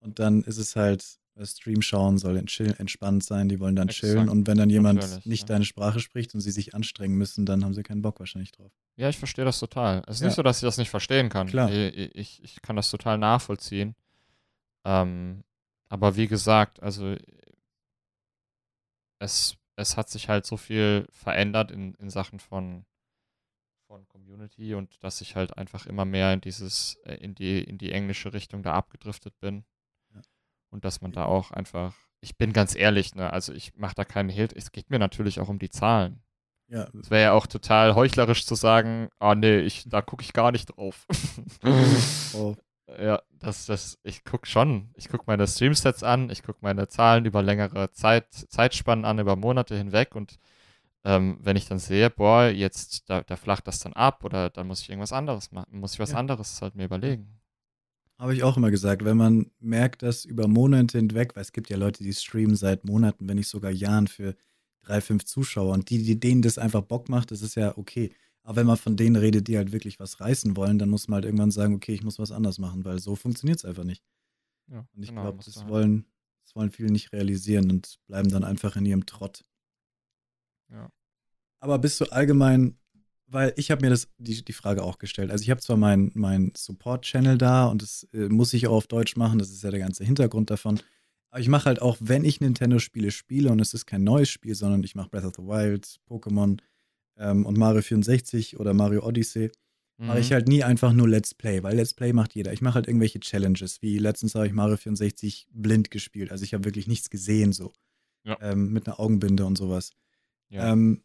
Und 0.00 0.18
dann 0.18 0.42
ist 0.42 0.58
es 0.58 0.74
halt, 0.76 1.18
Stream 1.44 1.80
schauen 1.80 2.18
soll 2.18 2.36
ent- 2.36 2.60
entspannt 2.78 3.24
sein, 3.24 3.48
die 3.48 3.58
wollen 3.58 3.74
dann 3.76 3.88
Exakt. 3.88 4.12
chillen. 4.12 4.28
Und 4.28 4.46
wenn 4.46 4.58
dann 4.58 4.68
jemand 4.68 5.24
nicht 5.24 5.42
ja. 5.42 5.46
deine 5.54 5.64
Sprache 5.64 6.00
spricht 6.00 6.34
und 6.34 6.40
sie 6.42 6.50
sich 6.50 6.74
anstrengen 6.74 7.16
müssen, 7.16 7.46
dann 7.46 7.64
haben 7.64 7.72
sie 7.72 7.82
keinen 7.82 8.02
Bock 8.02 8.18
wahrscheinlich 8.20 8.52
drauf. 8.52 8.70
Ja, 8.96 9.08
ich 9.08 9.16
verstehe 9.18 9.44
das 9.46 9.58
total. 9.58 10.02
Es 10.06 10.16
ist 10.16 10.20
Ja. 10.20 10.26
nicht 10.26 10.36
so, 10.36 10.42
dass 10.42 10.58
ich 10.58 10.62
das 10.62 10.76
nicht 10.76 10.90
verstehen 10.90 11.28
kann. 11.30 11.46
Klar. 11.46 11.70
Ich, 11.70 12.14
ich, 12.16 12.42
ich 12.44 12.60
kann 12.62 12.76
das 12.76 12.90
total 12.90 13.16
nachvollziehen. 13.16 13.94
Ähm, 14.84 15.44
aber 15.88 16.16
wie 16.16 16.26
gesagt, 16.26 16.82
also 16.82 17.14
es, 19.22 19.56
es 19.76 19.96
hat 19.96 20.08
sich 20.08 20.28
halt 20.28 20.44
so 20.44 20.56
viel 20.56 21.06
verändert 21.12 21.70
in, 21.70 21.94
in 21.94 22.10
Sachen 22.10 22.40
von, 22.40 22.84
von 23.86 24.06
Community 24.08 24.74
und 24.74 25.02
dass 25.02 25.20
ich 25.20 25.36
halt 25.36 25.56
einfach 25.56 25.86
immer 25.86 26.04
mehr 26.04 26.32
in 26.32 26.40
dieses, 26.40 26.96
äh, 27.04 27.14
in 27.14 27.34
die, 27.34 27.62
in 27.62 27.78
die 27.78 27.92
englische 27.92 28.32
Richtung 28.32 28.62
da 28.62 28.74
abgedriftet 28.74 29.38
bin. 29.40 29.64
Ja. 30.14 30.22
Und 30.70 30.84
dass 30.84 31.00
man 31.00 31.12
da 31.12 31.24
auch 31.24 31.52
einfach, 31.52 31.94
ich 32.20 32.36
bin 32.36 32.52
ganz 32.52 32.74
ehrlich, 32.74 33.14
ne, 33.14 33.32
also 33.32 33.52
ich 33.52 33.74
mache 33.76 33.94
da 33.94 34.04
keinen 34.04 34.28
Hehl, 34.28 34.48
es 34.54 34.72
geht 34.72 34.90
mir 34.90 34.98
natürlich 34.98 35.40
auch 35.40 35.48
um 35.48 35.58
die 35.58 35.70
Zahlen. 35.70 36.22
Ja, 36.68 36.88
Es 36.98 37.10
wäre 37.10 37.22
ja 37.22 37.32
auch 37.32 37.46
total 37.46 37.94
heuchlerisch 37.94 38.46
zu 38.46 38.54
sagen, 38.54 39.10
ah 39.18 39.34
nee, 39.34 39.58
ich, 39.58 39.84
da 39.88 40.00
gucke 40.00 40.22
ich 40.22 40.32
gar 40.32 40.52
nicht 40.52 40.66
drauf. 40.66 41.06
oh, 42.34 42.56
ja, 43.00 43.22
das, 43.38 43.66
das, 43.66 43.98
ich 44.02 44.24
gucke 44.24 44.46
schon. 44.46 44.90
Ich 44.96 45.08
gucke 45.08 45.24
meine 45.26 45.46
Streamsets 45.46 46.02
an, 46.02 46.30
ich 46.30 46.42
gucke 46.42 46.58
meine 46.62 46.88
Zahlen 46.88 47.24
über 47.24 47.42
längere 47.42 47.90
Zeit, 47.92 48.32
Zeitspannen 48.32 49.04
an, 49.04 49.18
über 49.18 49.36
Monate 49.36 49.76
hinweg 49.76 50.14
und 50.14 50.38
ähm, 51.04 51.38
wenn 51.42 51.56
ich 51.56 51.66
dann 51.68 51.78
sehe, 51.78 52.10
boah, 52.10 52.46
jetzt, 52.48 53.08
da, 53.10 53.22
da 53.22 53.36
flacht 53.36 53.66
das 53.66 53.80
dann 53.80 53.92
ab 53.94 54.24
oder 54.24 54.50
dann 54.50 54.66
muss 54.68 54.82
ich 54.82 54.90
irgendwas 54.90 55.12
anderes 55.12 55.52
machen, 55.52 55.80
muss 55.80 55.94
ich 55.94 56.00
was 56.00 56.12
Ja. 56.12 56.18
anderes 56.18 56.60
halt 56.62 56.74
mir 56.76 56.84
überlegen. 56.84 57.40
Habe 58.18 58.34
ich 58.34 58.42
auch 58.44 58.56
immer 58.56 58.70
gesagt, 58.70 59.04
wenn 59.04 59.16
man 59.16 59.50
merkt, 59.58 60.02
dass 60.02 60.24
über 60.24 60.46
Monate 60.46 60.98
hinweg, 60.98 61.34
weil 61.34 61.42
es 61.42 61.52
gibt 61.52 61.70
ja 61.70 61.76
Leute, 61.76 62.04
die 62.04 62.12
streamen 62.12 62.54
seit 62.54 62.84
Monaten, 62.84 63.28
wenn 63.28 63.36
nicht 63.36 63.48
sogar 63.48 63.72
Jahren 63.72 64.06
für 64.06 64.36
drei, 64.82 65.00
fünf 65.00 65.24
Zuschauer 65.24 65.72
und 65.72 65.90
die, 65.90 66.02
die 66.02 66.20
denen 66.20 66.42
das 66.42 66.58
einfach 66.58 66.82
Bock 66.82 67.08
macht, 67.08 67.32
das 67.32 67.42
ist 67.42 67.56
ja 67.56 67.76
okay. 67.76 68.12
Aber 68.44 68.56
wenn 68.56 68.66
man 68.66 68.76
von 68.76 68.96
denen 68.96 69.16
redet, 69.16 69.46
die 69.48 69.56
halt 69.56 69.72
wirklich 69.72 70.00
was 70.00 70.20
reißen 70.20 70.56
wollen, 70.56 70.78
dann 70.78 70.88
muss 70.88 71.06
man 71.08 71.16
halt 71.16 71.24
irgendwann 71.26 71.50
sagen, 71.52 71.74
okay, 71.74 71.94
ich 71.94 72.02
muss 72.02 72.18
was 72.18 72.32
anderes 72.32 72.58
machen, 72.58 72.84
weil 72.84 72.98
so 72.98 73.14
funktioniert 73.14 73.58
es 73.58 73.64
einfach 73.64 73.84
nicht. 73.84 74.02
Ja, 74.68 74.86
Und 74.94 75.02
ich 75.02 75.10
genau, 75.10 75.22
glaube, 75.22 75.42
das 75.44 75.56
halt- 75.56 75.68
wollen, 75.68 76.06
das 76.44 76.56
wollen 76.56 76.70
viele 76.70 76.90
nicht 76.90 77.12
realisieren 77.12 77.70
und 77.70 77.98
bleiben 78.06 78.30
dann 78.30 78.42
einfach 78.44 78.74
in 78.76 78.84
ihrem 78.86 79.06
Trott. 79.06 79.44
Ja. 80.70 80.90
Aber 81.60 81.78
bist 81.78 82.00
du 82.00 82.06
allgemein, 82.06 82.76
weil 83.26 83.52
ich 83.56 83.70
habe 83.70 83.82
mir 83.84 83.90
das, 83.90 84.08
die, 84.18 84.44
die 84.44 84.52
Frage 84.52 84.82
auch 84.82 84.98
gestellt. 84.98 85.30
Also 85.30 85.42
ich 85.42 85.50
habe 85.50 85.60
zwar 85.60 85.76
meinen 85.76 86.10
mein 86.14 86.52
Support-Channel 86.56 87.38
da 87.38 87.66
und 87.66 87.82
das 87.82 88.04
äh, 88.12 88.28
muss 88.28 88.52
ich 88.54 88.66
auch 88.66 88.72
auf 88.76 88.86
Deutsch 88.88 89.16
machen, 89.16 89.38
das 89.38 89.50
ist 89.50 89.62
ja 89.62 89.70
der 89.70 89.80
ganze 89.80 90.04
Hintergrund 90.04 90.50
davon. 90.50 90.80
Aber 91.30 91.40
ich 91.40 91.48
mache 91.48 91.66
halt 91.66 91.80
auch, 91.80 91.96
wenn 92.00 92.24
ich 92.24 92.40
Nintendo-Spiele 92.40 93.10
spiele 93.10 93.50
und 93.50 93.60
es 93.60 93.72
ist 93.72 93.86
kein 93.86 94.04
neues 94.04 94.28
Spiel, 94.28 94.54
sondern 94.54 94.82
ich 94.82 94.94
mache 94.94 95.08
Breath 95.08 95.24
of 95.24 95.32
the 95.36 95.42
Wild, 95.42 95.98
Pokémon 96.08 96.58
ähm, 97.16 97.46
und 97.46 97.58
Mario 97.58 97.82
64 97.82 98.58
oder 98.60 98.74
Mario 98.74 99.04
Odyssey, 99.06 99.50
mache 99.98 100.20
ich 100.20 100.30
Mhm. 100.30 100.34
halt 100.34 100.48
nie 100.48 100.64
einfach 100.64 100.92
nur 100.92 101.08
Let's 101.08 101.34
Play, 101.34 101.62
weil 101.62 101.76
Let's 101.76 101.94
Play 101.94 102.12
macht 102.12 102.34
jeder. 102.34 102.52
Ich 102.52 102.60
mache 102.62 102.74
halt 102.76 102.88
irgendwelche 102.88 103.20
Challenges, 103.20 103.82
wie 103.82 103.98
letztens 103.98 104.34
habe 104.34 104.46
ich 104.46 104.52
Mario 104.52 104.76
64 104.76 105.48
blind 105.52 105.90
gespielt. 105.90 106.30
Also 106.32 106.44
ich 106.44 106.54
habe 106.54 106.64
wirklich 106.64 106.86
nichts 106.88 107.10
gesehen 107.10 107.52
so. 107.52 107.72
Ja. 108.24 108.36
Ähm, 108.40 108.72
mit 108.72 108.86
einer 108.86 108.98
Augenbinde 109.00 109.44
und 109.44 109.56
sowas. 109.58 109.92
Ja. 110.48 110.72
Ähm, 110.72 111.02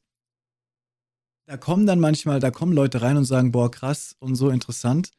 da 1.48 1.58
kommen 1.58 1.86
dann 1.86 2.00
manchmal, 2.00 2.40
da 2.40 2.52
kommen 2.52 2.74
Leute 2.74 3.02
rein 3.02 3.18
und 3.18 3.26
sagen, 3.26 3.52
boah, 3.52 3.72
krass 3.72 4.16
und 4.20 4.36
so 4.36 4.50
interessant. 4.50 5.12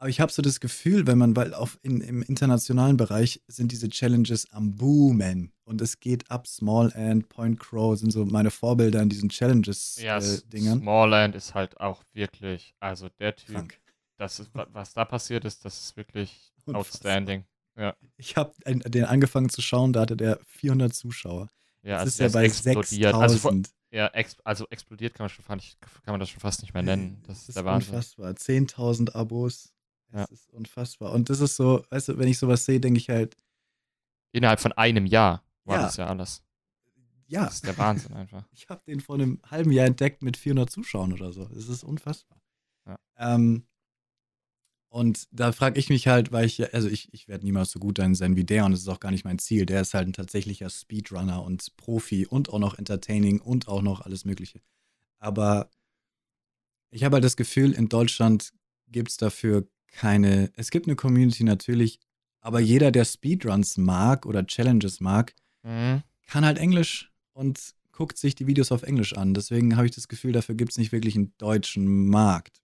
Aber 0.00 0.08
ich 0.08 0.20
habe 0.20 0.30
so 0.30 0.42
das 0.42 0.60
Gefühl, 0.60 1.06
wenn 1.08 1.18
man, 1.18 1.34
weil 1.34 1.52
auf 1.54 1.78
in, 1.82 2.00
im 2.00 2.22
internationalen 2.22 2.96
Bereich 2.96 3.42
sind 3.48 3.72
diese 3.72 3.88
Challenges 3.88 4.50
am 4.52 4.76
Boomen 4.76 5.52
und 5.64 5.80
es 5.80 5.98
geht 5.98 6.30
ab. 6.30 6.46
Small 6.46 6.92
End, 6.94 7.28
Point 7.28 7.58
Crow 7.58 7.98
sind 7.98 8.12
so 8.12 8.24
meine 8.24 8.50
Vorbilder 8.52 9.02
in 9.02 9.08
diesen 9.08 9.28
ja, 9.28 9.34
Challenges-Dingern. 9.34 10.80
Smallland 10.80 11.34
ist 11.34 11.54
halt 11.54 11.80
auch 11.80 12.04
wirklich, 12.12 12.74
also 12.78 13.08
der 13.18 13.34
Typ, 13.34 13.54
Krank. 13.56 13.80
das 14.18 14.38
ist, 14.38 14.54
wa- 14.54 14.68
was 14.72 14.92
da 14.94 15.04
passiert 15.04 15.44
ist, 15.44 15.64
das 15.64 15.80
ist 15.80 15.96
wirklich 15.96 16.52
Unfassbar. 16.64 16.76
outstanding. 16.80 17.44
Ich 18.16 18.36
habe 18.36 18.52
den 18.66 19.04
angefangen 19.04 19.48
zu 19.48 19.62
schauen, 19.62 19.92
da 19.92 20.00
hatte 20.02 20.16
der 20.16 20.38
400 20.46 20.94
Zuschauer. 20.94 21.48
Ja, 21.82 21.92
Das 21.94 22.00
also 22.00 22.08
ist 22.10 22.18
ja 22.18 22.26
der 22.26 22.32
bei 22.32 22.44
explodiert. 22.44 23.14
Also, 23.14 23.38
vor- 23.38 23.50
6000. 23.52 23.74
ja, 23.92 24.06
ex 24.08 24.36
also 24.44 24.66
explodiert 24.70 25.14
kann 25.14 25.24
man, 25.24 25.30
schon, 25.30 25.44
kann 26.04 26.12
man 26.12 26.20
das 26.20 26.30
schon 26.30 26.40
fast 26.40 26.62
nicht 26.62 26.74
mehr 26.74 26.82
nennen. 26.82 27.22
Das, 27.26 27.48
ist 27.48 27.56
der 27.56 27.64
Wahnsinn. 27.64 27.94
unfassbar. 27.94 28.30
10.000 28.32 29.14
Abos. 29.14 29.72
Das 30.10 30.20
Ja. 30.28 30.34
ist 30.34 30.48
unfassbar. 30.50 31.12
Und 31.12 31.28
das 31.30 31.40
ist 31.40 31.56
so, 31.56 31.84
weißt 31.90 32.08
du, 32.08 32.18
wenn 32.18 32.28
ich 32.28 32.38
sowas 32.38 32.64
sehe, 32.64 32.80
denke 32.80 32.98
ich 32.98 33.08
halt, 33.10 33.36
Innerhalb 34.32 34.60
von 34.60 34.72
einem 34.72 35.06
Jahr 35.06 35.42
war 35.64 35.76
Ja. 35.76 35.82
das 35.82 35.96
ja 35.96 36.06
alles. 36.06 36.42
ja. 37.28 37.44
Das 37.46 37.54
ist 37.56 37.66
der 37.66 37.78
Wahnsinn 37.78 38.12
einfach. 38.14 38.46
Ich 38.52 38.68
habe 38.68 38.82
den 38.86 39.00
vor 39.00 39.14
einem 39.16 39.40
halben 39.50 39.72
Jahr 39.72 39.86
entdeckt 39.86 40.22
mit 40.22 40.36
400 40.36 40.70
Zuschauern 40.70 41.12
oder 41.14 41.32
so. 41.32 41.44
Das 41.46 41.68
ist 41.68 41.82
unfassbar. 41.84 42.40
Ja. 42.86 42.98
Ähm, 43.16 43.66
und 44.90 45.28
da 45.30 45.52
frage 45.52 45.78
ich 45.78 45.90
mich 45.90 46.08
halt, 46.08 46.32
weil 46.32 46.46
ich, 46.46 46.58
ja- 46.58 46.68
also 46.72 46.88
ich, 46.88 47.12
ich 47.12 47.28
werde 47.28 47.44
niemals 47.44 47.70
so 47.70 47.78
gut 47.78 47.98
sein 47.98 48.36
wie 48.36 48.44
der 48.44 48.64
und 48.64 48.72
das 48.72 48.80
ist 48.80 48.88
auch 48.88 49.00
gar 49.00 49.10
nicht 49.10 49.24
mein 49.24 49.38
Ziel. 49.38 49.66
Der 49.66 49.82
ist 49.82 49.92
halt 49.94 50.08
ein 50.08 50.12
tatsächlicher 50.14 50.70
Speedrunner 50.70 51.42
und 51.42 51.76
Profi 51.76 52.26
und 52.26 52.48
auch 52.50 52.58
noch 52.58 52.78
Entertaining 52.78 53.40
und 53.40 53.68
auch 53.68 53.82
noch 53.82 54.00
alles 54.02 54.24
Mögliche. 54.24 54.60
Aber 55.18 55.70
ich 56.90 57.04
habe 57.04 57.14
halt 57.16 57.24
das 57.24 57.36
Gefühl, 57.36 57.72
in 57.72 57.88
Deutschland 57.88 58.52
gibt 58.88 59.10
es 59.10 59.16
dafür 59.18 59.68
keine, 59.92 60.50
es 60.56 60.70
gibt 60.70 60.86
eine 60.86 60.96
Community 60.96 61.44
natürlich, 61.44 61.98
aber 62.40 62.60
jeder, 62.60 62.90
der 62.92 63.04
Speedruns 63.04 63.76
mag 63.76 64.26
oder 64.26 64.46
Challenges 64.46 65.00
mag, 65.00 65.34
Mhm. 65.64 66.02
kann 66.28 66.44
halt 66.44 66.58
Englisch 66.58 67.10
und 67.32 67.74
guckt 67.92 68.16
sich 68.16 68.34
die 68.36 68.46
Videos 68.46 68.70
auf 68.70 68.84
Englisch 68.84 69.14
an. 69.16 69.34
Deswegen 69.34 69.76
habe 69.76 69.86
ich 69.86 69.94
das 69.94 70.06
Gefühl, 70.08 70.32
dafür 70.32 70.54
gibt 70.54 70.70
es 70.70 70.78
nicht 70.78 70.92
wirklich 70.92 71.16
einen 71.16 71.32
deutschen 71.38 72.08
Markt. 72.08 72.62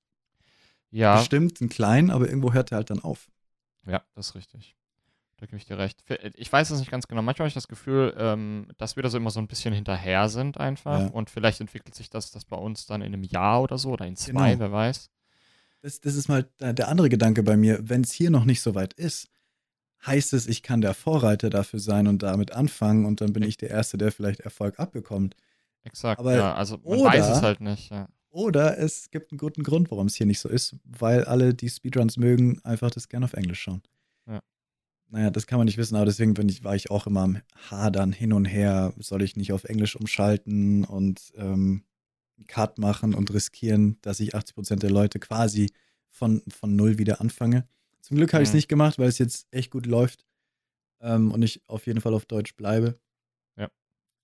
Ja, 0.90 1.16
Bestimmt 1.18 1.60
einen 1.60 1.70
kleinen, 1.70 2.10
aber 2.10 2.28
irgendwo 2.28 2.52
hört 2.52 2.70
er 2.72 2.76
halt 2.76 2.90
dann 2.90 3.00
auf. 3.00 3.28
ja, 3.86 4.02
das 4.14 4.28
ist 4.28 4.34
richtig. 4.36 4.76
Da 5.38 5.46
gebe 5.46 5.56
ich 5.56 5.64
dir 5.66 5.76
recht. 5.76 6.04
Ich 6.36 6.50
weiß 6.52 6.70
es 6.70 6.78
nicht 6.78 6.90
ganz 6.92 7.08
genau. 7.08 7.20
Manchmal 7.20 7.44
habe 7.46 7.48
ich 7.48 7.54
das 7.54 7.66
Gefühl, 7.66 8.14
ähm, 8.16 8.68
dass 8.78 8.94
wir 8.94 9.02
da 9.02 9.10
so 9.10 9.16
immer 9.18 9.30
so 9.30 9.40
ein 9.40 9.48
bisschen 9.48 9.74
hinterher 9.74 10.28
sind 10.28 10.58
einfach. 10.58 11.00
Ja. 11.00 11.06
Und 11.08 11.28
vielleicht 11.28 11.60
entwickelt 11.60 11.96
sich 11.96 12.08
das, 12.08 12.30
das 12.30 12.44
bei 12.44 12.56
uns 12.56 12.86
dann 12.86 13.02
in 13.02 13.12
einem 13.12 13.24
Jahr 13.24 13.60
oder 13.60 13.76
so 13.76 13.90
oder 13.90 14.06
in 14.06 14.14
zwei, 14.16 14.52
Genau. 14.52 14.60
wer 14.60 14.72
weiß. 14.72 15.10
Das, 15.84 16.00
das 16.00 16.14
ist 16.16 16.28
mal 16.28 16.48
der 16.60 16.72
der 16.72 16.88
andere 16.88 17.10
Gedanke 17.10 17.42
bei 17.42 17.58
mir. 17.58 17.78
Wenn 17.86 18.00
es 18.00 18.12
hier 18.12 18.30
noch 18.30 18.46
nicht 18.46 18.62
so 18.62 18.74
weit 18.74 18.94
ist, 18.94 19.28
heißt 20.06 20.32
es, 20.32 20.46
ich 20.46 20.62
kann 20.62 20.80
der 20.80 20.94
Vorreiter 20.94 21.50
dafür 21.50 21.78
sein 21.78 22.06
und 22.06 22.22
damit 22.22 22.52
anfangen 22.52 23.04
und 23.04 23.20
dann 23.20 23.34
bin 23.34 23.42
ich 23.42 23.58
der 23.58 23.68
Erste, 23.68 23.98
der 23.98 24.10
vielleicht 24.10 24.40
Erfolg 24.40 24.80
abbekommt. 24.80 25.36
Exakt. 25.82 26.18
Aber- 26.20 26.34
ja, 26.34 26.54
also 26.54 26.78
man 26.78 26.98
oder- 27.00 27.10
weiß 27.10 27.28
es 27.36 27.42
halt 27.42 27.60
nicht. 27.60 27.90
Ja. 27.90 28.08
Oder 28.30 28.78
es 28.78 29.10
gibt 29.10 29.30
einen 29.30 29.38
guten 29.38 29.62
Grund, 29.62 29.90
warum 29.90 30.06
es 30.06 30.14
hier 30.14 30.26
nicht 30.26 30.40
so 30.40 30.48
ist, 30.48 30.74
weil 30.84 31.24
alle, 31.24 31.52
die 31.54 31.68
Speedruns 31.68 32.16
mögen, 32.16 32.60
einfach 32.64 32.90
das 32.90 33.08
gerne 33.10 33.26
auf 33.26 33.34
Englisch 33.34 33.60
schauen. 33.60 33.82
Ja. 34.26 34.40
Naja, 35.10 35.30
das 35.30 35.46
kann 35.46 35.58
man 35.58 35.66
nicht 35.66 35.76
wissen, 35.76 35.96
aber 35.96 36.06
deswegen 36.06 36.32
bin 36.32 36.48
ich, 36.48 36.64
war 36.64 36.74
ich 36.74 36.90
auch 36.90 37.06
immer 37.06 37.20
am 37.20 37.42
Hadern 37.70 38.10
hin 38.12 38.32
und 38.32 38.46
her. 38.46 38.94
Soll 38.98 39.22
ich 39.22 39.36
nicht 39.36 39.52
auf 39.52 39.64
Englisch 39.64 39.96
umschalten 39.96 40.84
und 40.84 41.32
ähm, 41.36 41.84
einen 42.36 42.46
Cut 42.46 42.78
machen 42.78 43.14
und 43.14 43.32
riskieren, 43.32 43.98
dass 44.02 44.20
ich 44.20 44.34
80% 44.34 44.76
der 44.80 44.90
Leute 44.90 45.18
quasi 45.18 45.70
von, 46.10 46.42
von 46.48 46.74
null 46.76 46.98
wieder 46.98 47.20
anfange? 47.20 47.66
Zum 48.00 48.16
Glück 48.16 48.32
habe 48.32 48.42
ich 48.42 48.48
es 48.48 48.52
Mhm. 48.52 48.58
nicht 48.58 48.68
gemacht, 48.68 48.98
weil 48.98 49.08
es 49.08 49.18
jetzt 49.18 49.46
echt 49.50 49.70
gut 49.70 49.86
läuft 49.86 50.24
ähm, 51.00 51.32
und 51.32 51.42
ich 51.42 51.62
auf 51.68 51.86
jeden 51.86 52.00
Fall 52.00 52.14
auf 52.14 52.26
Deutsch 52.26 52.54
bleibe. 52.56 52.94
Ja. 53.56 53.70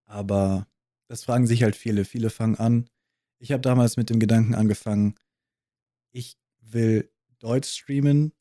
Aber 0.06 0.66
das 1.08 1.24
fragen 1.24 1.46
sich 1.46 1.62
halt 1.62 1.76
viele. 1.76 2.04
Viele 2.04 2.30
fangen 2.30 2.56
an. 2.56 2.88
Ich 3.38 3.52
habe 3.52 3.62
damals 3.62 3.96
mit 3.96 4.11
dem 4.11 4.20
Gedanken 4.20 4.54
angefangen, 4.54 5.14
ich 6.12 6.36
will 6.61 7.11
Deutsch 7.38 7.68
streamen. 7.70 8.32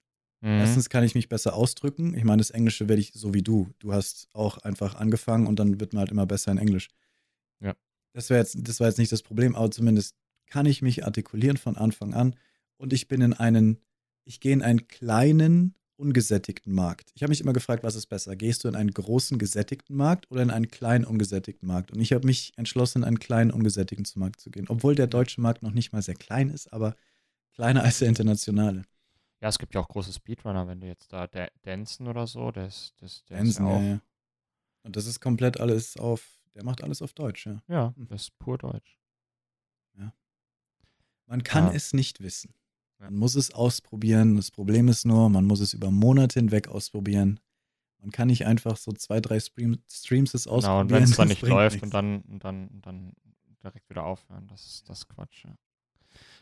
Mhm. 0.41 0.59
Erstens 0.59 0.89
kann 0.89 1.03
ich 1.03 1.15
mich 1.15 1.29
besser 1.29 1.53
ausdrücken. 1.53 2.15
Ich 2.15 2.23
meine, 2.23 2.39
das 2.39 2.49
Englische 2.51 2.89
werde 2.89 3.01
ich 3.01 3.11
so 3.13 3.33
wie 3.33 3.41
du. 3.43 3.69
Du 3.79 3.93
hast 3.93 4.27
auch 4.33 4.57
einfach 4.59 4.95
angefangen 4.95 5.47
und 5.47 5.57
dann 5.57 5.79
wird 5.79 5.93
man 5.93 6.01
halt 6.01 6.11
immer 6.11 6.25
besser 6.25 6.51
in 6.51 6.57
Englisch. 6.57 6.89
Das, 8.13 8.29
jetzt, 8.29 8.57
das 8.67 8.79
war 8.79 8.87
jetzt 8.87 8.97
nicht 8.97 9.11
das 9.11 9.23
Problem, 9.23 9.55
aber 9.55 9.71
zumindest 9.71 10.15
kann 10.47 10.65
ich 10.65 10.81
mich 10.81 11.05
artikulieren 11.05 11.57
von 11.57 11.77
Anfang 11.77 12.13
an. 12.13 12.35
Und 12.77 12.93
ich 12.93 13.07
bin 13.07 13.21
in 13.21 13.33
einen, 13.33 13.79
ich 14.25 14.39
gehe 14.39 14.53
in 14.53 14.61
einen 14.61 14.87
kleinen, 14.87 15.75
ungesättigten 15.95 16.73
Markt. 16.73 17.11
Ich 17.13 17.23
habe 17.23 17.29
mich 17.29 17.41
immer 17.41 17.53
gefragt, 17.53 17.83
was 17.83 17.95
ist 17.95 18.07
besser? 18.07 18.35
Gehst 18.35 18.63
du 18.63 18.69
in 18.69 18.75
einen 18.75 18.91
großen, 18.91 19.37
gesättigten 19.37 19.95
Markt 19.95 20.31
oder 20.31 20.41
in 20.41 20.49
einen 20.49 20.69
kleinen, 20.69 21.03
ungesättigten 21.03 21.67
Markt? 21.67 21.91
Und 21.91 21.99
ich 21.99 22.13
habe 22.13 22.25
mich 22.25 22.53
entschlossen, 22.55 22.99
in 22.99 23.03
einen 23.03 23.19
kleinen, 23.19 23.51
ungesättigten 23.51 24.19
Markt 24.19 24.39
zu 24.39 24.49
gehen. 24.49 24.65
Obwohl 24.69 24.95
der 24.95 25.07
deutsche 25.07 25.41
Markt 25.41 25.61
noch 25.61 25.73
nicht 25.73 25.91
mal 25.91 26.01
sehr 26.01 26.15
klein 26.15 26.49
ist, 26.49 26.71
aber 26.71 26.95
kleiner 27.53 27.83
als 27.83 27.99
der 27.99 28.07
internationale. 28.07 28.83
Ja, 29.41 29.49
es 29.49 29.59
gibt 29.59 29.73
ja 29.73 29.81
auch 29.81 29.87
große 29.87 30.13
Speedrunner, 30.13 30.67
wenn 30.67 30.79
du 30.79 30.87
jetzt 30.87 31.11
da 31.13 31.27
da- 31.27 31.49
Dancen 31.63 32.07
oder 32.07 32.27
so, 32.27 32.49
ist, 32.51 32.93
das, 33.01 33.23
der 33.25 33.37
Hansen, 33.37 33.49
ist 33.49 33.59
ja 33.59 33.65
ja, 33.65 33.75
auch. 33.75 33.81
ja. 33.95 34.01
Und 34.83 34.95
das 34.95 35.05
ist 35.05 35.19
komplett 35.19 35.59
alles 35.59 35.97
auf, 35.97 36.38
der 36.59 36.65
macht 36.65 36.83
alles 36.83 37.01
auf 37.01 37.13
Deutsch, 37.13 37.45
ja. 37.45 37.61
Ja, 37.69 37.93
Hm. 37.95 38.07
das 38.09 38.23
ist 38.23 38.37
pur 38.37 38.57
Deutsch. 38.57 38.99
Man 41.25 41.43
kann 41.43 41.65
Ja. 41.67 41.73
es 41.73 41.93
nicht 41.93 42.21
wissen. 42.21 42.53
Ja. 42.99 43.05
Man 43.05 43.17
muss 43.19 43.35
es 43.35 43.51
ausprobieren. 43.53 44.35
Das 44.35 44.49
Problem 44.49 44.87
ist 44.87 45.05
nur, 45.05 45.29
man 45.29 45.45
muss 45.45 45.59
es 45.59 45.73
über 45.75 45.91
Monate 45.91 46.39
hinweg 46.39 46.67
ausprobieren. 46.67 47.39
Man 47.99 48.09
kann 48.11 48.29
nicht 48.29 48.47
einfach 48.47 48.77
so 48.77 48.91
zwei, 48.93 49.21
drei 49.21 49.39
Stream 49.39 49.77
Streams 49.87 50.33
es 50.33 50.47
ausprobieren. 50.47 50.63
Genau, 50.63 50.79
und 50.81 50.89
wenn 50.89 51.03
es 51.03 51.15
dann 51.17 51.27
nicht 51.27 51.41
läuft 51.43 51.75
nichts. 51.75 51.83
und 51.85 51.93
dann, 51.93 52.21
und 52.21 52.43
dann, 52.43 52.67
und 52.69 52.85
dann 52.85 53.13
direkt 53.63 53.87
wieder 53.91 54.05
aufhören, 54.05 54.47
das 54.47 54.65
ist 54.65 54.89
das 54.89 55.07
Quatsch, 55.07 55.45
ja. 55.45 55.55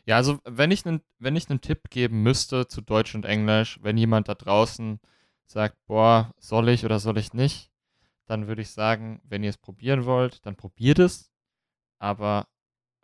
Ja, 0.05 0.15
also 0.15 0.39
wenn 0.45 0.71
ich 0.71 0.85
einen, 0.85 1.01
wenn 1.19 1.35
ich 1.35 1.49
einen 1.49 1.59
Tipp 1.59 1.89
geben 1.89 2.23
müsste 2.23 2.67
zu 2.69 2.79
Deutsch 2.79 3.13
und 3.13 3.25
Englisch, 3.25 3.79
wenn 3.83 3.97
jemand 3.97 4.29
da 4.29 4.35
draußen 4.35 5.01
sagt, 5.47 5.75
boah, 5.85 6.33
soll 6.39 6.69
ich 6.69 6.85
oder 6.85 6.99
soll 7.01 7.17
ich 7.17 7.33
nicht, 7.33 7.71
dann 8.27 8.47
würde 8.47 8.61
ich 8.61 8.69
sagen, 8.71 9.21
wenn 9.23 9.43
ihr 9.43 9.49
es 9.49 9.57
probieren 9.57 10.05
wollt, 10.05 10.45
dann 10.45 10.55
probiert 10.55 10.99
es, 10.99 11.31
aber 11.99 12.47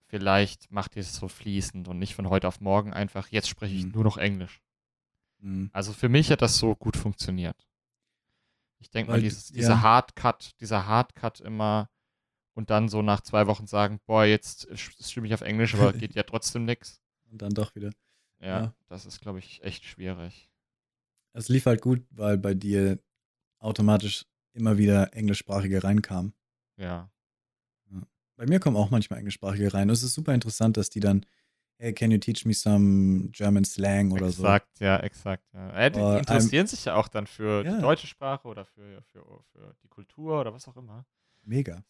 vielleicht 0.05 0.69
macht 0.71 0.95
ihr 0.95 1.01
es 1.01 1.15
so 1.15 1.27
fließend 1.27 1.87
und 1.87 1.97
nicht 1.97 2.13
von 2.15 2.29
heute 2.29 2.47
auf 2.47 2.61
morgen 2.61 2.93
einfach, 2.93 3.29
jetzt 3.29 3.47
spreche 3.49 3.73
ich 3.75 3.85
Mhm. 3.85 3.91
nur 3.93 4.03
noch 4.03 4.17
Englisch. 4.17 4.61
Mhm. 5.39 5.69
Also 5.73 5.91
für 5.93 6.09
mich 6.09 6.29
hat 6.31 6.41
das 6.41 6.57
so 6.57 6.75
gut 6.75 6.95
funktioniert. 6.95 7.67
Ich 8.79 8.89
denke 8.89 9.11
mal, 9.11 9.21
dieses, 9.21 9.49
ja. 9.49 9.55
dieser 9.55 9.81
Hardcut, 9.81 10.51
dieser 10.59 10.85
Hardcut 10.85 11.39
immer 11.39 11.89
und 12.53 12.69
dann 12.69 12.89
so 12.89 13.01
nach 13.01 13.21
zwei 13.21 13.47
Wochen 13.47 13.65
sagen, 13.65 13.99
boah, 14.05 14.25
jetzt 14.25 14.67
streame 14.77 15.25
ich 15.27 15.33
auf 15.33 15.41
Englisch, 15.41 15.73
aber 15.73 15.93
geht 16.11 16.15
ja 16.15 16.23
trotzdem 16.23 16.65
nix. 16.65 17.01
Und 17.31 17.41
dann 17.41 17.53
doch 17.53 17.73
wieder. 17.75 17.91
Ja, 18.39 18.47
Ja. 18.63 18.75
das 18.89 19.05
ist, 19.05 19.21
glaube 19.21 19.39
ich, 19.39 19.63
echt 19.63 19.85
schwierig. 19.85 20.49
Es 21.31 21.49
lief 21.49 21.65
halt 21.65 21.81
gut, 21.81 22.05
weil 22.11 22.37
bei 22.37 22.53
dir 22.53 22.99
automatisch 23.57 24.25
immer 24.53 24.77
wieder 24.77 25.13
englischsprachige 25.13 25.83
reinkamen. 25.83 26.33
Ja. 26.77 27.09
Bei 28.35 28.47
mir 28.47 28.59
kommen 28.59 28.77
auch 28.77 28.89
manchmal 28.89 29.19
englischsprachige 29.19 29.73
rein. 29.73 29.89
Und 29.89 29.93
es 29.93 30.03
ist 30.03 30.15
super 30.15 30.33
interessant, 30.33 30.75
dass 30.75 30.89
die 30.89 30.99
dann, 30.99 31.25
hey, 31.77 31.93
can 31.93 32.09
you 32.11 32.17
teach 32.17 32.45
me 32.45 32.53
some 32.53 33.29
German 33.31 33.63
slang 33.63 34.11
oder 34.11 34.29
so. 34.31 34.43
exakt, 34.43 34.79
ja, 34.79 34.97
exakt. 34.97 35.43
Ja. 35.53 35.69
Äh, 35.77 35.91
die, 35.91 35.99
die 35.99 36.17
interessieren 36.17 36.67
sich 36.67 36.85
ja 36.85 36.95
auch 36.95 37.07
dann 37.07 37.27
für 37.27 37.63
Ja. 37.63 37.75
die 37.75 37.81
deutsche 37.81 38.07
Sprache 38.07 38.47
oder 38.47 38.65
für, 38.65 39.01
für, 39.03 39.23
für 39.51 39.75
die 39.83 39.87
Kultur 39.87 40.41
oder 40.41 40.53
was 40.53 40.67
auch 40.67 40.75
immer. 40.77 41.05
Mega. 41.43 41.83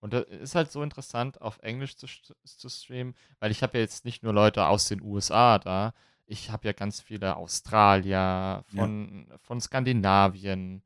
Und 0.00 0.12
das 0.12 0.24
ist 0.24 0.56
halt 0.56 0.72
so 0.72 0.82
interessant, 0.82 1.40
auf 1.40 1.60
Englisch 1.60 1.94
zu, 1.96 2.08
zu 2.44 2.68
streamen, 2.68 3.14
weil 3.38 3.52
ich 3.52 3.62
habe 3.62 3.78
ja 3.78 3.82
jetzt 3.84 4.04
nicht 4.04 4.24
nur 4.24 4.32
Leute 4.32 4.66
aus 4.66 4.88
den 4.88 5.00
USA 5.00 5.60
da, 5.60 5.94
ich 6.26 6.50
habe 6.50 6.66
ja 6.66 6.72
ganz 6.72 7.00
viele 7.00 7.36
Australier, 7.36 8.64
von, 8.74 9.28
von 9.38 9.60
Skandinavien, 9.60 10.82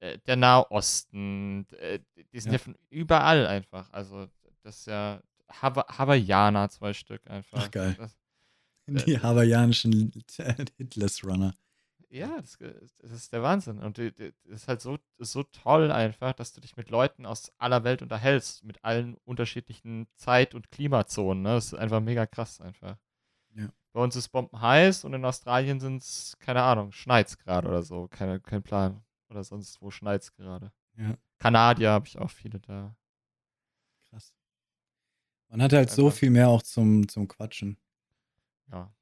der 0.00 0.36
Nahe 0.36 0.70
Osten, 0.70 1.66
äh, 1.78 2.00
die 2.32 2.40
sind 2.40 2.52
ja. 2.52 2.58
Ja. 2.58 2.64
von 2.64 2.76
überall 2.90 3.46
einfach. 3.46 3.90
Also 3.92 4.28
das 4.62 4.78
ist 4.78 4.86
ja 4.86 5.20
Hava 5.48 5.86
Hawaiianer, 5.88 6.68
zwei 6.68 6.92
Stück 6.92 7.28
einfach. 7.30 7.58
Ach, 7.62 7.70
geil. 7.70 7.94
Das, 7.98 8.16
Die 9.06 9.20
hawaiianischen 9.20 10.12
Hitless-Runner. 10.78 11.54
Ja, 12.08 12.40
das, 12.40 12.56
das 12.98 13.10
ist 13.10 13.32
der 13.32 13.42
Wahnsinn. 13.42 13.80
Und 13.80 13.98
das 13.98 14.12
ist 14.44 14.68
halt 14.68 14.80
so, 14.80 14.98
so 15.18 15.42
toll 15.42 15.90
einfach, 15.90 16.32
dass 16.34 16.52
du 16.52 16.60
dich 16.60 16.76
mit 16.76 16.88
Leuten 16.90 17.26
aus 17.26 17.50
aller 17.58 17.82
Welt 17.82 18.00
unterhältst, 18.00 18.64
mit 18.64 18.84
allen 18.84 19.16
unterschiedlichen 19.24 20.06
Zeit- 20.14 20.54
und 20.54 20.70
Klimazonen. 20.70 21.42
Ne? 21.42 21.54
Das 21.54 21.66
ist 21.66 21.74
einfach 21.74 22.00
mega 22.00 22.26
krass 22.26 22.60
einfach. 22.60 22.96
Ja. 23.54 23.68
Bei 23.92 24.02
uns 24.02 24.14
ist 24.14 24.28
Bomben 24.28 24.60
heiß 24.60 25.04
und 25.04 25.14
in 25.14 25.24
Australien 25.24 25.80
sind 25.80 26.02
es, 26.02 26.36
keine 26.38 26.62
Ahnung, 26.62 26.92
schneit's 26.92 27.38
gerade 27.38 27.66
oder 27.68 27.82
so. 27.82 28.06
Keine, 28.08 28.40
kein 28.40 28.62
Plan. 28.62 29.02
Oder 29.28 29.44
sonst 29.44 29.80
wo 29.80 29.90
schneit's 29.90 30.32
gerade. 30.32 30.72
Ja. 30.96 31.16
Kanadier 31.38 31.90
habe 31.90 32.06
ich 32.06 32.18
auch 32.18 32.30
viele 32.30 32.60
da. 32.60 32.96
Krass. 34.08 34.32
Man 35.48 35.62
hat 35.62 35.72
halt 35.72 35.90
so 35.90 36.10
viel 36.10 36.30
mehr 36.30 36.48
auch 36.48 36.62
zum, 36.62 37.08
zum 37.08 37.28
Quatschen. 37.28 37.76
Ja. 38.70 38.92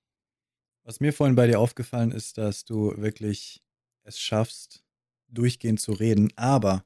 Was 0.83 1.01
mir 1.01 1.13
vorhin 1.13 1.37
bei 1.37 1.47
dir 1.47 1.61
aufgefallen 1.61 2.11
ist, 2.11 2.37
dass 2.37 2.65
du 2.65 2.97
wirklich 2.97 3.63
es 4.03 4.19
schaffst, 4.19 4.85
durchgehend 5.29 5.81
zu 5.81 5.93
reden. 5.93 6.33
Aber, 6.37 6.85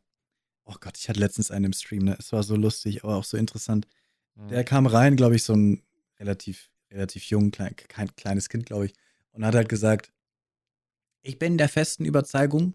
oh 0.64 0.76
Gott, 0.80 0.96
ich 0.96 1.08
hatte 1.08 1.20
letztens 1.20 1.50
einen 1.50 1.66
im 1.66 1.72
Stream, 1.72 2.04
ne? 2.04 2.16
Es 2.18 2.32
war 2.32 2.42
so 2.42 2.56
lustig, 2.56 3.02
aber 3.04 3.16
auch 3.16 3.24
so 3.24 3.36
interessant. 3.36 3.86
Mhm. 4.36 4.48
Der 4.48 4.64
kam 4.64 4.86
rein, 4.86 5.16
glaube 5.16 5.36
ich, 5.36 5.42
so 5.42 5.54
ein 5.54 5.82
relativ, 6.18 6.70
relativ 6.90 7.24
jung, 7.24 7.50
klein, 7.50 7.74
kein 7.76 8.14
kleines 8.14 8.48
Kind, 8.48 8.66
glaube 8.66 8.86
ich, 8.86 8.94
und 9.32 9.44
hat 9.44 9.54
halt 9.54 9.68
gesagt, 9.68 10.12
ich 11.22 11.38
bin 11.38 11.58
der 11.58 11.68
festen 11.68 12.04
Überzeugung, 12.04 12.74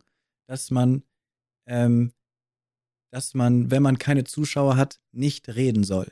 dass 0.54 0.70
man, 0.70 1.02
ähm, 1.66 2.12
dass 3.10 3.34
man, 3.34 3.72
wenn 3.72 3.82
man 3.82 3.98
keine 3.98 4.24
Zuschauer 4.24 4.78
hat, 4.78 5.00
nicht 5.12 5.50
reden 5.50 5.84
soll. 5.84 6.12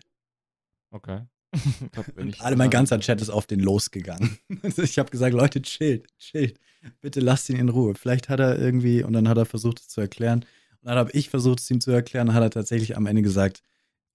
Okay. 0.89 1.27
Alle, 2.39 2.55
mein 2.55 2.71
ganzer 2.71 2.99
Chat 2.99 3.21
ist 3.21 3.29
auf 3.29 3.45
den 3.45 3.59
losgegangen. 3.59 4.39
Ich 4.77 4.97
habe 4.97 5.11
gesagt, 5.11 5.35
Leute, 5.35 5.61
chillt, 5.61 6.07
chillt. 6.17 6.59
Bitte 7.01 7.19
lasst 7.19 7.51
ihn 7.51 7.57
in 7.57 7.69
Ruhe. 7.69 7.93
Vielleicht 7.93 8.29
hat 8.29 8.39
er 8.39 8.57
irgendwie, 8.57 9.03
und 9.03 9.13
dann 9.13 9.29
hat 9.29 9.37
er 9.37 9.45
versucht, 9.45 9.79
es 9.79 9.89
zu 9.89 10.01
erklären. 10.01 10.39
Und 10.81 10.87
dann 10.87 10.97
habe 10.97 11.11
ich 11.11 11.29
versucht, 11.29 11.59
es 11.59 11.69
ihm 11.69 11.79
zu 11.79 11.91
erklären, 11.91 12.29
und 12.29 12.33
hat 12.33 12.41
er 12.41 12.49
tatsächlich 12.49 12.97
am 12.97 13.05
Ende 13.05 13.21
gesagt, 13.21 13.61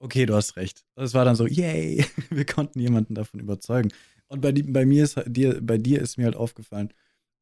okay, 0.01 0.27
du 0.27 0.35
hast 0.35 0.57
recht. 0.57 0.85
Das 0.97 1.15
war 1.15 1.25
dann 1.25 1.37
so, 1.37 1.47
yay, 1.47 2.05
wir 2.31 2.47
konnten 2.47 2.81
jemanden 2.81 3.15
davon 3.15 3.39
überzeugen. 3.39 3.93
Und 4.27 4.41
bei, 4.41 4.51
bei 4.51 4.87
mir 4.87 5.05
ist 5.05 5.23
dir, 5.27 5.61
bei 5.63 5.79
dir 5.79 6.01
ist 6.01 6.19
mir 6.19 6.25
halt 6.25 6.37
aufgefallen, 6.37 6.93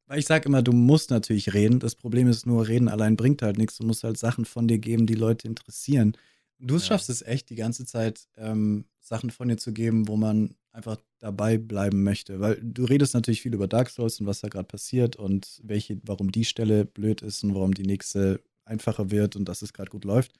weil 0.07 0.19
ich 0.19 0.25
sage 0.25 0.47
immer, 0.47 0.61
du 0.61 0.71
musst 0.71 1.09
natürlich 1.09 1.53
reden. 1.53 1.79
Das 1.79 1.95
Problem 1.95 2.27
ist 2.27 2.45
nur, 2.45 2.67
reden 2.67 2.87
allein 2.87 3.15
bringt 3.15 3.41
halt 3.41 3.57
nichts. 3.57 3.77
Du 3.77 3.85
musst 3.85 4.03
halt 4.03 4.17
Sachen 4.17 4.45
von 4.45 4.67
dir 4.67 4.77
geben, 4.77 5.07
die 5.07 5.15
Leute 5.15 5.47
interessieren. 5.47 6.15
Du 6.59 6.75
ja. 6.75 6.79
schaffst 6.79 7.09
es 7.09 7.21
echt, 7.21 7.49
die 7.49 7.55
ganze 7.55 7.85
Zeit 7.85 8.27
ähm, 8.37 8.85
Sachen 8.99 9.31
von 9.31 9.47
dir 9.47 9.57
zu 9.57 9.73
geben, 9.73 10.07
wo 10.07 10.15
man 10.15 10.55
einfach 10.71 10.97
dabei 11.19 11.57
bleiben 11.57 12.03
möchte. 12.03 12.39
Weil 12.39 12.59
du 12.61 12.85
redest 12.85 13.13
natürlich 13.13 13.41
viel 13.41 13.53
über 13.53 13.67
Dark 13.67 13.89
Souls 13.89 14.19
und 14.19 14.27
was 14.27 14.41
da 14.41 14.47
gerade 14.47 14.67
passiert 14.67 15.15
und 15.15 15.59
welche, 15.63 15.99
warum 16.03 16.31
die 16.31 16.45
Stelle 16.45 16.85
blöd 16.85 17.21
ist 17.21 17.43
und 17.43 17.55
warum 17.55 17.73
die 17.73 17.85
nächste 17.85 18.41
einfacher 18.65 19.11
wird 19.11 19.35
und 19.35 19.45
dass 19.45 19.61
es 19.61 19.73
gerade 19.73 19.89
gut 19.89 20.05
läuft. 20.05 20.33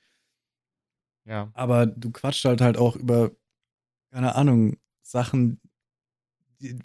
Ja. 1.25 1.49
Aber 1.53 1.85
du 1.87 2.11
quatscht 2.11 2.45
halt 2.45 2.61
halt 2.61 2.77
auch 2.77 2.95
über, 2.95 3.31
keine 4.11 4.35
Ahnung, 4.35 4.77
Sachen, 5.01 5.59
die, 6.59 6.75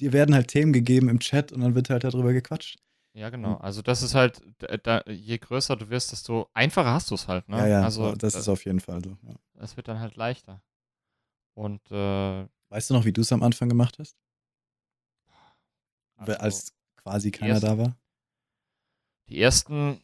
dir 0.00 0.12
werden 0.12 0.34
halt 0.34 0.48
Themen 0.48 0.72
gegeben 0.72 1.08
im 1.08 1.20
Chat 1.20 1.52
und 1.52 1.60
dann 1.60 1.74
wird 1.74 1.90
halt 1.90 2.04
darüber 2.04 2.32
gequatscht. 2.32 2.78
Ja, 3.12 3.28
genau. 3.30 3.56
Also 3.56 3.82
das 3.82 4.02
ist 4.02 4.14
halt, 4.14 4.40
da, 4.84 5.02
je 5.06 5.38
größer 5.38 5.76
du 5.76 5.90
wirst, 5.90 6.12
desto 6.12 6.48
einfacher 6.54 6.92
hast 6.92 7.10
du 7.10 7.16
es 7.16 7.26
halt, 7.26 7.48
ne? 7.48 7.58
Ja, 7.58 7.66
ja, 7.66 7.82
also, 7.82 8.14
das 8.14 8.34
ist 8.34 8.48
auf 8.48 8.64
jeden 8.64 8.80
Fall 8.80 9.02
so. 9.02 9.16
Ja. 9.22 9.34
Es 9.58 9.76
wird 9.76 9.88
dann 9.88 9.98
halt 9.98 10.16
leichter. 10.16 10.62
Und 11.54 11.80
äh, 11.90 12.46
weißt 12.68 12.90
du 12.90 12.94
noch, 12.94 13.04
wie 13.04 13.12
du 13.12 13.20
es 13.22 13.32
am 13.32 13.42
Anfang 13.42 13.68
gemacht 13.68 13.98
hast? 13.98 14.16
Also, 16.16 16.34
Als 16.34 16.72
quasi 16.96 17.30
keiner 17.30 17.54
ersten, 17.54 17.66
da 17.66 17.78
war? 17.78 17.96
Die 19.28 19.40
ersten 19.40 20.00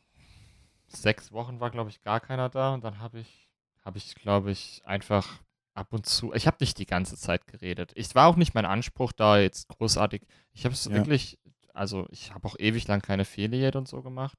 sechs 0.89 1.31
Wochen 1.33 1.61
war, 1.61 1.71
glaube 1.71 1.91
ich, 1.91 2.03
gar 2.03 2.21
keiner 2.21 2.49
da 2.49 2.75
und 2.75 2.83
dann 2.83 2.99
habe 2.99 3.21
ich, 3.21 3.49
habe 3.85 3.99
ich, 3.99 4.15
glaube 4.15 4.51
ich, 4.51 4.83
einfach 4.85 5.41
ab 5.77 5.93
und 5.93 6.07
zu, 6.07 6.33
ich 6.33 6.47
habe 6.47 6.57
nicht 6.61 6.79
die 6.79 6.87
ganze 6.87 7.17
Zeit 7.17 7.47
geredet. 7.47 7.93
Ich 7.95 8.15
war 8.15 8.29
auch 8.29 8.37
nicht 8.37 8.55
mein 8.55 8.65
Anspruch 8.65 9.13
da 9.13 9.39
jetzt 9.39 9.69
großartig. 9.69 10.23
Ich 10.53 10.65
habe 10.65 10.75
es 10.75 10.85
ja. 10.87 10.93
wirklich, 10.93 11.39
also 11.75 12.07
ich 12.11 12.35
habe 12.35 12.47
auch 12.49 12.57
ewig 12.59 12.87
lang 12.89 13.03
keine 13.03 13.23
Affiliate 13.23 13.77
und 13.77 13.89
so 13.89 14.03
gemacht. 14.03 14.39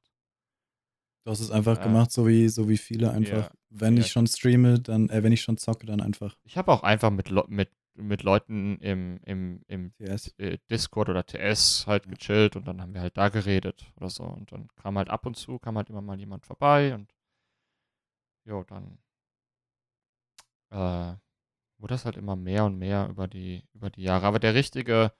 Du 1.24 1.32
hast 1.32 1.40
es 1.42 1.52
einfach 1.52 1.80
äh, 1.80 1.84
gemacht, 1.84 2.12
so 2.12 2.26
wie, 2.26 2.48
so 2.48 2.70
wie 2.70 2.78
viele 2.78 3.12
einfach. 3.12 3.50
Ja, 3.50 3.52
wenn 3.70 3.96
ja. 3.96 4.02
ich 4.02 4.12
schon 4.12 4.28
streame, 4.28 4.80
dann, 4.80 5.10
äh, 5.10 5.24
wenn 5.24 5.34
ich 5.34 5.42
schon 5.42 5.58
zocke, 5.58 5.86
dann 5.86 6.02
einfach. 6.02 6.38
Ich 6.44 6.58
habe 6.58 6.72
auch 6.72 6.84
einfach 6.84 7.12
mit, 7.12 7.30
mit, 7.50 7.70
mit 7.96 8.24
Leuten 8.24 8.78
im, 8.80 9.20
im, 9.26 9.62
im. 9.68 9.94
Äh, 10.00 10.58
Discord 10.72 11.10
oder 11.10 11.26
TS 11.26 11.86
halt 11.86 12.06
ja. 12.06 12.12
gechillt 12.12 12.56
und 12.56 12.66
dann 12.66 12.82
haben 12.82 12.94
wir 12.94 13.02
halt 13.02 13.18
da 13.18 13.30
geredet 13.30 13.92
oder 13.98 14.10
so. 14.10 14.24
Und 14.24 14.52
dann 14.54 14.70
kam 14.78 14.98
halt 14.98 15.10
ab 15.10 15.26
und 15.26 15.36
zu, 15.36 15.60
kam 15.60 15.76
halt 15.76 15.90
immer 15.90 16.02
mal 16.02 16.18
jemand 16.18 16.46
vorbei 16.46 16.96
und 16.96 17.14
jo, 18.46 18.64
dann 18.64 18.98
äh, 20.72 21.18
wurde 21.78 21.94
das 21.94 22.06
halt 22.06 22.18
immer 22.18 22.36
mehr 22.36 22.66
und 22.66 22.78
mehr 22.78 23.08
über 23.10 23.28
die, 23.28 23.64
über 23.74 23.90
die 23.90 24.04
Jahre. 24.04 24.26
Aber 24.26 24.40
der 24.40 24.54
richtige, 24.54 25.12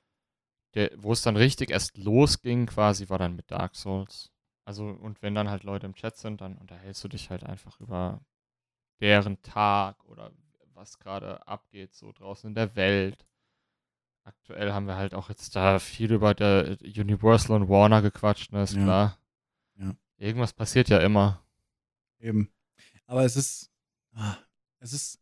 der, 0.74 0.92
wo 0.98 1.12
es 1.12 1.22
dann 1.22 1.38
richtig 1.38 1.72
erst 1.72 1.98
losging, 1.98 2.66
quasi, 2.66 3.10
war 3.10 3.20
dann 3.20 3.36
mit 3.36 3.52
Dark 3.52 3.76
Souls. 3.76 4.32
Also, 4.66 4.86
und 4.88 5.22
wenn 5.22 5.36
dann 5.36 5.50
halt 5.50 5.64
Leute 5.64 5.86
im 5.86 5.96
Chat 5.96 6.18
sind, 6.18 6.42
dann 6.42 6.58
unterhältst 6.58 7.04
du 7.04 7.08
dich 7.08 7.30
halt 7.30 7.44
einfach 7.44 7.80
über 7.80 8.22
deren 9.00 9.42
Tag 9.42 10.04
oder 10.06 10.32
was 10.74 11.00
gerade 11.00 11.46
abgeht, 11.48 11.94
so 11.94 12.12
draußen 12.12 12.50
in 12.50 12.56
der 12.56 12.76
Welt. 12.76 13.26
Aktuell 14.24 14.74
haben 14.74 14.88
wir 14.88 14.98
halt 14.98 15.14
auch 15.14 15.30
jetzt 15.30 15.56
da 15.56 15.80
viel 15.80 16.12
über 16.12 16.34
der 16.34 16.78
Universal 16.82 17.62
und 17.62 17.70
Warner 17.70 18.02
gequatscht, 18.02 18.52
ne, 18.52 18.64
ist 18.64 18.76
ja. 18.76 18.84
klar. 18.84 19.20
Ja. 19.80 19.96
Irgendwas 20.18 20.54
passiert 20.54 20.90
ja 20.90 21.00
immer. 21.00 21.44
Eben. 22.20 22.52
Aber 23.06 23.24
es 23.24 23.36
ist, 23.38 23.72
ah, 24.14 24.36
es 24.80 24.94
ist, 24.94 25.22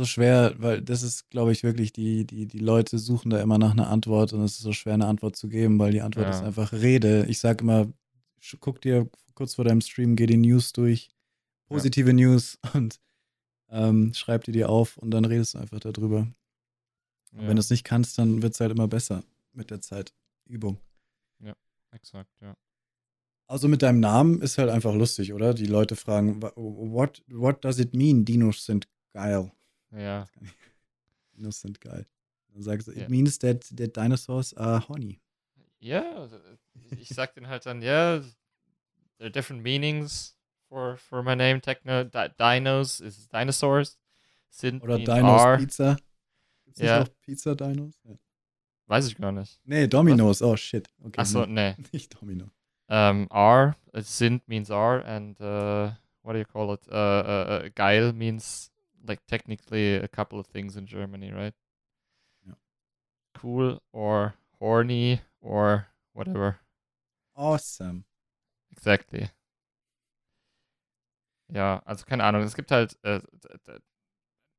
so 0.00 0.06
schwer, 0.06 0.54
weil 0.56 0.80
das 0.80 1.02
ist, 1.02 1.28
glaube 1.28 1.52
ich, 1.52 1.62
wirklich, 1.62 1.92
die, 1.92 2.26
die, 2.26 2.46
die 2.46 2.58
Leute 2.58 2.98
suchen 2.98 3.28
da 3.30 3.40
immer 3.40 3.58
nach 3.58 3.72
einer 3.72 3.90
Antwort 3.90 4.32
und 4.32 4.42
es 4.42 4.52
ist 4.52 4.62
so 4.62 4.72
schwer, 4.72 4.94
eine 4.94 5.06
Antwort 5.06 5.36
zu 5.36 5.48
geben, 5.48 5.78
weil 5.78 5.92
die 5.92 6.00
Antwort 6.00 6.26
ja. 6.26 6.30
ist 6.30 6.42
einfach 6.42 6.72
Rede. 6.72 7.26
Ich 7.28 7.38
sage 7.38 7.62
immer, 7.62 7.86
guck 8.60 8.80
dir 8.80 9.10
kurz 9.34 9.54
vor 9.54 9.66
deinem 9.66 9.82
Stream, 9.82 10.16
geh 10.16 10.24
die 10.24 10.38
News 10.38 10.72
durch, 10.72 11.10
positive 11.68 12.08
ja. 12.08 12.14
News 12.14 12.58
und 12.72 12.98
ähm, 13.68 14.14
schreib 14.14 14.44
die 14.44 14.52
dir 14.52 14.70
auf 14.70 14.96
und 14.96 15.10
dann 15.10 15.26
redest 15.26 15.54
du 15.54 15.58
einfach 15.58 15.80
darüber. 15.80 16.26
Ja. 17.32 17.46
wenn 17.46 17.56
du 17.56 17.60
es 17.60 17.70
nicht 17.70 17.84
kannst, 17.84 18.18
dann 18.18 18.42
wird 18.42 18.54
es 18.54 18.60
halt 18.60 18.72
immer 18.72 18.88
besser 18.88 19.22
mit 19.52 19.70
der 19.70 19.80
Zeit. 19.80 20.14
Übung. 20.46 20.78
Ja, 21.38 21.54
exakt, 21.92 22.32
ja. 22.40 22.56
Also 23.46 23.68
mit 23.68 23.82
deinem 23.82 24.00
Namen 24.00 24.40
ist 24.40 24.58
halt 24.58 24.70
einfach 24.70 24.94
lustig, 24.94 25.32
oder? 25.32 25.54
Die 25.54 25.66
Leute 25.66 25.94
fragen, 25.94 26.40
what, 26.42 27.22
what 27.28 27.64
does 27.64 27.78
it 27.78 27.94
mean, 27.94 28.24
Dinos 28.24 28.64
sind 28.64 28.88
geil? 29.12 29.52
Ja. 29.92 30.26
Dinos 31.36 31.60
sind 31.60 31.80
geil. 31.80 32.06
Dann 32.52 32.62
sagst 32.62 32.88
du, 32.88 32.92
it 32.92 32.98
yeah. 32.98 33.08
means 33.08 33.38
that, 33.38 33.64
that 33.76 33.96
dinosaurs 33.96 34.54
are 34.54 34.86
horny. 34.88 35.20
Ja, 35.78 36.14
also, 36.14 36.36
ich 36.90 37.08
sag 37.08 37.34
den 37.34 37.48
halt 37.48 37.64
dann, 37.64 37.80
ja, 37.80 38.16
yeah, 38.16 38.24
there 39.18 39.26
are 39.26 39.30
different 39.30 39.62
meanings 39.62 40.36
for, 40.68 40.96
for 40.96 41.22
my 41.22 41.34
name. 41.34 41.60
Techno, 41.60 42.04
di 42.04 42.28
Dinos 42.38 43.00
is 43.00 43.28
dinosaurs. 43.28 43.98
Sind 44.50 44.82
Oder 44.82 44.98
Dinos 44.98 45.40
are. 45.40 45.58
Pizza. 45.58 45.96
Gibt's 46.64 46.80
ja. 46.80 47.00
nicht 47.00 47.20
Pizza 47.22 47.54
Dinos? 47.54 47.94
Ja. 48.04 48.16
Weiß 48.86 49.06
ich 49.06 49.16
gar 49.16 49.32
nicht. 49.32 49.60
Nee, 49.64 49.86
Domino's. 49.86 50.42
Oh 50.42 50.56
shit. 50.56 50.88
Okay, 51.04 51.20
Achso, 51.20 51.46
nee. 51.46 51.76
Nicht 51.92 52.20
Domino. 52.20 52.50
Um, 52.88 53.28
are, 53.30 53.76
sind 53.94 54.46
means 54.48 54.68
are, 54.68 55.04
and 55.04 55.40
uh, 55.40 55.92
what 56.22 56.32
do 56.32 56.40
you 56.40 56.44
call 56.44 56.74
it? 56.74 56.80
Uh, 56.90 56.96
uh, 56.96 57.62
uh, 57.64 57.68
geil 57.76 58.12
means 58.12 58.69
like 59.06 59.20
technically 59.26 59.94
a 59.96 60.08
couple 60.08 60.38
of 60.38 60.46
things 60.46 60.76
in 60.76 60.86
Germany, 60.86 61.32
right? 61.32 61.54
Yeah. 62.46 62.54
Cool 63.34 63.80
or 63.92 64.34
horny 64.60 65.22
or 65.40 65.88
whatever. 66.14 66.60
Awesome. 67.36 68.04
Exactly. 68.72 69.30
Ja, 71.52 71.82
also 71.84 72.04
keine 72.04 72.24
Ahnung. 72.24 72.42
Es 72.42 72.54
gibt 72.54 72.70
halt, 72.70 72.98
äh, 73.02 73.20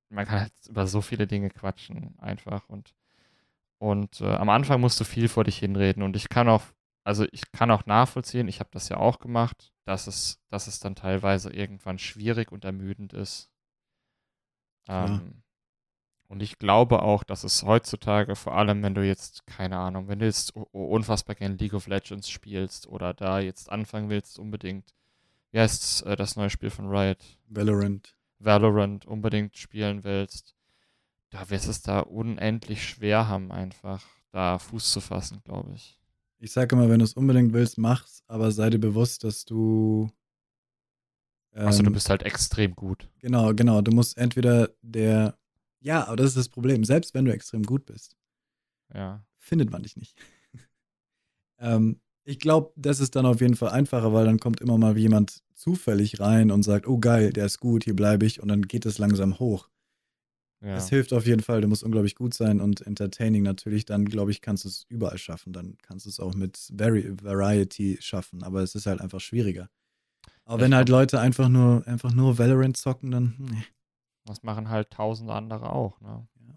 man 0.10 0.26
kann 0.26 0.42
halt 0.42 0.54
über 0.68 0.88
so 0.88 1.02
viele 1.02 1.28
Dinge 1.28 1.50
quatschen, 1.50 2.16
einfach. 2.20 2.68
Und, 2.70 2.94
und 3.80 4.22
äh, 4.22 4.36
am 4.36 4.50
Anfang 4.50 4.82
musst 4.82 5.00
du 5.02 5.06
viel 5.06 5.30
vor 5.30 5.46
dich 5.46 5.60
hinreden. 5.60 6.04
Und 6.04 6.18
ich 6.18 6.30
kann 6.30 6.50
auch, 6.50 6.64
also 7.06 7.26
ich 7.34 7.52
kann 7.54 7.72
auch 7.72 7.88
nachvollziehen, 7.88 8.50
ich 8.50 8.62
habe 8.62 8.72
das 8.74 8.90
ja 8.90 8.98
auch 8.98 9.20
gemacht, 9.20 9.74
dass 9.86 10.08
es, 10.08 10.42
dass 10.50 10.68
es 10.68 10.82
dann 10.82 10.96
teilweise 10.96 11.52
irgendwann 11.54 12.00
schwierig 12.00 12.54
und 12.54 12.66
ermüdend 12.66 13.14
ist, 13.14 13.51
ähm, 14.88 15.42
und 16.32 16.42
ich 16.42 16.60
glaube 16.60 17.02
auch, 17.02 17.26
dass 17.26 17.44
es 17.44 17.64
heutzutage, 17.64 18.38
vor 18.38 18.56
allem 18.56 18.82
wenn 18.84 18.96
du 18.96 19.06
jetzt, 19.06 19.46
keine 19.48 19.78
Ahnung, 19.78 20.08
wenn 20.08 20.20
du 20.20 20.26
jetzt 20.26 20.56
unfassbar 20.72 21.36
gerne 21.36 21.56
League 21.56 21.74
of 21.74 21.88
Legends 21.88 22.30
spielst 22.30 22.88
oder 22.88 23.14
da 23.14 23.40
jetzt 23.40 23.70
anfangen 23.70 24.10
willst, 24.10 24.40
unbedingt, 24.40 24.96
wie 25.52 25.60
heißt 25.60 26.06
äh, 26.06 26.16
das 26.16 26.38
neue 26.38 26.50
Spiel 26.50 26.70
von 26.70 26.88
Riot? 26.88 27.18
Valorant. 27.50 28.16
Valorant 28.40 29.06
unbedingt 29.06 29.58
spielen 29.58 30.06
willst, 30.06 30.56
da 31.32 31.50
wirst 31.50 31.68
es 31.68 31.82
da 31.82 32.00
unendlich 32.00 32.88
schwer 32.88 33.28
haben, 33.28 33.52
einfach 33.52 34.02
da 34.32 34.58
Fuß 34.58 34.90
zu 34.90 35.02
fassen, 35.02 35.42
glaube 35.44 35.74
ich. 35.76 36.00
Ich 36.40 36.54
sage 36.54 36.78
immer, 36.78 36.90
wenn 36.90 37.00
du 37.00 37.06
es 37.06 37.14
unbedingt 37.14 37.52
willst, 37.52 37.78
mach's, 37.78 38.24
aber 38.28 38.52
sei 38.52 38.70
dir 38.70 38.80
bewusst, 38.80 39.26
dass 39.26 39.44
du 39.44 40.10
ähm, 41.54 41.68
also 41.68 41.84
du 41.84 41.92
bist 41.92 42.10
halt 42.10 42.24
extrem 42.24 42.76
gut. 42.76 43.10
Genau, 43.20 43.54
genau. 43.54 43.82
Du 43.82 43.92
musst 43.92 44.18
entweder 44.18 44.70
der, 44.82 45.38
ja, 45.80 46.08
aber 46.08 46.18
das 46.18 46.28
ist 46.28 46.38
das 46.38 46.50
Problem. 46.50 46.84
Selbst 46.84 47.14
wenn 47.14 47.26
du 47.26 47.34
extrem 47.34 47.64
gut 47.64 47.86
bist, 47.86 48.16
ja. 48.94 49.26
findet 49.38 49.72
man 49.72 49.84
dich 49.84 49.96
nicht. 49.98 50.18
ähm, 51.60 52.00
ich 52.24 52.40
glaube, 52.40 52.72
das 52.76 53.00
ist 53.00 53.16
dann 53.16 53.26
auf 53.26 53.42
jeden 53.42 53.56
Fall 53.56 53.70
einfacher, 53.70 54.14
weil 54.14 54.26
dann 54.26 54.40
kommt 54.40 54.62
immer 54.62 54.78
mal 54.78 54.98
jemand 54.98 55.44
zufällig 55.56 56.20
rein 56.20 56.52
und 56.52 56.64
sagt, 56.64 56.88
oh 56.88 57.00
geil, 57.00 57.34
der 57.34 57.46
ist 57.46 57.60
gut, 57.60 57.84
hier 57.84 57.96
bleibe 57.96 58.26
ich 58.26 58.42
und 58.42 58.48
dann 58.48 58.64
geht 58.64 58.86
es 58.86 58.98
langsam 58.98 59.40
hoch. 59.40 59.70
Ja. 60.64 60.76
Das 60.76 60.90
hilft 60.90 61.12
auf 61.12 61.26
jeden 61.26 61.42
Fall, 61.42 61.62
du 61.62 61.68
musst 61.68 61.84
unglaublich 61.84 62.14
gut 62.14 62.36
sein 62.36 62.62
und 62.62 62.86
entertaining 62.86 63.42
natürlich, 63.42 63.86
dann 63.86 64.06
glaube 64.06 64.30
ich, 64.30 64.42
kannst 64.42 64.64
du 64.64 64.70
es 64.70 64.86
überall 64.90 65.18
schaffen, 65.18 65.54
dann 65.54 65.76
kannst 65.82 66.06
du 66.06 66.10
es 66.12 66.20
auch 66.20 66.36
mit 66.36 66.70
Vari 66.72 67.12
Variety 67.20 67.98
schaffen, 68.00 68.44
aber 68.44 68.62
es 68.62 68.76
ist 68.76 68.86
halt 68.86 69.02
einfach 69.02 69.20
schwieriger. 69.20 69.70
Aber 70.46 70.62
wenn 70.62 70.76
halt 70.76 70.90
Leute 70.90 71.20
einfach 71.20 71.50
nur, 71.50 71.88
einfach 71.88 72.14
nur 72.14 72.38
Valorant 72.38 72.78
zocken, 72.78 73.12
dann. 73.12 73.36
Nee. 73.38 73.64
Das 74.26 74.44
machen 74.44 74.70
halt 74.70 74.92
tausende 74.92 75.34
andere 75.34 75.72
auch, 75.72 76.00
ne? 76.02 76.28
Ja. 76.48 76.54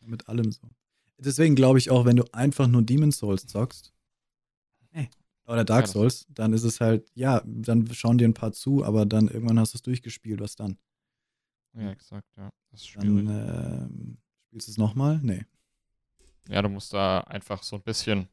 Mit 0.00 0.28
allem 0.28 0.50
so. 0.50 0.68
Deswegen 1.18 1.54
glaube 1.54 1.78
ich 1.78 1.90
auch, 1.90 2.04
wenn 2.04 2.16
du 2.16 2.24
einfach 2.32 2.66
nur 2.66 2.82
Demon's 2.82 3.18
Souls 3.18 3.46
zockst, 3.46 3.92
nee. 4.92 5.10
oder 5.46 5.64
Dark 5.64 5.86
ja, 5.86 5.92
Souls, 5.92 6.26
dann 6.30 6.52
ist 6.52 6.64
es 6.64 6.80
halt, 6.80 7.10
ja, 7.14 7.42
dann 7.44 7.86
schauen 7.92 8.18
dir 8.18 8.26
ein 8.26 8.34
paar 8.34 8.52
zu, 8.52 8.84
aber 8.84 9.04
dann 9.06 9.28
irgendwann 9.28 9.58
hast 9.60 9.74
du 9.74 9.78
es 9.78 9.82
durchgespielt, 9.82 10.40
was 10.40 10.56
dann? 10.56 10.78
Ja, 11.74 11.90
exakt, 11.90 12.26
ja. 12.36 12.50
Das 12.70 12.80
ist 12.80 12.88
schwierig. 12.88 13.26
Dann 13.26 14.16
äh, 14.16 14.46
spielst 14.46 14.68
du 14.68 14.72
es 14.72 14.78
nochmal? 14.78 15.20
Nee. 15.22 15.44
Ja, 16.48 16.62
du 16.62 16.68
musst 16.68 16.92
da 16.92 17.20
einfach 17.20 17.62
so 17.62 17.76
ein 17.76 17.82
bisschen 17.82 18.28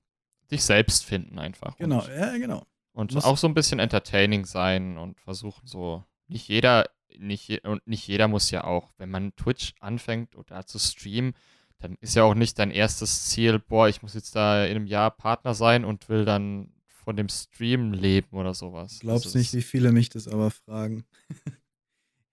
dich 0.50 0.64
selbst 0.64 1.04
finden, 1.04 1.38
einfach. 1.38 1.76
Genau, 1.78 2.08
ja, 2.08 2.38
genau 2.38 2.66
Und 2.98 3.14
Muss- 3.14 3.26
auch 3.26 3.38
so 3.38 3.48
ein 3.48 3.54
bisschen 3.54 3.78
entertaining 3.78 4.46
sein 4.46 4.98
und 4.98 5.20
versuchen 5.20 5.68
so. 5.68 6.04
Nicht 6.28 6.48
jeder, 6.48 6.90
nicht 7.20 7.64
und 7.64 7.86
nicht 7.86 8.08
jeder 8.08 8.28
muss 8.28 8.50
ja 8.50 8.64
auch, 8.64 8.92
wenn 8.98 9.12
man 9.12 9.36
Twitch 9.36 9.76
anfängt 9.80 10.36
oder 10.36 10.66
zu 10.66 10.80
streamen, 10.80 11.36
dann 11.78 11.96
ist 12.02 12.16
ja 12.16 12.24
auch 12.24 12.34
nicht 12.34 12.58
dein 12.58 12.72
erstes 12.72 13.26
Ziel, 13.28 13.60
boah, 13.60 13.88
ich 13.88 14.02
muss 14.02 14.16
jetzt 14.16 14.36
da 14.36 14.66
in 14.66 14.78
einem 14.78 14.88
Jahr 14.88 15.12
Partner 15.12 15.54
sein 15.54 15.86
und 15.86 16.10
will 16.10 16.26
dann 16.26 16.74
von 16.88 17.16
dem 17.16 17.30
Stream 17.30 17.94
leben 17.94 18.36
oder 18.36 18.56
sowas. 18.56 18.98
Glaubst 19.00 19.28
Also 19.28 19.38
nicht, 19.38 19.54
wie 19.54 19.62
viele 19.62 19.92
mich 19.92 20.10
das 20.10 20.28
aber 20.28 20.50
fragen. 20.50 21.06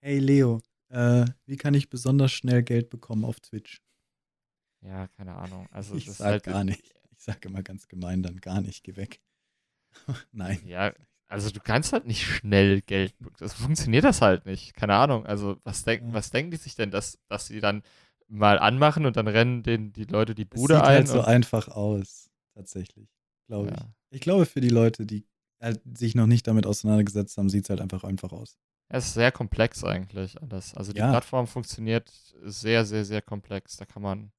hey 0.00 0.18
Leo, 0.18 0.62
äh, 0.88 1.26
wie 1.44 1.58
kann 1.58 1.74
ich 1.74 1.90
besonders 1.90 2.32
schnell 2.32 2.62
Geld 2.62 2.88
bekommen 2.88 3.26
auf 3.26 3.38
Twitch? 3.38 3.82
Ja, 4.80 5.08
keine 5.08 5.34
Ahnung. 5.34 5.68
Also 5.70 5.94
ich 5.94 6.10
sag 6.10 6.26
halt, 6.26 6.44
gar 6.44 6.64
nicht. 6.64 6.94
Ich 7.10 7.22
sag 7.22 7.44
immer 7.44 7.62
ganz 7.62 7.86
gemein 7.86 8.22
dann 8.22 8.40
gar 8.40 8.62
nicht, 8.62 8.82
geh 8.82 8.96
weg. 8.96 9.20
Nein. 10.32 10.60
Ja, 10.66 10.92
also 11.28 11.50
du 11.50 11.60
kannst 11.60 11.92
halt 11.92 12.06
nicht 12.06 12.24
schnell 12.24 12.80
Geld. 12.82 13.14
Das 13.38 13.54
funktioniert 13.54 14.04
das 14.04 14.20
halt 14.20 14.46
nicht. 14.46 14.74
Keine 14.74 14.94
Ahnung. 14.94 15.26
Also 15.26 15.56
was 15.64 15.84
denken, 15.84 16.08
Ja. 16.08 16.14
was 16.14 16.30
denken 16.30 16.50
die 16.50 16.56
sich 16.56 16.74
denn, 16.76 16.90
dass, 16.90 17.18
dass 17.28 17.46
sie 17.46 17.60
dann 17.60 17.82
mal 18.28 18.58
anmachen 18.58 19.06
und 19.06 19.16
dann 19.16 19.28
rennen 19.28 19.62
den 19.62 19.92
die 19.92 20.04
Leute 20.04 20.34
die 20.34 20.42
Es 20.44 20.48
Bude 20.50 20.74
sieht 20.76 20.82
ein? 20.84 20.88
halt 20.96 21.08
so 21.08 21.20
einfach 21.22 21.68
aus, 21.68 22.30
tatsächlich, 22.54 23.08
glaube 23.46 23.70
ich. 23.70 23.76
ja. 23.76 23.88
Ich 24.10 24.20
glaube, 24.20 24.46
für 24.46 24.60
die 24.60 24.68
Leute, 24.68 25.06
die 25.06 25.26
halt 25.60 25.80
sich 25.96 26.14
noch 26.14 26.26
nicht 26.26 26.46
damit 26.46 26.66
auseinandergesetzt 26.66 27.36
haben, 27.36 27.48
sieht 27.48 27.64
es 27.64 27.70
halt 27.70 27.80
einfach 27.80 28.04
einfach 28.04 28.32
aus. 28.32 28.58
Es 28.88 29.06
ist 29.06 29.14
sehr 29.14 29.32
komplex 29.32 29.82
eigentlich 29.82 30.40
alles. 30.40 30.74
Also 30.74 30.92
die 30.92 30.98
Ja. 31.00 31.10
Plattform 31.10 31.46
funktioniert 31.46 32.10
sehr, 32.42 32.84
sehr, 32.84 33.04
sehr 33.04 33.22
komplex. 33.22 33.76
Da 33.76 33.86
kann 33.86 34.02
man 34.02 34.30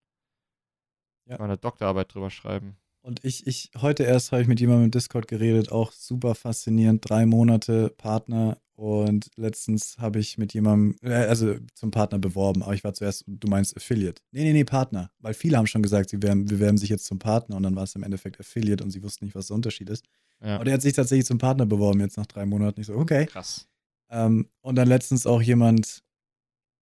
Ja. 1.26 1.38
mal 1.40 1.45
eine 1.45 1.57
Doktorarbeit 1.57 2.14
drüber 2.14 2.30
schreiben. 2.30 2.77
Und 3.06 3.23
ich, 3.23 3.45
ich, 3.45 3.69
heute 3.77 4.02
erst 4.02 4.32
habe 4.32 4.41
ich 4.41 4.48
mit 4.48 4.60
jemandem 4.60 4.86
im 4.86 4.91
Discord 4.91 5.27
geredet, 5.27 5.72
auch 5.72 5.91
super 5.91 6.34
faszinierend, 6.34 7.07
drei 7.07 7.27
Monate 7.27 7.94
Partner 7.99 8.57
und 8.73 9.30
letztens 9.36 9.99
habe 9.99 10.18
ich 10.18 10.40
mit 10.40 10.56
jemandem, 10.56 10.98
äh, 11.03 11.14
also 11.14 11.53
zum 11.76 11.91
Partner 11.91 12.18
beworben, 12.18 12.64
aber 12.64 12.73
ich 12.73 12.84
war 12.84 12.95
zuerst, 12.95 13.23
du 13.27 13.48
meinst 13.48 13.77
Affiliate. 13.77 14.23
Nee, 14.32 14.41
nee, 14.41 14.53
nee, 14.53 14.64
Partner, 14.64 15.11
weil 15.19 15.36
viele 15.36 15.56
haben 15.56 15.68
schon 15.68 15.84
gesagt, 15.84 16.10
sie 16.10 16.23
werden, 16.23 16.45
bewerben 16.45 16.80
sich 16.80 16.90
jetzt 16.90 17.06
zum 17.06 17.19
Partner 17.19 17.57
und 17.57 17.61
dann 17.61 17.76
war 17.76 17.84
es 17.84 17.94
im 17.94 18.02
Endeffekt 18.02 18.40
Affiliate 18.40 18.84
und 18.84 18.90
sie 18.90 19.03
wussten 19.03 19.26
nicht, 19.26 19.36
was 19.36 19.48
der 19.48 19.56
Unterschied 19.56 19.91
ist. 19.91 20.03
Ja. 20.44 20.56
Aber 20.56 20.65
der 20.65 20.73
hat 20.73 20.82
sich 20.82 20.94
tatsächlich 20.94 21.27
zum 21.27 21.38
Partner 21.38 21.68
beworben 21.68 21.99
jetzt 21.99 22.18
nach 22.18 22.26
drei 22.26 22.48
Monaten. 22.48 22.82
Ich 22.82 22.88
so, 22.88 22.95
okay. 22.95 23.27
Krass. 23.27 23.68
Ähm, 24.10 24.49
und 24.61 24.77
dann 24.77 24.88
letztens 24.88 25.27
auch 25.27 25.44
jemand, 25.44 26.02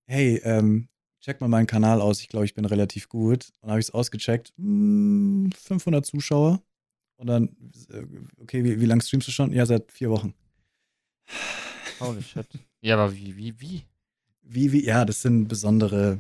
hey, 0.06 0.40
ähm, 0.46 0.88
check 1.24 1.40
mal 1.42 1.48
meinen 1.48 1.68
Kanal 1.68 2.02
aus, 2.02 2.20
ich 2.20 2.28
glaube, 2.28 2.46
ich 2.46 2.54
bin 2.54 2.66
relativ 2.66 3.10
gut. 3.10 3.52
Und 3.62 3.70
habe 3.70 3.80
ich 3.80 3.88
es 3.88 3.94
ausgecheckt, 3.94 4.54
hm, 4.58 5.50
500 5.58 6.06
Zuschauer. 6.06 6.62
Und 7.16 7.28
dann, 7.28 7.50
äh, 7.90 8.04
okay, 8.42 8.64
wie, 8.64 8.80
wie 8.82 8.86
lange 8.86 9.02
streamst 9.02 9.28
du 9.28 9.32
schon? 9.32 9.52
Ja, 9.54 9.66
seit 9.66 9.92
vier 9.92 10.10
Wochen. 10.10 10.34
Holy 12.00 12.22
shit. 12.22 12.48
Ja, 12.82 12.96
aber 12.96 13.16
wie, 13.16 13.36
wie, 13.38 13.60
wie? 13.60 13.84
Wie, 14.42 14.72
wie, 14.74 14.86
ja, 14.86 15.06
das 15.06 15.22
sind 15.22 15.48
besondere, 15.48 16.20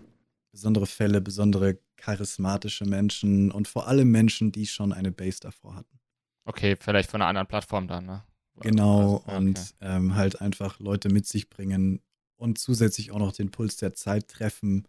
besondere 0.51 0.85
Fälle, 0.85 1.19
besondere 1.19 1.77
charismatische 1.97 2.85
Menschen 2.85 3.51
und 3.51 3.67
vor 3.67 3.88
allem 3.88 4.09
Menschen, 4.11 4.51
die 4.53 4.65
schon 4.65 4.93
eine 4.93 5.11
Base 5.11 5.39
davor 5.41 5.75
hatten. 5.75 5.99
Okay, 6.45 6.77
vielleicht 6.80 7.11
von 7.11 7.21
einer 7.21 7.30
anderen 7.30 7.47
Plattform 7.47 7.88
dann, 7.88 8.05
ne? 8.05 8.23
Genau, 8.61 9.17
Also, 9.17 9.23
ja, 9.27 9.38
und 9.38 9.59
okay. 9.59 9.73
ähm, 9.81 10.15
halt 10.15 10.39
einfach 10.39 10.80
Leute 10.80 11.09
mit 11.09 11.25
sich 11.25 11.49
bringen 11.49 12.01
und 12.38 12.59
zusätzlich 12.59 13.11
auch 13.11 13.19
noch 13.19 13.31
den 13.34 13.51
Puls 13.51 13.77
der 13.77 13.93
Zeit 13.93 14.27
treffen 14.27 14.88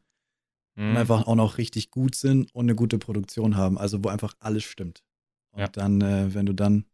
und 0.76 0.90
Hm. 0.90 0.96
einfach 0.96 1.26
auch 1.26 1.34
noch 1.36 1.58
richtig 1.58 1.90
gut 1.90 2.14
sind 2.14 2.54
und 2.54 2.64
eine 2.66 2.74
gute 2.74 2.98
Produktion 2.98 3.56
haben, 3.56 3.78
also 3.78 4.02
wo 4.02 4.08
einfach 4.08 4.34
alles 4.40 4.64
stimmt. 4.64 5.04
Und 5.52 5.60
Ja. 5.60 5.68
dann, 5.68 6.00
äh, 6.00 6.34
wenn 6.34 6.46
du 6.46 6.52
dann, 6.52 6.84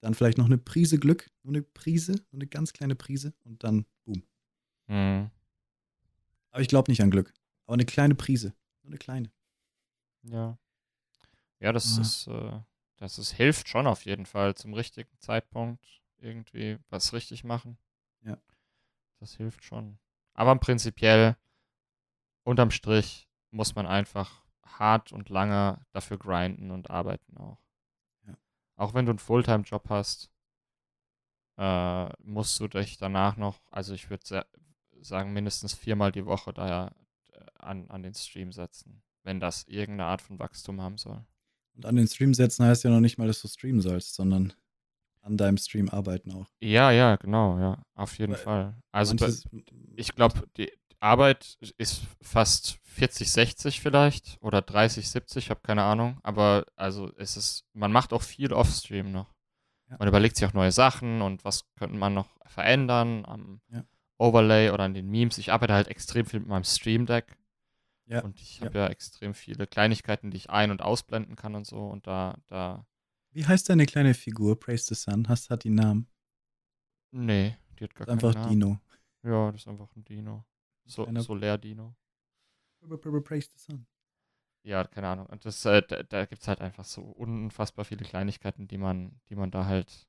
dann 0.00 0.14
vielleicht 0.14 0.38
noch 0.38 0.46
eine 0.46 0.58
Prise 0.58 0.98
Glück, 0.98 1.30
nur 1.42 1.54
eine 1.54 1.62
Prise, 1.62 2.12
nur 2.30 2.40
eine 2.40 2.46
ganz 2.46 2.72
kleine 2.72 2.94
Prise 2.94 3.32
und 3.44 3.64
dann 3.64 3.86
boom. 4.04 4.22
Hm. 4.88 5.30
Aber 6.50 6.60
ich 6.60 6.68
glaube 6.68 6.90
nicht 6.90 7.02
an 7.02 7.10
Glück. 7.10 7.32
Aber 7.66 7.74
eine 7.74 7.84
kleine 7.86 8.14
Prise, 8.14 8.54
nur 8.82 8.90
eine 8.90 8.98
kleine. 8.98 9.30
Ja. 10.22 10.58
Ja, 11.60 11.72
das 11.72 11.98
Ah. 11.98 12.02
ist, 12.02 12.26
äh, 12.28 12.60
das 12.98 13.18
ist, 13.18 13.32
hilft 13.32 13.68
schon 13.68 13.86
auf 13.86 14.04
jeden 14.04 14.26
Fall 14.26 14.54
zum 14.54 14.74
richtigen 14.74 15.18
Zeitpunkt 15.18 15.84
irgendwie 16.18 16.78
was 16.90 17.12
richtig 17.12 17.44
machen. 17.44 17.78
Ja. 18.22 18.38
Das 19.20 19.34
hilft 19.36 19.64
schon. 19.64 19.98
Aber 20.34 20.54
prinzipiell, 20.56 21.36
unterm 22.46 22.70
Strich, 22.70 23.28
muss 23.50 23.74
man 23.74 23.86
einfach 23.86 24.42
hart 24.64 25.12
und 25.12 25.28
lange 25.28 25.84
dafür 25.92 26.18
grinden 26.18 26.70
und 26.70 26.90
arbeiten 26.90 27.36
auch. 27.36 27.58
Ja. 28.26 28.34
Auch 28.76 28.94
wenn 28.94 29.06
du 29.06 29.10
einen 29.10 29.18
Fulltime-Job 29.18 29.88
hast, 29.88 30.30
äh, 31.58 32.08
musst 32.22 32.58
du 32.60 32.68
dich 32.68 32.98
danach 32.98 33.36
noch, 33.36 33.60
also 33.70 33.94
ich 33.94 34.10
würde 34.10 34.46
sagen, 35.00 35.32
mindestens 35.32 35.74
viermal 35.74 36.12
die 36.12 36.26
Woche 36.26 36.52
da 36.52 36.94
äh, 37.32 37.40
an, 37.58 37.90
an 37.90 38.02
den 38.02 38.14
Stream 38.14 38.52
setzen, 38.52 39.02
wenn 39.24 39.40
das 39.40 39.64
irgendeine 39.64 40.10
Art 40.10 40.22
von 40.22 40.38
Wachstum 40.38 40.80
haben 40.80 40.98
soll. 40.98 41.24
Und 41.74 41.84
an 41.84 41.96
den 41.96 42.06
Stream 42.06 42.32
setzen 42.32 42.64
heißt 42.64 42.84
ja 42.84 42.90
noch 42.90 43.00
nicht 43.00 43.18
mal, 43.18 43.26
dass 43.26 43.42
du 43.42 43.48
streamen 43.48 43.80
sollst, 43.80 44.14
sondern 44.14 44.52
an 45.20 45.36
deinem 45.36 45.58
Stream 45.58 45.88
arbeiten 45.88 46.30
auch. 46.32 46.46
Ja, 46.60 46.90
ja, 46.92 47.16
genau, 47.16 47.58
ja, 47.58 47.82
auf 47.94 48.16
jeden 48.18 48.34
Weil 48.34 48.38
Fall. 48.38 48.82
Also 48.92 49.14
Manches- 49.14 49.44
ich 49.96 50.14
glaube, 50.14 50.44
die 50.56 50.70
Arbeit 51.00 51.58
ist 51.78 52.02
fast 52.20 52.78
40, 52.84 53.30
60 53.30 53.80
vielleicht 53.80 54.38
oder 54.40 54.62
30, 54.62 55.08
70, 55.08 55.44
ich 55.44 55.50
habe 55.50 55.60
keine 55.62 55.82
Ahnung. 55.84 56.18
Aber 56.22 56.66
also 56.76 57.12
es 57.16 57.36
ist, 57.36 57.64
man 57.72 57.92
macht 57.92 58.12
auch 58.12 58.22
viel 58.22 58.52
Offstream 58.52 59.12
noch. 59.12 59.34
Ja. 59.90 59.96
Man 59.98 60.08
überlegt 60.08 60.36
sich 60.36 60.48
auch 60.48 60.54
neue 60.54 60.72
Sachen 60.72 61.22
und 61.22 61.44
was 61.44 61.64
könnte 61.76 61.96
man 61.96 62.14
noch 62.14 62.28
verändern 62.46 63.24
am 63.24 63.60
Ja. 63.68 63.84
Overlay 64.18 64.70
oder 64.70 64.84
an 64.84 64.94
den 64.94 65.08
Memes. 65.10 65.38
Ich 65.38 65.52
arbeite 65.52 65.74
halt 65.74 65.88
extrem 65.88 66.24
viel 66.26 66.40
mit 66.40 66.48
meinem 66.48 66.64
Stream 66.64 67.06
Deck. 67.06 67.36
Ja, 68.06 68.22
Und 68.22 68.40
ich 68.40 68.62
habe 68.62 68.78
ja. 68.78 68.86
extrem 68.86 69.34
viele 69.34 69.66
Kleinigkeiten, 69.66 70.30
die 70.30 70.36
ich 70.38 70.48
ein- 70.50 70.70
und 70.70 70.80
ausblenden 70.80 71.36
kann 71.36 71.54
und 71.54 71.66
so. 71.66 71.78
Und 71.86 72.06
da, 72.06 72.38
da, 72.46 72.86
Wie 73.32 73.44
heißt 73.46 73.68
deine 73.68 73.84
kleine 73.84 74.14
Figur? 74.14 74.58
Praise 74.58 74.86
the 74.86 74.94
Sun. 74.94 75.28
Hast, 75.28 75.50
hat 75.50 75.64
die 75.64 75.68
einen 75.68 75.76
Namen? 75.76 76.06
nee, 77.10 77.56
die 77.78 77.84
hat 77.84 77.94
gar 77.94 78.08
einfach 78.08 78.32
keinen 78.32 78.42
Namen. 78.42 78.60
Dino. 78.60 78.80
Ja, 79.22 79.52
das 79.52 79.62
ist 79.62 79.68
einfach 79.68 79.94
ein 79.96 80.04
Dino. 80.04 80.44
So, 80.86 81.06
Solär-Dino. 81.20 81.94
Praise 83.24 83.48
the 83.52 83.58
Sun. 83.58 83.86
Ja, 84.62 84.84
keine 84.84 85.08
Ahnung. 85.08 85.26
Und 85.26 85.44
das, 85.44 85.64
äh, 85.64 85.82
da, 85.82 86.02
da 86.02 86.24
gibt 86.24 86.42
es 86.42 86.48
halt 86.48 86.60
einfach 86.60 86.84
so 86.84 87.02
unfassbar 87.02 87.84
viele 87.84 88.04
Kleinigkeiten, 88.04 88.66
die 88.66 88.78
man, 88.78 89.20
die 89.28 89.36
man 89.36 89.50
da 89.50 89.66
halt, 89.66 90.08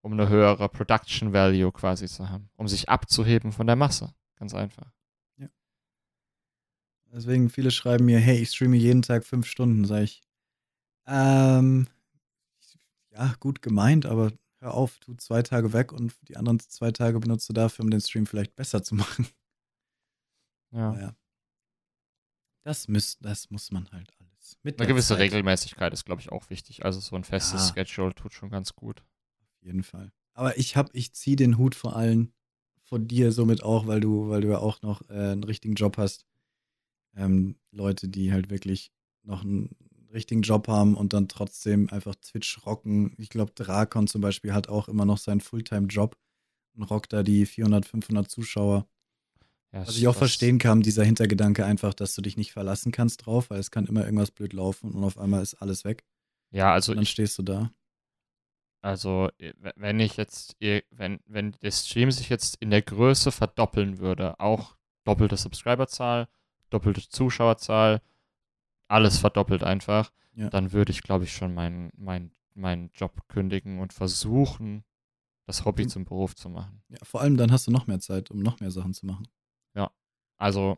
um 0.00 0.12
eine 0.12 0.28
höhere 0.28 0.68
Production 0.68 1.32
Value 1.32 1.70
quasi 1.72 2.06
zu 2.06 2.28
haben, 2.28 2.50
um 2.56 2.66
sich 2.66 2.88
abzuheben 2.88 3.52
von 3.52 3.66
der 3.66 3.76
Masse. 3.76 4.14
Ganz 4.36 4.54
einfach. 4.54 4.92
Deswegen 7.12 7.50
viele 7.50 7.70
schreiben 7.70 8.06
mir, 8.06 8.18
hey, 8.18 8.38
ich 8.38 8.50
streame 8.50 8.76
jeden 8.76 9.02
Tag 9.02 9.24
fünf 9.26 9.46
Stunden, 9.46 9.84
sag 9.84 10.04
ich. 10.04 10.22
Ähm, 11.06 11.86
ja, 13.10 13.34
gut 13.38 13.60
gemeint, 13.60 14.06
aber 14.06 14.32
hör 14.60 14.72
auf, 14.72 14.98
tu 14.98 15.14
zwei 15.14 15.42
Tage 15.42 15.74
weg 15.74 15.92
und 15.92 16.14
die 16.28 16.38
anderen 16.38 16.58
zwei 16.58 16.90
Tage 16.90 17.20
benutzt 17.20 17.48
du 17.50 17.52
dafür, 17.52 17.84
um 17.84 17.90
den 17.90 18.00
Stream 18.00 18.26
vielleicht 18.26 18.56
besser 18.56 18.82
zu 18.82 18.94
machen. 18.96 19.26
Ja. 20.72 20.92
Naja. 20.92 21.16
Das, 22.64 22.88
müß, 22.88 23.18
das 23.20 23.50
muss 23.50 23.70
man 23.72 23.90
halt 23.90 24.12
alles. 24.20 24.56
Mit 24.62 24.78
Eine 24.80 24.88
gewisse 24.88 25.14
Zeit. 25.14 25.20
Regelmäßigkeit 25.20 25.92
ist, 25.92 26.04
glaube 26.04 26.20
ich, 26.20 26.30
auch 26.30 26.48
wichtig. 26.50 26.84
Also 26.84 27.00
so 27.00 27.16
ein 27.16 27.24
festes 27.24 27.68
Ja. 27.68 27.84
Schedule 27.86 28.14
tut 28.14 28.32
schon 28.32 28.50
ganz 28.50 28.74
gut. 28.74 29.00
Auf 29.40 29.62
jeden 29.62 29.82
Fall. 29.82 30.12
Aber 30.34 30.56
ich 30.58 30.76
hab, 30.76 30.94
ich 30.94 31.12
ziehe 31.12 31.36
den 31.36 31.58
Hut 31.58 31.74
vor 31.74 31.96
allen, 31.96 32.32
vor 32.82 32.98
dir 32.98 33.32
somit 33.32 33.62
auch, 33.62 33.86
weil 33.86 34.00
du, 34.00 34.28
weil 34.28 34.40
du 34.42 34.48
ja 34.50 34.58
auch 34.58 34.80
noch 34.82 35.02
äh, 35.10 35.32
einen 35.32 35.44
richtigen 35.44 35.74
Job 35.74 35.98
hast. 35.98 36.24
Ähm, 37.14 37.56
Leute, 37.70 38.08
die 38.08 38.32
halt 38.32 38.48
wirklich 38.50 38.92
noch 39.22 39.42
einen 39.42 39.74
richtigen 40.12 40.42
Job 40.42 40.68
haben 40.68 40.96
und 40.96 41.12
dann 41.12 41.28
trotzdem 41.28 41.88
einfach 41.90 42.14
Twitch 42.16 42.64
rocken. 42.64 43.14
Ich 43.18 43.28
glaube, 43.28 43.52
Drakon 43.54 44.06
zum 44.06 44.20
Beispiel 44.20 44.52
hat 44.52 44.68
auch 44.68 44.88
immer 44.88 45.04
noch 45.04 45.18
seinen 45.18 45.40
Fulltime-Job 45.40 46.16
und 46.74 46.82
rockt 46.84 47.12
da 47.12 47.22
die 47.22 47.46
400, 47.46 47.86
500 47.86 48.30
Zuschauer. 48.30 48.86
Ja, 49.72 49.86
Was 49.86 49.96
ich 49.96 50.06
auch 50.06 50.14
verstehen 50.16 50.58
kann, 50.58 50.82
dieser 50.82 51.02
Hintergedanke 51.04 51.64
einfach, 51.64 51.94
dass 51.94 52.14
du 52.14 52.20
dich 52.20 52.36
nicht 52.36 52.52
verlassen 52.52 52.92
kannst 52.92 53.24
drauf, 53.24 53.48
weil 53.50 53.58
es 53.58 53.70
kann 53.70 53.86
immer 53.86 54.04
irgendwas 54.04 54.30
blöd 54.30 54.52
laufen 54.52 54.92
und 54.92 55.02
auf 55.02 55.16
einmal 55.18 55.42
ist 55.42 55.54
alles 55.54 55.84
weg. 55.84 56.04
Ja, 56.50 56.72
also 56.72 56.92
Und 56.92 56.96
dann 56.96 57.02
ich, 57.04 57.10
stehst 57.10 57.38
du 57.38 57.42
da. 57.42 57.72
Also, 58.82 59.30
äh, 59.38 59.54
wenn 59.76 60.00
ich 60.00 60.16
jetzt, 60.16 60.56
wenn, 60.60 61.20
wenn 61.26 61.52
der 61.62 61.70
Stream 61.70 62.10
sich 62.10 62.28
jetzt 62.28 62.56
in 62.56 62.70
der 62.70 62.82
Größe 62.82 63.30
verdoppeln 63.32 63.98
würde, 63.98 64.38
auch 64.40 64.76
doppelte 65.04 65.36
Subscriberzahl, 65.36 66.28
doppelte 66.70 67.08
Zuschauerzahl, 67.08 68.02
alles 68.88 69.18
verdoppelt 69.18 69.62
einfach, 69.62 70.12
Ja. 70.34 70.50
dann 70.50 70.72
würde 70.72 70.92
ich, 70.92 71.02
glaube 71.02 71.24
ich, 71.24 71.32
schon 71.32 71.54
meinen 71.54 71.92
mein, 71.96 72.32
meinen 72.54 72.90
Job 72.94 73.26
kündigen 73.28 73.78
und 73.80 73.92
versuchen, 73.92 74.84
das 75.46 75.64
Hobby 75.64 75.84
Mhm. 75.84 75.88
zum 75.88 76.04
Beruf 76.04 76.34
zu 76.34 76.48
machen. 76.48 76.82
Ja, 76.88 76.98
vor 77.02 77.20
allem 77.20 77.36
dann 77.36 77.52
hast 77.52 77.66
du 77.66 77.70
noch 77.70 77.86
mehr 77.86 78.00
Zeit, 78.00 78.30
um 78.30 78.40
noch 78.40 78.60
mehr 78.60 78.70
Sachen 78.70 78.94
zu 78.94 79.06
machen. 79.06 79.26
Also, 80.42 80.76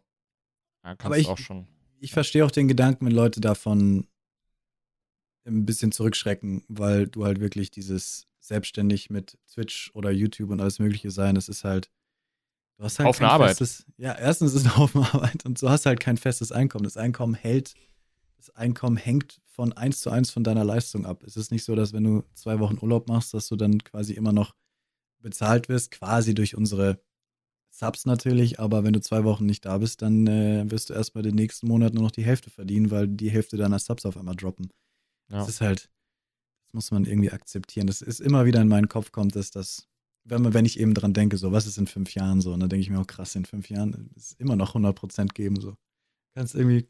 da 0.82 0.94
kannst 0.94 1.18
ich- 1.18 1.26
auch 1.28 1.38
schon. 1.38 1.66
Ich 2.00 2.12
verstehe 2.12 2.44
auch 2.44 2.50
den 2.50 2.68
Gedanken, 2.68 3.06
wenn 3.06 3.14
Leute 3.14 3.40
davon 3.40 4.06
ein 5.46 5.64
bisschen 5.64 5.90
zurückschrecken, 5.90 6.62
weil 6.68 7.06
du 7.06 7.24
halt 7.24 7.40
wirklich 7.40 7.70
dieses 7.70 8.26
selbstständig 8.40 9.08
mit 9.08 9.38
Twitch 9.50 9.90
oder 9.94 10.10
YouTube 10.10 10.50
und 10.50 10.60
alles 10.60 10.78
Mögliche 10.80 11.10
sein. 11.10 11.36
Es 11.36 11.48
ist 11.48 11.64
halt, 11.64 11.90
du 12.76 12.84
hast 12.84 12.98
halt 12.98 13.08
Haufen 13.08 13.20
kein 13.20 13.30
Arbeit. 13.30 13.48
festes, 13.56 13.86
ja, 13.96 14.12
erstens 14.12 14.52
ist 14.52 14.66
es 14.66 14.76
Haufen 14.76 15.02
Arbeit 15.02 15.46
und 15.46 15.60
du 15.62 15.68
hast 15.70 15.86
halt 15.86 15.98
kein 16.00 16.18
festes 16.18 16.52
Einkommen. 16.52 16.84
Das 16.84 16.98
Einkommen 16.98 17.32
hält, 17.34 17.72
das 18.36 18.50
Einkommen 18.50 18.98
hängt 18.98 19.40
von 19.46 19.72
eins 19.72 20.00
zu 20.00 20.10
eins 20.10 20.30
von 20.30 20.44
deiner 20.44 20.64
Leistung 20.64 21.06
ab. 21.06 21.22
Es 21.22 21.36
ist 21.38 21.50
nicht 21.52 21.64
so, 21.64 21.74
dass 21.74 21.94
wenn 21.94 22.04
du 22.04 22.22
zwei 22.34 22.58
Wochen 22.58 22.78
Urlaub 22.82 23.08
machst, 23.08 23.32
dass 23.32 23.48
du 23.48 23.56
dann 23.56 23.82
quasi 23.82 24.12
immer 24.12 24.32
noch 24.32 24.54
bezahlt 25.20 25.70
wirst, 25.70 25.90
quasi 25.90 26.34
durch 26.34 26.54
unsere 26.54 27.00
Subs 27.76 28.06
natürlich, 28.06 28.60
aber 28.60 28.84
wenn 28.84 28.92
du 28.92 29.00
zwei 29.00 29.24
Wochen 29.24 29.46
nicht 29.46 29.64
da 29.64 29.78
bist, 29.78 30.00
dann 30.02 30.26
äh, 30.28 30.70
wirst 30.70 30.90
du 30.90 30.94
erstmal 30.94 31.22
den 31.22 31.34
nächsten 31.34 31.66
Monat 31.66 31.92
nur 31.92 32.04
noch 32.04 32.12
die 32.12 32.24
Hälfte 32.24 32.48
verdienen, 32.50 32.90
weil 32.92 33.08
die 33.08 33.30
Hälfte 33.30 33.56
deiner 33.56 33.80
Subs 33.80 34.06
auf 34.06 34.16
einmal 34.16 34.36
droppen. 34.36 34.70
Ja. 35.28 35.38
Das 35.38 35.48
ist 35.48 35.60
halt, 35.60 35.90
das 36.66 36.72
muss 36.72 36.90
man 36.92 37.04
irgendwie 37.04 37.32
akzeptieren. 37.32 37.88
Das 37.88 38.00
ist 38.00 38.20
immer 38.20 38.44
wieder 38.44 38.60
in 38.60 38.68
meinen 38.68 38.88
Kopf 38.88 39.10
kommt, 39.10 39.34
dass 39.34 39.50
das, 39.50 39.88
wenn, 40.22 40.42
man, 40.42 40.54
wenn 40.54 40.64
ich 40.64 40.78
eben 40.78 40.94
dran 40.94 41.14
denke, 41.14 41.36
so, 41.36 41.50
was 41.50 41.66
ist 41.66 41.78
in 41.78 41.88
fünf 41.88 42.14
Jahren 42.14 42.40
so, 42.40 42.52
und 42.52 42.60
dann 42.60 42.68
denke 42.68 42.82
ich 42.82 42.90
mir 42.90 43.00
auch, 43.00 43.06
krass, 43.08 43.34
in 43.34 43.44
fünf 43.44 43.68
Jahren 43.70 44.10
ist 44.14 44.26
es 44.26 44.32
immer 44.34 44.54
noch 44.54 44.74
100% 44.76 45.32
geben, 45.34 45.60
so. 45.60 45.76
Kannst 46.34 46.54
irgendwie, 46.54 46.86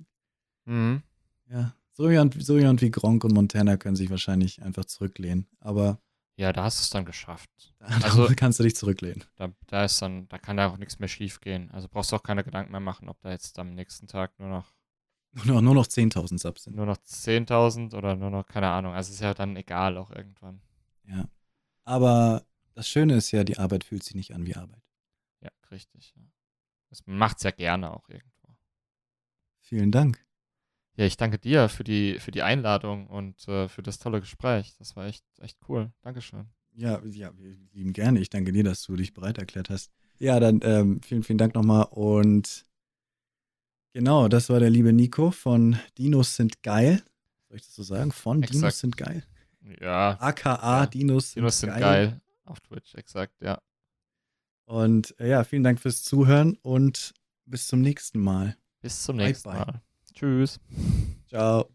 Mhm. 0.67 1.03
ja, 1.51 1.75
so 1.93 2.11
jemand, 2.11 2.43
so 2.43 2.59
jemand 2.59 2.83
wie 2.83 2.91
Gronk 2.91 3.25
und 3.25 3.33
Montana 3.33 3.77
können 3.77 3.97
sich 3.97 4.11
wahrscheinlich 4.11 4.63
einfach 4.63 4.85
zurücklehnen, 4.85 5.47
aber 5.61 6.01
Ja, 6.37 6.53
da 6.53 6.65
hast 6.65 6.81
du 6.81 6.83
es 6.83 6.91
dann 6.91 7.05
geschafft. 7.05 7.51
da 7.79 7.87
Also- 7.87 8.29
kannst 8.37 8.59
du 8.59 8.63
dich 8.65 8.75
zurücklehnen. 8.77 9.25
Da, 9.37 9.53
da 9.67 9.85
ist 9.85 10.01
dann, 10.03 10.29
da 10.29 10.39
kann 10.39 10.57
da 10.57 10.69
auch 10.69 10.77
nichts 10.79 10.99
mehr 10.99 11.09
schief 11.09 11.41
gehen. 11.41 11.71
Also 11.71 11.89
brauchst 11.89 12.13
du 12.13 12.17
auch 12.17 12.23
keine 12.23 12.43
Gedanken 12.45 12.73
mehr 12.73 12.81
machen, 12.81 13.09
ob 13.09 13.21
da 13.21 13.31
jetzt 13.31 13.59
am 13.59 13.71
nächsten 13.71 14.07
Tag 14.09 14.39
nur 14.39 14.49
noch 14.49 14.75
Nur 15.33 15.47
noch, 15.47 15.61
nur 15.61 15.75
noch 15.75 15.87
10.000 15.87 16.39
Subs 16.39 16.65
sind. 16.65 16.77
nur 16.77 16.87
noch 16.87 16.97
10.000 16.99 17.95
oder 17.97 18.17
nur 18.17 18.31
noch, 18.31 18.47
keine 18.47 18.69
Ahnung. 18.71 18.95
Also 18.95 19.13
ist 19.13 19.21
ja 19.21 19.33
dann 19.35 19.57
egal 19.57 19.97
auch 19.97 20.11
irgendwann. 20.11 20.61
Ja. 21.07 21.25
Aber 21.85 22.45
das 22.75 22.89
Schöne 22.89 23.15
ist 23.15 23.31
ja, 23.31 23.45
die 23.45 23.59
Arbeit 23.59 23.85
fühlt 23.85 24.03
sich 24.03 24.15
nicht 24.15 24.35
an 24.35 24.45
wie 24.47 24.57
Arbeit. 24.57 24.83
Ja, 25.41 25.51
richtig. 25.71 26.15
Ja. 26.17 26.23
Das 26.91 27.03
macht 27.07 27.37
es 27.39 27.43
ja 27.45 27.51
gerne 27.53 27.93
auch 27.93 28.09
irgendwo. 28.09 28.57
Vielen 29.61 29.93
Dank. 29.93 30.25
Ja, 30.97 31.07
ich 31.07 31.17
danke 31.17 31.39
dir 31.39 31.69
für 31.69 31.83
die, 31.85 32.19
für 32.21 32.31
die 32.31 32.43
Einladung 32.43 33.09
und 33.09 33.49
äh, 33.49 33.69
für 33.69 33.83
das 33.83 33.99
tolle 33.99 34.21
Gespräch. 34.21 34.75
Das 34.79 34.95
war 34.95 35.07
echt, 35.07 35.25
echt 35.41 35.59
cool. 35.69 35.93
Dankeschön. 36.03 36.47
Ja, 36.77 37.01
ja, 37.05 37.37
wir 37.37 37.57
lieben 37.73 37.93
gerne. 37.93 38.21
Ich 38.21 38.31
danke 38.31 38.53
dir, 38.53 38.65
dass 38.65 38.83
du 38.83 38.97
dich 38.97 39.13
bereit 39.13 39.39
erklärt 39.39 39.71
hast. 39.71 39.91
Ja, 40.19 40.39
dann 40.39 40.61
ähm, 40.63 41.01
vielen, 41.03 41.23
vielen 41.25 41.39
Dank 41.39 41.55
nochmal. 41.55 41.87
Und 41.91 42.65
genau, 43.93 44.29
das 44.29 44.49
war 44.51 44.61
der 44.61 44.71
liebe 44.71 44.93
Nico 44.93 45.31
von 45.31 45.79
Dinos 45.99 46.37
sind 46.37 46.63
geil. 46.63 47.03
Soll 47.49 47.57
ich 47.57 47.67
das 47.67 47.75
so 47.75 47.83
sagen? 47.83 48.13
Von 48.13 48.43
Dinos 48.43 48.55
Exakt. 48.57 48.77
sind 48.77 48.97
geil. 48.97 49.25
Ja, 49.81 50.17
AKA 50.21 50.81
Ja, 50.81 50.87
Dinos 50.87 51.33
sind, 51.33 51.41
Dinos 51.41 51.61
sind 51.61 51.71
geil. 51.71 51.81
geil. 51.81 52.21
Auf 52.45 52.61
Twitch, 52.61 52.95
exakt, 52.95 53.41
ja. 53.41 53.59
Und 54.67 55.19
äh, 55.19 55.31
ja, 55.31 55.45
vielen 55.45 55.65
Dank 55.65 55.81
fürs 55.81 56.03
Zuhören 56.03 56.57
und 56.63 57.15
bis 57.47 57.67
zum 57.67 57.81
nächsten 57.81 58.21
Mal. 58.21 58.57
Bis 58.81 59.03
zum 59.03 59.17
Bye, 59.17 59.27
nächsten 59.29 59.51
bye. 59.51 59.59
Mal. 59.59 59.83
Tschüss. 60.15 60.59
Ciao. 61.29 61.74